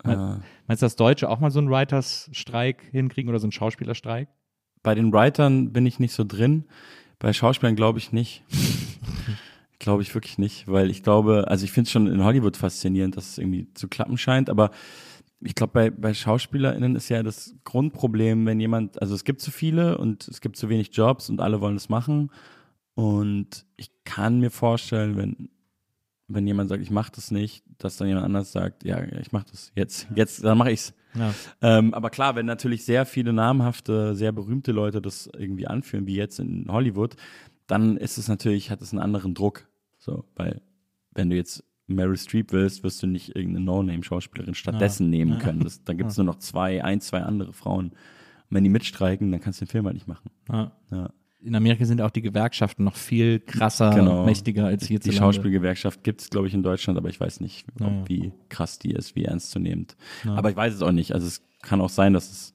Ja. 0.05 0.39
Meinst 0.67 0.83
du, 0.83 0.85
dass 0.85 0.95
Deutsche 0.95 1.29
auch 1.29 1.39
mal 1.39 1.49
so 1.49 1.57
einen 1.59 1.69
Writers-Streik 1.69 2.83
hinkriegen 2.91 3.29
oder 3.29 3.39
so 3.39 3.45
einen 3.45 3.51
Schauspielerstreik? 3.51 4.27
Bei 4.83 4.93
den 4.93 5.11
Writern 5.11 5.73
bin 5.73 5.87
ich 5.87 5.99
nicht 5.99 6.13
so 6.13 6.23
drin. 6.23 6.65
Bei 7.17 7.33
Schauspielern 7.33 7.75
glaube 7.75 7.97
ich 7.97 8.11
nicht. 8.11 8.43
Glaube 9.79 10.01
ich 10.03 10.13
wirklich 10.15 10.37
nicht, 10.37 10.67
weil 10.67 10.89
ich 10.89 11.03
glaube, 11.03 11.45
also 11.47 11.65
ich 11.65 11.71
finde 11.71 11.87
es 11.87 11.91
schon 11.91 12.07
in 12.07 12.23
Hollywood 12.23 12.57
faszinierend, 12.57 13.17
dass 13.17 13.31
es 13.31 13.37
irgendwie 13.37 13.67
zu 13.73 13.87
klappen 13.87 14.17
scheint, 14.17 14.49
aber 14.49 14.71
ich 15.41 15.55
glaube, 15.55 15.73
bei, 15.73 15.89
bei 15.89 16.13
SchauspielerInnen 16.13 16.95
ist 16.95 17.09
ja 17.09 17.21
das 17.21 17.55
Grundproblem, 17.65 18.45
wenn 18.45 18.59
jemand, 18.59 19.01
also 19.01 19.13
es 19.13 19.23
gibt 19.23 19.41
zu 19.41 19.51
viele 19.51 19.97
und 19.97 20.27
es 20.27 20.41
gibt 20.41 20.55
zu 20.55 20.69
wenig 20.69 20.89
Jobs 20.93 21.29
und 21.29 21.41
alle 21.41 21.61
wollen 21.61 21.75
es 21.75 21.89
machen. 21.89 22.31
Und 22.95 23.65
ich 23.75 23.91
kann 24.05 24.39
mir 24.39 24.49
vorstellen, 24.49 25.17
wenn, 25.17 25.49
wenn 26.27 26.47
jemand 26.47 26.69
sagt, 26.69 26.81
ich 26.81 26.91
mache 26.91 27.11
das 27.13 27.31
nicht, 27.31 27.63
dass 27.77 27.97
dann 27.97 28.07
jemand 28.07 28.25
anders 28.25 28.51
sagt, 28.51 28.83
ja, 28.85 29.03
ich 29.03 29.31
mache 29.31 29.45
das 29.51 29.71
jetzt, 29.75 30.07
jetzt, 30.15 30.43
dann 30.43 30.57
mache 30.57 30.71
ich's. 30.71 30.93
Ja. 31.13 31.33
Ähm, 31.61 31.93
aber 31.93 32.09
klar, 32.09 32.35
wenn 32.35 32.45
natürlich 32.45 32.85
sehr 32.85 33.05
viele 33.05 33.33
namhafte, 33.33 34.15
sehr 34.15 34.31
berühmte 34.31 34.71
Leute 34.71 35.01
das 35.01 35.29
irgendwie 35.37 35.67
anführen, 35.67 36.07
wie 36.07 36.15
jetzt 36.15 36.39
in 36.39 36.65
Hollywood, 36.69 37.15
dann 37.67 37.97
ist 37.97 38.17
es 38.17 38.27
natürlich, 38.27 38.69
hat 38.71 38.81
es 38.81 38.91
einen 38.91 39.01
anderen 39.01 39.33
Druck. 39.33 39.67
So, 39.97 40.25
weil 40.35 40.61
wenn 41.11 41.29
du 41.29 41.35
jetzt 41.35 41.63
Meryl 41.87 42.17
Streep 42.17 42.51
willst, 42.51 42.83
wirst 42.83 43.01
du 43.03 43.07
nicht 43.07 43.35
irgendeine 43.35 43.65
No-Name-Schauspielerin 43.65 44.55
stattdessen 44.55 45.09
nehmen 45.09 45.39
können. 45.39 45.59
Das, 45.63 45.83
dann 45.83 45.97
gibt 45.97 46.11
es 46.11 46.17
nur 46.17 46.25
noch 46.25 46.39
zwei, 46.39 46.83
ein, 46.83 46.99
zwei 47.01 47.21
andere 47.21 47.53
Frauen. 47.53 47.87
Und 47.89 47.95
wenn 48.49 48.63
die 48.63 48.69
mitstreiken, 48.69 49.31
dann 49.31 49.39
kannst 49.41 49.61
du 49.61 49.65
den 49.65 49.71
Film 49.71 49.85
halt 49.85 49.95
nicht 49.95 50.07
machen. 50.07 50.29
Ja. 50.51 50.71
Ja. 50.91 51.09
In 51.41 51.53
Amerika 51.55 51.85
sind 51.85 52.01
auch 52.01 52.09
die 52.09 52.23
Gewerkschaften 52.23 52.83
noch 52.83 52.95
viel 52.95 53.39
krasser, 53.39 53.91
Genau. 53.93 54.25
mächtiger 54.25 54.65
als 54.65 54.83
Die 54.83 54.93
hierzulande. 54.93 55.19
Schauspielgewerkschaft 55.19 56.03
gibt 56.03 56.21
es, 56.21 56.29
glaube 56.31 56.47
ich, 56.47 56.55
in 56.55 56.63
Deutschland, 56.63 56.97
aber 56.97 57.09
ich 57.09 57.19
weiß 57.19 57.39
nicht, 57.39 57.67
ob, 57.75 57.81
Ja. 57.81 58.03
wie 58.09 58.31
krass 58.49 58.79
die 58.79 58.91
ist, 58.91 59.15
wie 59.15 59.25
ernstzunehmend. 59.25 59.95
Aber 60.25 60.49
ich 60.49 60.55
weiß 60.55 60.73
es 60.73 60.81
auch 60.81 60.91
nicht. 60.91 61.13
Also 61.13 61.27
es 61.27 61.43
kann 61.61 61.81
auch 61.81 61.89
sein, 61.89 62.13
dass 62.13 62.31
es, 62.31 62.53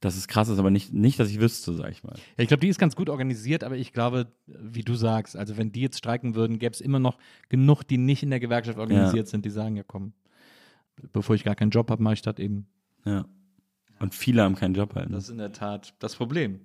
dass 0.00 0.16
es 0.16 0.28
krass 0.28 0.48
ist, 0.48 0.58
aber 0.58 0.70
nicht, 0.70 0.92
nicht, 0.94 1.20
dass 1.20 1.28
ich 1.30 1.40
wüsste, 1.40 1.74
sag 1.74 1.90
ich 1.90 2.02
mal. 2.02 2.14
Ja, 2.36 2.42
ich 2.42 2.48
glaube, 2.48 2.60
die 2.62 2.68
ist 2.68 2.78
ganz 2.78 2.96
gut 2.96 3.08
organisiert, 3.10 3.62
aber 3.64 3.76
ich 3.76 3.92
glaube, 3.92 4.28
wie 4.46 4.82
du 4.82 4.94
sagst, 4.94 5.36
also 5.36 5.56
wenn 5.58 5.72
die 5.72 5.82
jetzt 5.82 5.98
streiken 5.98 6.34
würden, 6.34 6.58
gäbe 6.58 6.72
es 6.72 6.80
immer 6.80 6.98
noch 6.98 7.18
genug, 7.48 7.82
die 7.82 7.98
nicht 7.98 8.22
in 8.22 8.30
der 8.30 8.40
Gewerkschaft 8.40 8.78
organisiert 8.78 9.28
sind, 9.28 9.44
die 9.44 9.50
sagen, 9.50 9.76
ja 9.76 9.82
komm, 9.86 10.12
bevor 11.12 11.34
ich 11.34 11.44
gar 11.44 11.54
keinen 11.54 11.70
Job 11.70 11.90
habe, 11.90 12.02
mache 12.02 12.14
ich 12.14 12.22
das 12.22 12.38
eben. 12.38 12.66
Ja. 13.04 13.26
Und 13.98 14.14
viele 14.14 14.42
haben 14.42 14.54
keinen 14.54 14.74
Job 14.74 14.94
halt. 14.94 15.10
ne? 15.10 15.16
Das 15.16 15.24
ist 15.24 15.30
in 15.30 15.38
der 15.38 15.52
Tat 15.52 15.92
das 15.98 16.16
Problem. 16.16 16.60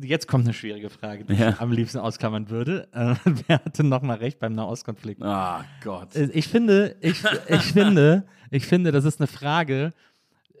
Jetzt 0.00 0.28
kommt 0.28 0.44
eine 0.44 0.54
schwierige 0.54 0.90
Frage, 0.90 1.24
die 1.24 1.34
Ja. 1.34 1.50
ich 1.50 1.60
am 1.60 1.72
liebsten 1.72 1.98
ausklammern 1.98 2.50
würde. 2.50 2.86
Äh, 2.92 3.14
wer 3.48 3.64
hatte 3.64 3.82
nochmal 3.82 4.18
recht 4.18 4.38
beim 4.38 4.52
Nahostkonflikt? 4.52 5.22
Ah, 5.22 5.64
Gott. 5.82 6.14
Äh, 6.14 6.30
Ich 6.34 6.46
finde, 6.46 6.96
ich, 7.00 7.24
ich 7.48 7.62
finde, 7.72 8.24
ich 8.50 8.64
finde, 8.66 8.92
das 8.92 9.04
ist 9.04 9.18
eine 9.20 9.26
Frage, 9.26 9.92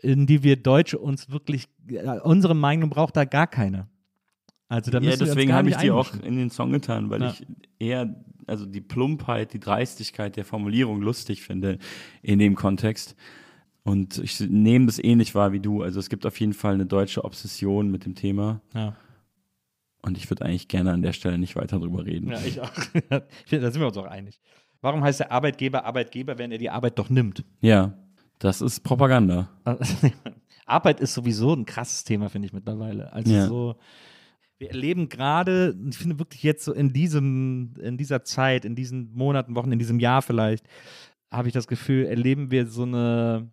in 0.02 0.26
die 0.26 0.42
wir 0.42 0.56
Deutsche 0.56 0.98
uns 0.98 1.30
wirklich, 1.30 1.68
unsere 2.22 2.54
Meinung 2.54 2.90
braucht 2.90 3.16
da 3.16 3.24
gar 3.24 3.46
keine. 3.46 3.88
Also 4.68 4.90
da 4.90 4.98
Ja, 4.98 5.04
müssen 5.04 5.20
wir 5.20 5.26
uns 5.26 5.34
deswegen 5.34 5.52
habe 5.54 5.70
ich 5.70 5.76
die 5.76 5.90
auch 5.90 6.12
in 6.22 6.36
den 6.36 6.50
Song 6.50 6.72
getan, 6.72 7.08
weil 7.10 7.22
Ja. 7.22 7.30
ich 7.30 7.46
eher, 7.78 8.14
also 8.46 8.66
die 8.66 8.80
Plumpheit, 8.82 9.52
die 9.54 9.60
Dreistigkeit 9.60 10.36
der 10.36 10.44
Formulierung 10.44 11.00
lustig 11.00 11.42
finde 11.42 11.78
in 12.22 12.38
dem 12.38 12.54
Kontext. 12.54 13.16
Und 13.84 14.18
ich 14.18 14.38
nehme 14.40 14.84
das 14.86 14.98
ähnlich 15.02 15.34
wahr 15.34 15.52
wie 15.52 15.60
du. 15.60 15.82
Also 15.82 15.98
es 16.00 16.10
gibt 16.10 16.26
auf 16.26 16.38
jeden 16.38 16.52
Fall 16.52 16.74
eine 16.74 16.84
deutsche 16.84 17.24
Obsession 17.24 17.90
mit 17.90 18.04
dem 18.04 18.14
Thema. 18.14 18.60
Ja. 18.74 18.94
Und 20.02 20.18
ich 20.18 20.28
würde 20.30 20.44
eigentlich 20.44 20.68
gerne 20.68 20.92
an 20.92 21.00
der 21.02 21.12
Stelle 21.14 21.38
nicht 21.38 21.56
weiter 21.56 21.78
drüber 21.78 22.04
reden. 22.04 22.28
ja, 22.30 22.38
ich 22.44 22.60
auch. 22.60 22.70
Da 23.10 23.22
sind 23.50 23.80
wir 23.80 23.86
uns 23.86 23.96
auch 23.96 24.04
einig. 24.04 24.38
Warum 24.82 25.02
heißt 25.02 25.20
der 25.20 25.32
Arbeitgeber 25.32 25.84
Arbeitgeber, 25.86 26.38
wenn 26.38 26.52
er 26.52 26.58
die 26.58 26.70
Arbeit 26.70 26.98
doch 26.98 27.08
nimmt? 27.08 27.44
Ja, 27.62 27.94
das 28.38 28.60
ist 28.60 28.80
Propaganda. 28.80 29.48
Arbeit 30.66 31.00
ist 31.00 31.14
sowieso 31.14 31.54
ein 31.54 31.64
krasses 31.64 32.04
Thema, 32.04 32.28
finde 32.28 32.46
ich 32.46 32.52
mittlerweile. 32.52 33.12
Also 33.12 33.32
Ja. 33.32 33.46
so, 33.46 33.76
wir 34.58 34.70
erleben 34.70 35.08
gerade, 35.08 35.76
ich 35.88 35.96
finde 35.96 36.18
wirklich 36.18 36.42
jetzt 36.42 36.64
so 36.64 36.72
in 36.72 36.92
diesem, 36.92 37.74
in 37.80 37.96
dieser 37.96 38.24
Zeit, 38.24 38.64
in 38.64 38.74
diesen 38.74 39.12
Monaten, 39.14 39.54
Wochen, 39.54 39.72
in 39.72 39.78
diesem 39.78 40.00
Jahr 40.00 40.20
vielleicht, 40.22 40.66
habe 41.30 41.48
ich 41.48 41.54
das 41.54 41.68
Gefühl, 41.68 42.06
erleben 42.06 42.50
wir 42.50 42.66
so 42.66 42.82
eine, 42.82 43.50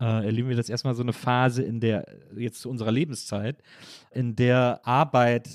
äh, 0.00 0.04
erleben 0.26 0.48
wir 0.48 0.56
das 0.56 0.68
erstmal 0.68 0.94
so 0.94 1.02
eine 1.02 1.12
Phase 1.12 1.62
in 1.62 1.80
der, 1.80 2.06
jetzt 2.36 2.60
zu 2.60 2.68
unserer 2.68 2.92
Lebenszeit, 2.92 3.62
in 4.10 4.36
der 4.36 4.80
Arbeit 4.84 5.48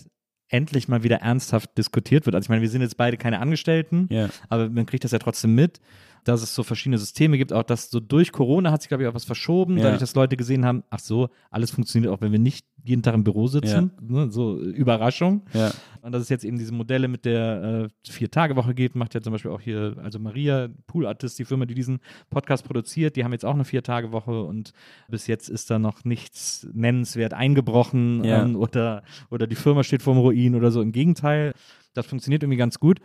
endlich 0.50 0.88
mal 0.88 1.04
wieder 1.04 1.18
ernsthaft 1.18 1.78
diskutiert 1.78 2.26
wird. 2.26 2.34
Also 2.36 2.46
ich 2.46 2.50
meine, 2.50 2.62
wir 2.62 2.70
sind 2.70 2.82
jetzt 2.82 2.98
beide 2.98 3.18
keine 3.18 3.40
Angestellten, 3.40 4.08
Ja. 4.12 4.30
aber 4.50 4.70
man 4.70 4.86
kriegt 4.86 5.04
das 5.04 5.12
ja 5.12 5.20
trotzdem 5.20 5.56
mit, 5.56 5.80
dass 6.28 6.42
es 6.42 6.54
so 6.54 6.64
verschiedene 6.64 6.98
Systeme 6.98 7.38
gibt. 7.38 7.54
Auch 7.54 7.64
das 7.64 7.90
so 7.90 8.00
durch 8.00 8.32
Corona 8.32 8.72
hat 8.72 8.82
sich, 8.82 8.90
glaube 8.90 9.04
ich, 9.04 9.10
auch 9.10 9.14
was 9.16 9.26
verschoben, 9.26 9.78
Ja. 9.78 9.84
dadurch, 9.84 10.00
dass 10.00 10.16
Leute 10.16 10.38
gesehen 10.38 10.66
haben, 10.66 10.84
ach 10.90 11.00
so, 11.00 11.30
alles 11.52 11.72
funktioniert 11.72 12.12
auch, 12.14 12.22
wenn 12.22 12.32
wir 12.32 12.40
nicht 12.40 12.66
jeden 12.84 13.02
Tag 13.04 13.16
im 13.16 13.24
Büro 13.24 13.48
sitzen. 13.48 13.92
Ne, 14.02 14.32
so 14.32 14.58
äh, 14.62 14.64
Überraschung. 14.66 15.42
Ja. 15.54 15.72
Und 16.02 16.14
dass 16.14 16.22
es 16.22 16.30
jetzt 16.30 16.46
eben 16.46 16.58
diese 16.58 16.74
Modelle 16.74 17.08
mit 17.10 17.26
der 17.26 17.90
äh, 18.06 18.10
Vier-Tage-Woche 18.12 18.74
gibt, 18.74 18.96
macht 18.96 19.14
ja 19.14 19.20
zum 19.22 19.34
Beispiel 19.34 19.52
auch 19.52 19.60
hier, 19.60 19.96
also 20.02 20.20
Maria, 20.20 20.70
Poolartist, 20.88 21.38
die 21.40 21.44
Firma, 21.46 21.66
die 21.66 21.74
diesen 21.74 22.00
Podcast 22.30 22.64
produziert, 22.66 23.16
die 23.18 23.24
haben 23.26 23.34
jetzt 23.34 23.44
auch 23.44 23.54
eine 23.56 23.66
Vier-Tage-Woche 23.66 24.42
und 24.44 24.72
bis 25.10 25.28
jetzt 25.28 25.50
ist 25.50 25.70
da 25.70 25.80
noch 25.80 26.06
nichts 26.06 26.66
nennenswert 26.74 27.34
eingebrochen 27.34 28.24
Ja. 28.24 28.44
ähm, 28.44 28.56
oder, 28.56 29.04
oder 29.32 29.48
die 29.48 29.56
Firma 29.56 29.84
steht 29.84 30.02
vorm 30.02 30.18
Ruin 30.20 30.56
oder 30.56 30.72
so. 30.72 30.82
Im 30.82 30.92
Gegenteil, 30.94 31.54
das 31.94 32.06
funktioniert 32.06 32.44
irgendwie 32.44 32.58
ganz 32.58 32.80
gut. 32.80 33.00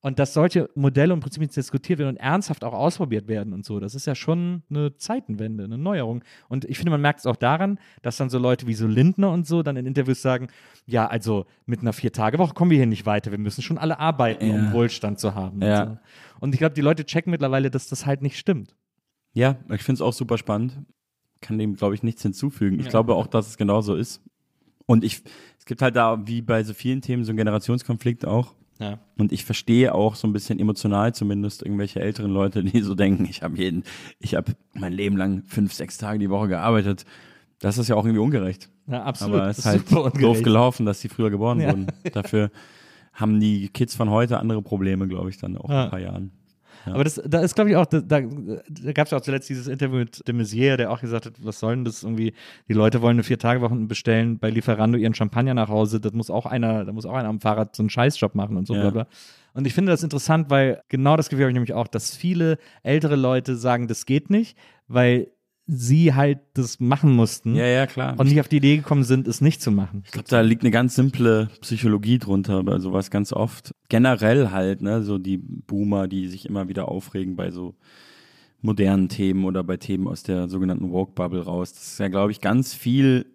Und 0.00 0.20
dass 0.20 0.32
solche 0.32 0.70
Modelle 0.76 1.12
und 1.12 1.18
Prinzipien 1.18 1.50
diskutiert 1.50 1.98
werden 1.98 2.10
und 2.10 2.16
ernsthaft 2.18 2.62
auch 2.62 2.72
ausprobiert 2.72 3.26
werden 3.26 3.52
und 3.52 3.64
so, 3.64 3.80
das 3.80 3.96
ist 3.96 4.06
ja 4.06 4.14
schon 4.14 4.62
eine 4.70 4.96
Zeitenwende, 4.96 5.64
eine 5.64 5.76
Neuerung. 5.76 6.22
Und 6.48 6.64
ich 6.66 6.76
finde, 6.78 6.92
man 6.92 7.00
merkt 7.00 7.18
es 7.18 7.26
auch 7.26 7.34
daran, 7.34 7.80
dass 8.02 8.16
dann 8.16 8.30
so 8.30 8.38
Leute 8.38 8.68
wie 8.68 8.74
so 8.74 8.86
Lindner 8.86 9.32
und 9.32 9.44
so 9.46 9.64
dann 9.64 9.76
in 9.76 9.86
Interviews 9.86 10.22
sagen, 10.22 10.48
ja, 10.86 11.08
also 11.08 11.46
mit 11.66 11.80
einer 11.80 11.92
Vier-Tage-Woche 11.92 12.54
kommen 12.54 12.70
wir 12.70 12.78
hier 12.78 12.86
nicht 12.86 13.06
weiter. 13.06 13.32
Wir 13.32 13.38
müssen 13.38 13.62
schon 13.62 13.76
alle 13.76 13.98
arbeiten, 13.98 14.48
um 14.50 14.56
Ja. 14.66 14.72
Wohlstand 14.72 15.18
zu 15.18 15.34
haben. 15.34 15.60
Ja. 15.62 15.82
Und, 15.82 15.88
so. 15.88 15.98
und 16.40 16.52
ich 16.54 16.58
glaube, 16.60 16.74
die 16.76 16.80
Leute 16.80 17.04
checken 17.04 17.32
mittlerweile, 17.32 17.68
dass 17.68 17.88
das 17.88 18.06
halt 18.06 18.22
nicht 18.22 18.38
stimmt. 18.38 18.76
Ja, 19.34 19.56
ich 19.72 19.82
finde 19.82 19.94
es 19.94 20.00
auch 20.00 20.12
super 20.12 20.38
spannend. 20.38 20.78
Kann 21.40 21.58
dem, 21.58 21.74
glaube 21.74 21.96
ich, 21.96 22.04
nichts 22.04 22.22
hinzufügen. 22.22 22.78
Ich 22.78 22.84
Ja. 22.86 22.90
glaube 22.92 23.16
auch, 23.16 23.26
dass 23.26 23.48
es 23.48 23.56
genauso 23.56 23.96
ist. 23.96 24.22
Und 24.86 25.02
ich, 25.02 25.22
es 25.58 25.66
gibt 25.66 25.82
halt 25.82 25.96
da, 25.96 26.24
wie 26.26 26.40
bei 26.40 26.62
so 26.62 26.72
vielen 26.72 27.00
Themen, 27.02 27.24
so 27.24 27.30
einen 27.30 27.36
Generationskonflikt 27.36 28.24
auch. 28.24 28.54
Ja. 28.78 28.98
Und 29.18 29.32
ich 29.32 29.44
verstehe 29.44 29.94
auch 29.94 30.14
so 30.14 30.28
ein 30.28 30.32
bisschen 30.32 30.58
emotional 30.60 31.14
zumindest 31.14 31.62
irgendwelche 31.62 32.00
älteren 32.00 32.30
Leute, 32.30 32.62
die 32.62 32.80
so 32.80 32.94
denken, 32.94 33.26
ich 33.28 33.42
habe 33.42 33.56
jeden, 33.56 33.82
ich 34.20 34.34
habe 34.34 34.52
mein 34.74 34.92
Leben 34.92 35.16
lang 35.16 35.42
fünf, 35.46 35.72
sechs 35.72 35.98
Tage 35.98 36.18
die 36.18 36.30
Woche 36.30 36.48
gearbeitet. 36.48 37.04
Das 37.60 37.76
ist 37.78 37.88
ja 37.88 37.96
auch 37.96 38.04
irgendwie 38.04 38.22
ungerecht. 38.22 38.70
Ja, 38.86 39.02
absolut. 39.02 39.40
Aber 39.40 39.48
es 39.50 39.58
ist 39.58 39.66
halt 39.66 39.82
doof 39.92 40.42
gelaufen, 40.42 40.86
dass 40.86 41.00
die 41.00 41.08
früher 41.08 41.30
geboren 41.30 41.60
Ja. 41.60 41.68
wurden. 41.70 41.86
Dafür 42.12 42.50
haben 43.12 43.40
die 43.40 43.68
Kids 43.68 43.96
von 43.96 44.10
heute 44.10 44.38
andere 44.38 44.62
Probleme, 44.62 45.08
glaube 45.08 45.28
ich, 45.30 45.38
dann 45.38 45.56
auch 45.58 45.68
in 45.68 45.74
Ja. 45.74 45.84
ein 45.84 45.90
paar 45.90 45.98
Jahren. 46.00 46.30
Ja. 46.86 46.94
Aber 46.94 47.04
das, 47.04 47.20
da 47.24 47.40
ist, 47.40 47.54
glaube 47.54 47.70
ich, 47.70 47.76
auch, 47.76 47.86
da, 47.86 48.00
da, 48.00 48.20
da 48.20 48.92
gab 48.92 49.06
es 49.06 49.10
ja 49.10 49.18
auch 49.18 49.22
zuletzt 49.22 49.48
dieses 49.48 49.66
Interview 49.66 49.98
mit 49.98 50.26
de 50.26 50.34
Maizière, 50.34 50.76
der 50.76 50.90
auch 50.90 51.00
gesagt 51.00 51.26
hat, 51.26 51.34
was 51.42 51.58
soll 51.60 51.74
denn 51.76 51.84
das 51.84 52.02
irgendwie, 52.02 52.32
die 52.68 52.72
Leute 52.72 53.02
wollen 53.02 53.16
eine 53.16 53.22
Vier-Tage-Woche 53.24 53.74
bestellen, 53.76 54.38
bei 54.38 54.50
Lieferando 54.50 54.96
ihren 54.98 55.14
Champagner 55.14 55.54
nach 55.54 55.68
Hause, 55.68 56.00
das 56.00 56.12
muss 56.12 56.30
auch 56.30 56.46
einer, 56.46 56.84
da 56.84 56.92
muss 56.92 57.06
auch 57.06 57.14
einer 57.14 57.28
am 57.28 57.40
Fahrrad 57.40 57.74
so 57.76 57.82
einen 57.82 57.90
Scheißjob 57.90 58.34
machen 58.34 58.56
und 58.56 58.66
so, 58.66 58.74
Ja. 58.74 58.82
bla 58.82 58.90
bla. 58.90 59.06
Und 59.54 59.66
ich 59.66 59.74
finde 59.74 59.90
das 59.90 60.02
interessant, 60.02 60.50
weil 60.50 60.82
genau 60.88 61.16
das 61.16 61.28
Gefühl 61.28 61.44
habe 61.44 61.50
ich 61.50 61.54
nämlich 61.54 61.74
auch, 61.74 61.88
dass 61.88 62.14
viele 62.14 62.58
ältere 62.82 63.16
Leute 63.16 63.56
sagen, 63.56 63.88
das 63.88 64.06
geht 64.06 64.30
nicht, 64.30 64.56
weil 64.86 65.28
sie 65.70 66.14
halt 66.14 66.38
das 66.54 66.80
machen 66.80 67.14
mussten 67.14 67.54
Ja, 67.54 67.66
ja, 67.66 67.86
klar. 67.86 68.14
und 68.18 68.26
nicht 68.28 68.40
auf 68.40 68.48
die 68.48 68.56
Idee 68.56 68.78
gekommen 68.78 69.04
sind, 69.04 69.28
es 69.28 69.42
nicht 69.42 69.60
zu 69.60 69.70
machen. 69.70 70.02
Ich 70.06 70.12
glaube, 70.12 70.28
da 70.28 70.40
liegt 70.40 70.62
eine 70.62 70.70
ganz 70.70 70.94
simple 70.94 71.50
Psychologie 71.60 72.18
drunter 72.18 72.62
bei 72.64 72.78
sowas 72.78 73.10
ganz 73.10 73.32
oft. 73.34 73.72
Generell 73.90 74.50
halt, 74.50 74.80
ne, 74.80 75.02
so 75.02 75.18
die 75.18 75.36
Boomer, 75.36 76.08
die 76.08 76.26
sich 76.26 76.48
immer 76.48 76.68
wieder 76.68 76.88
aufregen 76.88 77.36
bei 77.36 77.50
so 77.50 77.74
modernen 78.62 79.08
Themen 79.10 79.44
oder 79.44 79.62
bei 79.62 79.76
Themen 79.76 80.08
aus 80.08 80.22
der 80.22 80.48
sogenannten 80.48 80.90
Woke-Bubble 80.90 81.42
raus. 81.42 81.72
Das 81.74 81.86
ist 81.92 82.00
ja, 82.00 82.08
glaube 82.08 82.32
ich, 82.32 82.40
ganz 82.40 82.74
viel 82.74 83.26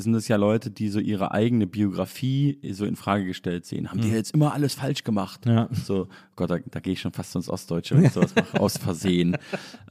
sind 0.00 0.14
es 0.14 0.28
ja 0.28 0.36
Leute, 0.36 0.70
die 0.70 0.88
so 0.88 0.98
ihre 1.00 1.32
eigene 1.32 1.66
Biografie 1.66 2.58
so 2.72 2.84
in 2.84 2.96
Frage 2.96 3.26
gestellt 3.26 3.66
sehen. 3.66 3.90
Haben 3.90 4.00
die 4.00 4.08
jetzt 4.08 4.34
immer 4.34 4.52
alles 4.52 4.74
falsch 4.74 5.04
gemacht? 5.04 5.46
Ja. 5.46 5.68
So, 5.72 6.08
Gott, 6.36 6.50
da, 6.50 6.58
da 6.58 6.80
gehe 6.80 6.94
ich 6.94 7.00
schon 7.00 7.12
fast 7.12 7.34
ins 7.36 7.48
Ostdeutsche, 7.48 7.96
wenn 7.96 8.04
ich 8.04 8.12
sowas 8.12 8.34
mache, 8.34 8.60
aus 8.60 8.78
Versehen. 8.78 9.36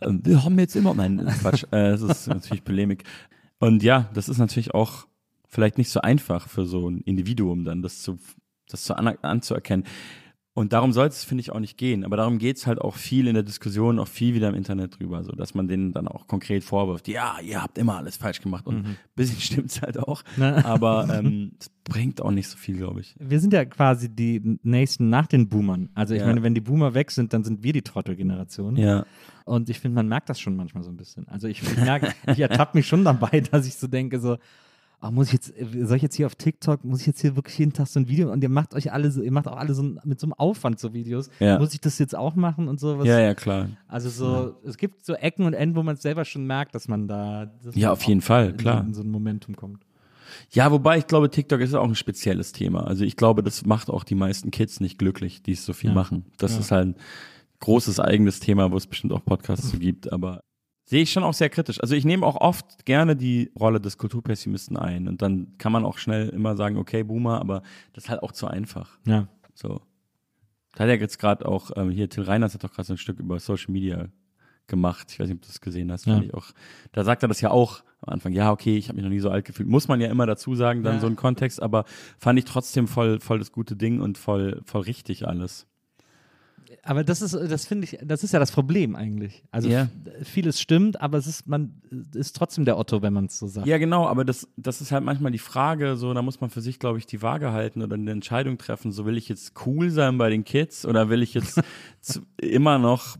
Ähm, 0.01 0.21
wir 0.23 0.43
haben 0.43 0.57
jetzt 0.59 0.75
immer, 0.75 0.93
nein, 0.93 1.25
Quatsch, 1.39 1.63
äh, 1.71 1.91
das 1.91 2.01
ist 2.01 2.27
natürlich 2.27 2.63
Polemik. 2.63 3.03
Und 3.59 3.83
ja, 3.83 4.09
das 4.13 4.29
ist 4.29 4.37
natürlich 4.37 4.73
auch 4.73 5.07
vielleicht 5.47 5.77
nicht 5.77 5.89
so 5.89 6.01
einfach 6.01 6.47
für 6.47 6.65
so 6.65 6.89
ein 6.89 7.01
Individuum 7.01 7.65
dann, 7.65 7.81
das 7.81 8.01
zu, 8.01 8.17
das 8.69 8.83
zu 8.83 8.95
an, 8.95 9.07
anzuerkennen. 9.21 9.85
Und 10.59 10.73
darum 10.73 10.91
soll 10.91 11.07
es, 11.07 11.23
finde 11.23 11.39
ich, 11.39 11.53
auch 11.53 11.59
nicht 11.61 11.77
gehen. 11.77 12.03
Aber 12.03 12.17
darum 12.17 12.37
geht 12.37 12.57
es 12.57 12.67
halt 12.67 12.81
auch 12.81 12.95
viel 12.95 13.27
in 13.27 13.33
der 13.33 13.43
Diskussion, 13.43 13.97
auch 13.97 14.09
viel 14.09 14.33
wieder 14.33 14.49
im 14.49 14.55
Internet 14.55 14.99
drüber, 14.99 15.23
so 15.23 15.31
dass 15.31 15.53
man 15.53 15.69
denen 15.69 15.93
dann 15.93 16.05
auch 16.09 16.27
konkret 16.27 16.65
vorwirft, 16.65 17.07
ja, 17.07 17.37
ihr 17.41 17.63
habt 17.63 17.77
immer 17.77 17.95
alles 17.95 18.17
falsch 18.17 18.41
gemacht. 18.41 18.67
Und 18.67 18.85
ein 18.85 18.97
bisschen 19.15 19.39
stimmt 19.47 19.71
es 19.71 19.81
halt 19.81 19.97
auch. 19.97 20.21
Na. 20.35 20.65
Aber 20.65 21.07
ähm, 21.17 21.53
es 21.57 21.69
bringt 21.85 22.21
auch 22.21 22.31
nicht 22.31 22.49
so 22.49 22.57
viel, 22.57 22.75
glaube 22.75 22.99
ich. 22.99 23.15
Wir 23.19 23.39
sind 23.39 23.53
ja 23.53 23.63
quasi 23.63 24.09
die 24.13 24.59
Nächsten 24.63 25.09
nach 25.09 25.27
den 25.27 25.47
Boomern. 25.47 25.87
Also 25.95 26.13
ich 26.13 26.19
Ja. 26.19 26.27
meine, 26.27 26.43
wenn 26.43 26.55
die 26.55 26.61
Boomer 26.61 26.93
weg 26.93 27.11
sind, 27.11 27.31
dann 27.31 27.45
sind 27.45 27.63
wir 27.63 27.71
die 27.71 27.81
Trottelgeneration. 27.81 28.75
Ja. 28.75 29.05
Und 29.45 29.69
ich 29.69 29.79
finde, 29.79 29.95
man 29.95 30.09
merkt 30.09 30.27
das 30.27 30.41
schon 30.41 30.57
manchmal 30.57 30.83
so 30.83 30.89
ein 30.89 30.97
bisschen. 30.97 31.25
Also 31.29 31.47
ich, 31.47 31.61
ich 31.63 31.77
merke, 31.77 32.13
ich 32.27 32.39
ertappe 32.41 32.77
mich 32.77 32.85
schon 32.85 33.05
dabei, 33.05 33.39
dass 33.51 33.65
ich 33.65 33.75
so 33.75 33.87
denke, 33.87 34.19
so, 34.19 34.35
oh, 35.01 35.11
muss 35.11 35.27
ich 35.27 35.33
jetzt, 35.33 35.53
äh, 35.57 35.85
soll 35.85 35.97
ich 35.97 36.03
jetzt 36.03 36.15
hier 36.15 36.25
auf 36.25 36.35
TikTok, 36.35 36.83
muss 36.83 37.01
ich 37.01 37.07
jetzt 37.07 37.21
hier 37.21 37.35
wirklich 37.35 37.57
jeden 37.57 37.73
Tag 37.73 37.87
so 37.87 37.99
ein 37.99 38.07
Video 38.07 38.31
und 38.31 38.41
ihr 38.43 38.49
macht 38.49 38.73
euch 38.73 38.91
alle 38.91 39.11
so, 39.11 39.21
ihr 39.21 39.31
macht 39.31 39.47
auch 39.47 39.57
alle 39.57 39.73
so 39.73 39.83
ein, 39.83 39.99
mit 40.03 40.19
so 40.19 40.25
einem 40.27 40.33
Aufwand 40.33 40.79
so 40.79 40.93
Videos. 40.93 41.29
Ja. 41.39 41.57
Muss 41.59 41.73
ich 41.73 41.81
das 41.81 41.99
jetzt 41.99 42.15
auch 42.15 42.35
machen 42.35 42.67
und 42.67 42.79
sowas? 42.79 43.07
Ja, 43.07 43.19
ja, 43.19 43.33
klar. 43.33 43.69
Also 43.87 44.09
so, 44.09 44.55
es 44.65 44.77
gibt 44.77 45.05
so 45.05 45.13
Ecken 45.13 45.45
und 45.45 45.53
Enden, 45.53 45.75
wo 45.75 45.83
man 45.83 45.95
selber 45.97 46.25
schon 46.25 46.45
merkt, 46.45 46.75
dass 46.75 46.87
man 46.87 47.07
da 47.07 47.45
dass 47.63 47.75
Ja, 47.75 47.87
man 47.87 47.93
auf 47.93 48.03
jeden 48.03 48.21
Fall, 48.21 48.49
in, 48.49 48.57
klar. 48.57 48.81
in 48.85 48.93
so 48.93 49.01
ein 49.01 49.09
Momentum 49.11 49.55
kommt. 49.55 49.83
Ja, 50.51 50.71
wobei 50.71 50.97
ich 50.99 51.07
glaube, 51.07 51.29
TikTok 51.29 51.59
ist 51.61 51.73
auch 51.73 51.83
ein 51.87 51.95
spezielles 51.95 52.51
Thema. 52.51 52.85
Also 52.85 53.03
ich 53.03 53.15
glaube, 53.15 53.41
das 53.41 53.65
macht 53.65 53.89
auch 53.89 54.03
die 54.03 54.15
meisten 54.15 54.51
Kids 54.51 54.79
nicht 54.79 54.99
glücklich, 54.99 55.41
die 55.41 55.53
es 55.53 55.65
so 55.65 55.73
viel 55.73 55.89
Ja. 55.89 55.95
machen. 55.95 56.25
Das 56.37 56.53
Ja. 56.53 56.59
ist 56.59 56.71
halt 56.71 56.87
ein 56.89 56.95
großes 57.61 57.99
eigenes 57.99 58.39
Thema, 58.39 58.71
wo 58.71 58.77
es 58.77 58.85
bestimmt 58.87 59.11
auch 59.13 59.23
Podcasts 59.25 59.71
gibt, 59.79 60.11
aber 60.13 60.41
sehe 60.89 61.03
ich 61.03 61.11
schon 61.11 61.23
auch 61.23 61.35
sehr 61.35 61.49
kritisch. 61.49 61.79
Also 61.79 61.93
ich 61.93 62.03
nehme 62.03 62.25
auch 62.25 62.35
oft 62.35 62.83
gerne 62.85 63.15
die 63.15 63.51
Rolle 63.59 63.79
des 63.79 63.99
Kulturpessimisten 63.99 64.75
ein 64.75 65.07
und 65.07 65.21
dann 65.21 65.55
kann 65.59 65.71
man 65.71 65.85
auch 65.85 65.99
schnell 65.99 66.29
immer 66.29 66.55
sagen, 66.55 66.77
okay, 66.77 67.03
Boomer, 67.03 67.39
aber 67.39 67.61
das 67.93 68.05
ist 68.05 68.09
halt 68.09 68.23
auch 68.23 68.31
zu 68.31 68.47
einfach. 68.47 68.97
Ja. 69.05 69.27
So. 69.53 69.81
Da 70.73 70.85
hat 70.85 70.89
ja 70.89 70.95
jetzt 70.95 71.19
gerade 71.19 71.45
auch, 71.47 71.69
ähm, 71.75 71.91
hier, 71.91 72.09
Till 72.09 72.23
Reiners 72.23 72.55
hat 72.55 72.63
doch 72.63 72.71
gerade 72.71 72.87
so 72.87 72.93
ein 72.93 72.97
Stück 72.97 73.19
über 73.19 73.39
Social 73.39 73.71
Media 73.71 74.07
gemacht. 74.65 75.11
Ich 75.11 75.19
weiß 75.19 75.27
nicht, 75.27 75.35
ob 75.37 75.41
du 75.43 75.47
das 75.47 75.61
gesehen 75.61 75.91
hast. 75.91 76.07
Ja. 76.07 76.13
Fand 76.15 76.25
Ich 76.25 76.33
auch, 76.33 76.47
da 76.91 77.03
sagt 77.03 77.21
er 77.23 77.27
das 77.29 77.39
ja 77.41 77.51
auch 77.51 77.83
am 78.01 78.13
Anfang, 78.13 78.33
ja, 78.33 78.51
okay, 78.51 78.75
ich 78.75 78.87
habe 78.87 78.95
mich 78.95 79.03
noch 79.03 79.11
nie 79.11 79.19
so 79.19 79.29
alt 79.29 79.45
gefühlt. 79.45 79.69
Muss 79.69 79.87
man 79.87 80.01
ja 80.01 80.07
immer 80.09 80.25
dazu 80.25 80.55
sagen, 80.55 80.81
dann 80.81 80.95
Ja. 80.95 81.01
so 81.01 81.07
ein 81.07 81.15
Kontext, 81.15 81.61
aber 81.61 81.85
fand 82.17 82.39
ich 82.39 82.45
trotzdem 82.45 82.87
voll, 82.87 83.19
voll 83.19 83.37
das 83.37 83.51
gute 83.51 83.75
Ding 83.75 84.01
und 84.01 84.17
voll, 84.17 84.61
voll 84.65 84.81
richtig 84.81 85.27
alles. 85.27 85.67
Aber 86.83 87.03
das 87.03 87.21
ist, 87.21 87.33
das 87.33 87.65
finde 87.65 87.85
ich, 87.85 87.99
das 88.03 88.23
ist 88.23 88.33
ja 88.33 88.39
das 88.39 88.51
Problem 88.51 88.95
eigentlich. 88.95 89.43
Also 89.51 89.69
Ja. 89.69 89.89
vieles 90.23 90.59
stimmt, 90.59 91.01
aber 91.01 91.17
es 91.17 91.27
ist, 91.27 91.47
man 91.47 91.81
ist 92.13 92.35
trotzdem 92.35 92.65
der 92.65 92.77
Otto, 92.77 93.01
wenn 93.01 93.13
man 93.13 93.25
es 93.25 93.37
so 93.39 93.47
sagt. 93.47 93.67
Ja, 93.67 93.77
genau, 93.77 94.07
aber 94.07 94.25
das, 94.25 94.47
das 94.57 94.81
ist 94.81 94.91
halt 94.91 95.03
manchmal 95.03 95.31
die 95.31 95.39
Frage, 95.39 95.95
so, 95.97 96.13
da 96.13 96.21
muss 96.21 96.41
man 96.41 96.49
für 96.49 96.61
sich, 96.61 96.79
glaube 96.79 96.97
ich, 96.97 97.05
die 97.05 97.21
Waage 97.21 97.51
halten 97.51 97.81
oder 97.81 97.95
eine 97.95 98.11
Entscheidung 98.11 98.57
treffen, 98.57 98.91
so 98.91 99.05
will 99.05 99.17
ich 99.17 99.29
jetzt 99.29 99.53
cool 99.65 99.89
sein 99.89 100.17
bei 100.17 100.29
den 100.29 100.43
Kids 100.43 100.85
oder 100.85 101.09
will 101.09 101.21
ich 101.21 101.33
jetzt 101.33 101.61
zu, 102.01 102.21
immer 102.37 102.79
noch 102.79 103.17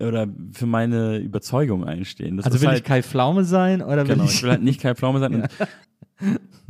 oder 0.00 0.26
für 0.52 0.66
meine 0.66 1.18
Überzeugung 1.18 1.84
einstehen. 1.84 2.36
Das 2.36 2.46
also 2.46 2.60
will 2.60 2.68
halt, 2.68 2.78
ich 2.78 2.84
Kai 2.84 3.02
Pflaume 3.02 3.44
sein 3.44 3.80
oder 3.80 4.06
will 4.08 4.16
Genau, 4.16 4.24
ich, 4.24 4.34
ich 4.34 4.42
will 4.42 4.50
halt 4.50 4.62
nicht 4.62 4.80
Kai 4.80 4.94
Pflaume 4.94 5.20
sein. 5.20 5.34
Und 5.34 5.48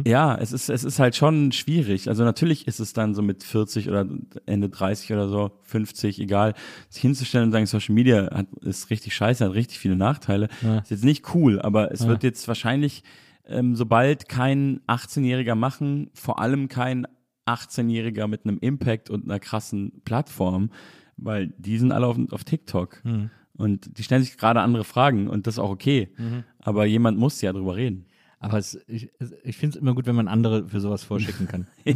ja, 0.04 0.34
es 0.36 0.52
ist, 0.52 0.68
es 0.68 0.84
ist 0.84 0.98
halt 0.98 1.16
schon 1.16 1.52
schwierig. 1.52 2.08
Also 2.08 2.24
natürlich 2.24 2.66
ist 2.66 2.80
es 2.80 2.92
dann 2.92 3.14
so 3.14 3.22
mit 3.22 3.42
40 3.44 3.88
oder 3.88 4.06
Ende 4.46 4.68
30 4.68 5.12
oder 5.12 5.28
so, 5.28 5.52
50, 5.62 6.20
egal, 6.20 6.54
sich 6.88 7.02
hinzustellen 7.02 7.46
und 7.46 7.52
sagen, 7.52 7.66
Social 7.66 7.94
Media 7.94 8.30
hat, 8.34 8.46
ist 8.62 8.90
richtig 8.90 9.14
scheiße, 9.14 9.44
hat 9.44 9.54
richtig 9.54 9.78
viele 9.78 9.96
Nachteile. 9.96 10.48
Ja. 10.62 10.78
Ist 10.78 10.90
jetzt 10.90 11.04
nicht 11.04 11.34
cool, 11.34 11.60
aber 11.60 11.92
es 11.92 12.00
Ja. 12.00 12.08
wird 12.08 12.22
jetzt 12.22 12.46
wahrscheinlich, 12.48 13.02
ähm, 13.46 13.76
sobald 13.76 14.28
kein 14.28 14.80
18-Jähriger 14.88 15.54
machen, 15.54 16.10
vor 16.14 16.40
allem 16.40 16.68
kein 16.68 17.06
18-Jähriger 17.46 18.26
mit 18.26 18.44
einem 18.46 18.58
Impact 18.60 19.10
und 19.10 19.24
einer 19.24 19.38
krassen 19.38 20.00
Plattform, 20.04 20.70
weil 21.16 21.52
die 21.58 21.78
sind 21.78 21.92
alle 21.92 22.06
auf, 22.06 22.18
auf 22.30 22.44
TikTok. 22.44 23.00
Hm. 23.04 23.30
Und 23.56 23.98
die 23.98 24.02
stellen 24.02 24.22
sich 24.24 24.36
gerade 24.36 24.60
andere 24.60 24.82
Fragen 24.82 25.28
und 25.28 25.46
das 25.46 25.54
ist 25.54 25.58
auch 25.60 25.70
okay. 25.70 26.08
Mhm. 26.16 26.42
Aber 26.58 26.86
jemand 26.86 27.18
muss 27.18 27.40
ja 27.40 27.52
drüber 27.52 27.76
reden. 27.76 28.06
Aber 28.44 28.58
es, 28.58 28.78
ich, 28.86 29.10
ich 29.42 29.56
finde 29.56 29.76
es 29.76 29.82
immer 29.82 29.94
gut, 29.94 30.06
wenn 30.06 30.14
man 30.14 30.28
andere 30.28 30.68
für 30.68 30.80
sowas 30.80 31.02
vorschicken 31.02 31.48
kann. 31.48 31.66
ja. 31.84 31.94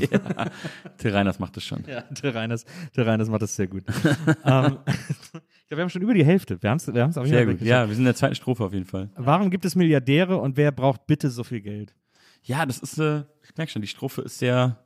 Till 0.97 1.11
Reiners 1.11 1.39
macht 1.39 1.57
das 1.57 1.65
schon. 1.65 1.85
ja, 1.87 2.03
der 2.03 2.35
Reiners, 2.35 2.65
der 2.97 3.07
Reiners 3.07 3.29
macht 3.29 3.43
das 3.43 3.55
sehr 3.55 3.67
gut. 3.67 3.85
ähm, 4.45 4.79
ich 4.87 5.31
glaube, 5.69 5.69
wir 5.69 5.79
haben 5.81 5.91
schon 5.91 6.03
über 6.03 6.15
die 6.15 6.25
Hälfte. 6.25 6.61
Wir 6.63 6.71
haben 6.71 6.79
es 6.79 6.93
wir 6.93 7.03
haben's 7.03 7.19
auf 7.19 7.27
jeden 7.27 7.37
Sehr 7.37 7.45
Fall 7.45 7.55
gut. 7.55 7.61
geschafft. 7.61 7.71
Ja, 7.71 7.87
wir 7.87 7.95
sind 7.95 8.03
in 8.03 8.07
der 8.07 8.15
zweiten 8.15 8.35
Strophe 8.35 8.65
auf 8.65 8.73
jeden 8.73 8.87
Fall. 8.87 9.11
Warum 9.17 9.51
gibt 9.51 9.65
es 9.67 9.75
Milliardäre 9.75 10.39
und 10.39 10.57
wer 10.57 10.73
braucht 10.73 11.07
bitte 11.07 11.29
so 11.29 11.45
viel 11.45 11.61
Geld? 11.61 11.95
Ja, 12.43 12.65
das 12.65 12.79
ist, 12.79 12.99
äh, 12.99 13.25
ich 13.43 13.55
merke 13.57 13.71
schon, 13.71 13.83
die 13.83 13.89
Strophe 13.89 14.23
ist 14.23 14.39
sehr 14.39 14.79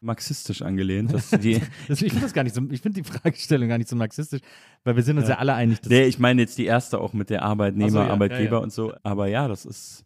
marxistisch 0.00 0.62
angelehnt. 0.62 1.14
Dass 1.14 1.30
die, 1.30 1.60
ich 1.88 1.98
finde 1.98 2.20
das 2.20 2.32
gar 2.32 2.42
nicht 2.42 2.54
so, 2.54 2.62
ich 2.70 2.80
finde 2.80 3.00
die 3.00 3.08
Fragestellung 3.08 3.68
gar 3.68 3.78
nicht 3.78 3.88
so 3.88 3.96
marxistisch, 3.96 4.40
weil 4.82 4.96
wir 4.96 5.02
sind 5.04 5.18
uns 5.18 5.28
ja, 5.28 5.38
alle 5.38 5.54
einig, 5.54 5.80
dass 5.80 5.90
nee, 5.90 6.04
ich 6.04 6.18
meine 6.18 6.42
jetzt 6.42 6.58
die 6.58 6.66
erste 6.66 6.98
auch 6.98 7.12
mit 7.12 7.30
der 7.30 7.42
Arbeitnehmer, 7.42 7.90
so, 7.90 7.98
ja, 7.98 8.08
Arbeitgeber 8.08 8.44
ja, 8.44 8.52
ja. 8.52 8.58
und 8.58 8.72
so. 8.72 8.92
Aber 9.04 9.28
ja, 9.28 9.46
das 9.46 9.64
ist, 9.64 10.04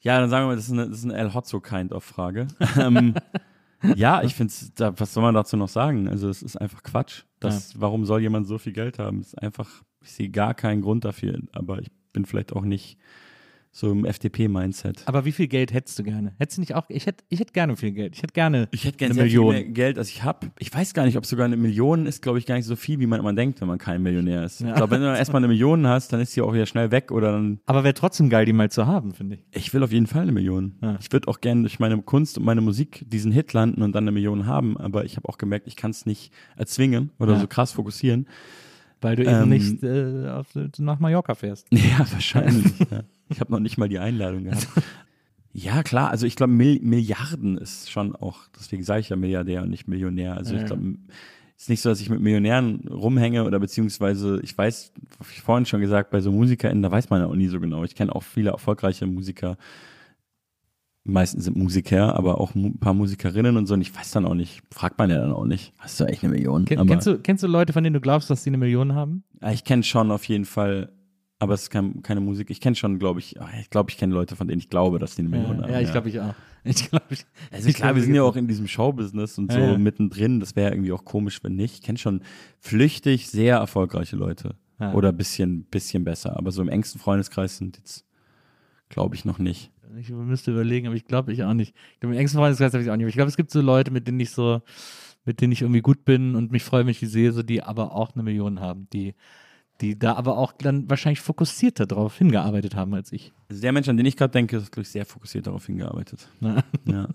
ja, 0.00 0.20
dann 0.20 0.30
sagen 0.30 0.44
wir 0.44 0.48
mal, 0.48 0.56
das 0.56 0.66
ist 0.66 0.72
eine, 0.72 0.88
das 0.88 0.98
ist 0.98 1.04
eine 1.04 1.16
El 1.16 1.34
Hotzo 1.34 1.60
kind 1.60 1.92
of 1.92 2.04
Frage. 2.04 2.46
ähm, 2.78 3.14
ja, 3.94 4.22
ich 4.22 4.34
finde 4.34 4.52
da, 4.76 4.98
was 4.98 5.12
soll 5.12 5.22
man 5.22 5.34
dazu 5.34 5.56
noch 5.56 5.68
sagen? 5.68 6.08
Also 6.08 6.28
es 6.28 6.42
ist 6.42 6.56
einfach 6.56 6.82
Quatsch. 6.82 7.24
Das, 7.40 7.80
Warum 7.80 8.04
soll 8.04 8.20
jemand 8.20 8.46
so 8.46 8.58
viel 8.58 8.72
Geld 8.72 8.98
haben? 8.98 9.20
Es 9.20 9.28
ist 9.28 9.42
einfach, 9.42 9.82
ich 10.02 10.12
sehe 10.12 10.30
gar 10.30 10.54
keinen 10.54 10.82
Grund 10.82 11.04
dafür. 11.04 11.38
Aber 11.52 11.80
ich 11.80 11.90
bin 12.12 12.24
vielleicht 12.24 12.52
auch 12.52 12.62
nicht 12.62 12.98
so 13.78 13.92
im 13.92 14.06
FDP-Mindset. 14.06 15.02
Aber 15.06 15.26
wie 15.26 15.32
viel 15.32 15.48
Geld 15.48 15.70
hättest 15.74 15.98
du 15.98 16.02
gerne? 16.02 16.32
Hättest 16.38 16.56
du 16.56 16.62
nicht 16.62 16.74
auch, 16.74 16.86
ich 16.88 17.04
hätte 17.04 17.24
ich 17.28 17.40
hätte 17.40 17.52
gerne 17.52 17.76
viel 17.76 17.92
Geld. 17.92 18.14
Ich 18.16 18.22
hätte 18.22 18.32
gerne 18.32 18.68
Ich 18.70 18.84
hätte 18.86 18.96
gerne 18.96 19.12
eine 19.14 19.22
Million. 19.24 19.52
viel 19.54 19.64
mehr 19.64 19.72
Geld, 19.72 19.98
als 19.98 20.08
ich 20.08 20.22
habe. 20.24 20.50
Ich 20.58 20.72
weiß 20.72 20.94
gar 20.94 21.04
nicht, 21.04 21.18
ob 21.18 21.26
sogar 21.26 21.44
eine 21.44 21.58
Million 21.58 22.06
ist, 22.06 22.22
glaube 22.22 22.38
ich, 22.38 22.46
gar 22.46 22.54
nicht 22.54 22.64
so 22.64 22.74
viel, 22.74 22.98
wie 23.00 23.06
man 23.06 23.20
immer 23.20 23.34
denkt, 23.34 23.60
wenn 23.60 23.68
man 23.68 23.76
kein 23.76 24.02
Millionär 24.02 24.44
ist. 24.44 24.60
Ja. 24.60 24.68
Ich 24.70 24.74
glaube, 24.76 24.92
wenn 24.92 25.02
du 25.02 25.08
erstmal 25.14 25.40
eine 25.40 25.48
Million 25.48 25.86
hast, 25.86 26.10
dann 26.12 26.20
ist 26.20 26.34
die 26.34 26.40
auch 26.40 26.54
wieder 26.54 26.64
schnell 26.64 26.90
weg 26.90 27.12
oder 27.12 27.32
dann. 27.32 27.60
Aber 27.66 27.84
wäre 27.84 27.92
trotzdem 27.92 28.30
geil, 28.30 28.46
die 28.46 28.54
mal 28.54 28.70
zu 28.70 28.86
haben, 28.86 29.12
finde 29.12 29.36
ich. 29.36 29.42
Ich 29.66 29.74
will 29.74 29.82
auf 29.82 29.92
jeden 29.92 30.06
Fall 30.06 30.22
eine 30.22 30.32
Million. 30.32 30.76
Ja. 30.80 30.96
Ich 31.00 31.12
würde 31.12 31.28
auch 31.28 31.40
gerne 31.42 31.60
durch 31.60 31.78
meine 31.78 32.00
Kunst 32.00 32.38
und 32.38 32.44
meine 32.44 32.62
Musik 32.62 33.04
diesen 33.06 33.30
Hit 33.30 33.52
landen 33.52 33.82
und 33.82 33.92
dann 33.94 34.04
eine 34.04 34.12
Million 34.12 34.46
haben, 34.46 34.78
aber 34.78 35.04
ich 35.04 35.16
habe 35.16 35.28
auch 35.28 35.36
gemerkt, 35.36 35.66
ich 35.66 35.76
kann 35.76 35.90
es 35.90 36.06
nicht 36.06 36.32
erzwingen 36.56 37.10
oder 37.18 37.34
Ja. 37.34 37.40
so 37.40 37.46
krass 37.46 37.72
fokussieren. 37.72 38.26
Weil 39.02 39.16
du 39.16 39.22
eben 39.24 39.42
Ähm, 39.42 39.48
nicht 39.50 39.82
äh, 39.82 40.30
auf, 40.30 40.46
nach 40.78 40.98
Mallorca 40.98 41.34
fährst. 41.34 41.66
Ja, 41.72 42.06
wahrscheinlich. 42.10 42.72
ja. 42.90 43.02
Ich 43.28 43.40
habe 43.40 43.52
noch 43.52 43.60
nicht 43.60 43.76
mal 43.78 43.88
die 43.88 43.98
Einladung 43.98 44.44
gehabt. 44.44 44.66
Ja, 45.52 45.82
klar, 45.82 46.10
also 46.10 46.26
ich 46.26 46.36
glaube, 46.36 46.52
Mil 46.52 46.80
Milliarden 46.82 47.56
ist 47.56 47.90
schon 47.90 48.14
auch, 48.14 48.40
deswegen 48.58 48.82
sage 48.82 49.00
ich 49.00 49.08
ja 49.08 49.16
Milliardär 49.16 49.62
und 49.62 49.70
nicht 49.70 49.88
Millionär. 49.88 50.36
Also 50.36 50.54
Ja. 50.54 50.60
ich 50.60 50.66
glaube, 50.66 50.96
es 51.56 51.62
ist 51.62 51.68
nicht 51.70 51.80
so, 51.80 51.88
dass 51.88 52.00
ich 52.02 52.10
mit 52.10 52.20
Millionären 52.20 52.86
rumhänge 52.88 53.44
oder 53.44 53.58
beziehungsweise, 53.58 54.38
ich 54.42 54.56
weiß, 54.56 54.92
hab 55.18 55.30
ich 55.30 55.40
vorhin 55.40 55.64
schon 55.64 55.80
gesagt, 55.80 56.10
bei 56.10 56.20
so 56.20 56.30
MusikerInnen, 56.30 56.82
da 56.82 56.90
weiß 56.90 57.08
man 57.08 57.22
ja 57.22 57.26
auch 57.26 57.34
nie 57.34 57.48
so 57.48 57.58
genau. 57.58 57.84
Ich 57.84 57.94
kenne 57.94 58.14
auch 58.14 58.22
viele 58.22 58.50
erfolgreiche 58.50 59.06
Musiker. 59.06 59.56
Die 61.06 61.12
meisten 61.12 61.40
sind 61.40 61.56
Musiker, 61.56 62.14
aber 62.16 62.40
auch 62.40 62.54
ein 62.54 62.78
paar 62.78 62.92
Musikerinnen 62.92 63.56
und 63.56 63.66
so. 63.66 63.74
Und 63.74 63.80
ich 63.80 63.96
weiß 63.96 64.10
dann 64.10 64.26
auch 64.26 64.34
nicht, 64.34 64.60
fragt 64.72 64.98
man 64.98 65.08
ja 65.08 65.18
dann 65.18 65.32
auch 65.32 65.46
nicht. 65.46 65.72
Hast 65.78 65.98
du 66.00 66.04
echt 66.04 66.22
eine 66.24 66.32
Million? 66.34 66.64
Ken, 66.64 66.84
kennst, 66.86 67.06
du, 67.06 67.18
kennst 67.18 67.42
du 67.44 67.46
Leute, 67.46 67.72
von 67.72 67.82
denen 67.84 67.94
du 67.94 68.00
glaubst, 68.00 68.28
dass 68.28 68.42
sie 68.42 68.50
eine 68.50 68.58
Million 68.58 68.94
haben? 68.94 69.22
ja, 69.40 69.52
ich 69.52 69.64
kenne 69.64 69.84
schon 69.84 70.10
auf 70.10 70.24
jeden 70.24 70.44
Fall, 70.44 70.90
aber 71.38 71.54
es 71.54 71.62
ist 71.64 71.70
kein, 71.70 72.02
keine 72.02 72.20
Musik. 72.20 72.50
Ich 72.50 72.60
kenne 72.60 72.76
schon, 72.76 72.98
glaube 72.98 73.20
ich, 73.20 73.40
ah, 73.40 73.48
ich 73.60 73.68
glaube, 73.70 73.90
ich 73.90 73.98
kenne 73.98 74.14
Leute, 74.14 74.36
von 74.36 74.48
denen 74.48 74.58
ich 74.60 74.70
glaube, 74.70 74.98
dass 74.98 75.16
die 75.16 75.22
eine 75.22 75.28
Million 75.28 75.62
haben. 75.62 75.70
ja, 75.70 75.80
ich 75.80 75.90
glaube 75.92 76.08
ich 76.08 76.20
auch. 76.20 76.34
Ich 76.68 76.90
glaube 76.90 77.04
ich. 77.10 77.24
Also 77.52 77.70
klar, 77.70 77.94
wir 77.94 78.02
sind 78.02 78.16
ja 78.16 78.24
auch 78.24 78.34
in 78.34 78.48
diesem 78.48 78.66
Showbusiness 78.66 79.38
und 79.38 79.52
so 79.52 79.58
Ja, 79.60 79.70
ja. 79.70 79.78
mittendrin. 79.78 80.40
Das 80.40 80.56
wäre 80.56 80.72
irgendwie 80.72 80.90
auch 80.90 81.04
komisch, 81.04 81.38
wenn 81.44 81.54
nicht. 81.54 81.74
Ich 81.74 81.82
kenne 81.82 81.96
schon 81.96 82.22
flüchtig 82.58 83.28
sehr 83.28 83.58
erfolgreiche 83.58 84.16
Leute. 84.16 84.56
Ja. 84.80 84.92
Oder 84.92 85.12
bisschen, 85.12 85.62
bisschen 85.66 86.02
besser. 86.02 86.36
Aber 86.36 86.50
so 86.50 86.60
im 86.62 86.68
engsten 86.68 87.00
Freundeskreis 87.00 87.58
sind 87.58 87.76
jetzt, 87.76 88.04
glaube 88.88 89.14
ich, 89.14 89.24
noch 89.24 89.38
nicht. 89.38 89.70
Ich 89.96 90.10
müsste 90.10 90.50
überlegen, 90.50 90.88
aber 90.88 90.96
ich 90.96 91.04
glaube 91.04 91.32
ich 91.32 91.44
auch 91.44 91.54
nicht. 91.54 91.72
Ich 91.94 92.00
glaube, 92.00 92.16
im 92.16 92.20
engsten 92.20 92.40
Freundeskreis 92.40 92.72
habe 92.72 92.82
ich 92.82 92.90
auch 92.90 92.96
nicht. 92.96 93.04
Aber 93.04 93.10
ich 93.10 93.14
glaube, 93.14 93.28
es 93.28 93.36
gibt 93.36 93.52
so 93.52 93.60
Leute, 93.60 93.92
mit 93.92 94.08
denen 94.08 94.18
ich 94.18 94.30
so, 94.32 94.60
mit 95.24 95.40
denen 95.40 95.52
ich 95.52 95.62
irgendwie 95.62 95.82
gut 95.82 96.04
bin 96.04 96.34
und 96.34 96.50
mich 96.50 96.64
freue, 96.64 96.80
wenn 96.82 96.90
ich 96.90 96.98
die 96.98 97.06
sehe, 97.06 97.30
so 97.30 97.44
die 97.44 97.62
aber 97.62 97.94
auch 97.94 98.14
eine 98.14 98.24
Million 98.24 98.58
haben, 98.58 98.88
die, 98.92 99.14
die 99.80 99.98
da 99.98 100.14
aber 100.14 100.38
auch 100.38 100.52
dann 100.52 100.88
wahrscheinlich 100.88 101.20
fokussierter 101.20 101.86
drauf 101.86 102.16
hingearbeitet 102.16 102.74
haben 102.74 102.94
als 102.94 103.12
ich. 103.12 103.32
Also 103.48 103.60
der 103.60 103.72
Mensch, 103.72 103.88
an 103.88 103.96
den 103.96 104.06
ich 104.06 104.16
gerade 104.16 104.32
denke, 104.32 104.56
ist, 104.56 104.72
glaube 104.72 104.82
ich, 104.82 104.88
sehr 104.90 105.06
fokussiert 105.06 105.46
darauf 105.46 105.66
hingearbeitet. 105.66 106.28
Ne? 106.40 106.64
Ja. 106.84 107.08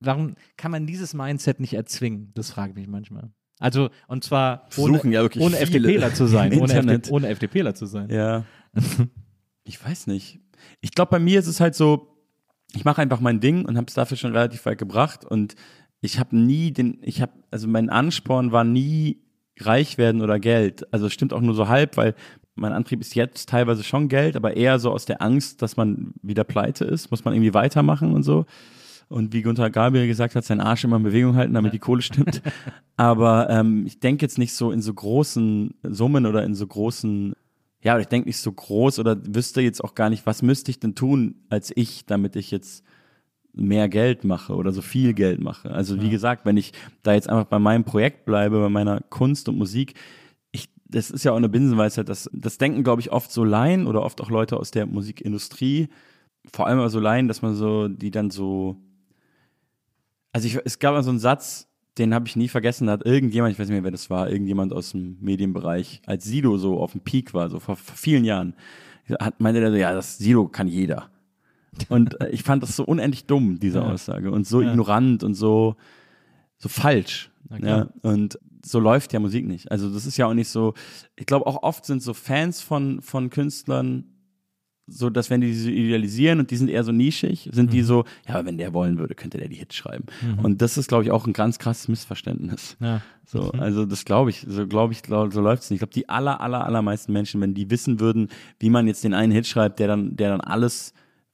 Warum 0.00 0.34
kann 0.56 0.70
man 0.70 0.86
dieses 0.86 1.14
Mindset 1.14 1.60
nicht 1.60 1.74
erzwingen? 1.74 2.32
Das 2.34 2.50
frage 2.50 2.70
ich 2.70 2.76
mich 2.76 2.88
manchmal. 2.88 3.30
Also, 3.58 3.90
und 4.06 4.24
zwar 4.24 4.66
ohne, 4.78 4.98
ja 5.12 5.20
wirklich 5.20 5.44
ohne 5.44 5.58
FDPler 5.58 6.14
zu 6.14 6.26
sein. 6.26 6.52
Ohne. 6.54 6.72
FD, 6.72 7.10
ohne 7.10 7.28
FDPler 7.28 7.74
zu 7.74 7.84
sein. 7.84 8.08
Ja. 8.08 8.44
ich 9.64 9.84
weiß 9.84 10.06
nicht. 10.06 10.40
Ich 10.80 10.92
glaube, 10.92 11.10
bei 11.10 11.18
mir 11.18 11.38
ist 11.38 11.46
es 11.46 11.60
halt 11.60 11.74
so, 11.74 12.16
ich 12.74 12.84
mache 12.84 13.02
einfach 13.02 13.20
mein 13.20 13.40
Ding 13.40 13.66
und 13.66 13.76
habe 13.76 13.86
es 13.88 13.94
dafür 13.94 14.16
schon 14.16 14.32
relativ 14.32 14.64
weit 14.64 14.78
gebracht 14.78 15.24
und 15.24 15.54
ich 16.00 16.18
habe 16.18 16.36
nie 16.36 16.72
den, 16.72 16.98
ich 17.02 17.20
habe, 17.20 17.32
also 17.50 17.68
mein 17.68 17.90
Ansporn 17.90 18.52
war 18.52 18.64
nie 18.64 19.22
reich 19.66 19.98
werden 19.98 20.22
oder 20.22 20.38
Geld. 20.38 20.92
Also 20.92 21.06
es 21.06 21.12
stimmt 21.12 21.32
auch 21.32 21.40
nur 21.40 21.54
so 21.54 21.68
halb, 21.68 21.96
weil 21.96 22.14
mein 22.54 22.72
Antrieb 22.72 23.00
ist 23.00 23.14
jetzt 23.14 23.48
teilweise 23.48 23.82
schon 23.82 24.08
Geld, 24.08 24.36
aber 24.36 24.56
eher 24.56 24.78
so 24.78 24.92
aus 24.92 25.06
der 25.06 25.22
Angst, 25.22 25.62
dass 25.62 25.76
man 25.76 26.12
wieder 26.22 26.44
pleite 26.44 26.84
ist, 26.84 27.10
muss 27.10 27.24
man 27.24 27.34
irgendwie 27.34 27.54
weitermachen 27.54 28.14
und 28.14 28.22
so. 28.22 28.44
Und 29.08 29.32
wie 29.32 29.42
Gunther 29.42 29.70
Gabriel 29.70 30.06
gesagt 30.06 30.36
hat, 30.36 30.44
seinen 30.44 30.60
Arsch 30.60 30.84
immer 30.84 30.96
in 30.96 31.02
Bewegung 31.02 31.34
halten, 31.34 31.54
damit 31.54 31.72
die 31.72 31.80
Kohle 31.80 32.00
stimmt. 32.00 32.42
Aber 32.96 33.50
ähm, 33.50 33.84
ich 33.86 33.98
denke 33.98 34.22
jetzt 34.22 34.38
nicht 34.38 34.54
so 34.54 34.70
in 34.70 34.82
so 34.82 34.94
großen 34.94 35.74
Summen 35.82 36.26
oder 36.26 36.44
in 36.44 36.54
so 36.54 36.66
großen, 36.66 37.34
ja, 37.82 37.94
oder 37.94 38.02
ich 38.02 38.08
denke 38.08 38.28
nicht 38.28 38.38
so 38.38 38.52
groß 38.52 39.00
oder 39.00 39.16
wüsste 39.26 39.62
jetzt 39.62 39.82
auch 39.82 39.96
gar 39.96 40.10
nicht, 40.10 40.26
was 40.26 40.42
müsste 40.42 40.70
ich 40.70 40.78
denn 40.78 40.94
tun 40.94 41.36
als 41.48 41.72
ich, 41.74 42.06
damit 42.06 42.36
ich 42.36 42.52
jetzt 42.52 42.84
mehr 43.52 43.88
Geld 43.88 44.24
mache 44.24 44.54
oder 44.54 44.72
so 44.72 44.82
viel 44.82 45.14
Geld 45.14 45.40
mache. 45.40 45.70
Also 45.70 46.00
wie 46.00 46.10
gesagt, 46.10 46.44
wenn 46.44 46.56
ich 46.56 46.72
da 47.02 47.14
jetzt 47.14 47.28
einfach 47.28 47.46
bei 47.46 47.58
meinem 47.58 47.84
Projekt 47.84 48.24
bleibe, 48.24 48.60
bei 48.60 48.68
meiner 48.68 49.00
Kunst 49.00 49.48
und 49.48 49.58
Musik, 49.58 49.94
ich, 50.52 50.68
das 50.86 51.10
ist 51.10 51.24
ja 51.24 51.32
auch 51.32 51.36
eine 51.36 51.48
Binsenweisheit, 51.48 52.08
das, 52.08 52.30
das 52.32 52.58
denken, 52.58 52.84
glaube 52.84 53.00
ich, 53.00 53.12
oft 53.12 53.30
so 53.32 53.44
Laien 53.44 53.86
oder 53.86 54.02
oft 54.02 54.20
auch 54.20 54.30
Leute 54.30 54.56
aus 54.56 54.70
der 54.70 54.86
Musikindustrie, 54.86 55.88
vor 56.52 56.66
allem 56.66 56.88
so 56.88 57.00
Laien, 57.00 57.28
dass 57.28 57.42
man 57.42 57.54
so, 57.54 57.88
die 57.88 58.10
dann 58.10 58.30
so, 58.30 58.76
also 60.32 60.46
ich, 60.46 60.58
es 60.64 60.78
gab 60.78 60.94
mal 60.94 61.02
so 61.02 61.10
einen 61.10 61.18
Satz, 61.18 61.66
den 61.98 62.14
habe 62.14 62.26
ich 62.28 62.36
nie 62.36 62.48
vergessen, 62.48 62.86
da 62.86 62.94
hat 62.94 63.04
irgendjemand, 63.04 63.52
ich 63.52 63.58
weiß 63.58 63.68
nicht 63.68 63.74
mehr, 63.74 63.84
wer 63.84 63.90
das 63.90 64.10
war, 64.10 64.30
irgendjemand 64.30 64.72
aus 64.72 64.92
dem 64.92 65.18
Medienbereich, 65.20 66.02
als 66.06 66.24
Sido 66.24 66.56
so 66.56 66.80
auf 66.80 66.92
dem 66.92 67.00
Peak 67.00 67.34
war, 67.34 67.50
so 67.50 67.58
vor, 67.58 67.76
vor 67.76 67.96
vielen 67.96 68.24
Jahren, 68.24 68.54
hat, 69.18 69.40
meinte 69.40 69.60
der 69.60 69.70
so, 69.70 69.76
ja, 69.76 69.92
das 69.92 70.18
Sido 70.18 70.46
kann 70.46 70.68
jeder. 70.68 71.10
Und 71.88 72.20
äh, 72.20 72.28
ich 72.30 72.42
fand 72.42 72.62
das 72.62 72.76
so 72.76 72.84
unendlich 72.84 73.26
dumm, 73.26 73.58
diese 73.60 73.78
Ja. 73.78 73.84
Aussage, 73.92 74.30
und 74.30 74.46
so 74.46 74.60
Ja. 74.60 74.70
ignorant 74.70 75.22
und 75.22 75.34
so, 75.34 75.76
so 76.58 76.68
falsch. 76.68 77.30
Ja, 77.62 77.88
und 78.02 78.38
so 78.64 78.78
läuft 78.78 79.12
ja 79.12 79.18
Musik 79.20 79.46
nicht. 79.46 79.70
Also 79.72 79.92
das 79.92 80.06
ist 80.06 80.16
ja 80.18 80.26
auch 80.26 80.34
nicht 80.34 80.48
so, 80.48 80.74
ich 81.16 81.26
glaube 81.26 81.46
auch 81.46 81.62
oft 81.62 81.84
sind 81.84 82.02
so 82.02 82.12
Fans 82.14 82.60
von, 82.60 83.00
von 83.02 83.30
Künstlern 83.30 84.04
so, 84.92 85.08
dass 85.08 85.30
wenn 85.30 85.40
die 85.40 85.52
sie 85.54 85.72
idealisieren 85.72 86.40
und 86.40 86.50
die 86.50 86.56
sind 86.56 86.68
eher 86.68 86.82
so 86.82 86.90
nischig, 86.90 87.48
sind 87.52 87.66
Mhm. 87.66 87.70
die 87.70 87.82
so, 87.82 88.04
ja, 88.28 88.34
aber 88.34 88.46
wenn 88.46 88.58
der 88.58 88.72
wollen 88.74 88.98
würde, 88.98 89.14
könnte 89.14 89.38
der 89.38 89.46
die 89.48 89.54
Hits 89.56 89.76
schreiben. 89.76 90.04
Und 90.42 90.60
das 90.62 90.76
ist, 90.76 90.88
glaube 90.88 91.04
ich, 91.04 91.12
auch 91.12 91.26
ein 91.28 91.32
ganz 91.32 91.60
krasses 91.60 91.86
Missverständnis. 91.86 92.76
Ja. 92.80 93.00
So, 93.24 93.52
also 93.52 93.86
das 93.86 94.04
glaube 94.04 94.30
ich, 94.30 94.44
so 94.48 94.66
glaube 94.66 94.92
ich, 94.92 95.02
glaub, 95.02 95.32
so 95.32 95.40
läuft 95.40 95.62
es 95.62 95.70
nicht. 95.70 95.76
Ich 95.76 95.80
glaube, 95.80 95.92
die 95.94 96.08
aller, 96.08 96.40
aller, 96.40 96.64
allermeisten 96.66 97.12
Menschen, 97.12 97.40
wenn 97.40 97.54
die 97.54 97.70
wissen 97.70 98.00
würden, 98.00 98.28
wie 98.58 98.68
man 98.68 98.88
jetzt 98.88 99.04
den 99.04 99.14
einen 99.14 99.30
Hit 99.32 99.46
schreibt, 99.46 99.78
der 99.78 99.86
dann, 99.86 100.16
der 100.16 100.30
dann 100.30 100.40
alles 100.40 100.92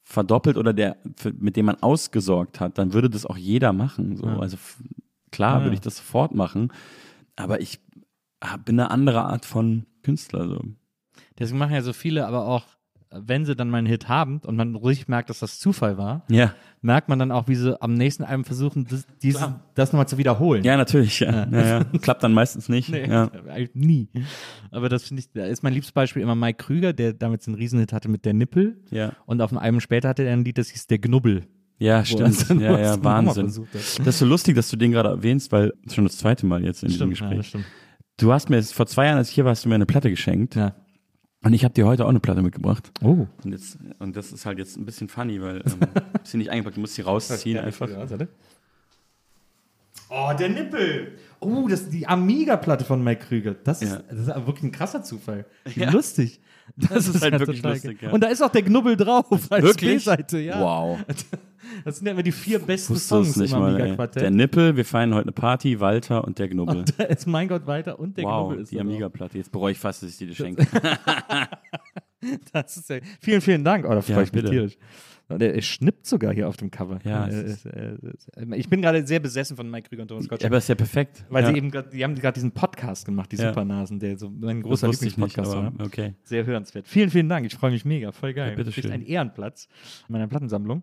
verdoppelt 0.08 0.56
oder 0.56 0.72
der, 0.72 0.96
für, 1.16 1.32
mit 1.32 1.56
dem 1.56 1.66
man 1.66 1.82
ausgesorgt 1.82 2.60
hat, 2.60 2.78
dann 2.78 2.92
würde 2.92 3.10
das 3.10 3.26
auch 3.26 3.36
jeder 3.36 3.72
machen. 3.72 4.16
So. 4.16 4.26
Ja. 4.26 4.38
Also 4.38 4.56
klar 5.32 5.58
Ja. 5.58 5.64
würde 5.64 5.74
ich 5.74 5.80
das 5.80 5.96
sofort 5.96 6.32
machen, 6.32 6.72
aber 7.34 7.60
ich 7.60 7.80
hab- 8.42 8.64
bin 8.64 8.78
eine 8.78 8.92
andere 8.92 9.22
Art 9.24 9.44
von 9.44 9.84
Künstler. 10.04 10.46
So. 10.46 10.60
Deswegen 11.38 11.58
machen 11.58 11.74
ja 11.74 11.82
so 11.82 11.92
viele, 11.92 12.24
aber 12.28 12.46
auch, 12.46 12.64
wenn 13.10 13.44
sie 13.44 13.54
dann 13.56 13.70
mal 13.70 13.78
einen 13.78 13.86
Hit 13.86 14.08
haben 14.08 14.40
und 14.44 14.56
man 14.56 14.74
richtig 14.76 15.08
merkt, 15.08 15.30
dass 15.30 15.38
das 15.38 15.58
Zufall 15.58 15.96
war, 15.96 16.24
Ja. 16.28 16.52
merkt 16.82 17.08
man 17.08 17.18
dann 17.18 17.30
auch, 17.30 17.48
wie 17.48 17.54
sie 17.54 17.80
am 17.80 17.94
nächsten 17.94 18.24
Album 18.24 18.44
versuchen, 18.44 18.86
das, 18.90 19.06
dieses, 19.22 19.46
das 19.74 19.92
nochmal 19.92 20.08
zu 20.08 20.18
wiederholen. 20.18 20.64
Ja, 20.64 20.76
natürlich, 20.76 21.20
ja. 21.20 21.46
ja. 21.50 21.66
ja. 21.66 21.84
Klappt 22.00 22.22
dann 22.22 22.32
meistens 22.32 22.68
nicht. 22.68 22.90
Nee, 22.90 23.06
Ja. 23.08 23.30
eigentlich 23.48 23.70
nie. 23.74 24.08
Aber 24.70 24.88
das 24.88 25.04
finde 25.04 25.20
ich, 25.20 25.30
da 25.32 25.44
ist 25.44 25.62
mein 25.62 25.72
liebstes 25.72 25.92
Beispiel 25.92 26.22
immer 26.22 26.34
Mike 26.34 26.64
Krüger, 26.64 26.92
der 26.92 27.12
damals 27.12 27.46
einen 27.46 27.56
Riesenhit 27.56 27.92
hatte 27.92 28.08
mit 28.08 28.24
der 28.24 28.34
Nippel. 28.34 28.80
Ja. 28.90 29.12
Und 29.26 29.40
auf 29.40 29.50
einem 29.52 29.58
Album 29.58 29.80
später 29.80 30.08
hatte 30.08 30.24
er 30.24 30.32
ein 30.32 30.44
Lied, 30.44 30.58
das 30.58 30.68
hieß 30.68 30.86
Der 30.88 30.98
Knubbel. 30.98 31.44
Ja, 31.78 32.04
stimmt. 32.06 32.48
Ja, 32.60 32.78
ja, 32.78 33.04
Wahnsinn. 33.04 33.52
Das 33.72 33.98
ist 34.06 34.18
so 34.18 34.24
lustig, 34.26 34.56
dass 34.56 34.70
du 34.70 34.76
den 34.76 34.92
gerade 34.92 35.10
erwähnst, 35.10 35.52
weil 35.52 35.74
schon 35.92 36.04
das 36.04 36.16
zweite 36.16 36.46
Mal 36.46 36.64
jetzt 36.64 36.82
in 36.82 36.88
diesem 36.88 37.14
Stimmt, 37.14 37.20
ja, 37.20 37.36
Gespräch. 37.36 37.38
das 37.38 37.46
stimmt. 37.48 37.64
Du 38.18 38.32
hast 38.32 38.48
mir 38.48 38.62
vor 38.62 38.86
zwei 38.86 39.04
Jahren, 39.06 39.18
als 39.18 39.28
ich 39.28 39.34
hier 39.34 39.44
war, 39.44 39.50
hast 39.50 39.66
du 39.66 39.68
mir 39.68 39.74
eine 39.74 39.84
Platte 39.84 40.08
geschenkt. 40.08 40.54
Ja. 40.54 40.74
Und 41.46 41.52
ich 41.52 41.62
habe 41.62 41.72
dir 41.72 41.86
heute 41.86 42.04
auch 42.04 42.08
eine 42.08 42.18
Platte 42.18 42.42
mitgebracht. 42.42 42.90
Oh. 43.04 43.28
Und, 43.44 43.52
jetzt, 43.52 43.78
und 44.00 44.16
das 44.16 44.32
ist 44.32 44.46
halt 44.46 44.58
jetzt 44.58 44.76
ein 44.76 44.84
bisschen 44.84 45.08
funny, 45.08 45.40
weil 45.40 45.58
ähm, 45.64 45.78
ist 46.24 46.32
sie 46.32 46.38
nicht 46.38 46.50
eingepackt, 46.50 46.76
du 46.76 46.80
musst 46.80 46.96
sie 46.96 47.02
rausziehen 47.02 47.58
einfach. 47.58 47.88
Oh, 50.08 50.32
der 50.36 50.48
Nippel. 50.48 51.12
Oh, 51.38 51.68
das 51.68 51.82
ist 51.82 51.92
die 51.92 52.08
Amiga-Platte 52.08 52.84
von 52.84 53.02
Mike 53.02 53.26
Krüger. 53.26 53.54
Das 53.62 53.80
ist, 53.80 53.92
Ja. 53.92 54.02
das 54.10 54.18
ist 54.18 54.46
wirklich 54.46 54.64
ein 54.64 54.72
krasser 54.72 55.04
Zufall. 55.04 55.46
Wie 55.64 55.80
Ja. 55.80 55.90
lustig. 55.90 56.40
Das, 56.76 57.06
ist 57.06 57.22
halt 57.22 57.38
wirklich 57.38 57.62
lustig, 57.62 58.02
ja. 58.02 58.10
Und 58.10 58.24
da 58.24 58.26
ist 58.26 58.42
auch 58.42 58.50
der 58.50 58.62
Knubbel 58.62 58.96
drauf 58.96 59.24
als 59.52 59.62
Wirklich? 59.62 59.98
B-Seite, 60.02 60.40
ja. 60.40 60.60
Wow. 60.60 60.98
Das 61.84 61.96
sind 61.96 62.06
ja 62.06 62.12
immer 62.12 62.22
die 62.22 62.32
vier 62.32 62.58
besten 62.58 62.96
Songs 62.96 63.36
nicht 63.36 63.52
im. 63.52 63.62
Amiga-Quartett. 63.62 64.22
Der 64.22 64.30
Nippel, 64.30 64.76
wir 64.76 64.84
feiern 64.84 65.14
heute 65.14 65.24
eine 65.24 65.32
Party, 65.32 65.80
Walter 65.80 66.24
und 66.24 66.38
der 66.38 66.48
Knubbel. 66.48 66.76
Und 66.78 66.98
da 66.98 67.04
ist 67.04 67.26
Mein 67.26 67.48
Gott 67.48 67.66
weiter 67.66 67.98
und 67.98 68.16
der 68.16 68.24
wow, 68.24 68.46
Knubbel 68.48 68.62
ist 68.62 68.72
die. 68.72 68.80
Amiga-Platte. 68.80 69.38
Jetzt 69.38 69.52
bereue 69.52 69.72
ich 69.72 69.78
fast, 69.78 70.02
dass 70.02 70.10
ich 70.10 70.16
dir 70.18 70.26
die 70.28 70.34
schenke. 70.36 70.66
Das 72.52 72.76
ist 72.76 72.88
ja, 72.88 72.96
vielen, 73.20 73.40
vielen 73.40 73.62
Dank. 73.62 73.84
Oh, 73.84 73.90
da 73.90 74.00
freue 74.00 74.16
Ja, 74.16 74.22
ich 74.22 74.32
mich 74.32 74.42
bitte. 74.42 74.50
tierisch. 74.50 74.76
Und 75.28 75.42
Er, 75.42 75.54
er 75.54 75.62
schnippt 75.62 76.06
sogar 76.06 76.32
hier 76.32 76.48
auf 76.48 76.56
dem 76.56 76.70
Cover. 76.70 76.98
Ja, 77.04 77.28
ich 78.54 78.68
bin 78.68 78.80
gerade 78.80 79.06
sehr 79.06 79.20
besessen 79.20 79.56
von 79.56 79.70
Mike 79.70 79.88
Krüger 79.88 80.02
und 80.02 80.08
Thomas 80.08 80.24
Ja, 80.24 80.30
Gottschalk. 80.30 80.50
aber 80.50 80.58
ist 80.58 80.68
ja 80.68 80.74
perfekt. 80.76 81.24
weil 81.28 81.44
ja. 81.44 81.50
sie 81.50 81.56
eben 81.58 81.70
grad, 81.70 81.92
die 81.92 82.02
haben 82.02 82.14
gerade 82.14 82.34
diesen 82.34 82.52
Podcast 82.52 83.04
gemacht, 83.04 83.30
die 83.32 83.36
Ja. 83.36 83.48
Supernasen, 83.48 83.98
der 84.00 84.16
so 84.16 84.30
das 84.30 84.60
großer 84.62 84.88
Lieblingspodcast 84.88 85.52
war. 85.52 85.72
okay. 85.80 86.14
Sehr 86.22 86.46
hörenswert. 86.46 86.88
Vielen, 86.88 87.10
vielen 87.10 87.28
Dank. 87.28 87.46
Ich 87.46 87.54
freue 87.54 87.70
mich 87.70 87.84
mega. 87.84 88.12
Voll 88.12 88.32
geil. 88.34 88.50
Ja, 88.50 88.56
bitteschön. 88.56 88.82
Du 88.82 88.88
kriegst 88.88 88.94
einen 88.94 89.06
Ehrenplatz 89.06 89.68
in 90.08 90.12
meiner 90.14 90.26
Plattensammlung. 90.26 90.82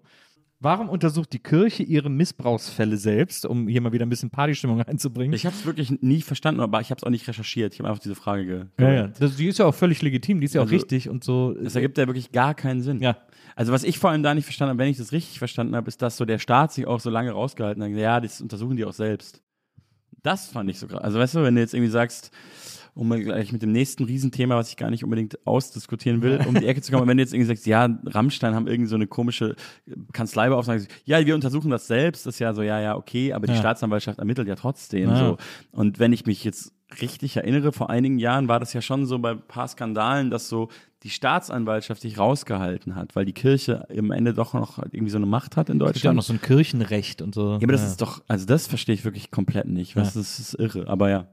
Warum 0.63 0.87
untersucht 0.87 1.33
die 1.33 1.39
Kirche 1.39 1.83
ihre 1.83 2.09
Missbrauchsfälle 2.09 2.95
selbst, 2.95 3.45
um 3.45 3.67
hier 3.67 3.81
mal 3.81 3.91
wieder 3.91 4.05
ein 4.05 4.09
bisschen 4.09 4.29
Partystimmung 4.29 4.79
reinzubringen? 4.79 5.33
Ich 5.33 5.45
habe 5.45 5.53
es 5.53 5.65
wirklich 5.65 6.01
nie 6.01 6.21
verstanden, 6.21 6.61
aber 6.61 6.79
ich 6.79 6.89
habe 6.89 6.99
es 6.99 7.03
auch 7.03 7.09
nicht 7.09 7.27
recherchiert. 7.27 7.73
Ich 7.73 7.79
habe 7.79 7.89
einfach 7.89 8.01
diese 8.01 8.15
Frage 8.15 8.45
ge 8.45 8.65
ja, 8.79 8.93
ja. 8.93 9.07
Das, 9.07 9.35
die 9.35 9.49
ist 9.49 9.59
ja 9.59 9.65
auch 9.65 9.75
völlig 9.75 10.01
legitim, 10.01 10.39
die 10.39 10.45
ist 10.45 10.53
ja 10.53 10.61
auch 10.61 10.65
Also, 10.65 10.75
richtig 10.75 11.09
und 11.09 11.25
so. 11.25 11.53
Das 11.53 11.75
ergibt 11.75 11.97
ja 11.97 12.07
wirklich 12.07 12.31
gar 12.31 12.53
keinen 12.53 12.81
Sinn. 12.81 13.01
Ja. 13.01 13.17
Also 13.57 13.73
was 13.73 13.83
ich 13.83 13.99
vor 13.99 14.11
allem 14.11 14.23
da 14.23 14.33
nicht 14.33 14.45
verstanden 14.45 14.69
habe, 14.69 14.79
wenn 14.79 14.87
ich 14.87 14.95
das 14.95 15.11
richtig 15.11 15.37
verstanden 15.37 15.75
habe, 15.75 15.89
ist, 15.89 16.01
dass 16.01 16.15
so 16.15 16.23
der 16.23 16.39
Staat 16.39 16.71
sich 16.71 16.87
auch 16.87 17.01
so 17.01 17.09
lange 17.09 17.31
rausgehalten 17.31 17.83
hat. 17.83 17.89
Ja, 17.91 18.21
das 18.21 18.39
untersuchen 18.39 18.77
die 18.77 18.85
auch 18.85 18.93
selbst. 18.93 19.41
Das 20.21 20.47
fand 20.47 20.69
ich 20.69 20.79
so 20.79 20.87
krass. 20.87 21.01
Also 21.01 21.19
weißt 21.19 21.35
du, 21.35 21.43
wenn 21.43 21.55
du 21.55 21.59
jetzt 21.59 21.73
irgendwie 21.73 21.91
sagst, 21.91 22.31
um 22.95 23.07
mal 23.07 23.21
gleich 23.21 23.51
mit 23.51 23.61
dem 23.61 23.71
nächsten 23.71 24.03
Riesenthema, 24.03 24.55
was 24.55 24.69
ich 24.69 24.77
gar 24.77 24.89
nicht 24.91 25.03
unbedingt 25.03 25.45
ausdiskutieren 25.47 26.21
will, 26.21 26.39
um 26.47 26.53
die 26.55 26.65
Ecke 26.67 26.81
zu 26.81 26.91
kommen, 26.91 27.07
wenn 27.07 27.17
du 27.17 27.23
jetzt 27.23 27.33
irgendwie 27.33 27.47
sagst, 27.47 27.65
ja, 27.65 27.85
Rammstein 28.05 28.53
haben 28.55 28.67
irgendwie 28.67 28.89
so 28.89 28.95
eine 28.95 29.07
komische 29.07 29.55
Kanzleibeaufsage, 30.11 30.87
ja, 31.05 31.25
wir 31.25 31.35
untersuchen 31.35 31.71
das 31.71 31.87
selbst, 31.87 32.25
das 32.25 32.35
ist 32.35 32.39
ja 32.39 32.53
so, 32.53 32.61
ja, 32.61 32.79
ja, 32.79 32.95
okay, 32.95 33.33
aber 33.33 33.47
die 33.47 33.53
Ja. 33.53 33.59
Staatsanwaltschaft 33.59 34.19
ermittelt 34.19 34.47
ja 34.47 34.55
trotzdem 34.55 35.09
Ja. 35.09 35.17
so. 35.17 35.37
Und 35.71 35.99
wenn 35.99 36.13
ich 36.13 36.25
mich 36.25 36.43
jetzt 36.43 36.71
richtig 37.01 37.37
erinnere, 37.37 37.71
vor 37.71 37.89
einigen 37.89 38.19
Jahren 38.19 38.47
war 38.47 38.59
das 38.59 38.73
ja 38.73 38.81
schon 38.81 39.05
so 39.07 39.17
bei 39.17 39.31
ein 39.31 39.41
paar 39.47 39.67
Skandalen, 39.67 40.29
dass 40.29 40.47
so 40.47 40.69
die 41.01 41.09
Staatsanwaltschaft 41.09 42.01
sich 42.01 42.17
rausgehalten 42.19 42.95
hat, 42.95 43.15
weil 43.15 43.25
die 43.25 43.33
Kirche 43.33 43.85
im 43.89 44.11
Ende 44.11 44.33
doch 44.33 44.53
noch 44.53 44.77
irgendwie 44.77 45.09
so 45.09 45.17
eine 45.17 45.25
Macht 45.25 45.57
hat 45.57 45.69
in 45.69 45.81
Es 45.81 45.93
gibt 45.93 46.03
ja 46.03 46.11
auch 46.11 46.13
Deutschland. 46.13 46.15
noch 46.17 46.23
so 46.23 46.33
ein 46.33 46.41
Kirchenrecht 46.41 47.21
und 47.21 47.33
so. 47.35 47.51
Ja, 47.53 47.55
aber 47.57 47.71
das 47.71 47.83
ist 47.85 48.01
doch, 48.01 48.21
also 48.27 48.45
das 48.45 48.67
verstehe 48.67 48.93
ich 48.95 49.03
wirklich 49.03 49.31
komplett 49.31 49.67
nicht. 49.67 49.95
Was, 49.95 50.13
Ja. 50.13 50.21
Das 50.21 50.39
ist 50.39 50.53
irre. 50.53 50.87
Aber 50.87 51.09
ja. 51.09 51.27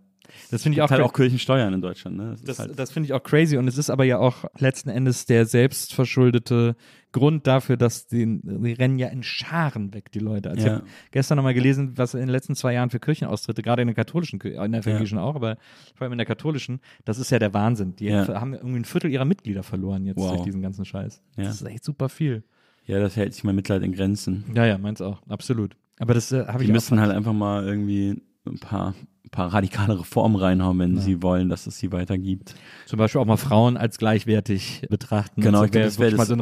Das 0.50 0.62
finde 0.62 0.76
ich 0.76 0.82
auch, 0.82 0.90
halt 0.90 1.00
auch 1.02 1.12
Kirchensteuern 1.12 1.72
in 1.74 1.80
Deutschland. 1.80 2.16
Ne? 2.16 2.30
Das, 2.32 2.42
Das, 2.42 2.58
halt, 2.58 2.78
das 2.78 2.90
finde 2.92 3.06
ich 3.06 3.12
auch 3.12 3.22
crazy 3.22 3.56
und 3.56 3.68
es 3.68 3.78
ist 3.78 3.90
aber 3.90 4.04
ja 4.04 4.18
auch 4.18 4.44
letzten 4.58 4.88
Endes 4.90 5.26
der 5.26 5.46
selbstverschuldete 5.94 6.76
Grund 7.12 7.46
dafür, 7.46 7.76
dass 7.76 8.06
die, 8.06 8.40
die 8.42 8.72
rennen 8.72 8.98
ja 8.98 9.08
in 9.08 9.22
Scharen 9.24 9.92
weg, 9.94 10.12
die 10.12 10.20
Leute. 10.20 10.50
Also 10.50 10.60
Ja. 10.66 10.72
Ich 10.74 10.78
habe 10.80 10.86
gestern 11.10 11.36
nochmal 11.36 11.54
gelesen, 11.54 11.92
was 11.96 12.14
in 12.14 12.20
den 12.20 12.28
letzten 12.28 12.54
zwei 12.54 12.72
Jahren 12.74 12.90
für 12.90 13.00
Kirchenaustritte, 13.00 13.62
gerade 13.62 13.82
in 13.82 13.88
der 13.88 13.96
katholischen 13.96 14.38
Kirche, 14.38 14.62
in 14.64 14.72
der 14.72 14.80
evangelischen 14.82 15.18
auch, 15.18 15.34
aber 15.34 15.56
vor 15.96 16.04
allem 16.04 16.12
in 16.12 16.18
der 16.18 16.26
katholischen, 16.26 16.80
das 17.04 17.18
ist 17.18 17.30
ja 17.30 17.38
der 17.40 17.52
Wahnsinn. 17.52 17.96
Die 17.96 18.06
Ja. 18.06 18.28
haben 18.40 18.54
irgendwie 18.54 18.76
ein 18.80 18.84
Viertel 18.84 19.10
ihrer 19.10 19.24
Mitglieder 19.24 19.62
verloren 19.64 20.06
jetzt 20.06 20.18
Wow. 20.18 20.30
durch 20.34 20.42
diesen 20.42 20.62
ganzen 20.62 20.84
Scheiß. 20.84 21.20
Ja. 21.36 21.44
Das 21.44 21.56
ist 21.60 21.66
echt 21.66 21.84
super 21.84 22.08
viel. 22.08 22.44
ja, 22.86 22.98
das 23.00 23.16
hält 23.16 23.34
sich 23.34 23.44
mein 23.44 23.54
Mitleid 23.56 23.82
in 23.82 23.92
Grenzen. 23.92 24.44
Ja, 24.54 24.66
ja, 24.66 24.78
meins 24.78 25.00
auch, 25.00 25.20
absolut. 25.28 25.76
Aber 25.98 26.14
das 26.14 26.32
äh, 26.32 26.46
habe 26.46 26.58
Die 26.60 26.64
ich 26.66 26.72
müssen 26.72 26.98
auch 26.98 27.02
halt 27.02 27.12
einfach 27.12 27.32
mal 27.32 27.64
irgendwie 27.64 28.22
ein 28.46 28.58
paar, 28.58 28.94
ein 29.32 29.36
paar 29.36 29.52
radikale 29.54 29.98
Reformen 30.00 30.34
reinhauen, 30.36 30.78
wenn 30.80 30.96
Ja. 30.96 31.00
sie 31.02 31.22
wollen, 31.22 31.48
dass 31.48 31.66
es 31.68 31.78
sie 31.78 31.92
weitergibt. 31.92 32.54
zum 32.86 32.98
Beispiel 32.98 33.20
auch 33.20 33.26
mal 33.26 33.36
Frauen 33.36 33.76
als 33.76 33.96
gleichwertig 33.98 34.82
betrachten. 34.90 35.40
Genau, 35.40 35.58
Also 35.60 35.66
ich 35.66 35.70
glaube, 35.72 35.84
das 35.86 35.98
wäre 36.00 36.16
das 36.16 36.28
so 36.28 36.34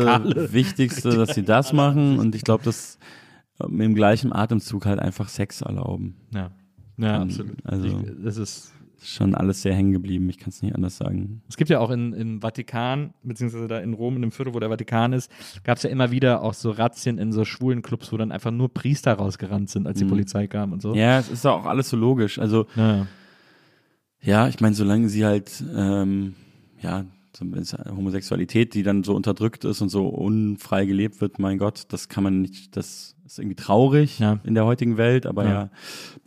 erste, 0.00 0.52
Wichtigste, 0.52 1.10
dass 1.16 1.34
sie 1.34 1.42
das 1.44 1.72
machen. 1.72 2.18
Und 2.18 2.34
ich 2.34 2.42
glaube, 2.42 2.62
dass 2.64 2.98
ähm, 3.62 3.80
im 3.80 3.94
gleichen 3.94 4.34
Atemzug 4.34 4.84
halt 4.84 4.98
einfach 4.98 5.28
Sex 5.28 5.62
erlauben. 5.62 6.16
Ja, 6.34 6.50
ja 6.98 7.16
Ähm, 7.16 7.22
absolut. 7.22 7.56
also- 7.64 7.86
ich, 7.88 7.94
das 8.22 8.36
Ist 8.36 8.72
schon 9.02 9.34
alles 9.34 9.62
sehr 9.62 9.74
hängen 9.74 9.92
geblieben. 9.92 10.28
Ich 10.30 10.38
kann 10.38 10.48
es 10.48 10.62
nicht 10.62 10.74
anders 10.74 10.96
sagen. 10.96 11.42
es 11.48 11.56
gibt 11.56 11.70
ja 11.70 11.78
auch 11.80 11.90
in, 11.90 12.12
im 12.12 12.40
Vatikan, 12.40 13.12
beziehungsweise 13.22 13.68
da 13.68 13.78
in 13.78 13.92
Rom, 13.94 14.16
in 14.16 14.22
dem 14.22 14.30
Viertel, 14.32 14.54
wo 14.54 14.58
der 14.60 14.68
Vatikan 14.70 15.12
ist, 15.12 15.30
gab 15.64 15.76
es 15.76 15.82
ja 15.82 15.90
immer 15.90 16.10
wieder 16.10 16.42
auch 16.42 16.54
so 16.54 16.70
Razzien 16.70 17.18
in 17.18 17.30
so 17.32 17.44
schwulen 17.44 17.82
Clubs, 17.82 18.10
wo 18.12 18.16
dann 18.16 18.32
einfach 18.32 18.50
nur 18.50 18.72
Priester 18.72 19.12
rausgerannt 19.14 19.70
sind, 19.70 19.86
als 19.86 19.98
die 19.98 20.04
Mhm. 20.04 20.08
Polizei 20.10 20.46
kam 20.46 20.72
und 20.72 20.82
so. 20.82 20.94
Ja, 20.94 21.18
es 21.18 21.28
ist 21.28 21.46
auch 21.46 21.66
alles 21.66 21.88
so 21.90 21.96
logisch. 21.96 22.38
Also, 22.38 22.66
Ja. 22.74 23.06
ja, 24.22 24.48
ich 24.48 24.60
meine, 24.60 24.74
solange 24.74 25.08
sie 25.08 25.24
halt, 25.24 25.62
ähm, 25.76 26.34
ja, 26.80 27.04
Homosexualität, 27.40 28.74
die 28.74 28.82
dann 28.82 29.04
so 29.04 29.14
unterdrückt 29.14 29.64
ist 29.64 29.80
und 29.80 29.88
so 29.88 30.06
unfrei 30.08 30.86
gelebt 30.86 31.20
wird, 31.20 31.38
mein 31.38 31.58
Gott, 31.58 31.84
das 31.88 32.08
kann 32.08 32.24
man 32.24 32.40
nicht, 32.42 32.76
das 32.76 33.16
ist 33.24 33.38
irgendwie 33.38 33.56
traurig 33.56 34.18
Ja. 34.18 34.38
in 34.44 34.54
der 34.54 34.64
heutigen 34.66 34.96
Welt, 34.96 35.26
aber 35.26 35.44
Ja. 35.44 35.50
ja, 35.50 35.70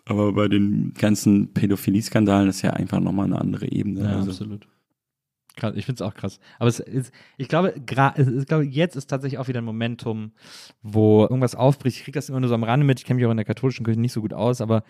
aber 0.06 0.34
bei 0.34 0.48
den 0.48 0.94
ganzen 0.94 1.54
Pädophilie-Skandalen 1.54 2.50
ist 2.50 2.62
ja 2.62 2.72
einfach 2.72 3.00
nochmal 3.00 3.26
eine 3.26 3.40
andere 3.40 3.72
Ebene. 3.72 4.02
Ja, 4.02 4.16
also, 4.18 4.32
absolut. 4.32 4.68
Krass, 5.56 5.74
ich 5.76 5.86
finde 5.86 6.02
es 6.04 6.10
auch 6.10 6.14
krass. 6.14 6.40
Aber 6.58 6.70
es 6.70 6.80
ist, 6.80 7.12
ich 7.38 7.50
glaube, 7.50 7.74
ich 7.76 7.86
glaube, 7.86 8.64
jetzt 8.64 8.96
ist 8.96 9.08
tatsächlich 9.08 9.40
auch 9.40 9.50
wieder 9.50 9.60
ein 9.60 9.66
Momentum, 9.66 10.32
wo 10.82 11.24
irgendwas 11.24 11.54
aufbricht. 11.56 11.98
Ich 11.98 12.04
kriege 12.04 12.16
das 12.18 12.30
immer 12.30 12.40
nur 12.40 12.48
so 12.48 12.56
am 12.56 12.64
Rande 12.64 12.86
mit. 12.86 13.00
Ich 13.00 13.06
kenne 13.06 13.18
mich 13.18 13.26
auch 13.26 13.32
in 13.32 13.36
der 13.38 13.46
katholischen 13.46 13.84
Kirche 13.84 14.00
nicht 14.00 14.14
so 14.14 14.22
gut 14.22 14.34
aus, 14.34 14.62
aber 14.62 14.84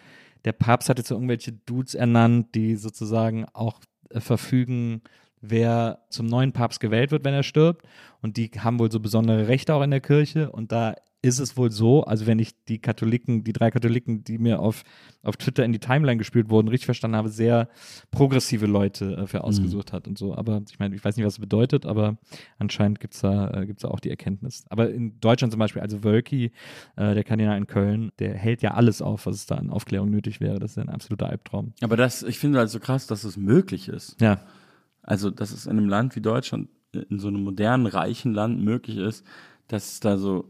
der 0.45 0.52
Papst 0.52 0.88
hat 0.88 0.99
jetzt 0.99 1.07
so 1.07 1.15
irgendwelche 1.15 1.53
Dudes 1.53 1.95
ernannt, 1.95 2.53
die 2.53 2.76
sozusagen 2.76 3.45
auch 3.53 3.80
äh, 4.11 4.19
verfügen, 4.19 5.02
wer 5.41 5.99
zum 6.10 6.26
neuen 6.26 6.52
Papst 6.52 6.80
gewählt 6.80 7.11
wird, 7.11 7.24
wenn 7.24 7.34
er 7.34 7.44
stirbt. 7.44 7.86
Und 8.22 8.38
die 8.38 8.49
haben 8.57 8.80
wohl 8.80 8.91
so 8.91 8.99
besondere 8.99 9.48
Rechte 9.48 9.74
auch 9.74 9.82
in 9.82 9.91
der 9.91 10.02
Kirche. 10.02 10.52
Und 10.52 10.72
da 10.72 10.95
ist 11.22 11.40
es 11.40 11.57
wohl 11.57 11.70
so, 11.70 12.03
also 12.03 12.28
wenn 12.28 12.40
ich 12.40 12.52
die 12.66 12.80
Katholiken, 12.80 13.44
die 13.44 13.52
drei 13.52 13.72
Katholiken, 13.72 14.24
die 14.24 14.38
mir 14.38 14.61
auf, 14.61 14.84
auf 15.22 15.36
Twitter 15.36 15.66
in 15.66 15.74
die 15.74 15.80
Timeline 15.80 16.18
gespielt 16.18 16.49
wurden, 16.49 16.70
richtig 16.70 16.86
verstanden 16.86 17.18
habe, 17.18 17.28
sehr 17.28 17.68
progressive 18.10 18.66
Leute 18.68 19.18
äh, 19.18 19.28
für 19.28 19.44
ausgesucht 19.44 19.91
hat 19.91 20.07
und 20.07 20.18
so. 20.18 20.34
Aber 20.34 20.61
ich 20.70 20.80
meine, 20.80 20.95
ich 20.95 21.03
weiß 21.03 21.18
nicht, 21.18 21.26
was 21.26 21.34
es 21.34 21.40
bedeutet, 21.40 21.86
aber 21.86 22.18
anscheinend 22.57 23.02
gibt 23.02 23.16
es 23.16 23.22
da, 23.22 23.52
äh, 23.52 23.66
gibt's 23.66 23.82
da 23.82 23.90
auch 23.90 23.99
die 23.99 24.10
Erkenntnis. 24.10 24.64
Aber 24.70 24.90
in 24.90 25.20
Deutschland 25.20 25.52
zum 25.52 25.60
Beispiel, 25.60 25.82
also 25.82 26.06
Wölki, 26.06 26.52
äh, 26.95 27.14
der 27.14 27.24
Kardinal 27.26 27.57
in 27.57 27.68
Köln, 27.68 28.11
der 28.20 28.36
hält 28.36 28.61
ja 28.61 28.76
alles 28.76 29.02
auf, 29.02 29.26
was 29.26 29.36
es 29.36 29.45
da 29.45 29.56
an 29.56 29.70
Aufklärung 29.70 30.10
nötig 30.10 30.40
wäre. 30.40 30.60
Das 30.60 30.72
ist 30.72 30.78
ein 30.78 30.90
absoluter 30.90 31.30
Albtraum. 31.30 31.74
Aber 31.82 31.98
das, 31.98 32.24
ich 32.24 32.40
finde 32.40 32.60
halt 32.60 32.70
so 32.70 32.80
krass, 32.80 33.07
dass 33.07 33.26
es 33.26 33.36
möglich 33.36 33.90
ist. 33.90 34.20
Ja. 34.22 34.40
Also, 35.10 35.31
dass 35.31 35.52
es 35.52 35.65
in 35.65 35.72
einem 35.72 35.90
Land 35.90 36.15
wie 36.15 36.22
Deutschland, 36.22 36.69
in 36.94 37.19
so 37.19 37.27
einem 37.27 37.44
modernen, 37.44 37.88
reichen 37.88 38.34
Land 38.34 38.64
möglich 38.64 38.98
ist, 38.98 39.26
dass 39.68 39.94
es 39.94 39.99
da 39.99 40.18
so 40.18 40.45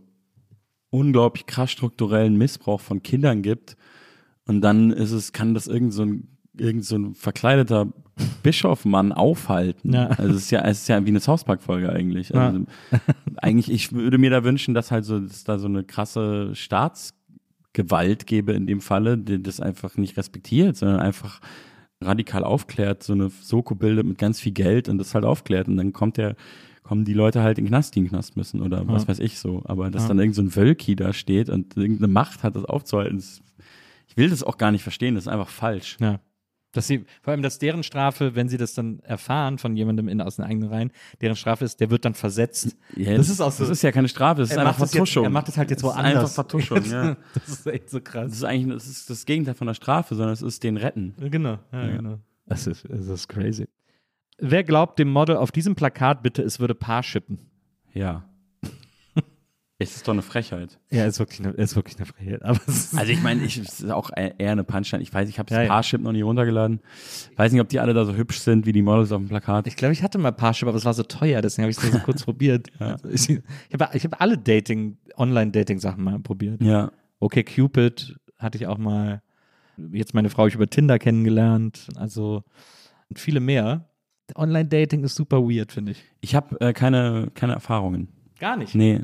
unglaublich 0.90 1.45
krass 1.45 1.72
strukturellen 1.72 2.38
Missbrauch 2.38 2.81
von 2.81 3.02
Kindern 3.02 3.41
gibt. 3.41 3.77
Und 4.45 4.61
dann 4.61 4.91
ist 4.91 5.11
es, 5.11 5.31
kann 5.31 5.53
das 5.53 5.68
irgend 5.68 5.94
so 5.94 6.03
ein, 6.03 6.27
irgend 6.57 6.84
so 6.84 6.98
ein 6.98 7.15
verkleideter 7.15 7.88
Bischofmann 8.44 9.14
aufhalten. 9.14 9.94
Ja. 9.94 10.07
Also 10.07 10.34
es 10.34 10.44
ist 10.44 10.52
ja, 10.52 10.61
es 10.65 10.81
ist 10.81 10.88
ja 10.90 11.06
wie 11.06 11.10
eine 11.10 11.22
South 11.22 11.45
Park-Folge 11.45 11.90
eigentlich. 11.90 12.36
Also 12.36 12.65
eigentlich, 13.38 13.72
ich 13.72 13.94
würde 13.94 14.18
mir 14.18 14.30
da 14.30 14.44
wünschen, 14.44 14.73
dass 14.73 14.91
halt 14.91 15.06
so, 15.06 15.19
dass 15.19 15.45
da 15.45 15.57
so 15.57 15.68
eine 15.68 15.86
krasse 15.86 16.53
Staatsgewalt 16.53 18.27
gäbe 18.27 18.53
in 18.53 18.68
dem 18.68 18.81
Falle, 18.81 19.18
die 19.18 19.41
das 19.41 19.61
einfach 19.61 19.95
nicht 19.95 20.18
respektiert, 20.18 20.76
sondern 20.76 20.99
einfach 20.99 21.40
radikal 22.01 22.43
aufklärt, 22.43 23.03
so 23.03 23.13
eine 23.13 23.30
Soko 23.30 23.76
bildet 23.76 24.05
mit 24.05 24.17
ganz 24.17 24.39
viel 24.39 24.53
Geld 24.53 24.88
und 24.89 24.97
das 24.97 25.13
halt 25.13 25.26
aufklärt. 25.26 25.67
Und 25.67 25.77
dann 25.77 25.91
kommt 25.93 26.17
der, 26.17 26.35
kommen 26.84 27.05
die 27.05 27.13
Leute 27.13 27.41
halt 27.43 27.57
in 27.57 27.65
den 27.65 27.69
Knast, 27.69 27.93
die 27.95 27.99
in 27.99 28.05
den 28.05 28.11
Knast 28.11 28.38
müssen 28.38 28.61
oder 28.61 28.88
was 28.88 29.07
weiß 29.07 29.19
ich 29.19 29.38
so. 29.39 29.61
Aber 29.65 29.91
dass 29.91 30.03
Ja. 30.03 30.07
dann 30.09 30.19
irgend 30.19 30.35
so 30.35 30.41
ein 30.41 30.55
Wölki 30.55 30.95
da 30.95 31.13
steht 31.13 31.49
und 31.49 31.76
irgendeine 31.76 32.11
Macht 32.11 32.43
hat, 32.43 32.55
das 32.55 32.65
aufzuhalten, 32.65 33.17
das, 33.17 33.41
ich 34.07 34.17
will 34.17 34.30
das 34.30 34.43
auch 34.43 34.57
gar 34.57 34.71
nicht 34.71 34.84
verstehen, 34.84 35.15
das 35.15 35.26
ist 35.26 35.27
einfach 35.27 35.49
falsch. 35.49 35.97
Ja. 35.99 36.19
Dass 36.72 36.86
sie, 36.86 37.04
vor 37.24 37.32
allem, 37.32 37.41
dass 37.41 37.58
deren 37.58 37.82
Strafe, 37.82 38.36
wenn 38.36 38.48
sie 38.48 38.58
das 38.58 38.76
dann 38.76 39.00
erfahren 39.00 39.58
von 39.58 39.76
jemandem 39.76 40.08
in, 40.08 40.22
aus 40.22 40.36
den 40.36 40.46
eigenen 40.46 40.70
Reihen, 40.70 40.91
deren 41.20 41.36
Strafe 41.36 41.66
ist, 41.66 41.80
der 41.80 41.90
wird 41.90 42.06
dann 42.06 42.14
versetzt. 42.14 42.78
Ja, 42.96 43.16
das 43.18 43.28
ist 43.30 43.41
auch 43.41 43.52
so. 43.52 43.64
Das 43.64 43.72
ist 43.72 43.82
ja 43.82 43.91
keine 43.91 44.08
Strafe, 44.08 44.41
das 44.41 44.52
ist 44.52 44.58
einfach 44.58 44.74
das 44.74 44.82
jetzt, 44.82 44.91
Vertuschung. 44.91 45.24
er 45.24 45.30
macht 45.32 45.48
das 45.48 45.58
halt 45.58 45.72
jetzt 45.72 45.82
Das 45.84 45.90
ist 45.91 45.96
woanders. 45.98 46.16
einfach 46.22 46.34
Vertuschung, 46.36 46.84
ja. 46.91 47.18
Das 47.34 47.48
ist 47.50 47.66
echt 47.68 47.90
so 47.90 48.00
krass. 48.02 48.28
Das 48.30 48.38
ist 48.38 48.44
eigentlich 48.44 48.74
das, 48.78 48.88
ist 48.88 49.10
das 49.10 49.26
Gegenteil 49.26 49.56
von 49.56 49.66
der 49.66 49.74
Strafe, 49.74 50.14
sondern 50.14 50.34
es 50.34 50.44
ist 50.44 50.64
den 50.64 50.78
Retten. 50.78 51.16
Genau, 51.20 51.58
ja, 51.72 51.88
Ja. 51.88 51.96
genau. 51.98 52.20
Das 52.46 52.68
ist, 52.68 52.86
das 52.88 53.08
ist 53.08 53.28
crazy. 53.28 53.68
Wer 54.38 54.64
glaubt 54.64 55.00
dem 55.00 55.10
Model 55.12 55.38
auf 55.38 55.52
diesem 55.52 55.76
Plakat 55.76 56.22
bitte, 56.24 56.44
es 56.44 56.60
würde 56.60 56.76
Paar 56.76 57.02
schippen? 57.04 57.40
Ja. 57.94 58.28
Es 59.81 59.95
ist 59.95 60.07
doch 60.07 60.14
eine 60.14 60.22
Frechheit. 60.22 60.77
Ja, 60.91 61.06
ist 61.06 61.19
wirklich 61.19 61.39
eine, 61.39 61.51
ist 61.51 61.76
wirklich 61.76 61.95
eine 61.97 62.06
Frechheit. 62.06 62.43
Also 62.43 63.11
ich 63.11 63.22
meine, 63.23 63.43
ich 63.43 63.57
es 63.57 63.80
ist 63.80 63.89
auch 63.91 64.11
eher 64.15 64.34
eine 64.51 64.64
Punchline. 64.65 65.01
Ich 65.01 65.14
weiß, 65.14 65.30
ich 65.30 65.39
habe 65.39 65.47
das 65.49 65.56
Ja, 65.56 65.64
ja. 65.64 65.69
Parship 65.69 66.01
noch 66.01 66.11
nie 66.11 66.22
runtergeladen. 66.22 66.81
Weiß 67.38 67.51
nicht, 67.53 67.61
ob 67.61 67.69
die 67.69 67.80
alle 67.80 67.93
da 67.93 68.03
so 68.06 68.14
hübsch 68.14 68.39
sind 68.39 68.65
wie 68.65 68.73
die 68.73 68.81
Models 68.81 69.11
auf 69.14 69.19
dem 69.22 69.30
Plakat. 69.30 69.68
ich 69.68 69.76
glaube, 69.77 69.93
ich 69.93 70.03
hatte 70.03 70.18
mal 70.18 70.31
Parship, 70.31 70.68
aber 70.68 70.77
es 70.77 70.84
war 70.85 70.93
so 70.93 71.03
teuer, 71.03 71.41
deswegen 71.41 71.64
habe 71.64 71.72
ich 71.72 71.77
es 71.77 71.91
so 71.91 71.99
kurz 71.99 72.23
probiert. 72.26 72.68
Also 72.80 73.07
Ich, 73.10 73.30
ich 73.30 73.41
habe 73.80 73.89
ich 73.97 74.03
hab 74.03 74.22
alle 74.22 74.38
Dating, 74.38 74.97
Online-Dating-Sachen 75.18 76.03
mal 76.03 76.19
probiert. 76.19 76.61
ja. 76.61 76.91
Okay, 77.22 77.43
Cupid 77.43 78.15
hatte 78.38 78.57
ich 78.57 78.68
auch 78.68 78.77
mal. 78.77 79.22
Jetzt 79.91 80.14
meine 80.14 80.30
Frau 80.30 80.39
habe 80.39 80.49
ich 80.49 80.56
über 80.56 80.69
Tinder 80.69 80.99
kennengelernt. 80.99 81.88
Also 81.95 82.43
und 83.10 83.19
viele 83.19 83.39
mehr. 83.41 83.89
Online-Dating 84.35 85.03
ist 85.03 85.15
super 85.15 85.41
weird, 85.41 85.72
finde 85.72 85.91
ich. 85.93 86.03
Ich 86.22 86.35
habe 86.35 86.60
äh, 86.61 86.72
keine, 86.73 87.30
keine 87.34 87.53
Erfahrungen. 87.53 88.07
Gar 88.39 88.56
nicht. 88.57 88.73
Nee, 88.76 89.01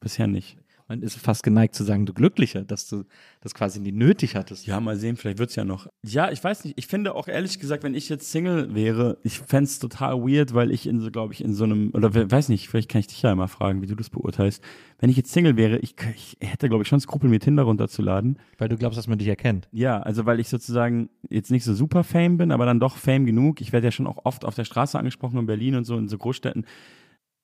bisher 0.00 0.26
nicht. 0.26 0.56
Man 0.90 1.02
ist 1.02 1.18
fast 1.18 1.42
geneigt 1.42 1.74
zu 1.74 1.84
sagen, 1.84 2.06
du 2.06 2.14
glücklicher, 2.14 2.64
dass 2.64 2.88
du 2.88 3.04
das 3.42 3.52
quasi 3.52 3.78
nie 3.78 3.92
nötig 3.92 4.36
hattest. 4.36 4.66
Ja, 4.66 4.80
mal 4.80 4.96
sehen, 4.96 5.16
vielleicht 5.18 5.38
wird's 5.38 5.54
ja 5.54 5.66
noch. 5.66 5.86
Ja, 6.02 6.30
ich 6.30 6.42
weiß 6.42 6.64
nicht. 6.64 6.78
Ich 6.78 6.86
finde 6.86 7.14
auch 7.14 7.28
ehrlich 7.28 7.58
gesagt, 7.60 7.82
wenn 7.82 7.94
ich 7.94 8.08
jetzt 8.08 8.32
Single 8.32 8.74
wäre, 8.74 9.18
ich 9.22 9.38
fänd's 9.38 9.80
total 9.80 10.22
weird, 10.22 10.54
weil 10.54 10.70
ich 10.70 10.86
in 10.86 11.00
so, 11.00 11.10
glaube 11.10 11.34
ich, 11.34 11.44
in 11.44 11.52
so 11.52 11.64
einem, 11.64 11.90
oder 11.92 12.14
we- 12.14 12.30
weiß 12.30 12.48
nicht, 12.48 12.70
vielleicht 12.70 12.90
kann 12.90 13.00
ich 13.00 13.06
dich 13.06 13.20
ja 13.20 13.34
mal 13.34 13.48
fragen, 13.48 13.82
wie 13.82 13.86
du 13.86 13.96
das 13.96 14.08
beurteilst. 14.08 14.64
Wenn 14.98 15.10
ich 15.10 15.18
jetzt 15.18 15.30
Single 15.30 15.58
wäre, 15.58 15.76
ich, 15.80 15.94
ich 16.16 16.38
hätte, 16.40 16.70
glaube 16.70 16.84
ich, 16.84 16.88
schon 16.88 17.00
Skrupel, 17.00 17.28
mir 17.28 17.38
Tinder 17.38 17.64
runterzuladen. 17.64 18.38
Weil 18.56 18.70
du 18.70 18.78
glaubst, 18.78 18.96
dass 18.96 19.08
man 19.08 19.18
dich 19.18 19.28
erkennt. 19.28 19.68
Ja, 19.72 20.00
also 20.00 20.24
weil 20.24 20.40
ich 20.40 20.48
sozusagen 20.48 21.10
jetzt 21.28 21.50
nicht 21.50 21.64
so 21.64 21.74
super 21.74 22.02
Fame 22.02 22.38
bin, 22.38 22.50
aber 22.50 22.64
dann 22.64 22.80
doch 22.80 22.96
Fame 22.96 23.26
genug. 23.26 23.60
Ich 23.60 23.74
werde 23.74 23.88
ja 23.88 23.90
schon 23.90 24.06
auch 24.06 24.24
oft 24.24 24.46
auf 24.46 24.54
der 24.54 24.64
Straße 24.64 24.98
angesprochen 24.98 25.38
in 25.38 25.44
Berlin 25.44 25.74
und 25.74 25.84
so 25.84 25.98
in 25.98 26.08
so 26.08 26.16
Großstädten. 26.16 26.64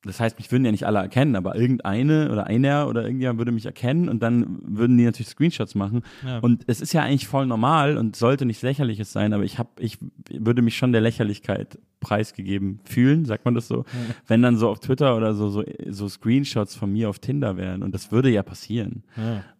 Das 0.05 0.20
heißt, 0.20 0.39
mich 0.39 0.51
würden 0.52 0.64
ja 0.64 0.70
nicht 0.70 0.86
alle 0.86 0.98
erkennen, 0.98 1.36
aber 1.36 1.56
irgendeine 1.56 2.31
oder 2.31 2.47
einer 2.47 2.89
oder 2.89 3.05
irgendjemand 3.05 3.39
würde 3.39 3.52
mich 3.52 3.66
erkennen 3.66 4.09
und 4.09 4.22
dann 4.22 4.59
würden 4.62 4.97
die 4.98 5.05
natürlich 5.05 5.28
Screenshots 5.28 5.74
machen. 5.74 6.02
Ja. 6.24 6.39
Und 6.39 6.64
es 6.66 6.81
ist 6.81 6.93
ja 6.93 7.02
eigentlich 7.02 7.26
voll 7.26 7.47
normal 7.47 7.97
und 7.97 8.16
sollte 8.16 8.44
nichts 8.44 8.62
Lächerliches 8.62 9.12
sein, 9.12 9.32
aber 9.32 9.44
ich 9.44 9.59
habe, 9.59 9.70
ich 9.78 9.98
würde 10.31 10.62
mich 10.62 10.76
schon 10.76 10.93
der 10.93 11.01
Lächerlichkeit 11.01 11.78
preisgegeben 12.01 12.81
fühlen, 12.85 13.24
sagt 13.24 13.44
man 13.44 13.55
das 13.55 13.66
so, 13.66 13.85
wenn 14.26 14.43
dann 14.43 14.56
so 14.56 14.68
auf 14.68 14.81
Twitter 14.81 15.16
oder 15.16 15.35
so, 15.35 15.48
so, 15.48 15.64
so 15.89 16.09
Screenshots 16.09 16.74
von 16.74 16.93
mir 16.93 17.09
auf 17.09 17.18
Tinder 17.18 17.56
wären. 17.56 17.82
Und 17.82 17.94
das 17.94 18.12
würde 18.12 18.28
ja 18.28 18.43
passieren. 18.43 19.05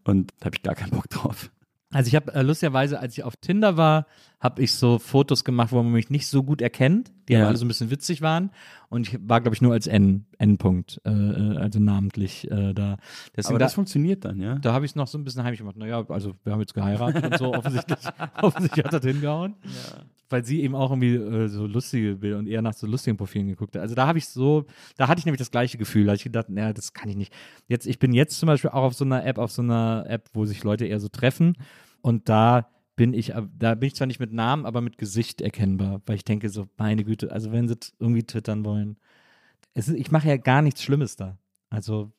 Und 0.05 0.33
da 0.41 0.47
habe 0.47 0.57
ich 0.57 0.63
gar 0.63 0.75
keinen 0.75 0.91
Bock 0.91 1.09
drauf. 1.09 1.51
Also 1.95 2.09
ich 2.09 2.17
habe 2.17 2.35
äh, 2.35 2.43
lustigerweise, 2.43 2.99
als 2.99 3.17
ich 3.17 3.23
auf 3.23 3.37
Tinder 3.37 3.77
war, 3.77 4.07
habe 4.45 4.61
ich 4.63 4.75
so 4.75 4.99
Fotos 4.99 5.43
gemacht, 5.43 5.73
wo 5.73 5.83
man 5.83 5.91
mich 5.93 6.11
nicht 6.11 6.27
so 6.27 6.43
gut 6.43 6.61
erkennt, 6.61 7.11
die 7.29 7.33
Ja. 7.33 7.41
aber 7.41 7.49
alle 7.49 7.57
so 7.57 7.65
ein 7.65 7.69
bisschen 7.69 7.91
witzig 7.91 8.21
waren. 8.21 8.51
Und 8.91 9.09
ich 9.09 9.19
war, 9.27 9.41
glaube 9.41 9.55
ich, 9.55 9.63
nur 9.63 9.73
als 9.73 9.87
N, 9.87 10.27
N-Punkt, 10.37 11.01
äh, 11.07 11.11
äh, 11.11 11.57
also 11.57 11.81
namentlich 11.81 12.51
äh, 12.51 12.75
da. 12.75 12.99
Deswegen 13.35 13.55
Aber 13.55 13.59
da, 13.59 13.65
das 13.65 13.73
funktioniert 13.73 14.27
dann, 14.27 14.39
ja? 14.39 14.57
da 14.57 14.75
habe 14.75 14.85
ich 14.85 14.91
es 14.93 14.97
noch 14.97 15.07
so 15.07 15.17
ein 15.17 15.25
bisschen 15.25 15.43
heimlich 15.45 15.61
gemacht. 15.61 15.79
Naja, 15.79 16.05
also 16.11 16.35
wir 16.45 16.53
haben 16.53 16.61
jetzt 16.61 16.75
geheiratet 16.75 17.25
und 17.25 17.39
so, 17.39 17.55
offensichtlich, 17.55 17.99
offensichtlich 18.43 18.85
hat 18.85 18.93
das 18.93 19.03
hingehauen. 19.03 19.55
Weil 20.29 20.45
sie 20.45 20.61
eben 20.63 20.75
auch 20.75 20.91
irgendwie 20.91 21.15
äh, 21.15 21.49
so 21.49 21.67
lustige 21.67 22.17
Bilder 22.17 22.37
und 22.39 22.47
eher 22.47 22.61
nach 22.61 22.75
so 22.75 22.87
lustigen 22.87 23.17
Profilen 23.17 23.49
geguckt 23.49 23.75
hat. 23.77 23.83
Also 23.83 23.95
da 23.95 24.07
habe 24.07 24.19
ich 24.19 24.29
so, 24.29 24.67
da 24.99 25.09
hatte 25.09 25.21
ich 25.21 25.25
nämlich 25.25 25.39
das 25.39 25.51
gleiche 25.53 25.79
Gefühl. 25.79 26.05
Da 26.05 26.11
habe 26.11 26.17
ich 26.17 26.25
gedacht, 26.25 26.51
naja, 26.51 26.75
das 26.75 26.93
kann 26.93 27.09
ich 27.09 27.17
nicht. 27.17 27.33
Jetzt, 27.67 27.87
ich 27.87 27.99
bin 27.99 28.13
jetzt 28.13 28.39
zum 28.39 28.49
Beispiel 28.49 28.71
auch 28.71 28.83
auf 28.83 28.95
so 28.95 29.07
einer 29.07 29.25
App, 29.25 29.39
auf 29.39 29.53
so 29.53 29.63
einer 29.63 30.05
App, 30.07 30.29
wo 30.35 30.45
sich 30.45 30.63
Leute 30.65 30.85
eher 30.85 31.01
so 31.01 31.09
treffen. 31.09 31.57
Und 32.03 32.29
da 32.29 32.69
bin 32.97 33.15
ich, 33.15 33.31
äh, 33.31 33.43
da 33.59 33.75
bin 33.75 33.89
ich 33.89 33.97
zwar 33.97 34.07
nicht 34.07 34.21
mit 34.21 34.33
Namen, 34.33 34.67
aber 34.67 34.81
mit 34.81 34.99
Gesicht 34.99 35.41
erkennbar, 35.41 36.03
weil 36.07 36.17
ich 36.17 36.25
denke 36.25 36.49
so, 36.49 36.69
meine 36.77 37.05
Güte, 37.05 37.33
also 37.33 37.53
wenn 37.53 37.69
sie 37.69 37.77
irgendwie 37.99 38.25
twittern 38.25 38.65
wollen. 38.65 38.99
Ist, 39.75 39.89
ich 39.89 40.11
mache 40.11 40.29
ja 40.29 40.37
gar 40.37 40.63
nichts 40.63 40.83
Schlimmes 40.83 41.17
da. 41.17 41.37
Also, 41.71 42.13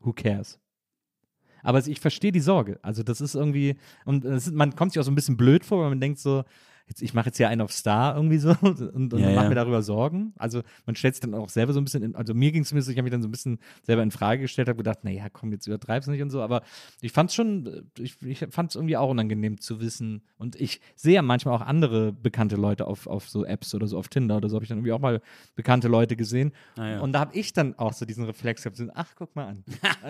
who 0.00 0.12
cares? 0.12 0.58
Aber 1.62 1.78
ich 1.86 1.98
verstehe 1.98 2.32
die 2.32 2.40
Sorge. 2.40 2.78
Also 2.82 3.02
das 3.02 3.22
ist 3.22 3.34
irgendwie, 3.34 3.76
und 4.04 4.24
ist, 4.26 4.52
man 4.52 4.76
kommt 4.76 4.92
sich 4.92 5.00
auch 5.00 5.04
so 5.04 5.10
ein 5.10 5.14
bisschen 5.14 5.38
blöd 5.38 5.64
vor, 5.64 5.82
weil 5.82 5.88
man 5.88 6.00
denkt 6.00 6.18
so, 6.18 6.44
jetzt, 6.86 7.02
ich 7.02 7.14
mache 7.14 7.26
jetzt 7.26 7.36
hier 7.38 7.48
einen 7.48 7.60
auf 7.60 7.72
Star 7.72 8.14
irgendwie 8.16 8.38
so 8.38 8.50
und, 8.60 8.80
und 8.80 9.12
Ja, 9.18 9.30
mache 9.30 9.44
ja. 9.44 9.48
mir 9.48 9.54
darüber 9.54 9.82
Sorgen. 9.82 10.32
Also 10.36 10.62
man 10.86 10.96
stellt 10.96 11.14
sich 11.14 11.20
dann 11.20 11.34
auch 11.34 11.48
selber 11.48 11.72
so 11.72 11.80
ein 11.80 11.84
bisschen, 11.84 12.02
in, 12.02 12.14
also 12.14 12.34
mir 12.34 12.52
ging 12.52 12.62
es 12.62 12.68
zumindest, 12.68 12.90
ich 12.90 12.96
habe 12.96 13.04
mich 13.04 13.12
dann 13.12 13.22
so 13.22 13.28
ein 13.28 13.30
bisschen 13.32 13.58
selber 13.82 14.02
in 14.02 14.10
Frage 14.10 14.42
gestellt, 14.42 14.68
habe 14.68 14.76
gedacht, 14.78 15.04
naja, 15.04 15.26
komm, 15.32 15.52
jetzt 15.52 15.66
übertreib's 15.66 16.06
nicht 16.06 16.22
und 16.22 16.30
so, 16.30 16.42
aber 16.42 16.62
ich 17.00 17.12
fand 17.12 17.30
es 17.30 17.34
schon, 17.36 17.90
ich, 17.98 18.20
ich 18.22 18.44
fand 18.50 18.70
es 18.70 18.76
irgendwie 18.76 18.96
auch 18.96 19.10
unangenehm 19.10 19.60
zu 19.60 19.80
wissen 19.80 20.22
und 20.36 20.56
ich 20.60 20.80
sehe 20.94 21.14
ja 21.14 21.22
manchmal 21.22 21.54
auch 21.56 21.62
andere 21.62 22.12
bekannte 22.12 22.56
Leute 22.56 22.86
auf, 22.86 23.06
auf 23.06 23.28
so 23.28 23.44
Apps 23.44 23.74
oder 23.74 23.86
so 23.86 23.98
auf 23.98 24.08
Tinder 24.08 24.36
oder 24.36 24.48
so, 24.48 24.56
habe 24.56 24.64
ich 24.64 24.68
dann 24.68 24.78
irgendwie 24.78 24.92
auch 24.92 25.00
mal 25.00 25.20
bekannte 25.54 25.88
Leute 25.88 26.16
gesehen 26.16 26.52
Ah, 26.76 26.86
ja. 26.88 27.00
und 27.00 27.12
da 27.12 27.20
habe 27.20 27.34
ich 27.36 27.52
dann 27.52 27.78
auch 27.78 27.92
so 27.92 28.04
diesen 28.04 28.24
Reflex 28.24 28.62
gehabt, 28.62 28.76
so, 28.76 28.86
ach, 28.94 29.12
guck 29.16 29.34
mal 29.36 29.46
an. 29.48 29.64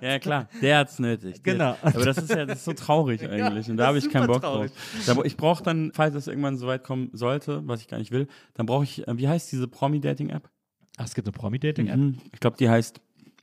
Ja, 0.00 0.18
klar, 0.18 0.48
der 0.62 0.78
hat's 0.78 0.98
nötig. 0.98 1.42
Der- 1.42 1.54
Genau. 1.54 1.76
Aber 1.82 2.04
das 2.04 2.18
ist 2.18 2.30
ja 2.30 2.44
das 2.46 2.58
ist 2.58 2.64
so 2.64 2.72
traurig 2.72 3.22
eigentlich 3.28 3.68
und 3.70 3.76
da 3.78 3.86
habe 3.88 3.98
ich 3.98 4.10
keinen 4.10 4.26
Bock 4.26 4.42
traurig. 4.42 4.70
drauf. 5.06 5.24
Ich 5.24 5.36
brauche 5.36 5.62
dann, 5.62 5.90
falls 5.98 6.14
es 6.14 6.28
irgendwann 6.28 6.56
so 6.56 6.68
weit 6.68 6.84
kommen 6.84 7.10
sollte, 7.12 7.66
was 7.66 7.80
ich 7.80 7.88
gar 7.88 7.98
nicht 7.98 8.12
will, 8.12 8.28
dann 8.54 8.66
brauche 8.66 8.84
ich, 8.84 9.08
äh, 9.08 9.18
wie 9.18 9.26
heißt 9.26 9.50
diese 9.50 9.66
Promi-Dating-App? 9.66 10.48
Ach, 10.96 11.04
es 11.04 11.12
gibt 11.12 11.26
eine 11.26 11.32
Promi-Dating-App? 11.32 11.98
Mhm. 11.98 12.18
Ich 12.32 12.38
glaube, 12.38 12.56
die 12.56 12.70
heißt 12.70 13.00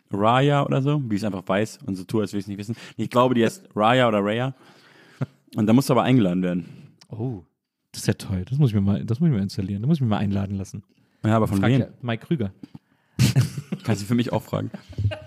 Raya 0.09 0.65
oder 0.65 0.81
so, 0.81 1.01
wie 1.03 1.15
ich 1.15 1.21
es 1.21 1.25
einfach 1.25 1.45
weiß 1.45 1.79
und 1.85 1.97
so 1.97 2.05
tue, 2.05 2.21
als 2.21 2.31
würde 2.31 2.39
ich 2.39 2.45
es 2.45 2.47
nicht 2.47 2.57
wissen. 2.57 2.77
Ich 2.95 3.09
glaube, 3.09 3.35
die 3.35 3.43
heißt 3.43 3.67
Raya 3.75 4.07
oder 4.07 4.23
Raya. 4.23 4.55
Und 5.57 5.67
da 5.67 5.73
musst 5.73 5.89
du 5.89 5.93
aber 5.93 6.03
eingeladen 6.03 6.43
werden. 6.43 6.65
Oh, 7.09 7.43
das 7.91 8.03
ist 8.03 8.07
ja 8.07 8.13
toll. 8.13 8.45
Das 8.47 8.57
muss 8.57 8.69
ich 8.69 8.75
mir 8.75 8.81
mal, 8.81 9.03
das 9.03 9.19
muss 9.19 9.27
ich 9.27 9.35
mir 9.35 9.41
installieren. 9.41 9.81
Da 9.81 9.87
muss 9.87 9.97
ich 9.97 10.01
mich 10.01 10.09
mal 10.09 10.19
einladen 10.19 10.55
lassen. 10.55 10.83
Ja, 11.25 11.35
aber 11.35 11.47
von 11.47 11.59
Frag 11.59 11.71
wem? 11.71 11.81
ja 11.81 11.87
Mike 12.01 12.25
Krüger. 12.25 12.51
Kannst 13.83 14.01
du 14.01 14.05
für 14.05 14.15
mich 14.15 14.31
auch 14.31 14.43
fragen. 14.43 14.71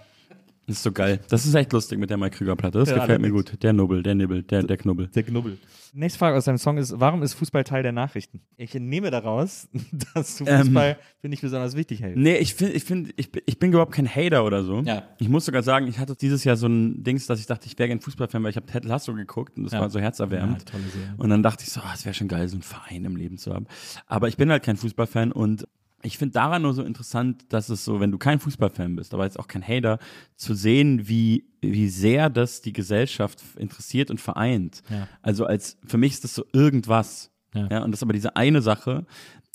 Das 0.69 0.77
ist 0.77 0.82
so 0.82 0.93
geil. 0.93 1.19
Das 1.31 1.47
ist 1.47 1.55
echt 1.55 1.73
lustig 1.73 1.99
mit 1.99 2.11
der 2.11 2.19
Mike 2.19 2.36
Krüger-Platte. 2.36 2.78
Das 2.78 2.90
Ja, 2.90 2.99
gefällt 2.99 3.23
mir 3.23 3.31
gut. 3.31 3.61
Der 3.62 3.73
Nubbel, 3.73 4.03
der 4.03 4.15
Nibbel, 4.15 4.43
der, 4.43 4.62
der 4.62 4.77
Knubbel. 4.77 5.09
Der 5.09 5.23
Knubbel. 5.23 5.57
Nächste 5.95 6.19
Frage 6.19 6.36
aus 6.36 6.45
deinem 6.45 6.59
Song 6.59 6.77
ist, 6.77 6.93
warum 7.01 7.23
ist 7.23 7.32
Fußball 7.32 7.65
Teil 7.65 7.82
der 7.82 7.93
Nachrichten? 7.93 8.43
Ich 8.59 8.74
entnehme 8.74 9.11
daraus, 9.11 9.69
dass 10.15 10.36
du 10.36 10.45
Ähm. 10.47 10.66
Fußball 10.66 10.99
für 11.23 11.28
nicht 11.31 11.40
besonders 11.40 11.74
wichtig 11.74 12.03
hältst. 12.03 12.19
Nee, 12.19 12.36
ich 12.36 12.53
finde, 12.55 12.74
ich 12.74 12.85
finde, 12.85 13.11
ich, 13.16 13.32
bin- 13.32 13.43
ich 13.47 13.59
bin 13.59 13.70
überhaupt 13.70 13.93
kein 13.93 14.07
Hater 14.07 14.45
oder 14.45 14.62
so. 14.62 14.81
Ja. 14.82 15.05
Ich 15.19 15.31
muss 15.31 15.47
sogar 15.47 15.62
sagen, 15.62 15.86
ich 15.89 15.99
hatte 15.99 16.15
dieses 16.15 16.45
Jahr 16.45 16.57
so 16.57 16.66
ein 16.66 17.03
Dings, 17.03 17.27
dass 17.27 17.40
ich 17.40 17.47
dachte, 17.47 17.66
ich 17.66 17.78
wäre 17.78 17.89
gern 17.89 18.01
Fußballfan, 18.01 18.43
weil 18.45 18.51
ich 18.51 18.57
habe 18.57 18.66
Ted 18.66 18.85
Lasso 18.85 19.15
geguckt 19.15 19.57
und 19.57 19.65
das 19.65 19.73
Ja. 19.73 19.81
war 19.81 19.89
so 19.89 19.99
herzerwärmend. 19.99 20.59
Ja, 20.66 20.70
tolle 20.73 20.85
Serie. 20.93 21.15
Und 21.16 21.31
dann 21.31 21.43
dachte 21.43 21.65
ich 21.66 21.73
so, 21.73 21.81
ah, 21.81 21.93
es 21.95 22.05
wäre 22.05 22.12
schon 22.15 22.28
geil, 22.28 22.47
so 22.49 22.57
einen 22.57 22.62
Verein 22.62 23.07
im 23.07 23.16
Leben 23.16 23.39
zu 23.39 23.55
haben. 23.55 23.66
Aber 24.07 24.28
ich 24.28 24.36
bin 24.36 24.51
halt 24.51 24.62
kein 24.62 24.77
Fußballfan 24.77 25.32
und 25.32 25.66
ich 26.03 26.16
finde 26.16 26.35
daran 26.35 26.62
nur 26.62 26.75
so 26.75 26.83
interessant, 26.83 27.45
dass 27.53 27.69
es 27.69 27.85
so, 27.85 27.99
wenn 27.99 28.12
du 28.12 28.19
kein 28.19 28.39
Fußballfan 28.39 28.95
bist, 28.95 29.15
aber 29.15 29.25
jetzt 29.25 29.39
auch 29.39 29.49
kein 29.49 29.66
Hater, 29.66 29.99
zu 30.37 30.55
sehen, 30.55 31.09
wie, 31.09 31.45
wie 31.61 31.89
sehr 31.89 32.31
das 32.31 32.61
die 32.61 32.73
Gesellschaft 32.73 33.43
interessiert 33.57 34.11
und 34.11 34.20
vereint. 34.20 34.83
Ja. 34.91 35.09
Also 35.23 35.45
als, 35.45 35.77
für 35.85 35.99
mich 35.99 36.12
ist 36.12 36.25
das 36.25 36.35
so 36.35 36.45
irgendwas. 36.53 37.31
Ja. 37.55 37.69
Ja. 37.70 37.83
und 37.83 37.91
das 37.91 37.99
ist 37.99 38.03
aber 38.03 38.12
diese 38.12 38.37
eine 38.37 38.62
Sache, 38.62 39.07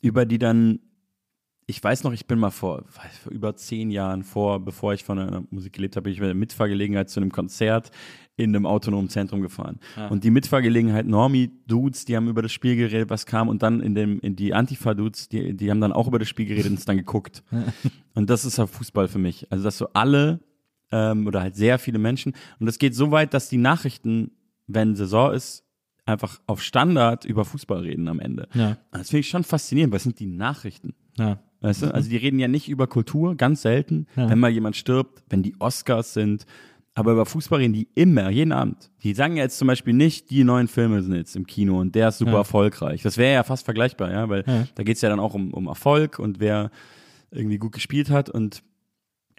über 0.01 0.25
die 0.25 0.37
dann, 0.37 0.79
ich 1.65 1.81
weiß 1.81 2.03
noch, 2.03 2.11
ich 2.11 2.27
bin 2.27 2.39
mal 2.39 2.51
vor, 2.51 2.83
vor 2.87 3.31
über 3.31 3.55
zehn 3.55 3.89
Jahren 3.89 4.23
vor, 4.23 4.59
bevor 4.59 4.93
ich 4.93 5.05
von 5.05 5.17
der 5.17 5.43
Musik 5.49 5.73
gelebt 5.73 5.95
habe, 5.95 6.03
bin 6.03 6.13
ich 6.13 6.19
bei 6.19 6.25
der 6.25 6.35
Mitfahrgelegenheit 6.35 7.09
zu 7.09 7.21
einem 7.21 7.31
Konzert 7.31 7.91
in 8.35 8.55
einem 8.55 8.65
autonomen 8.65 9.09
Zentrum 9.09 9.41
gefahren. 9.41 9.79
Und 10.09 10.23
die 10.23 10.31
Mitfahrgelegenheit 10.31 11.05
Normie-Dudes, 11.05 12.05
die 12.05 12.15
haben 12.15 12.27
über 12.27 12.41
das 12.41 12.51
Spiel 12.51 12.75
geredet, 12.75 13.09
was 13.09 13.25
kam, 13.25 13.47
und 13.47 13.61
dann 13.61 13.79
in 13.81 13.93
dem, 13.93 14.19
in 14.21 14.35
die 14.35 14.53
Antifa-Dudes, 14.53 15.29
die, 15.29 15.55
die 15.55 15.69
haben 15.69 15.81
dann 15.81 15.93
auch 15.93 16.07
über 16.07 16.17
das 16.19 16.27
Spiel 16.29 16.45
geredet 16.47 16.71
und 16.71 16.79
es 16.79 16.85
dann 16.85 16.97
geguckt. 16.97 17.43
und 18.15 18.29
das 18.29 18.43
ist 18.45 18.57
ja 18.57 18.65
Fußball 18.65 19.07
für 19.07 19.19
mich. 19.19 19.47
Also, 19.51 19.63
dass 19.63 19.77
so 19.77 19.87
alle 19.93 20.39
ähm, 20.91 21.27
oder 21.27 21.41
halt 21.41 21.55
sehr 21.55 21.77
viele 21.77 21.99
Menschen, 21.99 22.33
und 22.59 22.65
das 22.65 22.79
geht 22.79 22.95
so 22.95 23.11
weit, 23.11 23.33
dass 23.35 23.49
die 23.49 23.57
Nachrichten, 23.57 24.31
wenn 24.67 24.95
Saison 24.95 25.31
ist, 25.33 25.63
einfach 26.05 26.41
auf 26.47 26.61
Standard 26.61 27.25
über 27.25 27.45
Fußball 27.45 27.79
reden 27.81 28.07
am 28.07 28.19
Ende. 28.19 28.47
Ja. 28.53 28.77
Das 28.91 29.09
finde 29.09 29.21
ich 29.21 29.29
schon 29.29 29.43
faszinierend, 29.43 29.91
weil 29.91 29.97
es 29.97 30.03
sind 30.03 30.19
die 30.19 30.27
Nachrichten. 30.27 30.93
Ja. 31.17 31.39
Weißt 31.61 31.83
du? 31.83 31.93
Also 31.93 32.09
die 32.09 32.17
reden 32.17 32.39
ja 32.39 32.49
nicht 32.49 32.67
über 32.67 32.87
Kultur, 32.87 33.35
ganz 33.37 33.61
selten, 33.61 34.07
Ja. 34.17 34.29
wenn 34.29 34.37
mal 34.39 34.49
jemand 34.51 34.75
stirbt, 34.75 35.23
wenn 35.29 35.43
die 35.43 35.55
Oscars 35.59 36.13
sind. 36.13 36.45
Aber 36.95 37.13
über 37.13 37.25
Fußball 37.25 37.59
reden 37.59 37.73
die 37.73 37.87
immer, 37.95 38.29
jeden 38.29 38.51
Abend. 38.51 38.91
Die 39.01 39.13
sagen 39.15 39.35
ja 39.35 39.43
jetzt 39.43 39.57
zum 39.57 39.67
Beispiel 39.67 39.93
nicht, 39.93 40.29
die 40.29 40.43
neuen 40.43 40.67
Filme 40.67 41.01
sind 41.01 41.15
jetzt 41.15 41.35
im 41.35 41.47
Kino 41.47 41.79
und 41.79 41.95
der 41.95 42.09
ist 42.09 42.19
super 42.19 42.33
Ja. 42.33 42.37
erfolgreich. 42.39 43.01
Das 43.01 43.17
wäre 43.17 43.33
ja 43.33 43.43
fast 43.43 43.65
vergleichbar, 43.65 44.11
ja, 44.11 44.29
weil 44.29 44.43
Ja. 44.45 44.67
da 44.75 44.83
geht's 44.83 45.01
ja 45.01 45.09
dann 45.09 45.19
auch 45.19 45.33
um, 45.33 45.53
um 45.55 45.65
Erfolg 45.67 46.19
und 46.19 46.39
wer 46.39 46.69
irgendwie 47.31 47.57
gut 47.57 47.71
gespielt 47.71 48.11
hat 48.11 48.29
und 48.29 48.61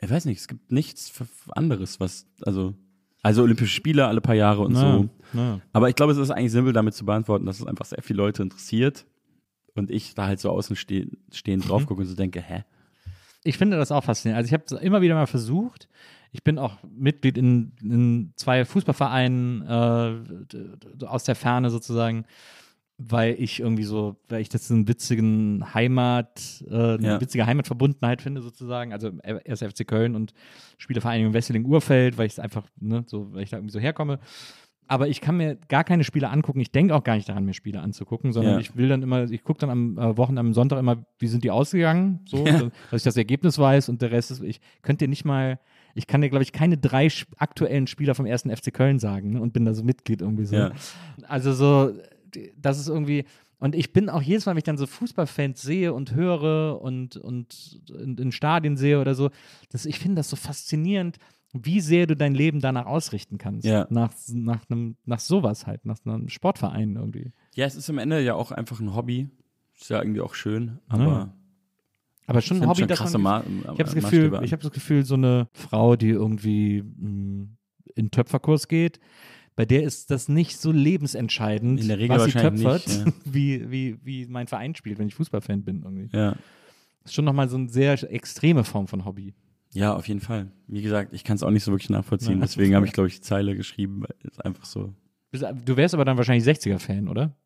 ich 0.01 0.11
weiß 0.11 0.25
nicht, 0.25 0.41
es 0.41 0.49
gibt 0.49 0.73
nichts 0.73 1.13
anderes, 1.53 2.01
was, 2.01 2.27
also, 2.43 2.75
also 3.23 3.43
Olympische 3.43 3.73
Spiele 3.73 4.07
alle 4.09 4.21
paar 4.21 4.35
Jahre 4.35 4.63
und 4.63 4.75
so. 4.75 5.09
Ja. 5.33 5.61
Aber 5.73 5.89
ich 5.89 5.95
glaube, 5.95 6.11
es 6.13 6.19
ist 6.19 6.31
eigentlich 6.33 6.51
simpel 6.51 6.73
damit 6.73 6.95
zu 6.95 7.07
beantworten, 7.07 7.47
dass 7.47 7.61
es 7.61 7.67
einfach 7.67 7.85
sehr 7.85 8.03
viele 8.03 8.17
Leute 8.17 8.43
interessiert 8.43 9.07
und 9.77 9.93
ich 9.93 10.15
da 10.15 10.27
halt 10.27 10.41
so 10.41 10.51
außen 10.51 10.75
ste 10.75 11.07
stehend 11.33 11.69
drauf 11.69 11.87
gucke 11.87 12.01
und 12.03 12.09
so 12.09 12.17
denke, 12.17 12.41
hä? 12.41 12.65
ich 13.45 13.59
finde 13.59 13.77
das 13.77 13.93
auch 13.93 14.03
faszinierend. 14.03 14.39
Also 14.39 14.49
ich 14.49 14.53
habe 14.55 14.65
es 14.67 14.73
immer 14.83 15.01
wieder 15.03 15.15
mal 15.15 15.27
versucht. 15.27 15.87
Ich 16.35 16.43
bin 16.43 16.59
auch 16.59 16.79
Mitglied 16.83 17.39
in, 17.39 17.73
in 17.81 18.33
zwei 18.35 18.65
Fußballvereinen 18.65 19.63
äh, 19.63 21.07
aus 21.07 21.23
der 21.23 21.37
Ferne 21.37 21.71
sozusagen, 21.71 22.25
weil 22.99 23.37
ich 23.39 23.61
irgendwie 23.61 23.85
so, 23.85 24.17
weil 24.29 24.41
ich 24.41 24.49
das 24.49 24.69
einen 24.69 24.89
witzigen 24.89 25.73
Heimat, 25.75 26.65
äh, 26.69 26.75
eine 26.95 27.07
Ja. 27.07 27.21
witzige 27.21 27.47
Heimatverbundenheit 27.47 28.21
finde 28.21 28.43
sozusagen. 28.43 28.93
Also 28.93 29.13
erst 29.45 29.63
FC 29.63 29.87
Köln 29.87 30.17
und 30.17 30.35
Spielevereinigung 30.77 31.35
Wesseling-Urfeld, 31.35 32.19
weil 32.19 32.27
ich 32.27 32.33
es 32.33 32.39
einfach, 32.41 32.67
ne, 32.81 33.05
so, 33.07 33.33
weil 33.33 33.45
ich 33.45 33.51
da 33.51 33.59
irgendwie 33.59 33.73
so 33.73 33.79
herkomme. 33.79 34.19
Aber 34.89 35.07
ich 35.09 35.21
kann 35.21 35.37
mir 35.37 35.57
gar 35.69 35.85
keine 35.85 36.03
Spiele 36.03 36.29
angucken. 36.31 36.59
Ich 36.61 36.73
denke 36.73 36.97
auch 36.97 37.05
gar 37.05 37.15
nicht 37.15 37.29
daran, 37.29 37.45
mir 37.45 37.55
Spiele 37.55 37.81
anzugucken, 37.81 38.33
sondern 38.33 38.55
Ja. 38.55 38.59
ich 38.61 38.77
will 38.77 38.89
dann 38.89 39.03
immer, 39.03 39.31
ich 39.31 39.45
gucke 39.45 39.61
dann 39.61 39.71
am 39.71 39.99
äh, 39.99 40.17
Wochen, 40.17 40.37
am 40.37 40.53
Sonntag 40.53 40.81
immer, 40.81 41.05
wie 41.21 41.29
sind 41.29 41.45
die 41.45 41.53
ausgegangen, 41.53 42.21
so, 42.27 42.45
Ja. 42.45 42.59
dass 42.91 43.01
ich 43.01 43.05
das 43.05 43.17
Ergebnis 43.17 43.57
weiß 43.57 43.89
und 43.89 44.03
der 44.03 44.11
Rest 44.11 44.33
ist, 44.33 44.43
ich 44.43 44.61
könnte 44.83 45.05
dir 45.05 45.09
nicht 45.09 45.25
mal, 45.25 45.61
ich 45.95 46.07
kann 46.07 46.21
dir, 46.21 46.29
glaube 46.29 46.43
ich, 46.43 46.53
keine 46.53 46.77
drei 46.77 47.09
aktuellen 47.37 47.87
Spieler 47.87 48.15
vom 48.15 48.27
ersten 48.27 48.55
FC 48.55 48.73
Köln 48.73 48.99
sagen 48.99 49.31
ne, 49.31 49.41
und 49.41 49.53
bin 49.53 49.65
da 49.65 49.75
so 49.75 49.85
Mitglied 49.85 50.23
irgendwie 50.23 50.45
so. 50.45 50.57
Ja. 50.57 50.73
Also 51.29 51.53
so, 51.53 51.93
das 52.57 52.79
ist 52.79 52.89
irgendwie, 52.89 53.25
und 53.59 53.75
ich 53.75 53.93
bin 53.93 54.11
auch 54.11 54.23
jedes 54.23 54.47
Mal, 54.47 54.53
wenn 54.53 54.59
ich 54.59 54.65
dann 54.65 54.77
so 54.77 54.87
Fußballfans 54.87 55.63
sehe 55.63 55.95
und 55.95 56.15
höre 56.15 56.81
und, 56.83 57.17
und 57.17 57.81
in, 57.97 58.17
in 58.17 58.33
Stadien 58.33 58.77
sehe 58.77 59.01
oder 59.01 59.15
so, 59.15 59.31
das, 59.71 59.87
ich 59.87 59.99
finde 59.99 60.17
das 60.17 60.29
so 60.29 60.37
faszinierend, 60.37 61.19
wie 61.53 61.81
sehr 61.81 62.07
du 62.07 62.17
dein 62.17 62.35
Leben 62.35 62.61
danach 62.61 62.87
ausrichten 62.87 63.39
kannst. 63.39 63.65
Ja. 63.65 63.87
Nach, 63.89 64.13
nach, 64.33 64.69
einem, 64.69 64.97
nach 65.05 65.21
sowas 65.21 65.67
halt, 65.67 65.87
nach 65.87 65.99
einem 66.05 66.29
Sportverein 66.29 66.97
irgendwie. 66.97 67.33
Ja, 67.55 67.65
es 67.65 67.77
ist 67.77 67.89
am 67.89 67.99
Ende 67.99 68.21
ja 68.21 68.35
auch 68.35 68.51
einfach 68.51 68.81
ein 68.81 68.95
Hobby. 68.95 69.29
Ist 69.81 69.91
ja 69.91 70.01
irgendwie 70.01 70.21
auch 70.21 70.35
schön, 70.35 70.79
aber 70.89 71.05
Ja. 71.05 71.35
Aber 72.27 72.41
schon 72.41 72.63
ein 72.63 72.69
Hobby, 72.69 72.81
schon 72.81 72.89
das 72.89 72.99
krasse 72.99 73.19
man, 73.19 73.43
Ma 73.43 73.61
ich 73.61 73.67
habe 73.67 73.85
das 73.85 73.95
Maßstäbe 73.95 74.23
Gefühl, 74.31 74.45
ich 74.45 74.53
habe 74.53 74.63
das 74.63 74.73
Gefühl, 74.73 75.05
so 75.05 75.15
eine 75.15 75.49
Frau, 75.53 75.97
die 75.97 76.09
irgendwie 76.11 76.83
mh, 76.83 77.49
in 77.95 78.11
Töpferkurs 78.11 78.69
geht, 78.69 78.99
bei 79.57 79.65
der 79.65 79.85
ist 79.85 80.11
das 80.11 80.29
nicht 80.29 80.59
so 80.59 80.73
lebensentscheidend, 80.73 81.81
In 81.81 81.89
der 81.89 81.99
Regel 81.99 82.17
was 82.17 82.25
sie 82.25 82.33
töpfert, 82.33 82.87
nicht, 82.89 83.13
wie, 83.25 83.71
wie, 83.71 83.99
wie 84.03 84.27
mein 84.27 84.47
Verein 84.47 84.75
spielt, 84.75 84.99
wenn 84.99 85.07
ich 85.07 85.15
Fußballfan 85.15 85.63
bin 85.63 85.83
irgendwie. 85.83 86.09
ja. 86.17 86.35
Das 87.03 87.11
ist 87.11 87.17
schon 87.17 87.27
nochmal 87.27 87.51
so 87.51 87.59
eine 87.59 87.69
sehr 87.69 88.03
extreme 88.11 88.65
Form 88.65 88.89
von 88.89 89.05
Hobby. 89.05 89.35
ja, 89.75 89.95
auf 89.95 90.09
jeden 90.09 90.21
Fall. 90.21 90.51
Wie 90.69 90.81
gesagt, 90.81 91.13
ich 91.13 91.23
kann 91.23 91.37
es 91.37 91.43
auch 91.43 91.51
nicht 91.51 91.63
so 91.63 91.71
wirklich 91.71 91.91
nachvollziehen. 91.91 92.39
Ja. 92.39 92.47
Deswegen 92.47 92.75
habe 92.75 92.87
ich, 92.87 92.95
glaube 92.95 93.09
ich, 93.09 93.17
die 93.17 93.21
Zeile 93.21 93.55
geschrieben. 93.55 94.01
weil 94.01 94.17
es 94.33 94.41
einfach 94.41 94.65
so. 94.65 94.95
Du 95.31 95.77
wärst 95.77 95.93
aber 95.93 96.07
dann 96.07 96.17
wahrscheinlich 96.17 96.47
60er-Fan, 96.49 97.09
oder? 97.09 97.37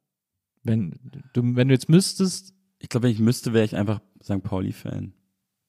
Wenn 0.63 0.95
du, 1.33 1.57
wenn 1.57 1.67
du 1.67 1.75
jetzt 1.75 1.89
müsstest. 1.89 2.55
Ich 2.79 2.89
glaube, 2.89 3.09
wenn 3.09 3.13
ich 3.13 3.19
müsste, 3.19 3.53
wäre 3.53 3.65
ich 3.65 3.75
einfach 3.75 4.01
St. 4.23 4.43
Pauli-Fan. 4.43 5.13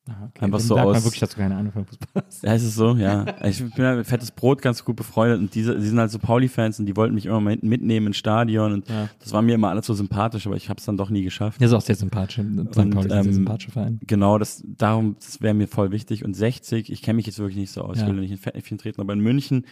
Aha, 0.09 0.25
okay, 0.33 0.45
Einfach 0.45 0.57
dann 0.57 0.67
so 0.67 0.75
sagt 0.75 0.87
man 0.87 0.95
aus- 0.95 1.03
wirklich, 1.03 1.19
dass 1.19 1.29
du 1.31 1.37
keine 1.37 1.55
Ahnung 1.55 1.71
von 1.71 1.85
Fußball. 1.85 2.23
Ja, 2.41 2.53
ist 2.55 2.63
es 2.63 2.73
so, 2.73 2.95
ja. 2.95 3.25
Ich 3.45 3.59
bin 3.59 3.71
ja 3.83 3.95
mit 3.95 4.07
Fettes 4.07 4.31
Brot 4.31 4.59
ganz 4.61 4.83
gut 4.83 4.95
befreundet 4.95 5.39
und 5.39 5.53
diese, 5.53 5.77
die 5.77 5.85
sind 5.85 5.99
halt 5.99 6.09
so 6.09 6.17
Pauli-Fans 6.17 6.79
und 6.79 6.87
die 6.87 6.95
wollten 6.95 7.13
mich 7.13 7.27
immer 7.27 7.39
mal 7.39 7.57
mitnehmen 7.61 8.07
ins 8.07 8.17
Stadion 8.17 8.73
und 8.73 8.89
Ja. 8.89 9.07
das 9.19 9.33
war 9.33 9.43
mir 9.43 9.53
immer 9.53 9.69
alles 9.69 9.85
so 9.85 9.93
sympathisch, 9.93 10.47
aber 10.47 10.55
ich 10.55 10.67
habe 10.69 10.79
es 10.79 10.85
dann 10.85 10.97
doch 10.97 11.11
nie 11.11 11.21
geschafft. 11.21 11.59
Der 11.61 11.67
ist 11.67 11.73
auch 11.73 11.81
sehr 11.81 11.95
sympathisch. 11.95 12.35
St. 12.37 12.41
Pauli 12.73 12.89
ist 12.89 12.95
ein 12.95 13.01
sehr 13.09 13.17
ähm, 13.25 13.33
sympathischer 13.33 13.71
Verein. 13.71 13.99
Genau, 14.07 14.39
das, 14.39 14.63
darum, 14.65 15.15
das 15.19 15.41
wäre 15.41 15.53
mir 15.53 15.67
voll 15.67 15.91
wichtig. 15.91 16.25
Und 16.25 16.33
60, 16.33 16.91
ich 16.91 17.01
kenne 17.03 17.17
mich 17.17 17.27
jetzt 17.27 17.37
wirklich 17.37 17.57
nicht 17.57 17.71
so 17.71 17.81
aus, 17.83 17.97
Ja. 17.99 18.07
ich 18.07 18.11
will 18.11 18.19
nicht 18.19 18.31
in 18.31 18.37
Fettnäpfchen 18.37 18.79
treten, 18.79 19.01
aber 19.01 19.13
in 19.13 19.19
München, 19.19 19.65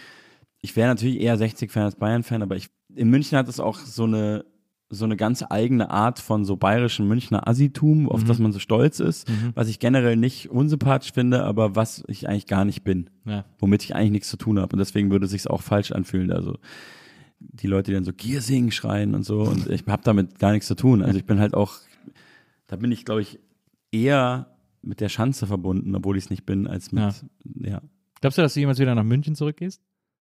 ich 0.62 0.76
wäre 0.76 0.90
natürlich 0.90 1.20
eher 1.20 1.36
60-Fan 1.40 1.84
als 1.84 1.96
Bayern-Fan, 1.96 2.44
aber 2.44 2.56
ich, 2.56 2.68
in 2.94 3.10
München 3.10 3.38
hat 3.40 3.48
es 3.48 3.60
auch 3.60 3.80
so 3.80 4.04
eine, 4.04 4.46
so 4.90 5.04
eine 5.04 5.18
ganz 5.18 5.44
eigene 5.50 5.90
Art 5.90 6.20
von 6.20 6.46
so 6.46 6.56
bayerischen 6.56 7.08
Münchner 7.08 7.48
Assitum, 7.48 8.08
auf 8.10 8.24
Mhm. 8.24 8.28
das 8.28 8.40
man 8.40 8.52
so 8.54 8.60
stolz 8.60 9.00
ist, 9.02 9.30
was 9.54 9.68
ich 9.68 9.80
generell 9.80 10.16
nicht 10.16 10.50
unsympathisch 10.50 11.12
finde, 11.12 11.44
aber 11.44 11.76
was 11.76 12.04
ich 12.08 12.30
eigentlich 12.30 12.48
gar 12.48 12.64
nicht 12.64 12.84
bin, 12.84 13.10
Ja. 13.26 13.44
womit 13.60 13.84
ich 13.84 13.96
eigentlich 13.96 14.12
nichts 14.12 14.30
zu 14.30 14.38
tun 14.38 14.60
habe. 14.60 14.74
Und 14.74 14.80
deswegen 14.80 15.12
würde 15.12 15.26
es 15.26 15.32
sich 15.32 15.50
auch 15.50 15.62
falsch 15.62 15.92
anfühlen. 15.92 16.32
Also 16.32 16.58
die 17.40 17.68
Leute, 17.68 17.92
die 17.92 17.96
dann 17.96 18.06
so 18.06 18.14
Giersing 18.14 18.72
schreien 18.72 19.14
und 19.14 19.24
so, 19.24 19.42
und 19.42 19.70
ich 19.70 19.86
habe 19.88 20.04
damit 20.04 20.40
gar 20.40 20.52
nichts 20.54 20.68
zu 20.68 20.76
tun. 20.76 21.04
Also 21.04 21.20
ich 21.20 21.26
bin 21.26 21.40
halt 21.40 21.54
auch, 21.54 21.74
da 22.68 22.78
bin 22.78 22.92
ich, 22.92 23.04
glaube 23.04 23.22
ich, 23.22 23.40
eher 23.92 24.56
mit 24.82 25.02
der 25.02 25.10
Schanze 25.10 25.48
verbunden, 25.48 25.94
obwohl 25.96 26.18
ich 26.18 26.24
es 26.26 26.30
nicht 26.30 26.46
bin, 26.46 26.66
als 26.66 26.92
mit, 26.94 27.04
ja. 27.62 27.82
Glaubst 28.22 28.38
du, 28.38 28.42
dass 28.42 28.54
du 28.54 28.62
jemals 28.62 28.80
wieder 28.80 28.96
nach 28.96 29.04
München 29.04 29.36
zurückgehst? 29.36 29.82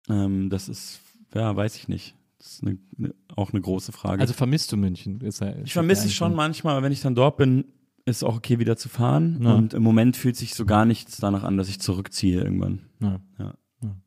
Ähm, 0.09 0.49
das 0.49 0.67
ist, 0.69 0.99
ja, 1.35 1.55
weiß 1.55 1.75
ich 1.77 1.87
nicht. 1.87 2.15
Das 2.37 2.47
ist 2.53 2.63
eine, 2.63 2.77
eine, 2.97 3.15
auch 3.35 3.51
eine 3.53 3.61
große 3.61 3.91
Frage. 3.91 4.21
Also 4.21 4.33
vermisst 4.33 4.71
du 4.71 4.77
München? 4.77 5.21
Ist 5.21 5.41
ja, 5.41 5.55
ich 5.63 5.73
vermisse 5.73 6.07
es 6.07 6.13
schon 6.13 6.35
manchmal, 6.35 6.75
aber 6.75 6.83
wenn 6.85 6.91
ich 6.91 7.01
dann 7.01 7.15
dort 7.15 7.37
bin, 7.37 7.65
ist 8.05 8.17
es 8.17 8.23
auch 8.23 8.35
okay, 8.37 8.59
wieder 8.59 8.77
zu 8.77 8.89
fahren. 8.89 9.39
Ja. 9.41 9.53
Und 9.53 9.73
im 9.73 9.81
Moment 9.83 10.17
fühlt 10.17 10.35
sich 10.35 10.53
so 10.53 10.65
gar 10.65 10.85
nichts 10.85 11.17
danach 11.17 11.43
an, 11.43 11.57
dass 11.57 11.69
ich 11.69 11.79
zurückziehe 11.79 12.41
irgendwann. 12.41 12.81
Ja. 13.01 13.19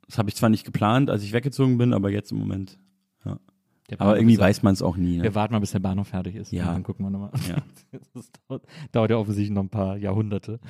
Das 0.07 0.17
habe 0.19 0.29
ich 0.31 0.37
zwar 0.37 0.49
nicht 0.49 0.65
geplant, 0.65 1.11
als 1.11 1.23
ich 1.23 1.33
weggezogen 1.33 1.77
bin, 1.79 1.93
aber 1.93 2.11
jetzt 2.11 2.33
im 2.33 2.39
Moment. 2.39 2.79
Der 3.91 4.01
Aber 4.03 4.17
irgendwie 4.17 4.35
ist- 4.35 4.41
weiß 4.41 4.63
man 4.63 4.75
es 4.75 4.83
auch 4.83 4.97
nie. 4.99 5.17
Ne? 5.17 5.23
Wir 5.23 5.35
warten 5.35 5.55
mal, 5.55 5.61
bis 5.61 5.71
der 5.71 5.79
Bahnhof 5.79 6.09
fertig 6.09 6.35
ist. 6.37 6.53
Ja. 6.53 6.69
Und 6.69 6.75
dann 6.75 6.83
gucken 6.83 7.07
wir 7.07 7.11
nochmal. 7.11 7.31
Ja. 7.49 7.63
Das 8.15 8.31
dauert, 8.47 8.63
dauert 8.93 9.11
ja 9.11 9.17
offensichtlich 9.17 9.55
noch 9.55 9.63
ein 9.63 9.71
paar 9.71 9.97
Jahrhunderte. 9.97 10.61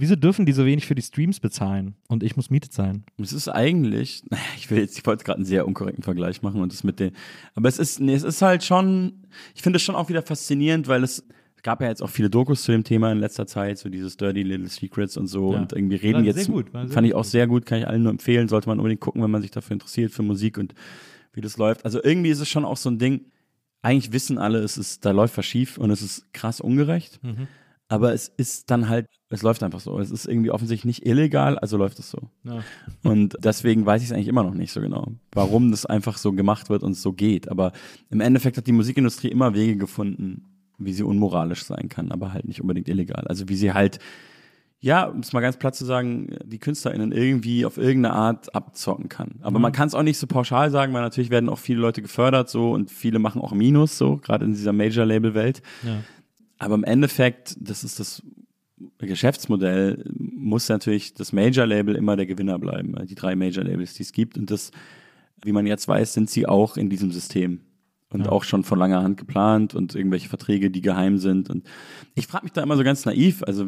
Wieso 0.00 0.14
dürfen 0.14 0.46
die 0.46 0.52
so 0.52 0.64
wenig 0.64 0.86
für 0.86 0.94
die 0.94 1.02
Streams 1.02 1.40
bezahlen 1.40 1.96
und 2.06 2.22
ich 2.22 2.36
muss 2.36 2.50
Miete 2.50 2.70
zahlen? 2.70 3.02
Es 3.20 3.32
ist 3.32 3.48
eigentlich, 3.48 4.22
ich 4.56 4.70
will 4.70 4.78
jetzt, 4.78 4.96
ich 4.96 5.04
wollte 5.04 5.24
gerade 5.24 5.38
einen 5.38 5.44
sehr 5.44 5.66
unkorrekten 5.66 6.04
Vergleich 6.04 6.40
machen 6.40 6.60
und 6.60 6.72
das 6.72 6.84
mit 6.84 7.00
den, 7.00 7.10
aber 7.56 7.68
es 7.68 7.80
ist, 7.80 7.98
nee, 7.98 8.14
es 8.14 8.22
ist 8.22 8.40
halt 8.40 8.62
schon, 8.62 9.24
ich 9.56 9.62
finde 9.62 9.78
es 9.78 9.82
schon 9.82 9.96
auch 9.96 10.08
wieder 10.08 10.22
faszinierend, 10.22 10.86
weil 10.86 11.02
es, 11.02 11.26
gab 11.64 11.80
ja 11.82 11.88
jetzt 11.88 12.02
auch 12.02 12.08
viele 12.10 12.30
Dokus 12.30 12.62
zu 12.62 12.70
dem 12.70 12.84
Thema 12.84 13.10
in 13.10 13.18
letzter 13.18 13.46
Zeit, 13.48 13.78
so 13.78 13.88
dieses 13.88 14.16
Dirty 14.16 14.44
Little 14.44 14.68
Secrets 14.68 15.16
und 15.16 15.26
so 15.26 15.52
Ja. 15.52 15.58
und 15.58 15.72
irgendwie 15.72 15.96
reden 15.96 16.24
jetzt, 16.24 16.46
gut, 16.48 16.70
fand 16.70 17.04
ich 17.06 17.14
auch 17.14 17.24
sehr 17.24 17.48
gut, 17.48 17.66
kann 17.66 17.80
ich 17.80 17.88
allen 17.88 18.04
nur 18.04 18.12
empfehlen, 18.12 18.46
sollte 18.46 18.68
man 18.68 18.78
unbedingt 18.78 19.00
gucken, 19.00 19.20
wenn 19.22 19.30
man 19.32 19.42
sich 19.42 19.50
dafür 19.50 19.74
interessiert, 19.74 20.12
für 20.12 20.22
Musik 20.22 20.56
und 20.58 20.74
wie 21.32 21.40
das 21.40 21.56
läuft. 21.56 21.84
Also 21.84 22.00
irgendwie 22.02 22.30
ist 22.30 22.38
es 22.40 22.48
schon 22.48 22.64
auch 22.64 22.76
so 22.76 22.88
ein 22.88 22.98
Ding, 22.98 23.22
eigentlich 23.82 24.12
wissen 24.12 24.38
alle, 24.38 24.60
es 24.60 24.78
ist, 24.78 25.04
da 25.04 25.10
läuft 25.10 25.36
was 25.36 25.46
schief 25.46 25.76
und 25.78 25.90
es 25.90 26.02
ist 26.02 26.32
krass 26.32 26.60
ungerecht. 26.60 27.22
Mhm. 27.24 27.48
Aber 27.88 28.12
es 28.12 28.28
ist 28.28 28.70
dann 28.70 28.88
halt, 28.90 29.06
es 29.30 29.42
läuft 29.42 29.62
einfach 29.62 29.80
so. 29.80 29.98
Es 29.98 30.10
ist 30.10 30.26
irgendwie 30.26 30.50
offensichtlich 30.50 30.84
nicht 30.84 31.06
illegal, 31.06 31.58
also 31.58 31.78
läuft 31.78 31.98
es 31.98 32.10
so. 32.10 32.18
Ja. 32.44 32.62
Und 33.02 33.36
deswegen 33.42 33.86
weiß 33.86 34.02
ich 34.02 34.08
es 34.08 34.14
eigentlich 34.14 34.28
immer 34.28 34.42
noch 34.42 34.54
nicht 34.54 34.72
so 34.72 34.80
genau, 34.80 35.08
warum 35.32 35.70
das 35.70 35.86
einfach 35.86 36.18
so 36.18 36.32
gemacht 36.32 36.68
wird 36.68 36.82
und 36.82 36.92
es 36.92 37.02
so 37.02 37.14
geht. 37.14 37.50
Aber 37.50 37.72
im 38.10 38.20
Endeffekt 38.20 38.58
hat 38.58 38.66
die 38.66 38.72
Musikindustrie 38.72 39.28
immer 39.28 39.54
Wege 39.54 39.76
gefunden, 39.76 40.44
wie 40.76 40.92
sie 40.92 41.02
unmoralisch 41.02 41.64
sein 41.64 41.88
kann, 41.88 42.12
aber 42.12 42.32
halt 42.32 42.46
nicht 42.46 42.60
unbedingt 42.60 42.88
illegal. 42.88 43.24
Also 43.26 43.48
wie 43.48 43.56
sie 43.56 43.72
halt, 43.72 43.98
ja, 44.80 45.06
um 45.06 45.20
es 45.20 45.32
mal 45.32 45.40
ganz 45.40 45.56
platt 45.56 45.74
zu 45.74 45.86
sagen, 45.86 46.36
die 46.44 46.58
KünstlerInnen 46.58 47.10
irgendwie 47.10 47.64
auf 47.64 47.78
irgendeine 47.78 48.14
Art 48.14 48.54
abzocken 48.54 49.08
kann. 49.08 49.36
Aber 49.40 49.58
man 49.58 49.72
kann 49.72 49.88
es 49.88 49.94
auch 49.94 50.02
nicht 50.02 50.18
so 50.18 50.26
pauschal 50.26 50.70
sagen, 50.70 50.92
weil 50.92 51.02
natürlich 51.02 51.30
werden 51.30 51.48
auch 51.48 51.58
viele 51.58 51.80
Leute 51.80 52.02
gefördert 52.02 52.50
so 52.50 52.70
und 52.72 52.90
viele 52.90 53.18
machen 53.18 53.40
auch 53.40 53.52
Minus 53.52 53.96
so, 53.96 54.16
gerade 54.18 54.44
in 54.44 54.52
dieser 54.52 54.74
Major-Label-Welt. 54.74 55.62
Ja. 55.84 55.96
Aber 56.58 56.74
im 56.74 56.84
Endeffekt, 56.84 57.56
das 57.60 57.84
ist 57.84 57.98
das 58.00 58.22
Geschäftsmodell 58.98 60.04
muss 60.18 60.68
natürlich 60.68 61.14
das 61.14 61.32
Major-Label 61.32 61.94
immer 61.96 62.16
der 62.16 62.26
Gewinner 62.26 62.58
bleiben. 62.58 62.94
Die 63.06 63.14
drei 63.14 63.34
Major-Labels, 63.36 63.94
die 63.94 64.02
es 64.02 64.12
gibt. 64.12 64.36
Und 64.38 64.50
das, 64.50 64.70
wie 65.44 65.52
man 65.52 65.66
jetzt 65.66 65.88
weiß, 65.88 66.12
sind 66.12 66.30
sie 66.30 66.46
auch 66.46 66.76
in 66.76 66.88
diesem 66.90 67.10
System. 67.10 67.60
Und 68.10 68.24
Ja. 68.24 68.32
auch 68.32 68.42
schon 68.44 68.64
von 68.64 68.78
langer 68.78 69.02
Hand 69.02 69.18
geplant 69.18 69.74
und 69.74 69.94
irgendwelche 69.94 70.28
Verträge, 70.30 70.70
die 70.70 70.80
geheim 70.80 71.18
sind. 71.18 71.50
Und 71.50 71.66
ich 72.14 72.26
frage 72.26 72.44
mich 72.46 72.52
da 72.52 72.62
immer 72.62 72.76
so 72.78 72.82
ganz 72.82 73.04
naiv, 73.04 73.42
also 73.46 73.66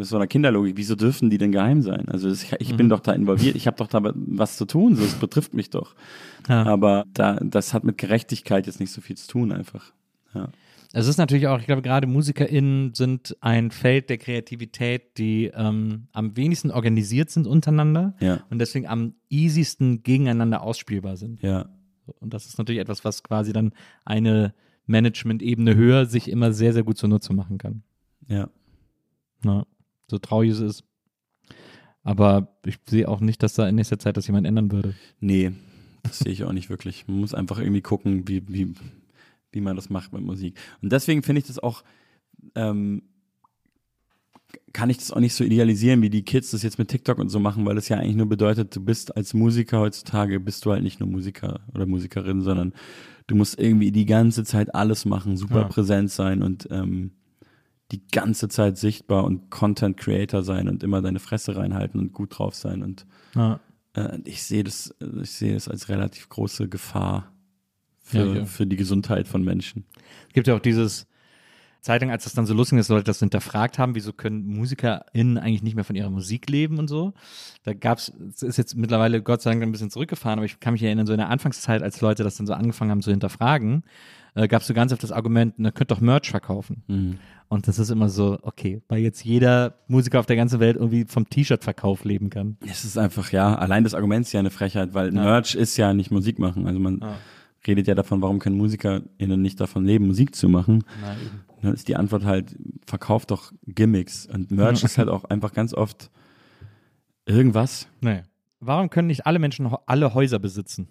so 0.00 0.16
einer 0.16 0.26
Kinderlogik, 0.26 0.78
wieso 0.78 0.94
dürfen 0.94 1.28
die 1.28 1.36
denn 1.36 1.52
geheim 1.52 1.82
sein? 1.82 2.08
Also 2.08 2.30
das, 2.30 2.46
ich 2.58 2.72
Mhm. 2.72 2.76
bin 2.78 2.88
doch 2.88 3.00
da 3.00 3.12
involviert, 3.12 3.54
ich 3.54 3.66
habe 3.66 3.76
doch 3.76 3.88
da 3.88 4.00
was 4.14 4.56
zu 4.56 4.64
tun, 4.64 4.96
so, 4.96 5.04
es 5.04 5.14
betrifft 5.14 5.52
mich 5.52 5.68
doch. 5.68 5.94
Ja. 6.48 6.62
Aber 6.64 7.04
da, 7.12 7.34
das 7.34 7.74
hat 7.74 7.84
mit 7.84 7.98
Gerechtigkeit 7.98 8.66
jetzt 8.66 8.80
nicht 8.80 8.92
so 8.92 9.02
viel 9.02 9.16
zu 9.18 9.28
tun 9.28 9.52
einfach. 9.52 9.92
Ja. 10.34 10.48
Es 10.98 11.08
ist 11.08 11.18
natürlich 11.18 11.46
auch, 11.46 11.58
ich 11.60 11.66
glaube, 11.66 11.82
gerade 11.82 12.06
MusikerInnen 12.06 12.94
sind 12.94 13.36
ein 13.42 13.70
Feld 13.70 14.08
der 14.08 14.16
Kreativität, 14.16 15.18
die 15.18 15.50
ähm, 15.54 16.08
am 16.12 16.34
wenigsten 16.38 16.70
organisiert 16.70 17.28
sind 17.28 17.46
untereinander 17.46 18.16
Ja. 18.18 18.40
und 18.48 18.58
deswegen 18.58 18.86
am 18.86 19.12
easiesten 19.28 20.02
gegeneinander 20.02 20.62
ausspielbar 20.62 21.18
sind. 21.18 21.42
Ja. 21.42 21.68
Und 22.20 22.32
das 22.32 22.46
ist 22.46 22.56
natürlich 22.56 22.80
etwas, 22.80 23.04
was 23.04 23.22
quasi 23.22 23.52
dann 23.52 23.72
eine 24.06 24.54
Management-Ebene 24.86 25.74
höher 25.74 26.06
sich 26.06 26.30
immer 26.30 26.52
sehr, 26.52 26.72
sehr 26.72 26.82
gut 26.82 26.96
zunutze 26.96 27.34
machen 27.34 27.58
kann. 27.58 27.82
Ja. 28.26 28.48
Ja, 29.44 29.66
so 30.10 30.16
traurig 30.18 30.52
es 30.52 30.60
ist. 30.60 30.84
Aber 32.04 32.56
ich 32.64 32.78
sehe 32.88 33.06
auch 33.06 33.20
nicht, 33.20 33.42
dass 33.42 33.52
da 33.52 33.68
in 33.68 33.74
nächster 33.74 33.98
Zeit 33.98 34.16
das 34.16 34.28
jemand 34.28 34.46
ändern 34.46 34.72
würde. 34.72 34.94
Nee, 35.20 35.52
das 36.04 36.20
sehe 36.20 36.32
ich 36.32 36.44
auch 36.44 36.52
nicht 36.52 36.70
wirklich. 36.70 37.06
Man 37.06 37.18
muss 37.18 37.34
einfach 37.34 37.58
irgendwie 37.58 37.82
gucken, 37.82 38.26
wie, 38.28 38.48
wie, 38.48 38.72
wie 39.56 39.60
man 39.60 39.74
das 39.74 39.90
macht 39.90 40.12
mit 40.12 40.22
Musik. 40.22 40.56
Und 40.82 40.92
deswegen 40.92 41.24
finde 41.24 41.40
ich 41.40 41.46
das 41.48 41.58
auch, 41.58 41.82
ähm, 42.54 43.02
kann 44.72 44.90
ich 44.90 44.98
das 44.98 45.10
auch 45.10 45.18
nicht 45.20 45.34
so 45.34 45.42
idealisieren, 45.42 46.02
wie 46.02 46.10
die 46.10 46.22
Kids 46.24 46.50
das 46.52 46.62
jetzt 46.62 46.78
mit 46.78 46.88
TikTok 46.88 47.18
und 47.18 47.30
so 47.30 47.40
machen, 47.40 47.66
weil 47.66 47.74
das 47.74 47.88
ja 47.88 47.96
eigentlich 47.98 48.16
nur 48.16 48.28
bedeutet, 48.28 48.76
du 48.76 48.80
bist 48.84 49.16
als 49.16 49.34
Musiker 49.34 49.80
heutzutage, 49.80 50.38
bist 50.38 50.64
du 50.64 50.70
halt 50.72 50.82
nicht 50.82 51.00
nur 51.00 51.08
Musiker 51.08 51.60
oder 51.74 51.86
Musikerin, 51.86 52.42
sondern 52.42 52.72
du 53.26 53.34
musst 53.34 53.58
irgendwie 53.58 53.90
die 53.90 54.06
ganze 54.06 54.44
Zeit 54.44 54.74
alles 54.74 55.04
machen, 55.04 55.36
super 55.36 55.62
Ja. 55.62 55.68
präsent 55.68 56.10
sein 56.10 56.42
und 56.42 56.68
ähm, 56.70 57.12
die 57.92 58.06
ganze 58.08 58.48
Zeit 58.48 58.78
sichtbar 58.78 59.24
und 59.24 59.50
Content 59.50 59.96
Creator 59.96 60.42
sein 60.42 60.68
und 60.68 60.82
immer 60.82 61.02
deine 61.02 61.20
Fresse 61.20 61.56
reinhalten 61.56 61.98
und 62.00 62.12
gut 62.12 62.38
drauf 62.38 62.54
sein 62.54 62.82
und 62.82 63.06
Ja. 63.34 63.60
äh, 63.94 64.18
ich 64.24 64.42
sehe 64.44 64.62
das, 64.64 64.94
ich 65.22 65.30
sehe 65.30 65.54
das 65.54 65.68
als 65.68 65.88
relativ 65.88 66.28
große 66.28 66.68
Gefahr 66.68 67.32
für, 68.06 68.18
Ja, 68.18 68.34
ja. 68.34 68.44
für 68.44 68.66
die 68.66 68.76
Gesundheit 68.76 69.26
von 69.28 69.42
Menschen. 69.42 69.84
Es 70.28 70.34
gibt 70.34 70.46
ja 70.46 70.54
auch 70.54 70.60
dieses 70.60 71.06
Zeitung, 71.80 72.10
als 72.10 72.24
das 72.24 72.32
dann 72.34 72.46
so 72.46 72.54
lustig 72.54 72.78
ist, 72.78 72.88
Leute 72.88 73.04
das 73.04 73.20
hinterfragt 73.20 73.78
haben, 73.78 73.94
wieso 73.94 74.12
können 74.12 74.44
MusikerInnen 74.46 75.38
eigentlich 75.38 75.62
nicht 75.62 75.74
mehr 75.76 75.84
von 75.84 75.94
ihrer 75.94 76.10
Musik 76.10 76.48
leben 76.50 76.78
und 76.78 76.88
so. 76.88 77.12
Da 77.62 77.74
gab's, 77.74 78.12
es 78.34 78.42
ist 78.42 78.56
jetzt 78.56 78.76
mittlerweile 78.76 79.22
Gott 79.22 79.42
sei 79.42 79.50
Dank 79.50 79.62
ein 79.62 79.72
bisschen 79.72 79.90
zurückgefahren, 79.90 80.38
aber 80.38 80.46
ich 80.46 80.58
kann 80.58 80.72
mich 80.72 80.82
erinnern, 80.82 81.06
so 81.06 81.12
in 81.12 81.18
der 81.18 81.30
Anfangszeit, 81.30 81.82
als 81.82 82.00
Leute 82.00 82.24
das 82.24 82.36
dann 82.36 82.46
so 82.46 82.54
angefangen 82.54 82.90
haben 82.90 83.02
zu 83.02 83.10
hinterfragen, 83.10 83.84
äh, 84.34 84.48
gab 84.48 84.62
es 84.62 84.68
so 84.68 84.74
ganz 84.74 84.92
oft 84.92 85.02
das 85.02 85.12
Argument, 85.12 85.54
na, 85.58 85.70
könnt 85.70 85.90
doch 85.90 86.00
Merch 86.00 86.30
verkaufen. 86.30 86.82
Mhm. 86.88 87.18
Und 87.48 87.68
das 87.68 87.78
ist 87.78 87.90
immer 87.90 88.08
so, 88.08 88.38
okay, 88.42 88.82
weil 88.88 88.98
jetzt 88.98 89.24
jeder 89.24 89.76
Musiker 89.86 90.18
auf 90.18 90.26
der 90.26 90.34
ganzen 90.34 90.58
Welt 90.58 90.76
irgendwie 90.76 91.04
vom 91.06 91.28
T-Shirt-Verkauf 91.30 92.04
leben 92.04 92.30
kann. 92.30 92.56
Es 92.68 92.84
ist 92.84 92.98
einfach, 92.98 93.30
ja, 93.30 93.54
allein 93.54 93.84
das 93.84 93.94
Argument 93.94 94.26
ist 94.26 94.32
ja 94.32 94.40
eine 94.40 94.50
Frechheit, 94.50 94.94
weil 94.94 95.14
Ja. 95.14 95.22
Merch 95.22 95.54
ist 95.54 95.76
ja 95.76 95.94
nicht 95.94 96.10
Musik 96.10 96.40
machen. 96.40 96.66
Also 96.66 96.80
man 96.80 96.98
Ja. 97.00 97.16
Redet 97.66 97.86
ja 97.86 97.94
davon, 97.94 98.22
warum 98.22 98.38
können 98.38 98.56
MusikerInnen 98.56 99.40
nicht 99.40 99.60
davon 99.60 99.84
leben, 99.84 100.06
Musik 100.06 100.34
zu 100.34 100.48
machen. 100.48 100.84
Na, 101.00 101.14
eben. 101.14 101.44
Dann 101.62 101.74
ist 101.74 101.88
die 101.88 101.96
Antwort 101.96 102.24
halt, 102.24 102.56
verkauft 102.86 103.30
doch 103.30 103.52
Gimmicks. 103.66 104.26
Und 104.26 104.50
Merch 104.50 104.84
ist 104.84 104.98
halt 104.98 105.08
auch 105.08 105.24
einfach 105.24 105.52
ganz 105.52 105.74
oft 105.74 106.10
irgendwas 107.24 107.88
Nee. 108.00 108.22
Warum 108.60 108.88
können 108.88 109.08
nicht 109.08 109.26
alle 109.26 109.38
Menschen 109.38 109.70
alle 109.86 110.14
Häuser 110.14 110.38
besitzen? 110.38 110.88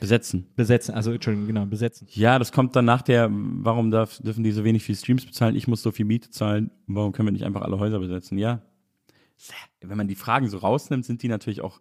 besetzen. 0.00 0.46
Besetzen, 0.56 0.94
also 0.94 1.12
Entschuldigung, 1.12 1.46
genau, 1.46 1.66
besetzen. 1.66 2.06
Ja, 2.10 2.38
das 2.38 2.52
kommt 2.52 2.76
dann 2.76 2.84
nach 2.84 3.02
der, 3.02 3.28
warum 3.30 3.90
darf, 3.90 4.18
dürfen 4.18 4.44
die 4.44 4.52
so 4.52 4.64
wenig 4.64 4.82
viel 4.82 4.96
Streams 4.96 5.24
bezahlen? 5.24 5.56
Ich 5.56 5.68
muss 5.68 5.82
so 5.82 5.90
viel 5.90 6.04
Miete 6.04 6.30
zahlen. 6.30 6.70
Warum 6.86 7.12
können 7.12 7.28
wir 7.28 7.32
nicht 7.32 7.44
einfach 7.44 7.62
alle 7.62 7.78
Häuser 7.78 7.98
besetzen? 7.98 8.38
Ja. 8.38 8.60
Wenn 9.80 9.96
man 9.96 10.08
die 10.08 10.14
Fragen 10.14 10.48
so 10.48 10.58
rausnimmt, 10.58 11.04
sind 11.04 11.22
die 11.22 11.28
natürlich 11.28 11.60
auch 11.60 11.80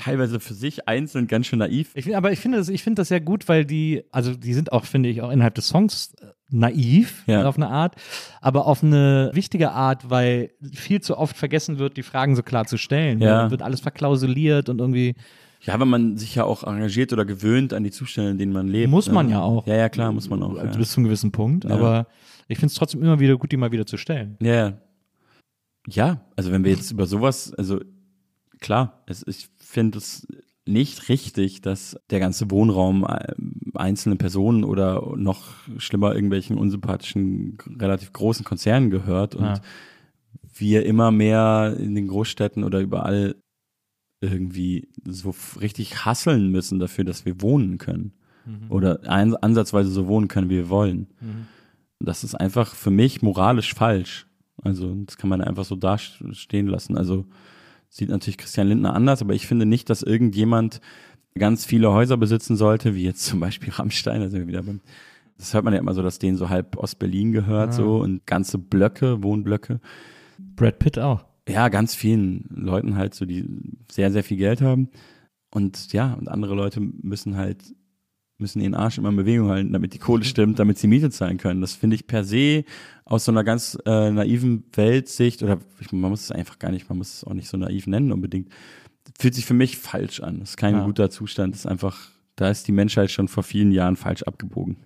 teilweise 0.00 0.40
für 0.40 0.54
sich 0.54 0.88
einzeln 0.88 1.26
ganz 1.26 1.46
schön 1.46 1.58
naiv. 1.58 1.90
Ich, 1.94 2.16
aber 2.16 2.32
ich 2.32 2.38
finde 2.38 2.58
das, 2.58 2.68
ich 2.68 2.82
finde 2.82 3.00
das 3.00 3.08
sehr 3.08 3.20
gut, 3.20 3.48
weil 3.48 3.64
die, 3.64 4.02
also 4.10 4.34
die 4.34 4.54
sind 4.54 4.72
auch, 4.72 4.84
finde 4.84 5.08
ich, 5.08 5.20
auch 5.22 5.30
innerhalb 5.30 5.54
des 5.54 5.68
Songs 5.68 6.14
äh, 6.20 6.26
naiv 6.50 7.22
Ja. 7.26 7.44
auf 7.46 7.56
eine 7.56 7.68
Art, 7.68 7.94
aber 8.40 8.66
auf 8.66 8.82
eine 8.82 9.30
wichtige 9.34 9.72
Art, 9.72 10.08
weil 10.10 10.50
viel 10.72 11.00
zu 11.00 11.16
oft 11.18 11.36
vergessen 11.36 11.78
wird, 11.78 11.96
die 11.96 12.02
Fragen 12.02 12.34
so 12.36 12.42
klar 12.42 12.64
zu 12.66 12.76
stellen. 12.76 13.20
Ja. 13.20 13.42
Dann 13.42 13.50
wird 13.50 13.62
alles 13.62 13.80
verklausuliert 13.80 14.68
und 14.68 14.80
irgendwie 14.80 15.14
Ja, 15.62 15.78
wenn 15.78 15.88
man 15.88 16.16
sich 16.16 16.34
ja 16.34 16.44
auch 16.44 16.64
engagiert 16.64 17.12
oder 17.12 17.24
gewöhnt 17.24 17.72
an 17.74 17.84
die 17.84 17.90
Zustände, 17.90 18.30
in 18.30 18.38
denen 18.38 18.52
man 18.52 18.68
lebt. 18.68 18.90
muss 18.90 19.10
man 19.10 19.26
ne? 19.26 19.32
ja 19.32 19.42
auch. 19.42 19.66
Ja, 19.66 19.76
ja, 19.76 19.88
klar, 19.88 20.10
muss 20.12 20.28
man 20.30 20.42
auch. 20.42 20.56
Ja, 20.56 20.64
Bis 20.64 20.92
zu 20.92 21.00
einem 21.00 21.04
gewissen 21.06 21.30
Punkt, 21.32 21.64
Ja. 21.64 21.70
aber 21.70 22.06
ich 22.48 22.58
finde 22.58 22.72
es 22.72 22.74
trotzdem 22.74 23.02
immer 23.02 23.20
wieder 23.20 23.36
gut, 23.36 23.52
die 23.52 23.56
mal 23.56 23.70
wieder 23.70 23.86
zu 23.86 23.96
stellen. 23.96 24.36
ja. 24.40 24.54
ja. 24.54 24.72
Ja, 25.88 26.20
also 26.36 26.52
wenn 26.52 26.62
wir 26.62 26.72
jetzt 26.72 26.90
über 26.92 27.06
sowas, 27.06 27.54
also 27.54 27.80
klar, 28.60 29.02
es, 29.06 29.26
ich 29.26 29.48
finde 29.70 29.98
es 29.98 30.26
nicht 30.66 31.08
richtig, 31.08 31.62
dass 31.62 31.96
der 32.10 32.20
ganze 32.20 32.50
Wohnraum 32.50 33.04
äh, 33.04 33.34
einzelnen 33.74 34.18
Personen 34.18 34.64
oder 34.64 35.14
noch 35.16 35.54
schlimmer 35.78 36.14
irgendwelchen 36.14 36.58
unsympathischen, 36.58 37.58
relativ 37.78 38.12
großen 38.12 38.44
Konzernen 38.44 38.90
gehört 38.90 39.34
und 39.34 39.44
Ja. 39.44 39.60
wir 40.54 40.84
immer 40.84 41.10
mehr 41.10 41.76
in 41.78 41.94
den 41.94 42.08
Großstädten 42.08 42.64
oder 42.64 42.80
überall 42.80 43.36
irgendwie 44.20 44.88
so 45.06 45.34
richtig 45.60 46.04
hasseln 46.04 46.50
müssen 46.50 46.78
dafür, 46.78 47.04
dass 47.04 47.24
wir 47.24 47.40
wohnen 47.40 47.78
können. 47.78 48.12
Oder 48.68 49.00
ein, 49.08 49.34
ansatzweise 49.36 49.90
so 49.90 50.06
wohnen 50.08 50.28
können, 50.28 50.50
wie 50.50 50.56
wir 50.56 50.68
wollen. 50.68 51.06
Das 52.00 52.24
ist 52.24 52.34
einfach 52.34 52.74
für 52.74 52.90
mich 52.90 53.22
moralisch 53.22 53.74
falsch. 53.74 54.26
Also, 54.62 54.94
das 55.06 55.16
kann 55.16 55.30
man 55.30 55.40
einfach 55.40 55.64
so 55.64 55.76
dastehen 55.76 56.66
lassen. 56.66 56.96
Also, 56.98 57.26
sieht 57.90 58.08
natürlich 58.08 58.38
Christian 58.38 58.68
Lindner 58.68 58.94
anders, 58.94 59.20
aber 59.20 59.34
ich 59.34 59.46
finde 59.46 59.66
nicht, 59.66 59.90
dass 59.90 60.02
irgendjemand 60.02 60.80
ganz 61.38 61.64
viele 61.66 61.92
Häuser 61.92 62.16
besitzen 62.16 62.56
sollte, 62.56 62.94
wie 62.94 63.04
jetzt 63.04 63.24
zum 63.26 63.40
Beispiel 63.40 63.70
Rammstein, 63.72 64.22
also 64.22 64.46
wieder 64.46 64.62
beim, 64.62 64.80
das 65.36 65.52
hört 65.54 65.64
man 65.64 65.74
ja 65.74 65.80
immer 65.80 65.94
so, 65.94 66.02
dass 66.02 66.18
denen 66.18 66.36
so 66.36 66.48
halb 66.48 66.76
Ostberlin 66.76 67.32
gehört, 67.32 67.70
Ah. 67.70 67.72
so, 67.72 67.98
und 68.00 68.26
ganze 68.26 68.58
Blöcke, 68.58 69.22
Wohnblöcke. 69.22 69.80
Brad 70.56 70.78
Pitt 70.78 70.98
auch. 70.98 71.24
Ja, 71.48 71.68
ganz 71.68 71.94
vielen 71.94 72.44
Leuten 72.50 72.96
halt 72.96 73.14
so, 73.14 73.24
die 73.26 73.44
sehr, 73.90 74.12
sehr 74.12 74.22
viel 74.22 74.36
Geld 74.36 74.60
haben. 74.60 74.88
Und 75.52 75.92
ja, 75.92 76.14
und 76.14 76.28
andere 76.28 76.54
Leute 76.54 76.80
müssen 76.80 77.36
halt, 77.36 77.74
müssen 78.40 78.60
ihren 78.60 78.74
Arsch 78.74 78.98
immer 78.98 79.10
in 79.10 79.16
Bewegung 79.16 79.48
halten, 79.48 79.72
damit 79.72 79.94
die 79.94 79.98
Kohle 79.98 80.24
stimmt, 80.24 80.58
damit 80.58 80.78
sie 80.78 80.86
Miete 80.88 81.10
zahlen 81.10 81.38
können. 81.38 81.60
Das 81.60 81.74
finde 81.74 81.96
ich 81.96 82.06
per 82.06 82.24
se 82.24 82.64
aus 83.04 83.24
so 83.24 83.32
einer 83.32 83.44
ganz 83.44 83.76
äh, 83.86 84.10
naiven 84.10 84.64
Weltsicht, 84.72 85.42
oder 85.42 85.58
ich, 85.80 85.92
man 85.92 86.10
muss 86.10 86.22
es 86.22 86.30
einfach 86.32 86.58
gar 86.58 86.70
nicht, 86.70 86.88
man 86.88 86.98
muss 86.98 87.14
es 87.14 87.24
auch 87.24 87.34
nicht 87.34 87.48
so 87.48 87.56
naiv 87.56 87.86
nennen 87.86 88.12
unbedingt, 88.12 88.48
fühlt 89.18 89.34
sich 89.34 89.44
für 89.46 89.54
mich 89.54 89.76
falsch 89.76 90.20
an. 90.20 90.40
Das 90.40 90.50
ist 90.50 90.56
kein 90.56 90.74
Ja. 90.74 90.84
guter 90.84 91.10
Zustand. 91.10 91.54
Das 91.54 91.60
ist 91.60 91.66
einfach, 91.66 92.10
da 92.36 92.48
ist 92.50 92.66
die 92.68 92.72
Menschheit 92.72 93.10
schon 93.10 93.28
vor 93.28 93.42
vielen 93.42 93.72
Jahren 93.72 93.96
falsch 93.96 94.22
abgebogen. 94.22 94.76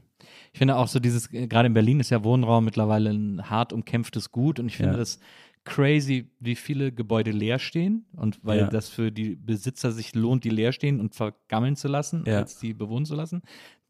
Ich 0.53 0.59
finde 0.59 0.77
auch 0.77 0.87
so 0.89 1.01
dieses, 1.01 1.33
äh, 1.33 1.47
gerade 1.49 1.67
in 1.67 1.75
Berlin 1.75 2.01
ist 2.01 2.11
ja 2.11 2.23
Wohnraum 2.25 2.65
mittlerweile 2.65 3.11
ein 3.11 3.51
hart 3.51 3.73
umkämpftes 3.73 4.31
Gut 4.31 4.61
und 4.61 4.67
ich 4.69 4.77
finde 4.77 4.93
Ja. 4.93 4.99
das 4.99 5.19
crazy, 5.65 6.31
wie 6.41 6.55
viele 6.57 6.93
Gebäude 6.93 7.31
leer 7.31 7.59
stehen 7.59 8.05
und 8.17 8.39
weil 8.43 8.59
Ja. 8.61 8.69
das 8.69 8.89
für 8.91 9.11
die 9.11 9.35
Besitzer 9.35 9.93
sich 9.93 10.15
lohnt, 10.15 10.45
die 10.45 10.51
leer 10.51 10.73
stehen 10.73 11.01
und 11.01 11.15
vergammeln 11.15 11.75
zu 11.77 11.89
lassen, 11.89 12.25
Ja. 12.27 12.39
als 12.41 12.59
die 12.59 12.75
bewohnen 12.75 13.07
zu 13.07 13.15
lassen, 13.15 13.43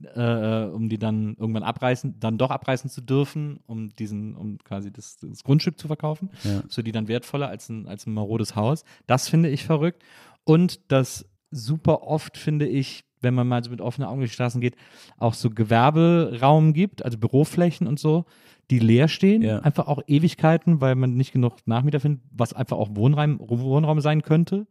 äh, 0.02 0.64
um 0.66 0.88
die 0.88 0.98
dann 0.98 1.34
irgendwann 1.38 1.62
abreißen, 1.64 2.20
dann 2.20 2.38
doch 2.38 2.50
abreißen 2.50 2.90
zu 2.90 3.00
dürfen, 3.00 3.58
um 3.66 3.88
diesen, 3.96 4.36
um 4.36 4.58
quasi 4.58 4.92
das, 4.92 5.16
das 5.18 5.42
Grundstück 5.42 5.78
zu 5.78 5.86
verkaufen, 5.88 6.30
Ja. 6.44 6.62
so 6.68 6.82
die 6.82 6.92
dann 6.92 7.08
wertvoller 7.08 7.48
als 7.48 7.68
ein, 7.68 7.88
als 7.88 8.06
ein 8.06 8.14
marodes 8.14 8.54
Haus. 8.54 8.84
Das 9.06 9.28
finde 9.28 9.48
ich 9.48 9.64
verrückt 9.64 10.02
und 10.44 10.80
das 10.92 11.28
super 11.50 12.02
oft 12.02 12.36
finde 12.36 12.66
ich, 12.68 13.04
wenn 13.20 13.34
man 13.34 13.48
mal 13.48 13.64
so 13.64 13.70
mit 13.70 13.80
offenen 13.80 14.06
Augen 14.08 14.20
durch 14.20 14.30
die 14.32 14.34
Straßen 14.34 14.60
geht, 14.60 14.76
auch 15.16 15.34
so 15.34 15.48
Gewerberaum 15.50 16.72
gibt, 16.72 17.04
also 17.04 17.16
Büroflächen 17.18 17.86
und 17.86 17.98
so, 17.98 18.26
die 18.70 18.78
leer 18.78 19.08
stehen, 19.08 19.42
Ja. 19.42 19.58
einfach 19.60 19.86
auch 19.86 20.00
Ewigkeiten, 20.06 20.80
weil 20.80 20.94
man 20.94 21.14
nicht 21.16 21.32
genug 21.32 21.56
Nachmieter 21.66 22.00
findet, 22.00 22.22
was 22.30 22.52
einfach 22.52 22.76
auch 22.78 22.90
Wohnraum, 22.94 23.38
Wohnraum 23.40 24.00
sein 24.00 24.22
könnte. 24.22 24.66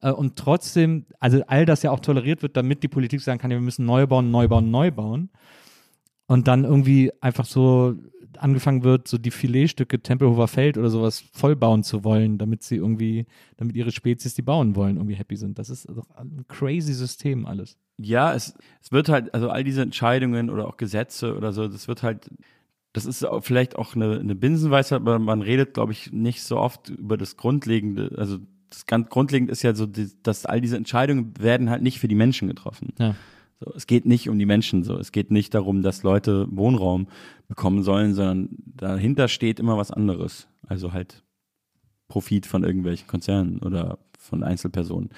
Äh, 0.00 0.12
Und 0.12 0.36
trotzdem, 0.36 1.06
also 1.20 1.42
all 1.46 1.64
das 1.64 1.82
ja 1.82 1.90
auch 1.90 2.00
toleriert 2.00 2.42
wird, 2.42 2.56
damit 2.56 2.82
die 2.82 2.88
Politik 2.88 3.20
sagen 3.20 3.38
kann, 3.40 3.50
ja, 3.50 3.56
wir 3.56 3.62
müssen 3.62 3.86
neu 3.86 4.06
bauen, 4.06 4.30
neu 4.30 4.48
bauen, 4.48 4.70
neu 4.70 4.90
bauen. 4.90 5.30
Und 6.26 6.48
dann 6.48 6.64
irgendwie 6.64 7.10
einfach 7.20 7.44
so 7.44 7.94
angefangen 8.38 8.82
wird, 8.84 9.06
so 9.08 9.18
die 9.18 9.30
Filetstücke 9.30 10.00
Tempelhofer 10.00 10.48
Feld 10.48 10.78
oder 10.78 10.88
sowas 10.88 11.22
vollbauen 11.32 11.82
zu 11.82 12.02
wollen, 12.04 12.38
damit 12.38 12.62
sie 12.62 12.76
irgendwie, 12.76 13.26
damit 13.58 13.76
ihre 13.76 13.90
Spezies, 13.92 14.34
die 14.34 14.42
bauen 14.42 14.74
wollen, 14.74 14.96
irgendwie 14.96 15.14
happy 15.16 15.36
sind. 15.36 15.58
Das 15.58 15.68
ist 15.68 15.86
doch 15.88 16.08
ein 16.16 16.44
crazy 16.48 16.94
System 16.94 17.44
alles. 17.44 17.76
Ja, 17.98 18.32
es, 18.34 18.54
es 18.82 18.90
wird 18.90 19.10
halt, 19.10 19.34
also 19.34 19.50
all 19.50 19.62
diese 19.64 19.82
Entscheidungen 19.82 20.48
oder 20.48 20.66
auch 20.66 20.78
Gesetze 20.78 21.36
oder 21.36 21.52
so, 21.52 21.68
das 21.68 21.86
wird 21.88 22.02
halt, 22.02 22.30
das 22.92 23.06
ist 23.06 23.26
vielleicht 23.40 23.76
auch 23.76 23.94
eine, 23.94 24.20
eine 24.20 24.34
Binsenweisheit, 24.34 25.00
aber 25.00 25.18
man 25.18 25.42
redet, 25.42 25.74
glaube 25.74 25.92
ich, 25.92 26.12
nicht 26.12 26.42
so 26.42 26.58
oft 26.58 26.90
über 26.90 27.16
das 27.16 27.36
Grundlegende. 27.36 28.14
Also 28.18 28.38
das 28.68 28.86
ganz 28.86 29.08
grundlegend 29.08 29.50
ist 29.50 29.62
ja 29.62 29.74
so, 29.74 29.86
dass 30.22 30.46
all 30.46 30.60
diese 30.60 30.76
Entscheidungen 30.76 31.34
werden 31.38 31.70
halt 31.70 31.82
nicht 31.82 32.00
für 32.00 32.08
die 32.08 32.14
Menschen 32.14 32.48
getroffen. 32.48 32.92
Ja. 32.98 33.14
So, 33.60 33.72
es 33.74 33.86
geht 33.86 34.06
nicht 34.06 34.28
um 34.28 34.38
die 34.38 34.46
Menschen 34.46 34.82
so. 34.82 34.98
Es 34.98 35.12
geht 35.12 35.30
nicht 35.30 35.54
darum, 35.54 35.82
dass 35.82 36.02
Leute 36.02 36.46
Wohnraum 36.50 37.06
bekommen 37.48 37.82
sollen, 37.82 38.14
sondern 38.14 38.48
dahinter 38.64 39.28
steht 39.28 39.60
immer 39.60 39.78
was 39.78 39.90
anderes. 39.90 40.48
Also 40.66 40.92
halt 40.92 41.22
Profit 42.08 42.46
von 42.46 42.64
irgendwelchen 42.64 43.06
Konzernen 43.06 43.60
oder 43.60 43.98
von 44.18 44.42
Einzelpersonen. 44.42 45.10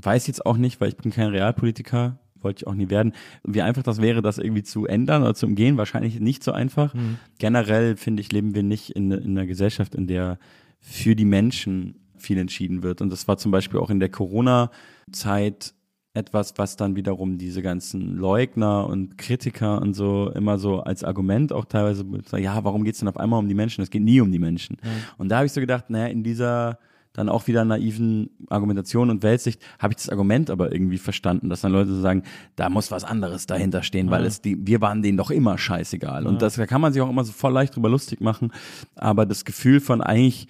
Weiß 0.00 0.26
jetzt 0.26 0.46
auch 0.46 0.56
nicht, 0.56 0.80
weil 0.80 0.90
ich 0.90 0.96
bin 0.96 1.10
kein 1.10 1.28
Realpolitiker, 1.28 2.18
wollte 2.42 2.62
ich 2.62 2.66
auch 2.66 2.74
nie 2.74 2.90
werden. 2.90 3.12
Wie 3.44 3.62
einfach 3.62 3.82
das 3.82 4.00
wäre, 4.00 4.22
das 4.22 4.38
irgendwie 4.38 4.62
zu 4.62 4.86
ändern 4.86 5.22
oder 5.22 5.34
zu 5.34 5.46
umgehen, 5.46 5.76
wahrscheinlich 5.76 6.20
nicht 6.20 6.42
so 6.44 6.52
einfach. 6.52 6.94
Mhm. 6.94 7.18
Generell 7.38 7.96
finde 7.96 8.20
ich, 8.20 8.32
leben 8.32 8.54
wir 8.54 8.62
nicht 8.62 8.90
in, 8.90 9.10
in 9.10 9.36
einer 9.36 9.46
Gesellschaft, 9.46 9.94
in 9.94 10.06
der 10.06 10.38
für 10.80 11.14
die 11.14 11.24
Menschen 11.24 11.96
viel 12.16 12.38
entschieden 12.38 12.82
wird. 12.82 13.00
Und 13.00 13.10
das 13.10 13.28
war 13.28 13.38
zum 13.38 13.50
Beispiel 13.50 13.80
auch 13.80 13.90
in 13.90 14.00
der 14.00 14.10
Corona-Zeit 14.10 15.74
etwas, 16.12 16.54
was 16.56 16.76
dann 16.76 16.96
wiederum 16.96 17.38
diese 17.38 17.62
ganzen 17.62 18.16
Leugner 18.16 18.86
und 18.86 19.16
Kritiker 19.16 19.80
und 19.80 19.94
so 19.94 20.30
immer 20.34 20.58
so 20.58 20.80
als 20.80 21.04
Argument 21.04 21.52
auch 21.52 21.64
teilweise, 21.64 22.04
ja, 22.36 22.64
warum 22.64 22.82
geht 22.82 22.94
es 22.94 23.00
denn 23.00 23.08
auf 23.08 23.16
einmal 23.16 23.38
um 23.38 23.48
die 23.48 23.54
Menschen? 23.54 23.82
Es 23.82 23.90
geht 23.90 24.02
nie 24.02 24.20
um 24.20 24.32
die 24.32 24.40
Menschen. 24.40 24.76
Mhm. 24.82 24.88
Und 25.18 25.28
da 25.28 25.36
habe 25.36 25.46
ich 25.46 25.52
so 25.52 25.60
gedacht, 25.60 25.88
naja, 25.88 26.06
in 26.06 26.24
dieser 26.24 26.78
dann 27.12 27.28
auch 27.28 27.46
wieder 27.48 27.64
naiven 27.64 28.30
Argumentation 28.48 29.10
und 29.10 29.22
Weltsicht 29.22 29.60
habe 29.78 29.92
ich 29.92 29.96
das 29.96 30.08
Argument 30.10 30.48
aber 30.50 30.72
irgendwie 30.72 30.98
verstanden, 30.98 31.48
dass 31.48 31.60
dann 31.62 31.72
Leute 31.72 31.90
so 31.90 32.00
sagen, 32.00 32.22
da 32.56 32.68
muss 32.68 32.90
was 32.90 33.04
anderes 33.04 33.46
dahinter 33.46 33.82
stehen, 33.82 34.10
weil 34.10 34.22
Ja. 34.22 34.28
es 34.28 34.40
die, 34.40 34.56
wir 34.66 34.80
waren 34.80 35.02
denen 35.02 35.18
doch 35.18 35.30
immer 35.30 35.58
scheißegal. 35.58 36.26
Und 36.26 36.40
das, 36.40 36.54
da 36.54 36.66
kann 36.66 36.80
man 36.80 36.92
sich 36.92 37.02
auch 37.02 37.10
immer 37.10 37.24
so 37.24 37.32
voll 37.32 37.52
leicht 37.52 37.74
drüber 37.74 37.88
lustig 37.88 38.20
machen. 38.20 38.52
Aber 38.94 39.26
das 39.26 39.44
Gefühl 39.44 39.80
von 39.80 40.00
eigentlich 40.00 40.46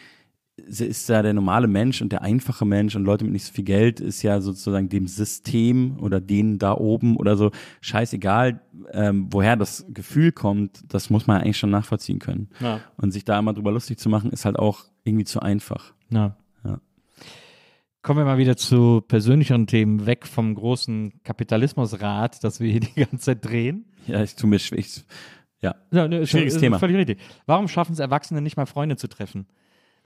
ist 0.66 1.08
ja 1.08 1.22
der 1.22 1.32
normale 1.32 1.66
Mensch 1.66 2.02
und 2.02 2.12
der 2.12 2.20
einfache 2.20 2.66
Mensch 2.66 2.94
und 2.94 3.04
Leute 3.06 3.24
mit 3.24 3.32
nicht 3.32 3.46
so 3.46 3.52
viel 3.54 3.64
Geld 3.64 3.98
ist 3.98 4.22
ja 4.22 4.42
sozusagen 4.42 4.90
dem 4.90 5.06
System 5.06 5.96
oder 6.00 6.20
denen 6.20 6.58
da 6.58 6.74
oben 6.74 7.16
oder 7.16 7.38
so 7.38 7.50
scheißegal, 7.80 8.60
ähm, 8.92 9.28
woher 9.30 9.56
das 9.56 9.86
Gefühl 9.88 10.32
kommt, 10.32 10.82
das 10.92 11.08
muss 11.08 11.26
man 11.26 11.40
eigentlich 11.40 11.56
schon 11.58 11.70
nachvollziehen 11.70 12.18
können. 12.18 12.48
Ja. 12.60 12.80
Und 12.98 13.12
sich 13.12 13.24
da 13.24 13.38
immer 13.38 13.54
drüber 13.54 13.72
lustig 13.72 13.98
zu 13.98 14.10
machen, 14.10 14.30
ist 14.32 14.44
halt 14.44 14.58
auch 14.58 14.84
irgendwie 15.04 15.24
zu 15.24 15.40
einfach. 15.40 15.94
Ja. 16.10 16.36
Kommen 18.02 18.18
wir 18.20 18.24
mal 18.24 18.38
wieder 18.38 18.56
zu 18.56 19.02
persönlicheren 19.06 19.66
Themen, 19.66 20.06
weg 20.06 20.26
vom 20.26 20.54
großen 20.54 21.22
Kapitalismusrad, 21.22 22.42
das 22.42 22.58
wir 22.60 22.70
hier 22.70 22.80
die 22.80 22.94
ganze 22.94 23.18
Zeit 23.18 23.44
drehen. 23.44 23.84
Ja, 24.06 24.22
ich 24.22 24.34
tu 24.36 24.46
mir 24.46 24.58
schw- 24.58 24.76
ich, 24.76 25.04
ja. 25.60 25.74
Ja, 25.90 26.08
ne, 26.08 26.26
Schwieriges 26.26 26.58
Thema. 26.58 26.78
Völlig 26.78 26.96
richtig. 26.96 27.20
Warum 27.44 27.68
schaffen 27.68 27.92
es 27.92 27.98
Erwachsene 27.98 28.40
nicht 28.40 28.56
mal 28.56 28.64
Freunde 28.66 28.96
zu 28.96 29.06
treffen? 29.08 29.46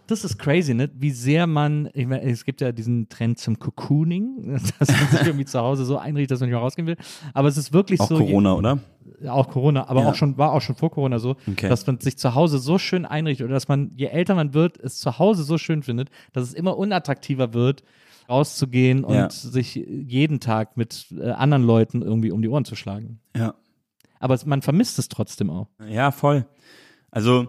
Das 0.06 0.22
ist 0.24 0.38
crazy, 0.38 0.74
ne? 0.74 0.90
Wie 0.94 1.10
sehr 1.10 1.46
man, 1.46 1.88
ich 1.94 2.06
meine, 2.06 2.22
es 2.30 2.44
gibt 2.44 2.60
ja 2.60 2.72
diesen 2.72 3.08
Trend 3.08 3.38
zum 3.38 3.58
Cocooning, 3.58 4.58
dass 4.78 4.88
man 4.88 5.08
sich 5.08 5.26
irgendwie 5.26 5.46
zu 5.46 5.58
Hause 5.60 5.84
so 5.84 5.96
einrichtet, 5.98 6.32
dass 6.32 6.40
man 6.40 6.48
nicht 6.50 6.54
mehr 6.54 6.62
rausgehen 6.62 6.86
will. 6.86 6.96
Aber 7.32 7.48
es 7.48 7.56
ist 7.56 7.72
wirklich 7.72 8.00
Auch 8.00 8.08
so. 8.08 8.18
Corona, 8.18 8.54
oder? 8.54 8.78
Ja, 9.22 9.32
auch 9.32 9.48
Corona, 9.48 9.88
aber 9.88 10.02
Ja. 10.02 10.10
auch 10.10 10.14
schon, 10.14 10.36
war 10.36 10.52
auch 10.52 10.60
schon 10.60 10.76
vor 10.76 10.90
Corona 10.90 11.18
so, 11.18 11.36
Okay. 11.48 11.68
dass 11.68 11.86
man 11.86 12.00
sich 12.00 12.18
zu 12.18 12.34
Hause 12.34 12.58
so 12.58 12.78
schön 12.78 13.06
einrichtet 13.06 13.44
oder 13.46 13.54
dass 13.54 13.68
man, 13.68 13.92
je 13.96 14.06
älter 14.06 14.34
man 14.34 14.52
wird, 14.52 14.78
es 14.78 14.98
zu 14.98 15.18
Hause 15.18 15.42
so 15.44 15.56
schön 15.56 15.82
findet, 15.82 16.10
dass 16.32 16.44
es 16.44 16.52
immer 16.54 16.76
unattraktiver 16.76 17.54
wird, 17.54 17.82
rauszugehen 18.28 19.04
und 19.04 19.14
Ja. 19.14 19.30
sich 19.30 19.74
jeden 19.74 20.40
Tag 20.40 20.76
mit 20.76 21.06
äh, 21.18 21.30
anderen 21.30 21.62
Leuten 21.64 22.02
irgendwie 22.02 22.30
um 22.30 22.42
die 22.42 22.48
Ohren 22.48 22.64
zu 22.64 22.74
schlagen. 22.76 23.20
Ja. 23.36 23.54
Aber 24.20 24.38
man 24.46 24.62
vermisst 24.62 24.98
es 24.98 25.08
trotzdem 25.08 25.50
auch. 25.50 25.68
Ja, 25.88 26.10
voll. 26.10 26.46
Also, 27.10 27.48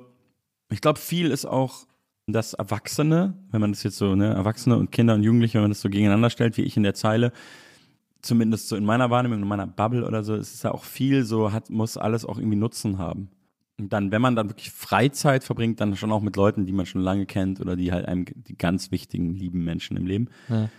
ich 0.70 0.82
glaube, 0.82 1.00
viel 1.00 1.32
ist 1.32 1.46
auch 1.46 1.86
das 2.28 2.54
Erwachsene, 2.54 3.34
wenn 3.52 3.62
man 3.62 3.72
das 3.72 3.84
jetzt 3.84 3.98
so, 3.98 4.16
ne, 4.16 4.34
Erwachsene 4.34 4.78
und 4.78 4.92
Kinder 4.92 5.14
und 5.14 5.24
Jugendliche, 5.24 5.56
wenn 5.56 5.64
man 5.64 5.72
das 5.72 5.82
so 5.82 5.90
gegeneinander 5.90 6.30
stellt, 6.30 6.58
wie 6.58 6.64
ich 6.64 6.76
in 6.76 6.84
der 6.84 6.94
Zeile, 6.94 7.32
zumindest 8.22 8.68
so 8.68 8.76
in 8.76 8.86
meiner 8.86 9.10
Wahrnehmung, 9.10 9.42
in 9.42 9.48
meiner 9.48 9.68
Bubble 9.68 10.06
oder 10.06 10.24
so, 10.24 10.36
ist 10.36 10.54
es 10.54 10.64
ja 10.64 10.72
auch 10.72 10.84
viel 10.84 11.24
so, 11.24 11.52
hat, 11.52 11.70
muss 11.70 11.98
alles 11.98 12.26
auch 12.26 12.38
irgendwie 12.38 12.58
Nutzen 12.58 12.98
haben. 12.98 13.30
Und 13.78 13.92
dann, 13.92 14.12
wenn 14.12 14.22
man 14.22 14.36
dann 14.36 14.50
wirklich 14.50 14.72
Freizeit 14.72 15.44
verbringt, 15.44 15.82
dann 15.82 15.96
schon 15.96 16.12
auch 16.12 16.22
mit 16.22 16.36
Leuten, 16.36 16.66
die 16.66 16.72
man 16.72 16.86
schon 16.86 17.02
lange 17.02 17.26
kennt 17.26 17.60
oder 17.60 17.76
die 17.76 17.92
halt 17.92 18.08
einem 18.08 18.26
die 18.26 18.58
ganz 18.58 18.90
wichtigen, 18.90 19.34
lieben 19.34 19.64
Menschen 19.64 19.98
im 19.98 20.08
Leben. 20.08 20.30
Ja. 20.50 20.70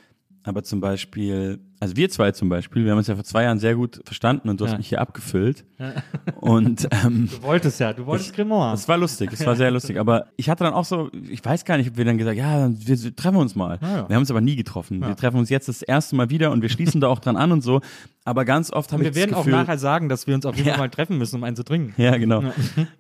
Aber 0.47 0.63
zum 0.63 0.81
Beispiel, 0.81 1.59
also 1.81 1.97
wir 1.97 2.09
zwei 2.09 2.31
zum 2.31 2.49
Beispiel, 2.49 2.85
wir 2.85 2.93
haben 2.93 2.99
uns 2.99 3.09
ja 3.09 3.17
vor 3.17 3.25
zwei 3.25 3.43
Jahren 3.43 3.59
sehr 3.59 3.75
gut 3.75 4.01
verstanden 4.05 4.49
und 4.49 4.61
du 4.61 4.65
Ja. 4.65 4.71
hast 4.71 4.79
mich 4.79 4.89
hier 4.89 5.01
abgefüllt. 5.01 5.65
Und 6.41 6.87
ähm, 7.05 7.29
Du 7.31 7.43
wolltest 7.43 7.81
ja, 7.81 7.93
du 7.93 8.07
wolltest 8.07 8.33
Grimoire. 8.35 8.73
es 8.75 8.87
war 8.89 8.97
lustig, 8.97 9.31
es 9.33 9.45
war 9.45 9.57
sehr 9.57 9.71
lustig. 9.73 9.99
Aber 9.99 10.27
ich 10.37 10.49
hatte 10.49 10.63
dann 10.65 10.73
auch 10.73 10.85
so, 10.85 11.11
ich 11.29 11.45
weiß 11.45 11.65
gar 11.65 11.77
nicht, 11.79 11.91
ob 11.91 11.97
wir 11.97 12.05
dann 12.05 12.17
gesagt, 12.17 12.37
ja, 12.39 12.71
wir 12.73 13.17
treffen 13.17 13.37
uns 13.39 13.57
mal. 13.57 13.79
Ah, 13.81 13.87
ja. 13.89 14.09
Wir 14.09 14.15
haben 14.15 14.23
uns 14.23 14.31
aber 14.31 14.41
nie 14.41 14.55
getroffen. 14.57 15.01
Wir 15.01 15.17
treffen 15.17 15.37
uns 15.39 15.51
jetzt 15.51 15.69
das 15.69 15.83
erste 15.83 16.15
Mal 16.17 16.31
wieder 16.31 16.53
und 16.53 16.63
wir 16.63 16.69
schließen 16.69 17.01
da 17.01 17.09
auch 17.09 17.19
dran 17.19 17.37
an 17.37 17.51
und 17.53 17.63
so. 17.63 17.81
Aber 18.25 18.45
ganz 18.45 18.73
oft 18.73 18.93
habe 18.93 19.03
Und 19.03 19.09
ich 19.09 19.15
wir 19.15 19.21
werden 19.23 19.31
das 19.33 19.41
auch 19.41 19.45
Gefühl, 19.45 19.59
nachher 19.61 19.79
sagen, 19.79 20.09
dass 20.09 20.27
wir 20.29 20.35
uns 20.37 20.47
auf 20.47 20.55
jeden 20.57 20.69
Ja. 20.69 20.75
Fall 20.75 20.85
mal 20.85 20.91
treffen 20.91 21.19
müssen, 21.19 21.37
um 21.37 21.45
einen 21.45 21.57
zu 21.57 21.65
trinken. 21.65 22.01
ja, 22.01 22.17
genau. 22.17 22.45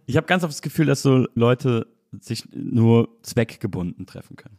Ich 0.06 0.16
habe 0.16 0.26
ganz 0.26 0.42
oft 0.42 0.52
das 0.52 0.62
Gefühl, 0.62 0.86
dass 0.86 1.00
so 1.02 1.26
Leute 1.36 1.86
sich 2.20 2.44
nur 2.52 3.08
zweckgebunden 3.22 4.06
treffen 4.06 4.36
können. 4.36 4.56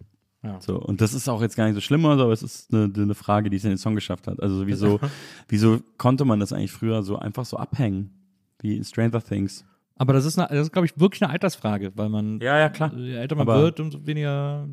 Ja. 0.47 0.61
So, 0.61 0.79
und 0.79 1.01
das 1.01 1.13
ist 1.13 1.27
auch 1.27 1.41
jetzt 1.41 1.55
gar 1.57 1.65
nicht 1.65 1.75
so 1.75 1.81
schlimm, 1.81 2.05
oder 2.05 2.17
so, 2.17 2.23
aber 2.23 2.31
es 2.33 2.41
ist 2.43 2.73
eine, 2.73 2.91
eine 2.95 3.15
Frage, 3.15 3.49
die 3.49 3.57
es 3.57 3.63
in 3.65 3.69
den 3.71 3.77
Song 3.77 3.95
geschafft 3.95 4.27
hat. 4.27 4.41
Also 4.41 4.65
wieso, 4.65 4.99
wieso 5.49 5.79
konnte 5.97 6.23
man 6.25 6.39
das 6.39 6.53
eigentlich 6.53 6.71
früher 6.71 7.03
so 7.03 7.17
einfach 7.17 7.45
so 7.45 7.57
abhängen? 7.57 8.11
Wie 8.59 8.77
in 8.77 8.83
Stranger 8.83 9.21
Things. 9.21 9.65
Aber 9.97 10.13
das 10.13 10.25
ist, 10.25 10.39
eine- 10.39 10.47
das 10.49 10.67
ist 10.67 10.71
glaube 10.71 10.85
ich, 10.85 10.97
wirklich 10.99 11.21
eine 11.23 11.31
Altersfrage, 11.33 11.91
weil 11.95 12.07
man, 12.09 12.39
Ja, 12.39 12.57
ja, 12.59 12.69
klar. 12.69 12.93
je 12.95 13.13
älter 13.15 13.35
man 13.35 13.47
Aber- 13.49 13.61
wird, 13.61 13.79
umso 13.79 14.05
weniger 14.07 14.67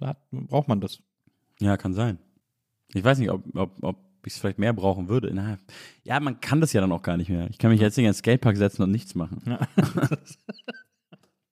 hat, 0.00 0.16
braucht 0.30 0.68
man 0.68 0.80
das. 0.80 1.00
Ja, 1.60 1.76
kann 1.76 1.92
sein. 1.92 2.18
Ich 2.94 3.04
weiß 3.04 3.18
nicht, 3.18 3.30
ob, 3.30 3.42
ob, 3.54 3.72
ob 3.82 3.96
ich 4.26 4.32
es 4.32 4.38
vielleicht 4.38 4.58
mehr 4.58 4.72
brauchen 4.72 5.08
würde. 5.08 5.30
Na, 5.34 5.58
ja, 6.04 6.18
man 6.20 6.40
kann 6.40 6.60
das 6.60 6.72
ja 6.72 6.80
dann 6.80 6.92
auch 6.92 7.02
gar 7.02 7.16
nicht 7.16 7.28
mehr. 7.28 7.48
Ich 7.50 7.58
kann 7.58 7.70
mich 7.70 7.80
jetzt 7.80 7.96
nicht 7.96 8.04
in 8.06 8.10
den 8.10 8.14
Skatepark 8.14 8.56
setzen 8.56 8.82
und 8.82 8.90
nichts 8.90 9.14
machen. 9.14 9.42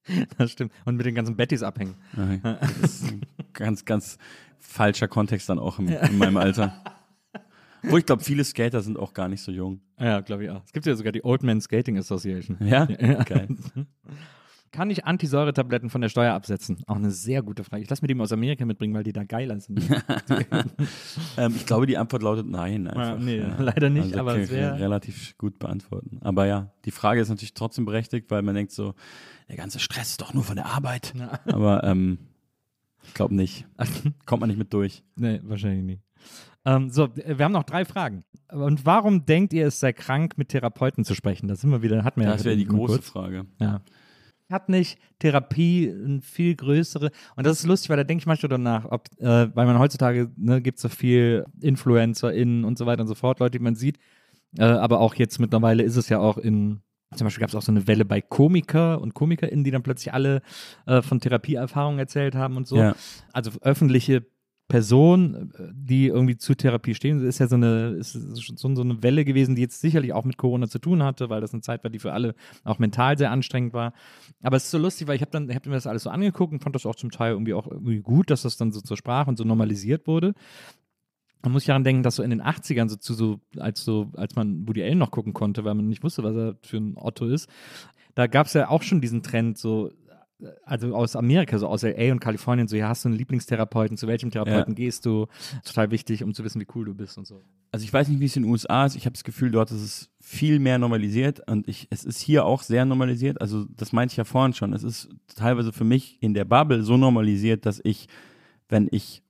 Das 0.38 0.50
stimmt. 0.52 0.72
Und 0.84 0.96
mit 0.96 1.06
den 1.06 1.14
ganzen 1.14 1.36
Bettys 1.36 1.62
abhängen. 1.62 1.94
Das 2.42 2.82
ist 2.82 3.12
ein 3.12 3.22
ganz, 3.52 3.84
ganz 3.84 4.18
falscher 4.58 5.08
Kontext 5.08 5.48
dann 5.48 5.58
auch 5.58 5.78
im, 5.78 5.88
in 5.88 6.18
meinem 6.18 6.36
Alter. 6.36 6.82
Wo 7.82 7.96
ich 7.96 8.06
glaube, 8.06 8.24
viele 8.24 8.44
Skater 8.44 8.82
sind 8.82 8.98
auch 8.98 9.14
gar 9.14 9.28
nicht 9.28 9.42
so 9.42 9.52
jung. 9.52 9.80
Ja, 9.98 10.20
glaube 10.20 10.44
ich 10.44 10.50
auch. 10.50 10.62
Es 10.64 10.72
gibt 10.72 10.86
ja 10.86 10.94
sogar 10.96 11.12
die 11.12 11.24
Old 11.24 11.42
Man 11.42 11.60
Skating 11.60 11.96
Association. 11.98 12.56
Ja? 12.60 12.88
Ja. 12.88 13.22
Geil. 13.22 13.48
Kann 14.72 14.90
ich 14.90 15.04
Antisäuretabletten 15.04 15.90
von 15.90 16.00
der 16.00 16.08
Steuer 16.08 16.34
absetzen? 16.34 16.78
Auch 16.86 16.96
eine 16.96 17.10
sehr 17.10 17.42
gute 17.42 17.64
Frage. 17.64 17.82
Ich 17.82 17.90
lasse 17.90 18.02
mir 18.02 18.08
die 18.08 18.14
mal 18.14 18.24
aus 18.24 18.32
Amerika 18.32 18.64
mitbringen, 18.64 18.94
weil 18.94 19.02
die 19.04 19.12
da 19.12 19.24
geiler 19.24 19.58
sind. 19.60 19.80
Ähm, 21.36 21.54
ich 21.56 21.66
glaube, 21.66 21.86
die 21.86 21.96
Antwort 21.96 22.22
lautet 22.22 22.46
nein. 22.46 22.88
Einfach. 22.88 23.18
nee, 23.18 23.38
leider 23.58 23.90
nicht, 23.90 24.04
Also, 24.06 24.18
aber 24.20 24.36
es 24.38 24.50
ich 24.50 24.56
wär- 24.56 24.78
relativ 24.78 25.36
gut 25.38 25.58
beantworten. 25.58 26.18
Aber 26.22 26.46
ja, 26.46 26.72
die 26.84 26.90
Frage 26.90 27.20
ist 27.20 27.28
natürlich 27.28 27.54
trotzdem 27.54 27.84
berechtigt, 27.84 28.30
weil 28.30 28.42
man 28.42 28.54
denkt 28.54 28.72
so, 28.72 28.94
der 29.48 29.56
ganze 29.56 29.78
Stress 29.78 30.10
ist 30.10 30.20
doch 30.20 30.34
nur 30.34 30.42
von 30.44 30.56
der 30.56 30.66
Arbeit. 30.66 31.14
Aber 31.46 31.84
ähm, 31.84 32.18
ich 33.04 33.14
glaube 33.14 33.34
nicht. 33.34 33.66
Kommt 34.26 34.40
man 34.40 34.48
nicht 34.48 34.58
mit 34.58 34.72
durch. 34.72 35.02
nee, 35.16 35.40
wahrscheinlich 35.44 35.84
nicht. 35.84 36.02
Ähm, 36.64 36.90
so, 36.90 37.08
wir 37.14 37.44
haben 37.44 37.52
noch 37.52 37.62
drei 37.64 37.84
Fragen. 37.84 38.24
Und 38.50 38.84
warum 38.84 39.24
denkt 39.24 39.52
ihr, 39.52 39.66
es 39.68 39.78
sei 39.80 39.92
krank, 39.92 40.36
mit 40.36 40.48
Therapeuten 40.48 41.04
zu 41.04 41.14
sprechen? 41.14 41.46
Da 41.48 41.54
sind 41.54 41.70
wir 41.70 41.82
wieder, 41.82 42.02
hatten 42.04 42.20
wir 42.20 42.26
Das 42.28 42.44
wäre 42.44 42.56
die 42.56 42.64
große 42.66 42.94
kurz. 42.94 43.08
Frage. 43.08 43.46
Ja. 43.60 43.80
Hat 44.50 44.68
nicht 44.68 44.98
Therapie 45.18 45.90
eine 45.90 46.22
viel 46.22 46.54
größere, 46.54 47.10
und 47.36 47.46
das 47.46 47.60
ist 47.60 47.66
lustig, 47.66 47.90
weil 47.90 47.98
da 47.98 48.04
denke 48.04 48.22
ich 48.22 48.26
manchmal 48.26 48.48
darüber 48.48 48.64
nach, 48.64 48.84
ob, 48.86 49.08
äh, 49.18 49.54
weil 49.54 49.66
man 49.66 49.78
heutzutage, 49.78 50.30
ne, 50.36 50.62
gibt 50.62 50.78
so 50.78 50.88
viel 50.88 51.44
InfluencerInnen 51.60 52.64
und 52.64 52.78
so 52.78 52.86
weiter 52.86 53.02
und 53.02 53.08
so 53.08 53.14
fort, 53.14 53.40
Leute, 53.40 53.58
die 53.58 53.64
man 53.64 53.74
sieht, 53.74 53.98
äh, 54.56 54.62
aber 54.62 55.00
auch 55.00 55.14
jetzt 55.14 55.38
mittlerweile 55.38 55.82
ist 55.82 55.96
es 55.96 56.08
ja 56.08 56.18
auch 56.18 56.38
in, 56.38 56.80
zum 57.14 57.26
Beispiel 57.26 57.40
gab 57.40 57.48
es 57.50 57.54
auch 57.54 57.62
so 57.62 57.72
eine 57.72 57.86
Welle 57.86 58.04
bei 58.04 58.20
Komiker 58.20 59.00
und 59.00 59.14
KomikerInnen, 59.14 59.64
die 59.64 59.70
dann 59.70 59.82
plötzlich 59.82 60.12
alle 60.12 60.42
äh, 60.86 61.02
von 61.02 61.20
Therapieerfahrungen 61.20 61.98
erzählt 61.98 62.34
haben 62.34 62.56
und 62.56 62.66
so. 62.66 62.76
Ja. 62.76 62.94
Also 63.32 63.50
öffentliche 63.60 64.26
Personen, 64.68 65.50
äh, 65.58 65.72
die 65.72 66.06
irgendwie 66.06 66.36
zu 66.36 66.54
Therapie 66.54 66.94
stehen, 66.94 67.26
ist 67.26 67.40
ja 67.40 67.48
so 67.48 67.56
eine, 67.56 67.96
ist 67.98 68.12
so 68.12 68.68
eine 68.68 69.02
Welle 69.02 69.24
gewesen, 69.24 69.56
die 69.56 69.62
jetzt 69.62 69.80
sicherlich 69.80 70.12
auch 70.12 70.24
mit 70.24 70.36
Corona 70.36 70.68
zu 70.68 70.78
tun 70.78 71.02
hatte, 71.02 71.30
weil 71.30 71.40
das 71.40 71.52
eine 71.52 71.62
Zeit 71.62 71.82
war, 71.82 71.90
die 71.90 71.98
für 71.98 72.12
alle 72.12 72.34
auch 72.64 72.78
mental 72.78 73.16
sehr 73.16 73.30
anstrengend 73.30 73.72
war. 73.72 73.94
Aber 74.42 74.56
es 74.56 74.64
ist 74.64 74.70
so 74.70 74.78
lustig, 74.78 75.08
weil 75.08 75.16
ich 75.16 75.22
habe 75.22 75.30
dann, 75.30 75.48
ich 75.48 75.56
habe 75.56 75.68
mir 75.68 75.74
das 75.74 75.86
alles 75.86 76.02
so 76.02 76.10
angeguckt 76.10 76.52
und 76.52 76.62
fand 76.62 76.74
das 76.74 76.86
auch 76.86 76.94
zum 76.94 77.10
Teil 77.10 77.32
irgendwie 77.32 77.54
auch 77.54 77.66
irgendwie 77.66 78.00
gut, 78.00 78.30
dass 78.30 78.42
das 78.42 78.56
dann 78.58 78.70
so 78.70 78.80
zur 78.80 78.96
Sprache 78.96 79.30
und 79.30 79.38
so 79.38 79.44
normalisiert 79.44 80.06
wurde. 80.06 80.34
Man 81.42 81.52
muss 81.52 81.64
ja 81.64 81.68
daran 81.68 81.84
denken, 81.84 82.02
dass 82.02 82.16
so 82.16 82.22
in 82.22 82.30
den 82.30 82.42
80ern 82.42 82.88
so 82.88 82.96
zu 82.96 83.14
so, 83.14 83.40
als 83.56 83.84
so, 83.84 84.10
als 84.16 84.36
man 84.36 84.68
Woody 84.68 84.82
Allen 84.82 84.98
noch 84.98 85.12
gucken 85.12 85.32
konnte, 85.32 85.64
weil 85.64 85.74
man 85.74 85.88
nicht 85.88 86.02
wusste, 86.02 86.24
was 86.24 86.36
er 86.36 86.56
für 86.62 86.78
ein 86.78 86.94
Otto 86.96 87.26
ist, 87.26 87.48
da 88.16 88.26
gab 88.26 88.48
es 88.48 88.54
ja 88.54 88.68
auch 88.68 88.82
schon 88.82 89.00
diesen 89.00 89.22
Trend, 89.22 89.56
so 89.56 89.92
also 90.64 90.94
aus 90.94 91.16
Amerika, 91.16 91.58
so 91.58 91.66
aus 91.66 91.82
LA 91.82 92.12
und 92.12 92.20
Kalifornien, 92.20 92.68
so, 92.68 92.76
ja, 92.76 92.88
hast 92.88 93.04
du 93.04 93.08
einen 93.08 93.18
Lieblingstherapeuten, 93.18 93.96
zu 93.96 94.06
welchem 94.06 94.30
Therapeuten 94.30 94.72
Ja. 94.72 94.76
gehst 94.76 95.04
du? 95.06 95.26
Total 95.64 95.90
wichtig, 95.90 96.22
um 96.22 96.32
zu 96.34 96.44
wissen, 96.44 96.60
wie 96.60 96.66
cool 96.74 96.84
du 96.84 96.94
bist 96.94 97.18
und 97.18 97.26
so. 97.26 97.42
Also 97.72 97.84
ich 97.84 97.92
weiß 97.92 98.08
nicht, 98.08 98.20
wie 98.20 98.24
es 98.26 98.36
in 98.36 98.44
den 98.44 98.52
USA 98.52 98.86
ist. 98.86 98.94
Ich 98.96 99.04
habe 99.04 99.12
das 99.14 99.24
Gefühl, 99.24 99.50
dort 99.50 99.70
ist 99.70 99.82
es 99.82 100.10
viel 100.20 100.58
mehr 100.58 100.78
normalisiert 100.78 101.40
und 101.50 101.68
ich, 101.68 101.86
es 101.90 102.04
ist 102.04 102.20
hier 102.20 102.44
auch 102.46 102.62
sehr 102.62 102.84
normalisiert. 102.84 103.40
Also 103.40 103.66
das 103.76 103.92
meinte 103.92 104.12
ich 104.12 104.16
ja 104.16 104.24
vorhin 104.24 104.54
schon. 104.54 104.72
Es 104.72 104.84
ist 104.84 105.08
teilweise 105.34 105.72
für 105.72 105.84
mich 105.84 106.16
in 106.22 106.34
der 106.34 106.44
Bubble 106.44 106.82
so 106.82 106.96
normalisiert, 106.96 107.66
dass 107.66 107.80
ich, 107.84 108.06
wenn 108.68 108.88
ich, 108.90 109.22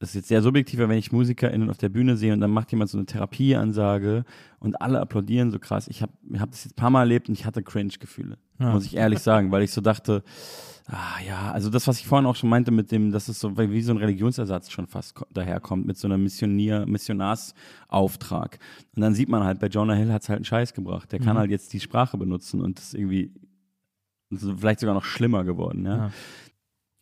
das 0.00 0.10
ist 0.10 0.14
jetzt 0.14 0.28
sehr 0.28 0.42
subjektiv, 0.42 0.78
aber 0.78 0.90
wenn 0.90 0.98
ich 0.98 1.10
MusikerInnen 1.10 1.70
auf 1.70 1.78
der 1.78 1.88
Bühne 1.88 2.16
sehe 2.16 2.32
und 2.32 2.40
dann 2.40 2.52
macht 2.52 2.70
jemand 2.70 2.88
so 2.90 2.98
eine 2.98 3.06
Therapieansage 3.06 4.24
und 4.60 4.80
alle 4.80 5.00
applaudieren 5.00 5.50
so 5.50 5.58
krass. 5.58 5.88
Ich 5.88 6.02
habe 6.02 6.12
hab 6.38 6.50
das 6.52 6.64
jetzt 6.64 6.74
ein 6.74 6.76
paar 6.76 6.90
Mal 6.90 7.00
erlebt 7.00 7.28
und 7.28 7.34
ich 7.34 7.44
hatte 7.46 7.62
Cringe-Gefühle, 7.64 8.38
Ja. 8.60 8.72
muss 8.72 8.84
ich 8.86 8.96
ehrlich 8.96 9.18
sagen, 9.18 9.50
weil 9.50 9.62
ich 9.62 9.72
so 9.72 9.80
dachte, 9.80 10.22
Ah 10.90 11.20
ja, 11.26 11.52
also 11.52 11.68
das, 11.68 11.86
was 11.86 11.98
ich 12.00 12.06
vorhin 12.06 12.24
auch 12.24 12.34
schon 12.36 12.48
meinte 12.48 12.70
mit 12.70 12.90
dem, 12.92 13.12
dass 13.12 13.28
es 13.28 13.38
so 13.40 13.58
wie 13.58 13.82
so 13.82 13.92
ein 13.92 13.98
Religionsersatz 13.98 14.70
schon 14.70 14.86
fast 14.86 15.14
ko- 15.16 15.26
daherkommt, 15.34 15.86
mit 15.86 15.98
so 15.98 16.08
einer 16.08 16.16
Missionier, 16.16 16.86
Missionarsauftrag. 16.86 18.58
Und 18.96 19.02
dann 19.02 19.14
sieht 19.14 19.28
man 19.28 19.44
halt, 19.44 19.60
bei 19.60 19.66
Jonah 19.66 19.94
Hill 19.94 20.10
hat's 20.12 20.28
halt 20.30 20.38
einen 20.38 20.44
Scheiß 20.44 20.74
gebracht. 20.74 21.12
Der 21.12 21.18
kann 21.20 21.36
halt 21.36 21.50
jetzt 21.50 21.72
die 21.74 21.80
Sprache 21.80 22.16
benutzen 22.16 22.60
und 22.62 22.78
das 22.78 22.86
ist 22.86 22.94
irgendwie 22.94 23.32
das 24.30 24.46
vielleicht 24.58 24.80
sogar 24.80 24.94
noch 24.94 25.04
schlimmer 25.04 25.44
geworden, 25.44 25.84
ja. 25.84 25.96
Ja. 25.96 26.10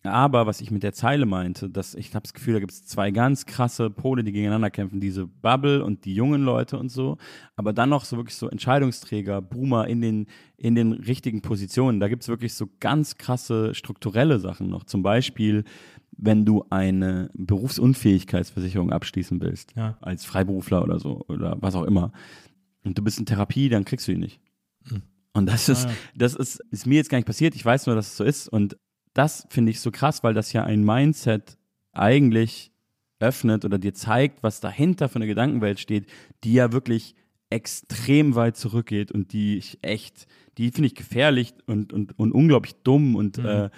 Aber 0.07 0.47
was 0.47 0.61
ich 0.61 0.71
mit 0.71 0.83
der 0.83 0.93
Zeile 0.93 1.27
meinte, 1.27 1.69
dass 1.71 1.95
ich 1.95 2.15
habe 2.15 2.23
das 2.23 2.33
Gefühl, 2.35 2.55
da 2.55 2.61
gibt 2.61 2.73
es 2.73 2.85
zwei 2.87 3.11
ganz 3.11 3.47
krasse 3.47 3.91
Pole, 3.91 4.25
die 4.25 4.33
gegeneinander 4.33 4.71
kämpfen, 4.71 5.01
diese 5.01 5.27
Bubble 5.27 5.85
und 5.85 6.05
die 6.05 6.15
jungen 6.15 6.43
Leute 6.43 6.79
und 6.79 6.91
so, 6.91 7.19
aber 7.57 7.73
dann 7.73 7.89
noch 7.91 8.05
so 8.05 8.17
wirklich 8.17 8.37
so 8.37 8.49
Entscheidungsträger, 8.49 9.43
Boomer 9.43 9.87
in 9.89 10.01
den 10.01 10.27
in 10.57 10.75
den 10.75 10.93
richtigen 10.93 11.43
Positionen. 11.43 12.01
Da 12.01 12.09
gibt 12.09 12.23
es 12.23 12.29
wirklich 12.29 12.55
so 12.55 12.67
ganz 12.81 13.19
krasse 13.19 13.75
strukturelle 13.75 14.39
Sachen 14.39 14.69
noch. 14.71 14.85
Zum 14.85 15.03
Beispiel, 15.03 15.65
wenn 16.17 16.47
du 16.47 16.65
eine 16.71 17.31
Berufsunfähigkeitsversicherung 17.35 18.91
abschließen 18.93 19.41
willst, 19.41 19.75
Ja. 19.77 19.97
als 20.01 20.25
Freiberufler 20.25 20.83
oder 20.83 20.99
so 20.99 21.25
oder 21.29 21.57
was 21.61 21.75
auch 21.75 21.85
immer, 21.85 22.13
und 22.85 22.97
du 22.97 23.03
bist 23.03 23.19
in 23.19 23.27
Therapie, 23.27 23.69
dann 23.69 23.85
kriegst 23.85 24.07
du 24.09 24.13
ihn 24.13 24.21
nicht. 24.21 24.41
Und 25.35 25.47
das 25.47 25.69
ist, 25.69 25.85
Ah, 25.87 25.91
ja. 25.91 25.95
das 26.15 26.35
ist, 26.35 26.61
ist 26.71 26.87
mir 26.87 26.95
jetzt 26.95 27.11
gar 27.11 27.19
nicht 27.19 27.27
passiert. 27.27 27.55
Ich 27.55 27.65
weiß 27.65 27.87
nur, 27.87 27.95
dass 27.97 28.07
es 28.07 28.17
so 28.17 28.25
ist. 28.25 28.49
Und 28.49 28.79
das 29.17 29.47
finde 29.51 29.71
ich 29.71 29.81
so 29.81 29.91
krass, 29.91 30.23
weil 30.23 30.35
das 30.35 30.53
ja 30.53 30.65
ein 30.65 30.85
Mindset 30.85 31.57
eigentlich 31.93 32.71
öffnet 33.19 33.65
oder 33.65 33.79
dir 33.79 33.95
zeigt, 33.95 34.43
was 34.43 34.61
dahinter 34.61 35.09
für 35.09 35.17
eine 35.17 35.27
Gedankenwelt 35.27 35.81
steht, 35.81 36.07
die 36.45 36.53
ja 36.53 36.73
wirklich 36.73 37.15
extrem 37.49 38.35
weit 38.35 38.57
zurückgeht 38.57 39.13
und 39.13 39.33
die 39.33 39.57
ich 39.57 39.79
echt, 39.81 40.27
die 40.59 40.71
finde 40.71 40.89
ich 40.89 40.95
gefährlich 40.95 41.55
und, 41.67 41.93
und, 41.93 42.19
und 42.19 42.33
unglaublich 42.33 42.75
dumm 42.83 43.17
und, 43.17 43.39
äh, 43.39 43.71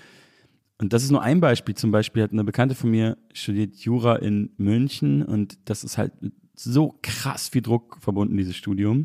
und 0.80 0.92
das 0.92 1.04
ist 1.04 1.10
nur 1.10 1.22
ein 1.22 1.40
Beispiel. 1.40 1.74
Zum 1.74 1.90
Beispiel 1.90 2.22
hat 2.22 2.32
eine 2.32 2.44
Bekannte 2.44 2.74
von 2.74 2.90
mir 2.90 3.16
studiert 3.32 3.76
Jura 3.76 4.16
in 4.16 4.50
München 4.56 5.22
und 5.22 5.58
das 5.68 5.84
ist 5.84 5.98
halt 5.98 6.12
so 6.54 6.98
krass 7.02 7.48
viel 7.48 7.62
Druck 7.62 7.98
verbunden, 8.00 8.36
dieses 8.36 8.56
Studium. 8.56 9.04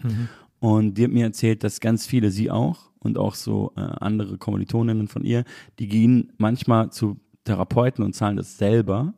Und 0.64 0.94
die 0.94 1.04
hat 1.04 1.12
mir 1.12 1.26
erzählt, 1.26 1.66
dass 1.66 1.82
ganz 1.82 2.06
viele, 2.06 2.32
sie 2.32 2.50
auch 2.50 2.90
und 3.00 3.18
auch 3.18 3.36
so 3.36 3.74
äh, 3.76 3.82
andere 3.82 4.38
Kommilitoninnen 4.38 5.10
von 5.10 5.26
ihr, 5.26 5.44
die 5.78 5.90
gehen 5.90 6.32
manchmal 6.38 6.90
zu 6.90 7.20
Therapeuten 7.44 8.02
und 8.02 8.14
zahlen 8.14 8.38
das 8.38 8.58
selber. 8.58 9.14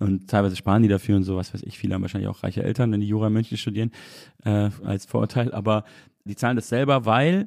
Und 0.00 0.28
teilweise 0.28 0.56
sparen 0.56 0.82
die 0.82 0.88
dafür 0.88 1.14
und 1.14 1.22
so, 1.22 1.36
was 1.36 1.54
weiß 1.54 1.62
ich. 1.62 1.78
Viele 1.78 1.94
haben 1.94 2.02
wahrscheinlich 2.02 2.26
auch 2.28 2.42
reiche 2.42 2.64
Eltern, 2.64 2.90
wenn 2.90 3.00
die 3.00 3.06
Jura 3.06 3.28
in 3.28 3.34
München 3.34 3.56
studieren, 3.56 3.92
äh, 4.44 4.70
als 4.82 5.06
Vorurteil. 5.06 5.52
Aber 5.52 5.84
die 6.24 6.34
zahlen 6.34 6.56
das 6.56 6.68
selber, 6.68 7.04
weil, 7.04 7.46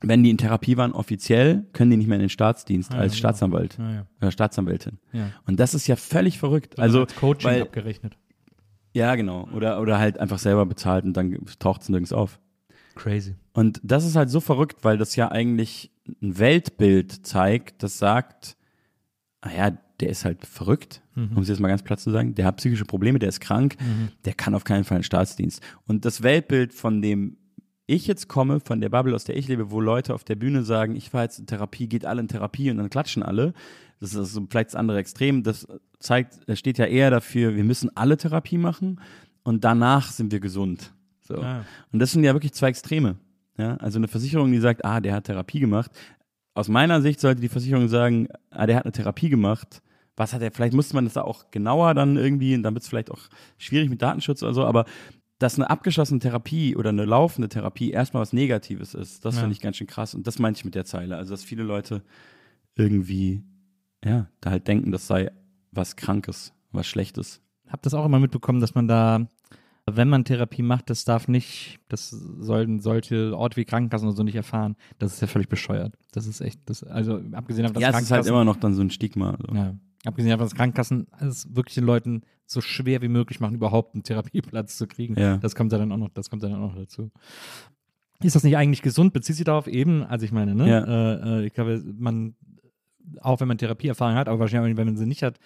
wenn 0.00 0.24
die 0.24 0.30
in 0.30 0.36
Therapie 0.36 0.76
waren, 0.76 0.90
offiziell, 0.90 1.64
können 1.72 1.92
die 1.92 1.96
nicht 1.96 2.08
mehr 2.08 2.16
in 2.16 2.22
den 2.22 2.28
Staatsdienst 2.28 2.92
ja, 2.92 2.98
als 2.98 3.12
genau. 3.12 3.18
Staatsanwalt 3.20 3.78
Ja, 3.78 3.92
ja. 3.92 4.06
oder 4.20 4.32
Staatsanwältin. 4.32 4.98
Ja. 5.12 5.30
Und 5.46 5.60
das 5.60 5.74
ist 5.74 5.86
ja 5.86 5.94
völlig 5.94 6.40
verrückt. 6.40 6.76
Also, 6.76 7.02
als 7.02 7.14
Coaching 7.14 7.50
weil, 7.52 7.62
abgerechnet. 7.62 8.16
ja, 8.94 9.14
genau. 9.14 9.48
Oder, 9.54 9.80
oder 9.80 10.00
halt 10.00 10.18
einfach 10.18 10.40
selber 10.40 10.66
bezahlt 10.66 11.04
und 11.04 11.16
dann 11.16 11.38
taucht 11.60 11.82
es 11.82 11.88
nirgends 11.88 12.12
auf. 12.12 12.40
Crazy. 12.98 13.36
Und 13.52 13.80
das 13.82 14.04
ist 14.04 14.16
halt 14.16 14.28
so 14.28 14.40
verrückt, 14.40 14.84
weil 14.84 14.98
das 14.98 15.16
ja 15.16 15.30
eigentlich 15.30 15.90
ein 16.20 16.38
Weltbild 16.38 17.26
zeigt, 17.26 17.82
das 17.82 17.98
sagt, 17.98 18.56
naja, 19.42 19.78
der 20.00 20.10
ist 20.10 20.24
halt 20.24 20.46
verrückt, 20.46 21.02
um 21.16 21.38
es 21.38 21.48
jetzt 21.48 21.60
mal 21.60 21.68
ganz 21.68 21.82
platt 21.82 21.98
zu 22.00 22.10
sagen. 22.10 22.34
Der 22.34 22.44
hat 22.44 22.58
psychische 22.58 22.84
Probleme, 22.84 23.18
der 23.18 23.28
ist 23.28 23.40
krank, 23.40 23.76
der 24.24 24.34
kann 24.34 24.54
auf 24.54 24.64
keinen 24.64 24.84
Fall 24.84 24.98
in 24.98 25.00
den 25.00 25.06
Staatsdienst. 25.06 25.60
Und 25.86 26.04
das 26.04 26.22
Weltbild, 26.22 26.72
von 26.72 27.02
dem 27.02 27.36
ich 27.86 28.06
jetzt 28.06 28.28
komme, 28.28 28.60
von 28.60 28.80
der 28.80 28.90
Bubble, 28.90 29.14
aus 29.14 29.24
der 29.24 29.36
ich 29.36 29.48
lebe, 29.48 29.70
wo 29.70 29.80
Leute 29.80 30.14
auf 30.14 30.22
der 30.22 30.36
Bühne 30.36 30.62
sagen, 30.62 30.94
ich 30.94 31.12
war 31.12 31.22
jetzt 31.22 31.38
in 31.38 31.46
Therapie, 31.46 31.88
geht 31.88 32.04
alle 32.04 32.20
in 32.20 32.28
Therapie 32.28 32.70
und 32.70 32.76
dann 32.76 32.90
klatschen 32.90 33.22
alle. 33.22 33.54
Das 33.98 34.14
ist 34.14 34.32
so 34.32 34.46
vielleicht 34.48 34.70
das 34.70 34.74
andere 34.76 34.98
Extrem. 34.98 35.42
Das 35.42 35.66
zeigt, 35.98 36.38
das 36.46 36.58
steht 36.58 36.78
ja 36.78 36.84
eher 36.84 37.10
dafür, 37.10 37.56
wir 37.56 37.64
müssen 37.64 37.96
alle 37.96 38.16
Therapie 38.16 38.58
machen 38.58 39.00
und 39.42 39.64
danach 39.64 40.12
sind 40.12 40.30
wir 40.30 40.40
gesund. 40.40 40.92
So. 41.28 41.42
Ah. 41.42 41.64
Und 41.92 41.98
das 42.00 42.12
sind 42.12 42.24
ja 42.24 42.32
wirklich 42.34 42.52
zwei 42.54 42.68
Extreme. 42.68 43.16
Ja, 43.58 43.76
also 43.76 43.98
eine 43.98 44.08
Versicherung, 44.08 44.50
die 44.50 44.58
sagt, 44.58 44.84
ah, 44.84 45.00
der 45.00 45.14
hat 45.14 45.24
Therapie 45.24 45.60
gemacht. 45.60 45.90
Aus 46.54 46.68
meiner 46.68 47.02
Sicht 47.02 47.20
sollte 47.20 47.40
die 47.40 47.48
Versicherung 47.48 47.88
sagen, 47.88 48.28
ah, 48.50 48.66
der 48.66 48.76
hat 48.76 48.84
eine 48.84 48.92
Therapie 48.92 49.28
gemacht. 49.28 49.82
Was 50.16 50.32
hat 50.32 50.42
er? 50.42 50.50
Vielleicht 50.50 50.74
musste 50.74 50.94
man 50.94 51.04
das 51.04 51.14
da 51.14 51.22
auch 51.22 51.50
genauer 51.50 51.94
dann 51.94 52.16
irgendwie, 52.16 52.54
und 52.54 52.62
dann 52.62 52.74
wird 52.74 52.82
es 52.82 52.88
vielleicht 52.88 53.10
auch 53.10 53.20
schwierig 53.58 53.90
mit 53.90 54.02
Datenschutz 54.02 54.42
oder 54.42 54.54
so, 54.54 54.64
aber 54.64 54.84
dass 55.38 55.54
eine 55.56 55.70
abgeschlossene 55.70 56.18
Therapie 56.18 56.74
oder 56.74 56.88
eine 56.88 57.04
laufende 57.04 57.48
Therapie 57.48 57.90
erstmal 57.92 58.22
was 58.22 58.32
Negatives 58.32 58.94
ist, 58.94 59.24
das 59.24 59.34
Ja. 59.36 59.42
finde 59.42 59.52
ich 59.54 59.60
ganz 59.60 59.76
schön 59.76 59.86
krass. 59.86 60.14
Und 60.14 60.26
das 60.26 60.40
meinte 60.40 60.58
ich 60.58 60.64
mit 60.64 60.74
der 60.74 60.84
Zeile. 60.84 61.16
Also, 61.16 61.30
dass 61.32 61.44
viele 61.44 61.62
Leute 61.62 62.02
irgendwie, 62.74 63.44
ja, 64.04 64.26
da 64.40 64.50
halt 64.50 64.66
denken, 64.66 64.90
das 64.92 65.06
sei 65.06 65.30
was 65.70 65.94
Krankes, 65.96 66.52
was 66.72 66.86
Schlechtes. 66.86 67.40
Hab 67.68 67.82
das 67.82 67.94
auch 67.94 68.04
immer 68.06 68.18
mitbekommen, 68.18 68.60
dass 68.60 68.74
man 68.74 68.88
da, 68.88 69.28
wenn 69.96 70.08
man 70.08 70.24
Therapie 70.24 70.62
macht, 70.62 70.90
das 70.90 71.04
darf 71.04 71.28
nicht, 71.28 71.78
das 71.88 72.10
sollten 72.10 72.80
solche 72.80 73.36
Orte 73.36 73.56
wie 73.56 73.64
Krankenkassen 73.64 74.08
oder 74.08 74.16
so 74.16 74.22
nicht 74.22 74.34
erfahren. 74.34 74.76
Das 74.98 75.14
ist 75.14 75.20
ja 75.20 75.26
völlig 75.26 75.48
bescheuert. 75.48 75.94
Das 76.12 76.26
ist 76.26 76.40
echt, 76.40 76.60
das, 76.66 76.82
also 76.84 77.20
abgesehen 77.32 77.64
davon, 77.64 77.74
dass 77.74 77.82
Ja, 77.82 77.90
es 77.90 78.02
ist 78.04 78.10
halt 78.10 78.22
Krankenkassen- 78.24 78.28
immer 78.28 78.44
noch 78.44 78.56
dann 78.56 78.74
so 78.74 78.82
ein 78.82 78.90
Stigma. 78.90 79.36
So. 79.46 79.54
Ja. 79.54 79.74
Abgesehen 80.04 80.30
davon, 80.30 80.46
dass 80.46 80.54
Krankenkassen 80.54 81.06
es 81.20 81.54
wirklich 81.54 81.74
den 81.74 81.84
Leuten 81.84 82.22
so 82.46 82.60
schwer 82.60 83.02
wie 83.02 83.08
möglich 83.08 83.40
machen, 83.40 83.54
überhaupt 83.54 83.94
einen 83.94 84.04
Therapieplatz 84.04 84.76
zu 84.78 84.86
kriegen. 84.86 85.18
Ja. 85.20 85.36
Das 85.36 85.54
kommt 85.54 85.72
ja 85.72 85.78
dann 85.78 85.92
auch 85.92 85.96
noch, 85.98 86.08
das 86.10 86.30
kommt 86.30 86.42
ja 86.42 86.48
dann 86.48 86.62
auch 86.62 86.72
noch 86.72 86.78
dazu. 86.78 87.10
Ist 88.22 88.34
das 88.34 88.42
nicht 88.42 88.56
eigentlich 88.56 88.82
gesund? 88.82 89.12
Bezieht 89.12 89.36
sich 89.36 89.44
darauf 89.44 89.66
eben, 89.68 90.02
also 90.04 90.24
ich 90.24 90.32
meine, 90.32 90.54
ne? 90.54 90.68
Ja. 90.68 90.84
Äh, 90.84 91.40
äh, 91.42 91.46
ich 91.46 91.52
glaube, 91.52 91.82
man, 91.98 92.34
auch 93.20 93.40
wenn 93.40 93.48
man 93.48 93.58
Therapieerfahrung 93.58 94.16
hat, 94.16 94.28
aber 94.28 94.38
wahrscheinlich, 94.40 94.76
wenn 94.76 94.86
man 94.86 94.96
sie 94.96 95.06
nicht 95.06 95.22
hat, 95.22 95.38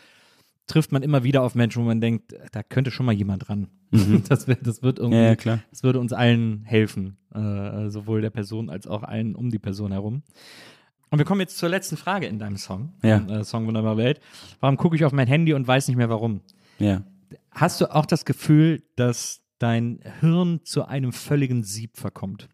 trifft 0.66 0.92
man 0.92 1.02
immer 1.02 1.24
wieder 1.24 1.42
auf 1.42 1.54
Menschen, 1.54 1.82
wo 1.82 1.86
man 1.86 2.00
denkt, 2.00 2.34
da 2.52 2.62
könnte 2.62 2.90
schon 2.90 3.06
mal 3.06 3.12
jemand 3.12 3.48
dran. 3.48 3.68
Das, 4.28 4.48
wär, 4.48 4.56
das 4.56 4.82
wird 4.82 4.98
irgendwie, 4.98 5.18
Mhm. 5.18 5.36
Ja, 5.44 5.52
ja, 5.56 5.58
das 5.70 5.82
würde 5.82 6.00
uns 6.00 6.12
allen 6.12 6.64
helfen, 6.64 7.18
äh, 7.34 7.90
sowohl 7.90 8.20
der 8.22 8.30
Person 8.30 8.70
als 8.70 8.86
auch 8.86 9.02
allen 9.02 9.34
um 9.34 9.50
die 9.50 9.58
Person 9.58 9.92
herum. 9.92 10.22
Und 11.10 11.18
wir 11.18 11.26
kommen 11.26 11.40
jetzt 11.42 11.58
zur 11.58 11.68
letzten 11.68 11.98
Frage 11.98 12.26
in 12.26 12.38
deinem 12.38 12.56
Song, 12.56 12.94
Ja. 13.02 13.18
äh, 13.28 13.44
Song 13.44 13.66
Wunderbare 13.66 13.98
Welt. 13.98 14.20
Warum 14.60 14.78
gucke 14.78 14.96
ich 14.96 15.04
auf 15.04 15.12
mein 15.12 15.26
Handy 15.28 15.52
und 15.52 15.66
weiß 15.68 15.88
nicht 15.88 15.98
mehr 15.98 16.08
warum? 16.08 16.40
Ja. 16.78 17.02
Hast 17.50 17.80
du 17.82 17.94
auch 17.94 18.06
das 18.06 18.24
Gefühl, 18.24 18.82
dass 18.96 19.42
dein 19.58 20.00
Hirn 20.20 20.60
zu 20.64 20.86
einem 20.86 21.12
völligen 21.12 21.62
Sieb 21.64 21.98
verkommt? 21.98 22.48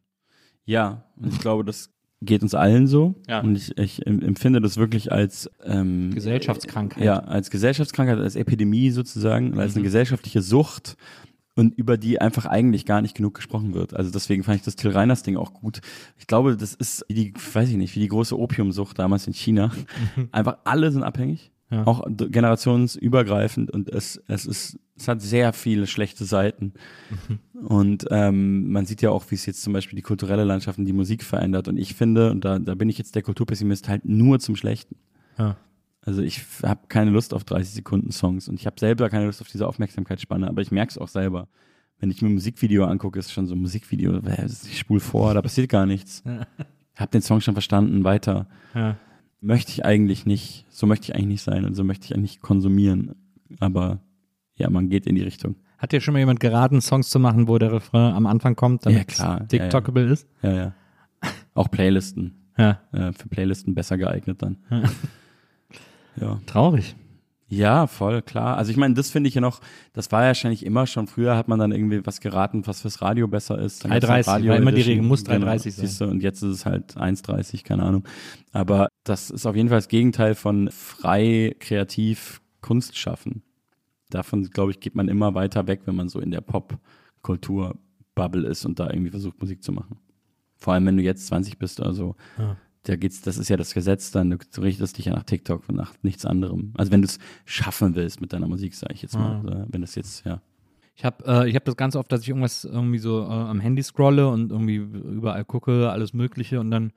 Ja, 0.65 1.05
und 1.17 1.33
ich 1.33 1.39
glaube, 1.39 1.65
das 1.65 1.91
geht 2.21 2.43
uns 2.43 2.55
allen 2.55 2.87
so. 2.87 3.15
Ja. 3.29 3.41
Und 3.41 3.57
ich, 3.57 3.77
ich 3.79 4.07
em- 4.07 4.23
empfinde 4.23 4.61
das 4.61 4.77
wirklich 4.77 5.13
als 5.13 5.51
ähm, 5.65 6.11
Gesellschaftskrankheit. 6.15 7.05
Ja, 7.05 7.19
als 7.21 7.51
Gesellschaftskrankheit, 7.51 8.19
als 8.19 8.35
Epidemie 8.37 8.91
sozusagen, 8.91 9.59
als 9.59 9.73
Mhm. 9.75 9.79
eine 9.79 9.85
gesellschaftliche 9.85 10.43
Sucht 10.43 10.97
und 11.55 11.77
über 11.77 11.97
die 11.97 12.21
einfach 12.21 12.47
eigentlich 12.47 12.87
gar 12.87 13.03
nicht 13.03 13.17
genug 13.17 13.35
gesprochen 13.35 13.75
wird. 13.75 13.95
Also 13.95 14.11
deswegen 14.11 14.43
fand 14.45 14.59
ich 14.59 14.63
das 14.65 14.77
Till 14.77 14.91
Reiners 14.91 15.23
Ding 15.23 15.37
auch 15.37 15.53
gut. 15.55 15.81
Ich 16.17 16.27
glaube, 16.27 16.57
das 16.57 16.75
ist 16.75 17.05
wie 17.09 17.15
die, 17.15 17.35
weiß 17.35 17.69
ich 17.69 17.77
nicht, 17.77 17.95
wie 17.97 18.01
die 18.01 18.09
große 18.09 18.39
Opiumsucht 18.39 18.99
damals 18.99 19.27
in 19.27 19.33
China. 19.35 19.73
Einfach 20.33 20.59
alle 20.65 20.91
sind 20.93 21.03
abhängig. 21.03 21.51
Ja. 21.71 21.87
Auch 21.87 22.03
generationsübergreifend 22.69 23.71
und 23.71 23.89
es, 23.91 24.23
es 24.27 24.47
ist, 24.47 24.79
es 24.99 25.09
hat 25.09 25.23
sehr 25.23 25.53
viele 25.53 25.87
schlechte 25.87 26.25
Seiten. 26.25 26.73
Mhm. 27.11 27.67
Und 27.67 28.07
ähm, 28.11 28.71
man 28.71 28.87
sieht 28.87 29.03
ja 29.03 29.11
auch, 29.11 29.25
wie 29.31 29.35
es 29.35 29.47
jetzt 29.47 29.63
zum 29.63 29.73
Beispiel 29.73 29.97
die 29.97 30.03
kulturelle 30.03 30.45
Landschaft 30.45 30.79
und 30.79 30.85
die 30.85 30.93
Musik 30.93 31.23
verändert. 31.23 31.69
Und 31.69 31.77
ich 31.77 31.95
finde, 31.95 32.31
und 32.31 32.45
da, 32.45 32.59
da 32.59 32.75
bin 32.75 32.89
ich 32.89 32.99
jetzt 32.99 33.15
der 33.15 33.23
Kulturpessimist, 33.23 33.89
halt 33.89 34.05
nur 34.05 34.39
zum 34.41 34.57
Schlechten. 34.57 34.97
Ja. 35.39 35.57
Also 36.03 36.23
ich 36.23 36.43
habe 36.63 36.81
keine 36.89 37.11
Lust 37.11 37.35
auf 37.35 37.45
30 37.45 37.75
Sekunden 37.75 38.13
Songs 38.13 38.49
und 38.49 38.59
ich 38.59 38.67
habe 38.67 38.81
selber 38.81 39.11
keine 39.11 39.27
Lust 39.27 39.43
auf 39.43 39.49
diese 39.49 39.67
Aufmerksamkeitsspanne, 39.67 40.49
aber 40.49 40.63
ich 40.63 40.71
merke 40.71 40.91
es 40.91 40.99
auch 40.99 41.09
selber. 41.09 41.49
Wenn 41.99 42.11
ich 42.11 42.23
mir 42.23 42.29
ein 42.29 42.35
Musikvideo 42.35 42.85
angucke, 42.85 43.19
ist 43.19 43.27
es 43.27 43.33
schon 43.33 43.47
so 43.47 43.55
ein 43.55 43.61
Musikvideo, 43.61 44.21
ich 44.47 44.79
spul 44.79 45.01
vor, 45.01 45.35
da 45.35 45.43
passiert 45.43 45.69
gar 45.69 45.87
nichts. 45.87 46.23
Ich 46.95 47.01
habe 47.01 47.11
den 47.11 47.23
Song 47.23 47.41
schon 47.41 47.55
verstanden, 47.55 48.05
weiter. 48.05 48.49
Ja. 48.75 48.97
Möchte 49.41 49.71
ich 49.71 49.85
eigentlich 49.85 50.27
nicht, 50.27 50.67
so 50.69 50.87
möchte 50.87 51.05
ich 51.05 51.15
eigentlich 51.15 51.27
nicht 51.27 51.43
sein 51.43 51.65
und 51.65 51.75
so 51.75 51.85
möchte 51.85 52.07
ich 52.07 52.15
eigentlich 52.15 52.41
konsumieren. 52.41 53.15
Aber 53.61 54.01
ja, 54.59 54.69
man 54.71 54.89
geht 54.91 55.07
in 55.07 55.15
die 55.15 55.23
Richtung. 55.23 55.57
Hat 55.79 55.93
dir 55.93 56.01
schon 56.01 56.13
mal 56.13 56.19
jemand 56.19 56.41
geraten, 56.41 56.81
Songs 56.81 57.09
zu 57.09 57.19
machen, 57.21 57.49
wo 57.49 57.57
der 57.59 57.73
Refrain 57.73 58.13
am 58.15 58.27
Anfang 58.27 58.57
kommt, 58.57 58.85
damit 58.85 58.99
Ja, 58.99 59.05
klar. 59.05 59.41
es 59.43 59.49
TikTokable 59.49 60.05
ist? 60.11 60.27
Ja, 60.43 60.53
ja. 60.53 60.73
Auch 61.55 61.71
Playlisten. 61.71 62.35
Ja. 62.57 62.81
Äh, 62.93 63.13
für 63.13 63.29
Playlisten 63.29 63.75
besser 63.75 63.97
geeignet 63.97 64.43
dann. 64.43 64.57
ja. 66.21 66.41
Traurig. 66.47 66.97
Ja, 67.51 67.87
voll, 67.87 68.21
klar. 68.21 68.59
Also 68.59 68.71
ich 68.71 68.77
meine, 68.77 68.93
das 68.93 69.09
finde 69.09 69.29
ich 69.29 69.35
ja 69.35 69.41
noch, 69.41 69.61
das 69.95 70.13
war 70.13 70.21
ja 70.23 70.27
wahrscheinlich 70.29 70.67
immer 70.67 70.87
schon, 70.87 71.07
früher 71.07 71.35
hat 71.35 71.49
man 71.49 71.59
dann 71.59 71.73
irgendwie 71.73 72.05
was 72.05 72.21
geraten, 72.21 72.67
was 72.67 72.83
fürs 72.83 73.01
Radio 73.01 73.27
besser 73.27 73.59
ist. 73.59 73.85
Dann 73.85 73.93
gab's 73.93 74.05
3,30, 74.05 74.19
noch 74.19 74.27
Radio 74.27 74.51
war 74.51 74.57
immer 74.59 74.71
die 74.71 74.77
Edition. 74.83 74.95
Regel, 74.97 75.09
muss 75.09 75.25
Genau, 75.25 75.47
3,30 75.47 75.59
sein. 75.59 75.73
siehst 75.73 76.01
du, 76.03 76.05
Und 76.07 76.23
jetzt 76.23 76.43
ist 76.43 76.51
es 76.57 76.67
halt 76.67 76.97
1,30, 76.99 77.65
keine 77.65 77.85
Ahnung. 77.85 78.05
Aber 78.53 78.89
das 79.05 79.31
ist 79.31 79.47
auf 79.47 79.57
jeden 79.57 79.71
Fall 79.71 79.79
das 79.79 79.89
Gegenteil 79.89 80.35
von 80.35 80.69
frei, 80.71 81.57
kreativ 81.59 82.43
Kunst 82.61 82.99
schaffen. 82.99 83.43
Davon, 84.11 84.49
glaube 84.51 84.71
ich, 84.71 84.81
geht 84.81 84.95
man 84.95 85.09
immer 85.09 85.35
weiter 85.35 85.67
weg, 85.67 85.83
wenn 85.85 85.97
man 85.97 86.09
so 86.09 86.21
in 86.21 86.31
der 86.31 86.41
Pop-Kultur-Bubble 86.41 88.47
ist 88.47 88.65
und 88.65 88.81
da 88.81 88.91
irgendwie 88.91 89.11
versucht, 89.11 89.41
Musik 89.41 89.63
zu 89.63 89.73
machen. 89.73 89.99
Vor 90.57 90.75
allem, 90.75 90.87
wenn 90.87 90.97
du 90.97 91.03
jetzt 91.03 91.27
20 91.27 91.59
bist 91.59 91.81
oder 91.81 91.93
so. 91.93 92.17
Ja. 92.39 92.57
Da 92.85 92.97
geht's, 92.97 93.21
das 93.21 93.37
ist 93.37 93.49
ja 93.49 93.57
das 93.57 93.75
Gesetz, 93.75 94.13
dann 94.13 94.31
du, 94.31 94.39
du 94.39 94.61
richtest 94.63 94.97
dich 94.97 95.07
ja 95.07 95.13
nach 95.13 95.25
TikTok 95.25 95.69
und 95.69 95.75
nach 95.75 95.93
nichts 96.03 96.25
anderem. 96.25 96.73
Also 96.77 96.91
wenn 96.91 97.03
du 97.03 97.07
es 97.07 97.19
schaffen 97.45 97.95
willst 97.95 98.21
mit 98.21 98.33
deiner 98.33 98.49
Musik, 98.49 98.75
sage 98.75 98.95
ich 98.95 99.03
jetzt 99.03 99.15
mal. 99.15 99.45
Oder 99.45 99.67
Wenn 99.69 99.83
das 99.83 99.95
jetzt, 99.95 100.25
ja. 100.25 100.41
Ich 100.95 101.05
habe 101.05 101.25
äh, 101.27 101.49
ich 101.49 101.55
hab 101.55 101.65
das 101.65 101.77
ganz 101.77 101.95
oft, 101.95 102.11
dass 102.11 102.23
ich 102.23 102.29
irgendwas 102.29 102.65
irgendwie 102.65 102.99
so 102.99 103.21
äh, 103.21 103.27
am 103.27 103.61
Handy 103.61 103.83
scrolle 103.83 104.29
und 104.29 104.51
irgendwie 104.51 104.77
überall 104.77 105.45
gucke, 105.45 105.91
alles 105.91 106.13
Mögliche 106.13 106.61
und 106.61 106.71
dann, 106.71 106.93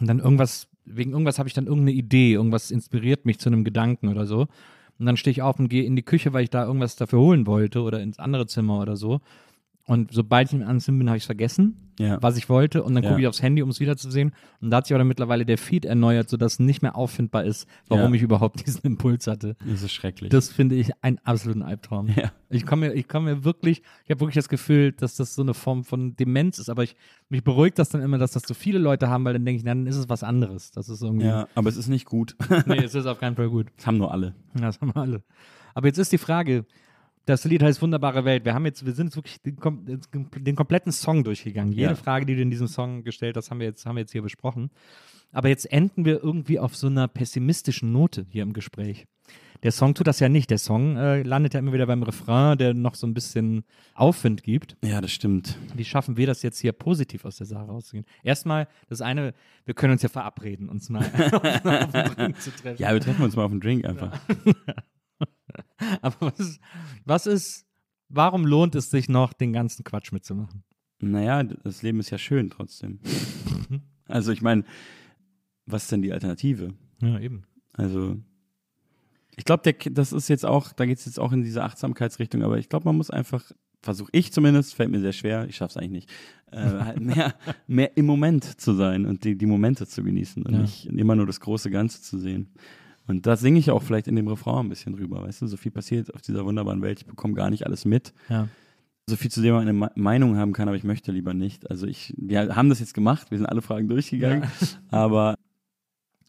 und 0.00 0.08
dann 0.08 0.18
irgendwas, 0.18 0.66
wegen 0.84 1.12
irgendwas 1.12 1.38
habe 1.38 1.48
ich 1.48 1.54
dann 1.54 1.66
irgendeine 1.66 1.92
Idee, 1.92 2.32
irgendwas 2.32 2.70
inspiriert 2.70 3.26
mich 3.26 3.38
zu 3.38 3.48
einem 3.48 3.64
Gedanken 3.64 4.08
oder 4.08 4.26
so. 4.26 4.48
Und 5.00 5.06
dann 5.06 5.16
stehe 5.16 5.32
ich 5.32 5.40
auf 5.40 5.58
und 5.58 5.68
gehe 5.68 5.84
in 5.84 5.96
die 5.96 6.02
Küche, 6.02 6.34
weil 6.34 6.44
ich 6.44 6.50
da 6.50 6.66
irgendwas 6.66 6.94
dafür 6.94 7.20
holen 7.20 7.46
wollte 7.46 7.80
oder 7.80 8.00
ins 8.00 8.18
andere 8.18 8.46
Zimmer 8.46 8.80
oder 8.80 8.96
so. 8.96 9.20
Und 9.90 10.12
sobald 10.12 10.52
ich 10.52 10.60
im 10.60 10.78
Zimmer 10.80 10.98
bin, 10.98 11.08
habe 11.08 11.16
ich 11.18 11.26
vergessen, 11.26 11.74
Ja. 11.98 12.22
was 12.22 12.36
ich 12.36 12.48
wollte. 12.48 12.84
Und 12.84 12.94
dann 12.94 13.02
Ja. 13.02 13.08
gucke 13.10 13.22
ich 13.22 13.26
aufs 13.26 13.42
Handy, 13.42 13.60
um 13.60 13.70
es 13.70 13.80
wiederzusehen. 13.80 14.32
Und 14.60 14.70
da 14.70 14.76
hat 14.76 14.86
sich 14.86 14.94
aber 14.94 15.02
mittlerweile 15.02 15.44
der 15.44 15.58
Feed 15.58 15.84
erneuert, 15.84 16.30
sodass 16.30 16.60
nicht 16.60 16.80
mehr 16.80 16.94
auffindbar 16.94 17.42
ist, 17.44 17.66
warum 17.88 18.12
Ja. 18.12 18.16
ich 18.16 18.22
überhaupt 18.22 18.54
diesen 18.66 18.82
Impuls 18.86 19.26
hatte. 19.26 19.56
Das 19.66 19.82
ist 19.82 19.90
schrecklich. 19.92 20.30
Das 20.30 20.48
finde 20.48 20.76
ich 20.76 20.92
einen 21.02 21.18
absoluten 21.24 21.62
Albtraum. 21.62 22.06
Ja. 22.16 22.30
Ich 22.50 22.64
komme 22.66 22.88
mir, 22.90 22.94
ich 22.94 23.08
komme 23.08 23.34
mir 23.34 23.44
wirklich, 23.44 23.82
ich 24.04 24.10
habe 24.10 24.20
wirklich 24.20 24.36
das 24.36 24.48
Gefühl, 24.48 24.92
dass 24.92 25.16
das 25.16 25.34
so 25.34 25.42
eine 25.42 25.54
Form 25.54 25.82
von 25.82 26.14
Demenz 26.14 26.58
ist, 26.60 26.70
aber 26.70 26.84
ich, 26.84 26.94
mich 27.28 27.42
beruhigt 27.42 27.76
das 27.80 27.88
dann 27.88 28.00
immer, 28.00 28.18
dass 28.18 28.30
das 28.30 28.44
so 28.44 28.54
viele 28.54 28.78
Leute 28.78 29.08
haben, 29.08 29.24
weil 29.24 29.32
dann 29.32 29.44
denke 29.44 29.58
ich, 29.58 29.64
na, 29.64 29.72
dann 29.74 29.88
ist 29.88 29.96
es 29.96 30.08
was 30.08 30.22
anderes. 30.22 30.70
Das 30.70 30.88
ist 30.88 31.02
irgendwie, 31.02 31.26
ja, 31.26 31.48
aber 31.56 31.68
es 31.68 31.76
ist 31.76 31.88
nicht 31.88 32.04
gut. 32.06 32.36
nee, 32.66 32.76
es 32.84 32.94
ist 32.94 33.06
auf 33.06 33.18
keinen 33.18 33.34
Fall 33.34 33.48
gut. 33.50 33.66
Das 33.76 33.88
haben 33.88 33.98
nur 33.98 34.12
alle. 34.12 34.36
Ja, 34.54 34.60
Das 34.66 34.80
haben 34.80 34.92
alle. 34.92 35.22
Aber 35.74 35.88
jetzt 35.88 35.98
ist 35.98 36.12
die 36.12 36.18
Frage, 36.18 36.64
das 37.26 37.44
Lied 37.44 37.62
heißt 37.62 37.80
Wunderbare 37.82 38.24
Welt. 38.24 38.44
Wir 38.44 38.54
haben 38.54 38.64
jetzt, 38.66 38.84
wir 38.84 38.92
sind 38.92 39.06
jetzt 39.08 39.16
wirklich 39.16 39.40
den, 39.42 39.56
den 40.36 40.56
kompletten 40.56 40.92
Song 40.92 41.22
durchgegangen. 41.24 41.72
Jede 41.72 41.90
Ja. 41.90 41.94
Frage, 41.94 42.26
die 42.26 42.34
du 42.34 42.42
in 42.42 42.50
diesem 42.50 42.66
Song 42.68 43.04
gestellt 43.04 43.36
hast, 43.36 43.50
haben 43.50 43.60
wir 43.60 43.66
jetzt, 43.66 43.86
haben 43.86 43.96
wir 43.96 44.00
jetzt 44.00 44.12
hier 44.12 44.22
besprochen. 44.22 44.70
Aber 45.32 45.48
jetzt 45.48 45.70
enden 45.70 46.04
wir 46.04 46.22
irgendwie 46.22 46.58
auf 46.58 46.76
so 46.76 46.88
einer 46.88 47.06
pessimistischen 47.06 47.92
Note 47.92 48.26
hier 48.30 48.42
im 48.42 48.52
Gespräch. 48.52 49.06
Der 49.62 49.72
Song 49.72 49.94
tut 49.94 50.06
das 50.06 50.18
ja 50.20 50.28
nicht. 50.30 50.50
Der 50.50 50.58
Song 50.58 50.96
äh, 50.96 51.22
landet 51.22 51.52
ja 51.54 51.60
immer 51.60 51.72
wieder 51.74 51.86
beim 51.86 52.02
Refrain, 52.02 52.56
der 52.56 52.72
noch 52.72 52.94
so 52.94 53.06
ein 53.06 53.12
bisschen 53.14 53.62
Aufwind 53.94 54.42
gibt. 54.42 54.76
Ja, 54.82 55.00
das 55.02 55.12
stimmt. 55.12 55.56
Wie 55.76 55.84
schaffen 55.84 56.16
wir 56.16 56.26
das 56.26 56.42
jetzt 56.42 56.58
hier 56.58 56.72
positiv 56.72 57.26
aus 57.26 57.36
der 57.36 57.46
Sache 57.46 57.66
rauszugehen? 57.66 58.06
Erstmal, 58.24 58.66
das 58.88 59.02
eine, 59.02 59.34
wir 59.66 59.74
können 59.74 59.92
uns 59.92 60.02
ja 60.02 60.08
verabreden, 60.08 60.68
uns 60.70 60.88
mal 60.88 61.04
auf 61.32 61.92
den 61.92 62.14
Drink 62.16 62.40
zu 62.40 62.50
treffen. 62.50 62.82
Ja, 62.82 62.92
wir 62.92 63.00
treffen 63.00 63.22
uns 63.22 63.36
mal 63.36 63.44
auf 63.44 63.50
einen 63.52 63.60
Drink 63.60 63.84
einfach. 63.84 64.18
Aber 66.02 66.16
was 66.32 66.38
ist, 66.40 66.60
was 67.04 67.26
ist, 67.26 67.66
warum 68.08 68.44
lohnt 68.46 68.74
es 68.74 68.90
sich 68.90 69.08
noch, 69.08 69.32
den 69.32 69.52
ganzen 69.52 69.84
Quatsch 69.84 70.12
mitzumachen? 70.12 70.64
Naja, 71.00 71.42
das 71.42 71.82
Leben 71.82 72.00
ist 72.00 72.10
ja 72.10 72.18
schön 72.18 72.50
trotzdem. 72.50 73.00
Also 74.06 74.32
ich 74.32 74.42
meine, 74.42 74.64
was 75.66 75.84
ist 75.84 75.92
denn 75.92 76.02
die 76.02 76.12
Alternative? 76.12 76.74
Ja, 77.00 77.20
eben. 77.20 77.44
Also 77.72 78.16
ich 79.36 79.44
glaube, 79.44 79.72
das 79.72 80.12
ist 80.12 80.28
jetzt 80.28 80.44
auch, 80.44 80.72
da 80.72 80.84
geht 80.84 80.98
es 80.98 81.04
jetzt 81.06 81.20
auch 81.20 81.30
in 81.32 81.42
diese 81.42 81.62
Achtsamkeitsrichtung, 81.62 82.42
aber 82.42 82.58
ich 82.58 82.68
glaube, 82.68 82.86
man 82.86 82.96
muss 82.96 83.10
einfach, 83.10 83.52
versuche 83.82 84.10
ich 84.12 84.32
zumindest, 84.32 84.74
fällt 84.74 84.90
mir 84.90 84.98
sehr 85.00 85.12
schwer, 85.12 85.46
ich 85.48 85.54
schaffe 85.56 85.70
es 85.70 85.76
eigentlich 85.76 86.06
nicht, 86.06 86.10
äh, 86.50 86.58
halt 86.58 87.00
mehr, 87.00 87.34
mehr 87.68 87.96
im 87.96 88.06
Moment 88.06 88.60
zu 88.60 88.74
sein 88.74 89.06
und 89.06 89.22
die, 89.22 89.38
die 89.38 89.46
Momente 89.46 89.86
zu 89.86 90.02
genießen 90.02 90.42
und 90.42 90.54
Ja. 90.54 90.60
nicht 90.62 90.86
immer 90.86 91.14
nur 91.14 91.26
das 91.26 91.38
große 91.38 91.70
Ganze 91.70 92.02
zu 92.02 92.18
sehen. 92.18 92.48
Und 93.10 93.26
da 93.26 93.36
singe 93.36 93.58
ich 93.58 93.70
auch 93.72 93.82
vielleicht 93.82 94.06
in 94.06 94.14
dem 94.14 94.28
Refrain 94.28 94.66
ein 94.66 94.68
bisschen 94.68 94.94
drüber, 94.94 95.22
weißt 95.22 95.42
du, 95.42 95.46
so 95.48 95.56
viel 95.56 95.72
passiert 95.72 96.14
auf 96.14 96.20
dieser 96.22 96.44
wunderbaren 96.44 96.80
Welt, 96.80 97.00
ich 97.00 97.06
bekomme 97.06 97.34
gar 97.34 97.50
nicht 97.50 97.66
alles 97.66 97.84
mit. 97.84 98.14
Ja. 98.28 98.46
So 99.08 99.16
viel 99.16 99.30
zu 99.30 99.42
dem 99.42 99.54
man 99.54 99.62
eine 99.62 99.72
Me- 99.72 99.90
Meinung 99.96 100.36
haben 100.36 100.52
kann, 100.52 100.68
aber 100.68 100.76
ich 100.76 100.84
möchte 100.84 101.10
lieber 101.10 101.34
nicht. 101.34 101.68
Also 101.68 101.86
ich, 101.88 102.14
wir 102.16 102.54
haben 102.54 102.68
das 102.68 102.78
jetzt 102.78 102.94
gemacht, 102.94 103.30
wir 103.32 103.38
sind 103.38 103.46
alle 103.46 103.62
Fragen 103.62 103.88
durchgegangen, 103.88 104.44
aber 104.90 105.34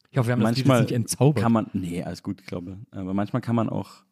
Ich 0.10 0.18
hoffe, 0.18 0.30
wir 0.30 0.34
haben 0.34 0.41
Manchmal 0.41 0.82
das 0.82 0.90
Lied 0.90 0.90
jetzt 0.90 0.90
nicht 0.90 1.12
entzaubert. 1.12 1.44
kann 1.44 1.52
man, 1.52 1.68
nee, 1.74 2.02
alles 2.03 2.24
gut, 2.24 2.41
ich 2.41 2.48
glaube. 2.48 2.78
Aber 2.90 3.14
manchmal 3.14 3.41
kann 3.44 3.56
man 3.56 3.70
auch 3.70 4.03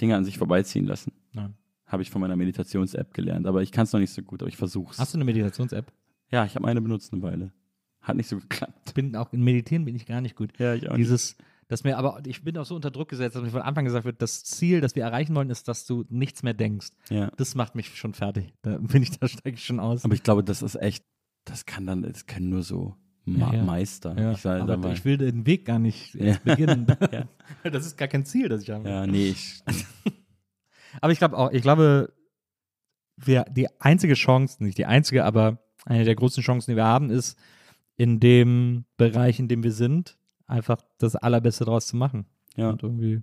Dinge 0.00 0.16
an 0.16 0.24
sich 0.24 0.36
vorbeiziehen 0.38 0.84
lassen. 0.86 1.12
Ja. 1.32 1.50
Habe 1.86 2.02
ich 2.02 2.10
von 2.10 2.20
meiner 2.20 2.34
Meditations-App 2.36 3.14
gelernt. 3.14 3.46
Aber 3.46 3.62
ich 3.62 3.70
kann 3.72 3.84
es 3.84 3.92
noch 3.92 4.00
nicht 4.00 4.12
so 4.12 4.22
gut, 4.22 4.42
aber 4.42 4.48
ich 4.48 4.56
versuch's. 4.56 4.98
Hast 4.98 5.14
du 5.14 5.18
eine 5.18 5.24
Meditations-App? 5.24 5.92
Ja, 6.30 6.44
ich 6.44 6.54
habe 6.56 6.66
eine 6.66 6.80
benutzt 6.80 7.12
eine 7.12 7.22
Weile. 7.22 7.52
Hat 8.00 8.16
nicht 8.16 8.28
so 8.28 8.36
geklappt. 8.38 8.94
Bin 8.94 9.14
auch 9.16 9.32
in 9.32 9.42
Meditieren 9.42 9.84
bin 9.84 9.94
ich 9.96 10.04
gar 10.06 10.20
nicht 10.20 10.34
gut. 10.36 10.50
Ja, 10.58 10.74
ich 10.74 10.88
auch 10.90 10.96
Dieses, 10.96 11.36
dass 11.68 11.84
mir, 11.84 11.98
aber 11.98 12.20
ich 12.26 12.42
bin 12.42 12.56
auch 12.58 12.64
so 12.64 12.74
unter 12.74 12.90
Druck 12.90 13.08
gesetzt, 13.10 13.36
dass 13.36 13.42
mir 13.42 13.50
von 13.50 13.62
Anfang 13.62 13.84
gesagt 13.84 14.04
wird, 14.04 14.20
das 14.22 14.42
Ziel, 14.44 14.80
das 14.80 14.94
wir 14.96 15.04
erreichen 15.04 15.34
wollen, 15.34 15.50
ist, 15.50 15.68
dass 15.68 15.86
du 15.86 16.04
nichts 16.08 16.42
mehr 16.42 16.54
denkst. 16.54 16.88
Ja. 17.10 17.30
Das 17.36 17.54
macht 17.54 17.74
mich 17.74 17.94
schon 17.96 18.14
fertig. 18.14 18.52
Da 18.62 18.78
bin 18.78 19.02
ich, 19.02 19.10
da 19.18 19.28
steige 19.28 19.56
ich 19.56 19.64
schon 19.64 19.78
aus. 19.80 20.04
Aber 20.04 20.14
ich 20.14 20.22
glaube, 20.22 20.42
das 20.42 20.62
ist 20.62 20.74
echt, 20.76 21.04
das 21.44 21.66
kann 21.66 21.86
dann, 21.86 22.02
das 22.02 22.26
können 22.26 22.48
nur 22.48 22.62
so 22.62 22.96
Ma 23.24 23.52
Ja, 23.52 23.58
ja. 23.58 23.64
Meister. 23.64 24.18
ja, 24.18 24.32
Ich, 24.32 24.46
aber 24.46 24.92
ich 24.92 25.04
will 25.04 25.18
den 25.18 25.44
Weg 25.46 25.66
gar 25.66 25.78
nicht 25.78 26.12
beginnen. 26.44 26.86
Ja. 27.12 27.28
Das 27.70 27.84
ist 27.86 27.96
gar 27.98 28.08
kein 28.08 28.24
Ziel, 28.24 28.48
das 28.48 28.62
ich 28.62 28.70
habe. 28.70 28.88
ja, 28.88 29.06
nee, 29.06 29.28
ich, 29.28 29.62
Aber 31.00 31.12
ich 31.12 31.18
glaube 31.18 31.36
auch, 31.36 31.50
ich 31.52 31.62
glaube, 31.62 32.12
wir, 33.16 33.44
die 33.50 33.68
einzige 33.80 34.14
Chance, 34.14 34.62
nicht 34.62 34.78
die 34.78 34.86
einzige, 34.86 35.24
aber 35.24 35.58
eine 35.84 36.04
der 36.04 36.14
großen 36.14 36.42
Chancen, 36.42 36.70
die 36.70 36.76
wir 36.76 36.84
haben, 36.84 37.10
ist, 37.10 37.38
in 37.96 38.20
dem 38.20 38.84
Bereich, 38.96 39.38
in 39.38 39.48
dem 39.48 39.62
wir 39.62 39.72
sind, 39.72 40.17
einfach 40.48 40.80
das 40.98 41.16
Allerbeste 41.16 41.64
draus 41.64 41.86
zu 41.86 41.96
machen. 41.96 42.26
ja. 42.56 42.70
Und 42.70 42.82
irgendwie, 42.82 43.22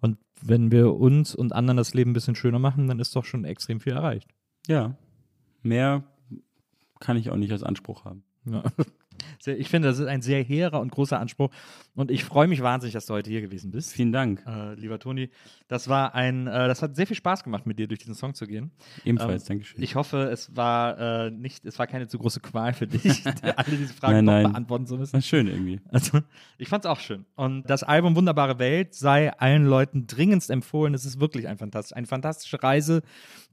und 0.00 0.18
wenn 0.42 0.70
wir 0.70 0.94
uns 0.94 1.34
und 1.34 1.54
anderen 1.54 1.78
das 1.78 1.94
Leben 1.94 2.10
ein 2.10 2.14
bisschen 2.14 2.34
schöner 2.34 2.58
machen, 2.58 2.88
dann 2.88 3.00
ist 3.00 3.16
doch 3.16 3.24
schon 3.24 3.44
extrem 3.44 3.80
viel 3.80 3.94
erreicht. 3.94 4.28
Ja. 4.66 4.96
Mehr 5.62 6.04
kann 7.00 7.16
ich 7.16 7.30
auch 7.30 7.36
nicht 7.36 7.52
als 7.52 7.62
Anspruch 7.62 8.04
haben. 8.04 8.24
Ja. 8.44 8.62
Ich 9.44 9.68
finde, 9.68 9.88
das 9.88 9.98
ist 9.98 10.06
ein 10.06 10.22
sehr 10.22 10.42
hehrer 10.42 10.80
und 10.80 10.90
großer 10.90 11.18
Anspruch. 11.18 11.50
Und 11.94 12.10
ich 12.10 12.24
freue 12.24 12.46
mich 12.48 12.62
wahnsinnig, 12.62 12.92
dass 12.94 13.06
du 13.06 13.14
heute 13.14 13.30
hier 13.30 13.40
gewesen 13.40 13.70
bist. 13.70 13.92
Vielen 13.92 14.12
Dank. 14.12 14.42
Äh, 14.46 14.74
lieber 14.74 14.98
Toni, 14.98 15.30
das 15.68 15.88
war 15.88 16.14
ein, 16.14 16.46
äh, 16.46 16.68
das 16.68 16.82
hat 16.82 16.96
sehr 16.96 17.06
viel 17.06 17.16
Spaß 17.16 17.44
gemacht, 17.44 17.66
mit 17.66 17.78
dir 17.78 17.88
durch 17.88 18.00
diesen 18.00 18.14
Song 18.14 18.34
zu 18.34 18.46
gehen. 18.46 18.70
Ebenfalls, 19.04 19.44
Ähm, 19.44 19.48
Dankeschön. 19.48 19.82
Ich 19.82 19.94
hoffe, 19.94 20.28
es 20.30 20.54
war 20.54 20.98
äh, 21.26 21.30
nicht, 21.30 21.64
es 21.64 21.78
war 21.78 21.86
keine 21.86 22.08
zu 22.08 22.18
große 22.18 22.40
Qual 22.40 22.72
für 22.74 22.86
dich, 22.86 23.24
alle 23.42 23.76
diese 23.76 23.94
Fragen 23.94 24.14
Nein, 24.16 24.24
noch 24.24 24.32
nein. 24.32 24.52
beantworten 24.52 24.86
zu 24.86 24.96
müssen. 24.96 25.12
war 25.14 25.22
schön 25.22 25.46
irgendwie. 25.46 25.80
Also, 25.90 26.20
ich 26.58 26.68
fand's 26.68 26.86
auch 26.86 27.00
schön. 27.00 27.24
Und 27.34 27.68
das 27.70 27.82
Album 27.82 28.16
Wunderbare 28.16 28.58
Welt 28.58 28.94
sei 28.94 29.32
allen 29.32 29.64
Leuten 29.66 30.06
dringendst 30.06 30.50
empfohlen. 30.50 30.94
Es 30.94 31.04
ist 31.04 31.20
wirklich 31.20 31.48
ein 31.48 31.58
fantastisch, 31.58 31.96
eine 31.96 32.06
fantastische 32.06 32.62
Reise 32.62 33.02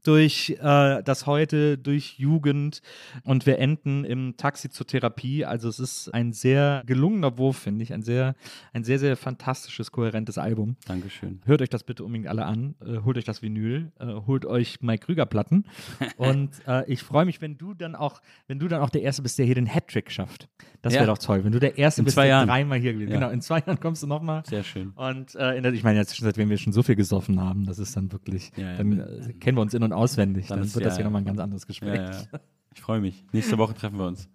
durch 0.04 0.56
äh, 0.60 1.02
das 1.02 1.26
Heute, 1.26 1.76
durch 1.78 2.18
Jugend. 2.18 2.80
Und 3.24 3.46
wir 3.46 3.58
enden 3.58 4.04
im 4.04 4.36
Taxi 4.36 4.70
zur 4.70 4.86
Therapie. 4.86 5.44
Also 5.44 5.68
es 5.68 5.78
ist 5.80 6.14
ein 6.14 6.32
sehr 6.32 6.82
gelungener 6.86 7.36
Wurf, 7.38 7.58
finde 7.58 7.82
ich. 7.82 7.92
Ein 7.92 8.02
sehr, 8.02 8.34
ein 8.72 8.84
sehr, 8.84 8.98
sehr 8.98 9.16
fantastisches, 9.16 9.90
kohärentes 9.92 10.38
Album. 10.38 10.76
Dankeschön. 10.86 11.40
Hört 11.44 11.62
euch 11.62 11.70
das 11.70 11.82
bitte 11.84 12.04
unbedingt 12.04 12.28
alle 12.28 12.44
an. 12.44 12.74
Äh, 12.84 12.98
holt 13.04 13.16
euch 13.18 13.24
das 13.24 13.42
Vinyl. 13.42 13.90
Äh, 13.98 14.06
holt 14.26 14.46
euch 14.46 14.80
Mike 14.80 15.06
Krüger 15.06 15.26
Platten. 15.26 15.64
Und 16.16 16.50
äh, 16.68 16.84
ich 16.90 17.02
freue 17.02 17.24
mich, 17.24 17.40
wenn 17.40 17.58
du 17.58 17.74
dann 17.74 17.94
auch, 17.94 18.20
wenn 18.46 18.58
du 18.58 18.68
dann 18.68 18.80
auch 18.80 18.90
der 18.90 19.02
Erste 19.02 19.22
bist, 19.22 19.38
der 19.38 19.46
hier 19.46 19.54
den 19.56 19.66
Hattrick 19.66 20.10
schafft. 20.10 20.48
Das 20.82 20.92
wäre 20.92 21.04
Ja. 21.04 21.06
doch 21.06 21.18
toll. 21.18 21.42
Wenn 21.44 21.52
du 21.52 21.58
der 21.60 21.78
Erste 21.78 22.02
In 22.02 22.04
bist, 22.04 22.14
zwei 22.14 22.22
der 22.24 22.30
Jahren. 22.36 22.48
dreimal 22.48 22.78
hier 22.78 22.92
gewesen 22.92 23.08
Ja. 23.10 23.18
Genau, 23.18 23.30
in 23.30 23.40
zwei 23.40 23.58
Jahren 23.60 23.80
kommst 23.80 24.02
du 24.02 24.06
nochmal. 24.06 24.42
Sehr 24.46 24.62
schön. 24.62 24.90
Und 24.90 25.34
äh, 25.34 25.56
in 25.56 25.62
der, 25.62 25.72
ich 25.72 25.82
meine, 25.82 25.98
jetzt 25.98 26.14
schon 26.14 26.24
seitdem 26.26 26.50
wir 26.50 26.58
schon 26.58 26.74
so 26.74 26.82
viel 26.82 26.94
gesoffen 26.94 27.40
haben, 27.40 27.64
das 27.64 27.78
ist 27.78 27.96
dann 27.96 28.12
wirklich, 28.12 28.52
Ja, 28.56 28.72
ja. 28.72 28.76
dann 28.76 29.00
äh, 29.00 29.32
kennen 29.40 29.56
wir 29.56 29.62
uns 29.62 29.72
in- 29.72 29.82
und 29.82 29.93
auswendig. 29.94 30.46
Dann, 30.48 30.58
Dann 30.58 30.66
ist- 30.66 30.74
wird 30.74 30.84
das 30.86 30.94
ja, 30.94 30.96
hier 30.98 31.04
ja. 31.04 31.10
nochmal 31.10 31.22
ein 31.22 31.26
ganz 31.26 31.38
anderes 31.40 31.66
Gespräch. 31.66 31.94
Ja, 31.94 32.10
ja. 32.10 32.40
Ich 32.74 32.80
freue 32.82 33.00
mich. 33.00 33.24
Nächste 33.32 33.56
Woche 33.56 33.72
treffen 33.74 33.98
wir 33.98 34.06
uns. 34.06 34.28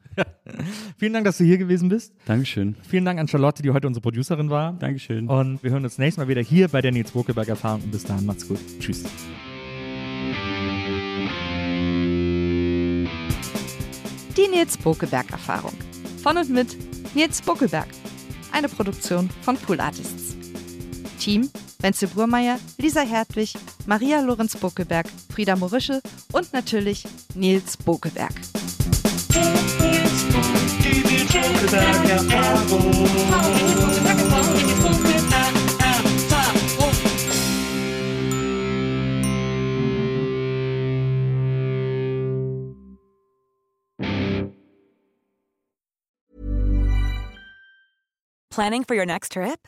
Vielen 0.97 1.13
Dank, 1.13 1.25
dass 1.25 1.37
du 1.37 1.43
hier 1.43 1.57
gewesen 1.57 1.89
bist. 1.89 2.13
Dankeschön. 2.25 2.75
Vielen 2.87 3.05
Dank 3.05 3.19
an 3.19 3.27
Charlotte, 3.27 3.61
die 3.61 3.71
heute 3.71 3.87
unsere 3.87 4.01
Producerin 4.01 4.49
war. 4.49 4.73
Dankeschön. 4.73 5.27
Und 5.27 5.61
wir 5.61 5.71
hören 5.71 5.83
uns 5.83 5.97
nächstes 5.97 6.23
Mal 6.23 6.29
wieder 6.29 6.41
hier 6.41 6.67
bei 6.69 6.81
der 6.81 6.91
Nils 6.91 7.11
Bokelberg 7.11 7.47
Erfahrung. 7.49 7.83
Und 7.83 7.91
bis 7.91 8.03
dahin, 8.05 8.25
macht's 8.25 8.47
gut. 8.47 8.59
Tschüss. 8.79 9.03
Die 14.37 14.47
Nils 14.49 14.77
Bokelberg 14.77 15.31
Erfahrung. 15.31 15.73
Von 16.23 16.37
und 16.37 16.49
mit 16.49 16.77
Nils 17.15 17.41
Bokelberg. 17.41 17.87
Eine 18.51 18.67
Produktion 18.69 19.29
von 19.41 19.57
Pool 19.57 19.79
Artists. 19.79 20.35
Team 21.19 21.49
Wenzel 21.81 22.09
Burmeier, 22.09 22.59
Lisa 22.77 23.01
Hertwig, 23.01 23.53
Maria 23.85 24.21
Lorenz 24.21 24.55
Bokelberg, 24.55 25.07
Frieda 25.33 25.55
Morische 25.55 26.01
und 26.33 26.51
natürlich 26.53 27.05
Nils 27.35 27.77
it 27.77 28.19
Planning 48.51 48.83
for 48.83 48.93
your 48.93 49.05
next 49.05 49.31
trip? 49.31 49.67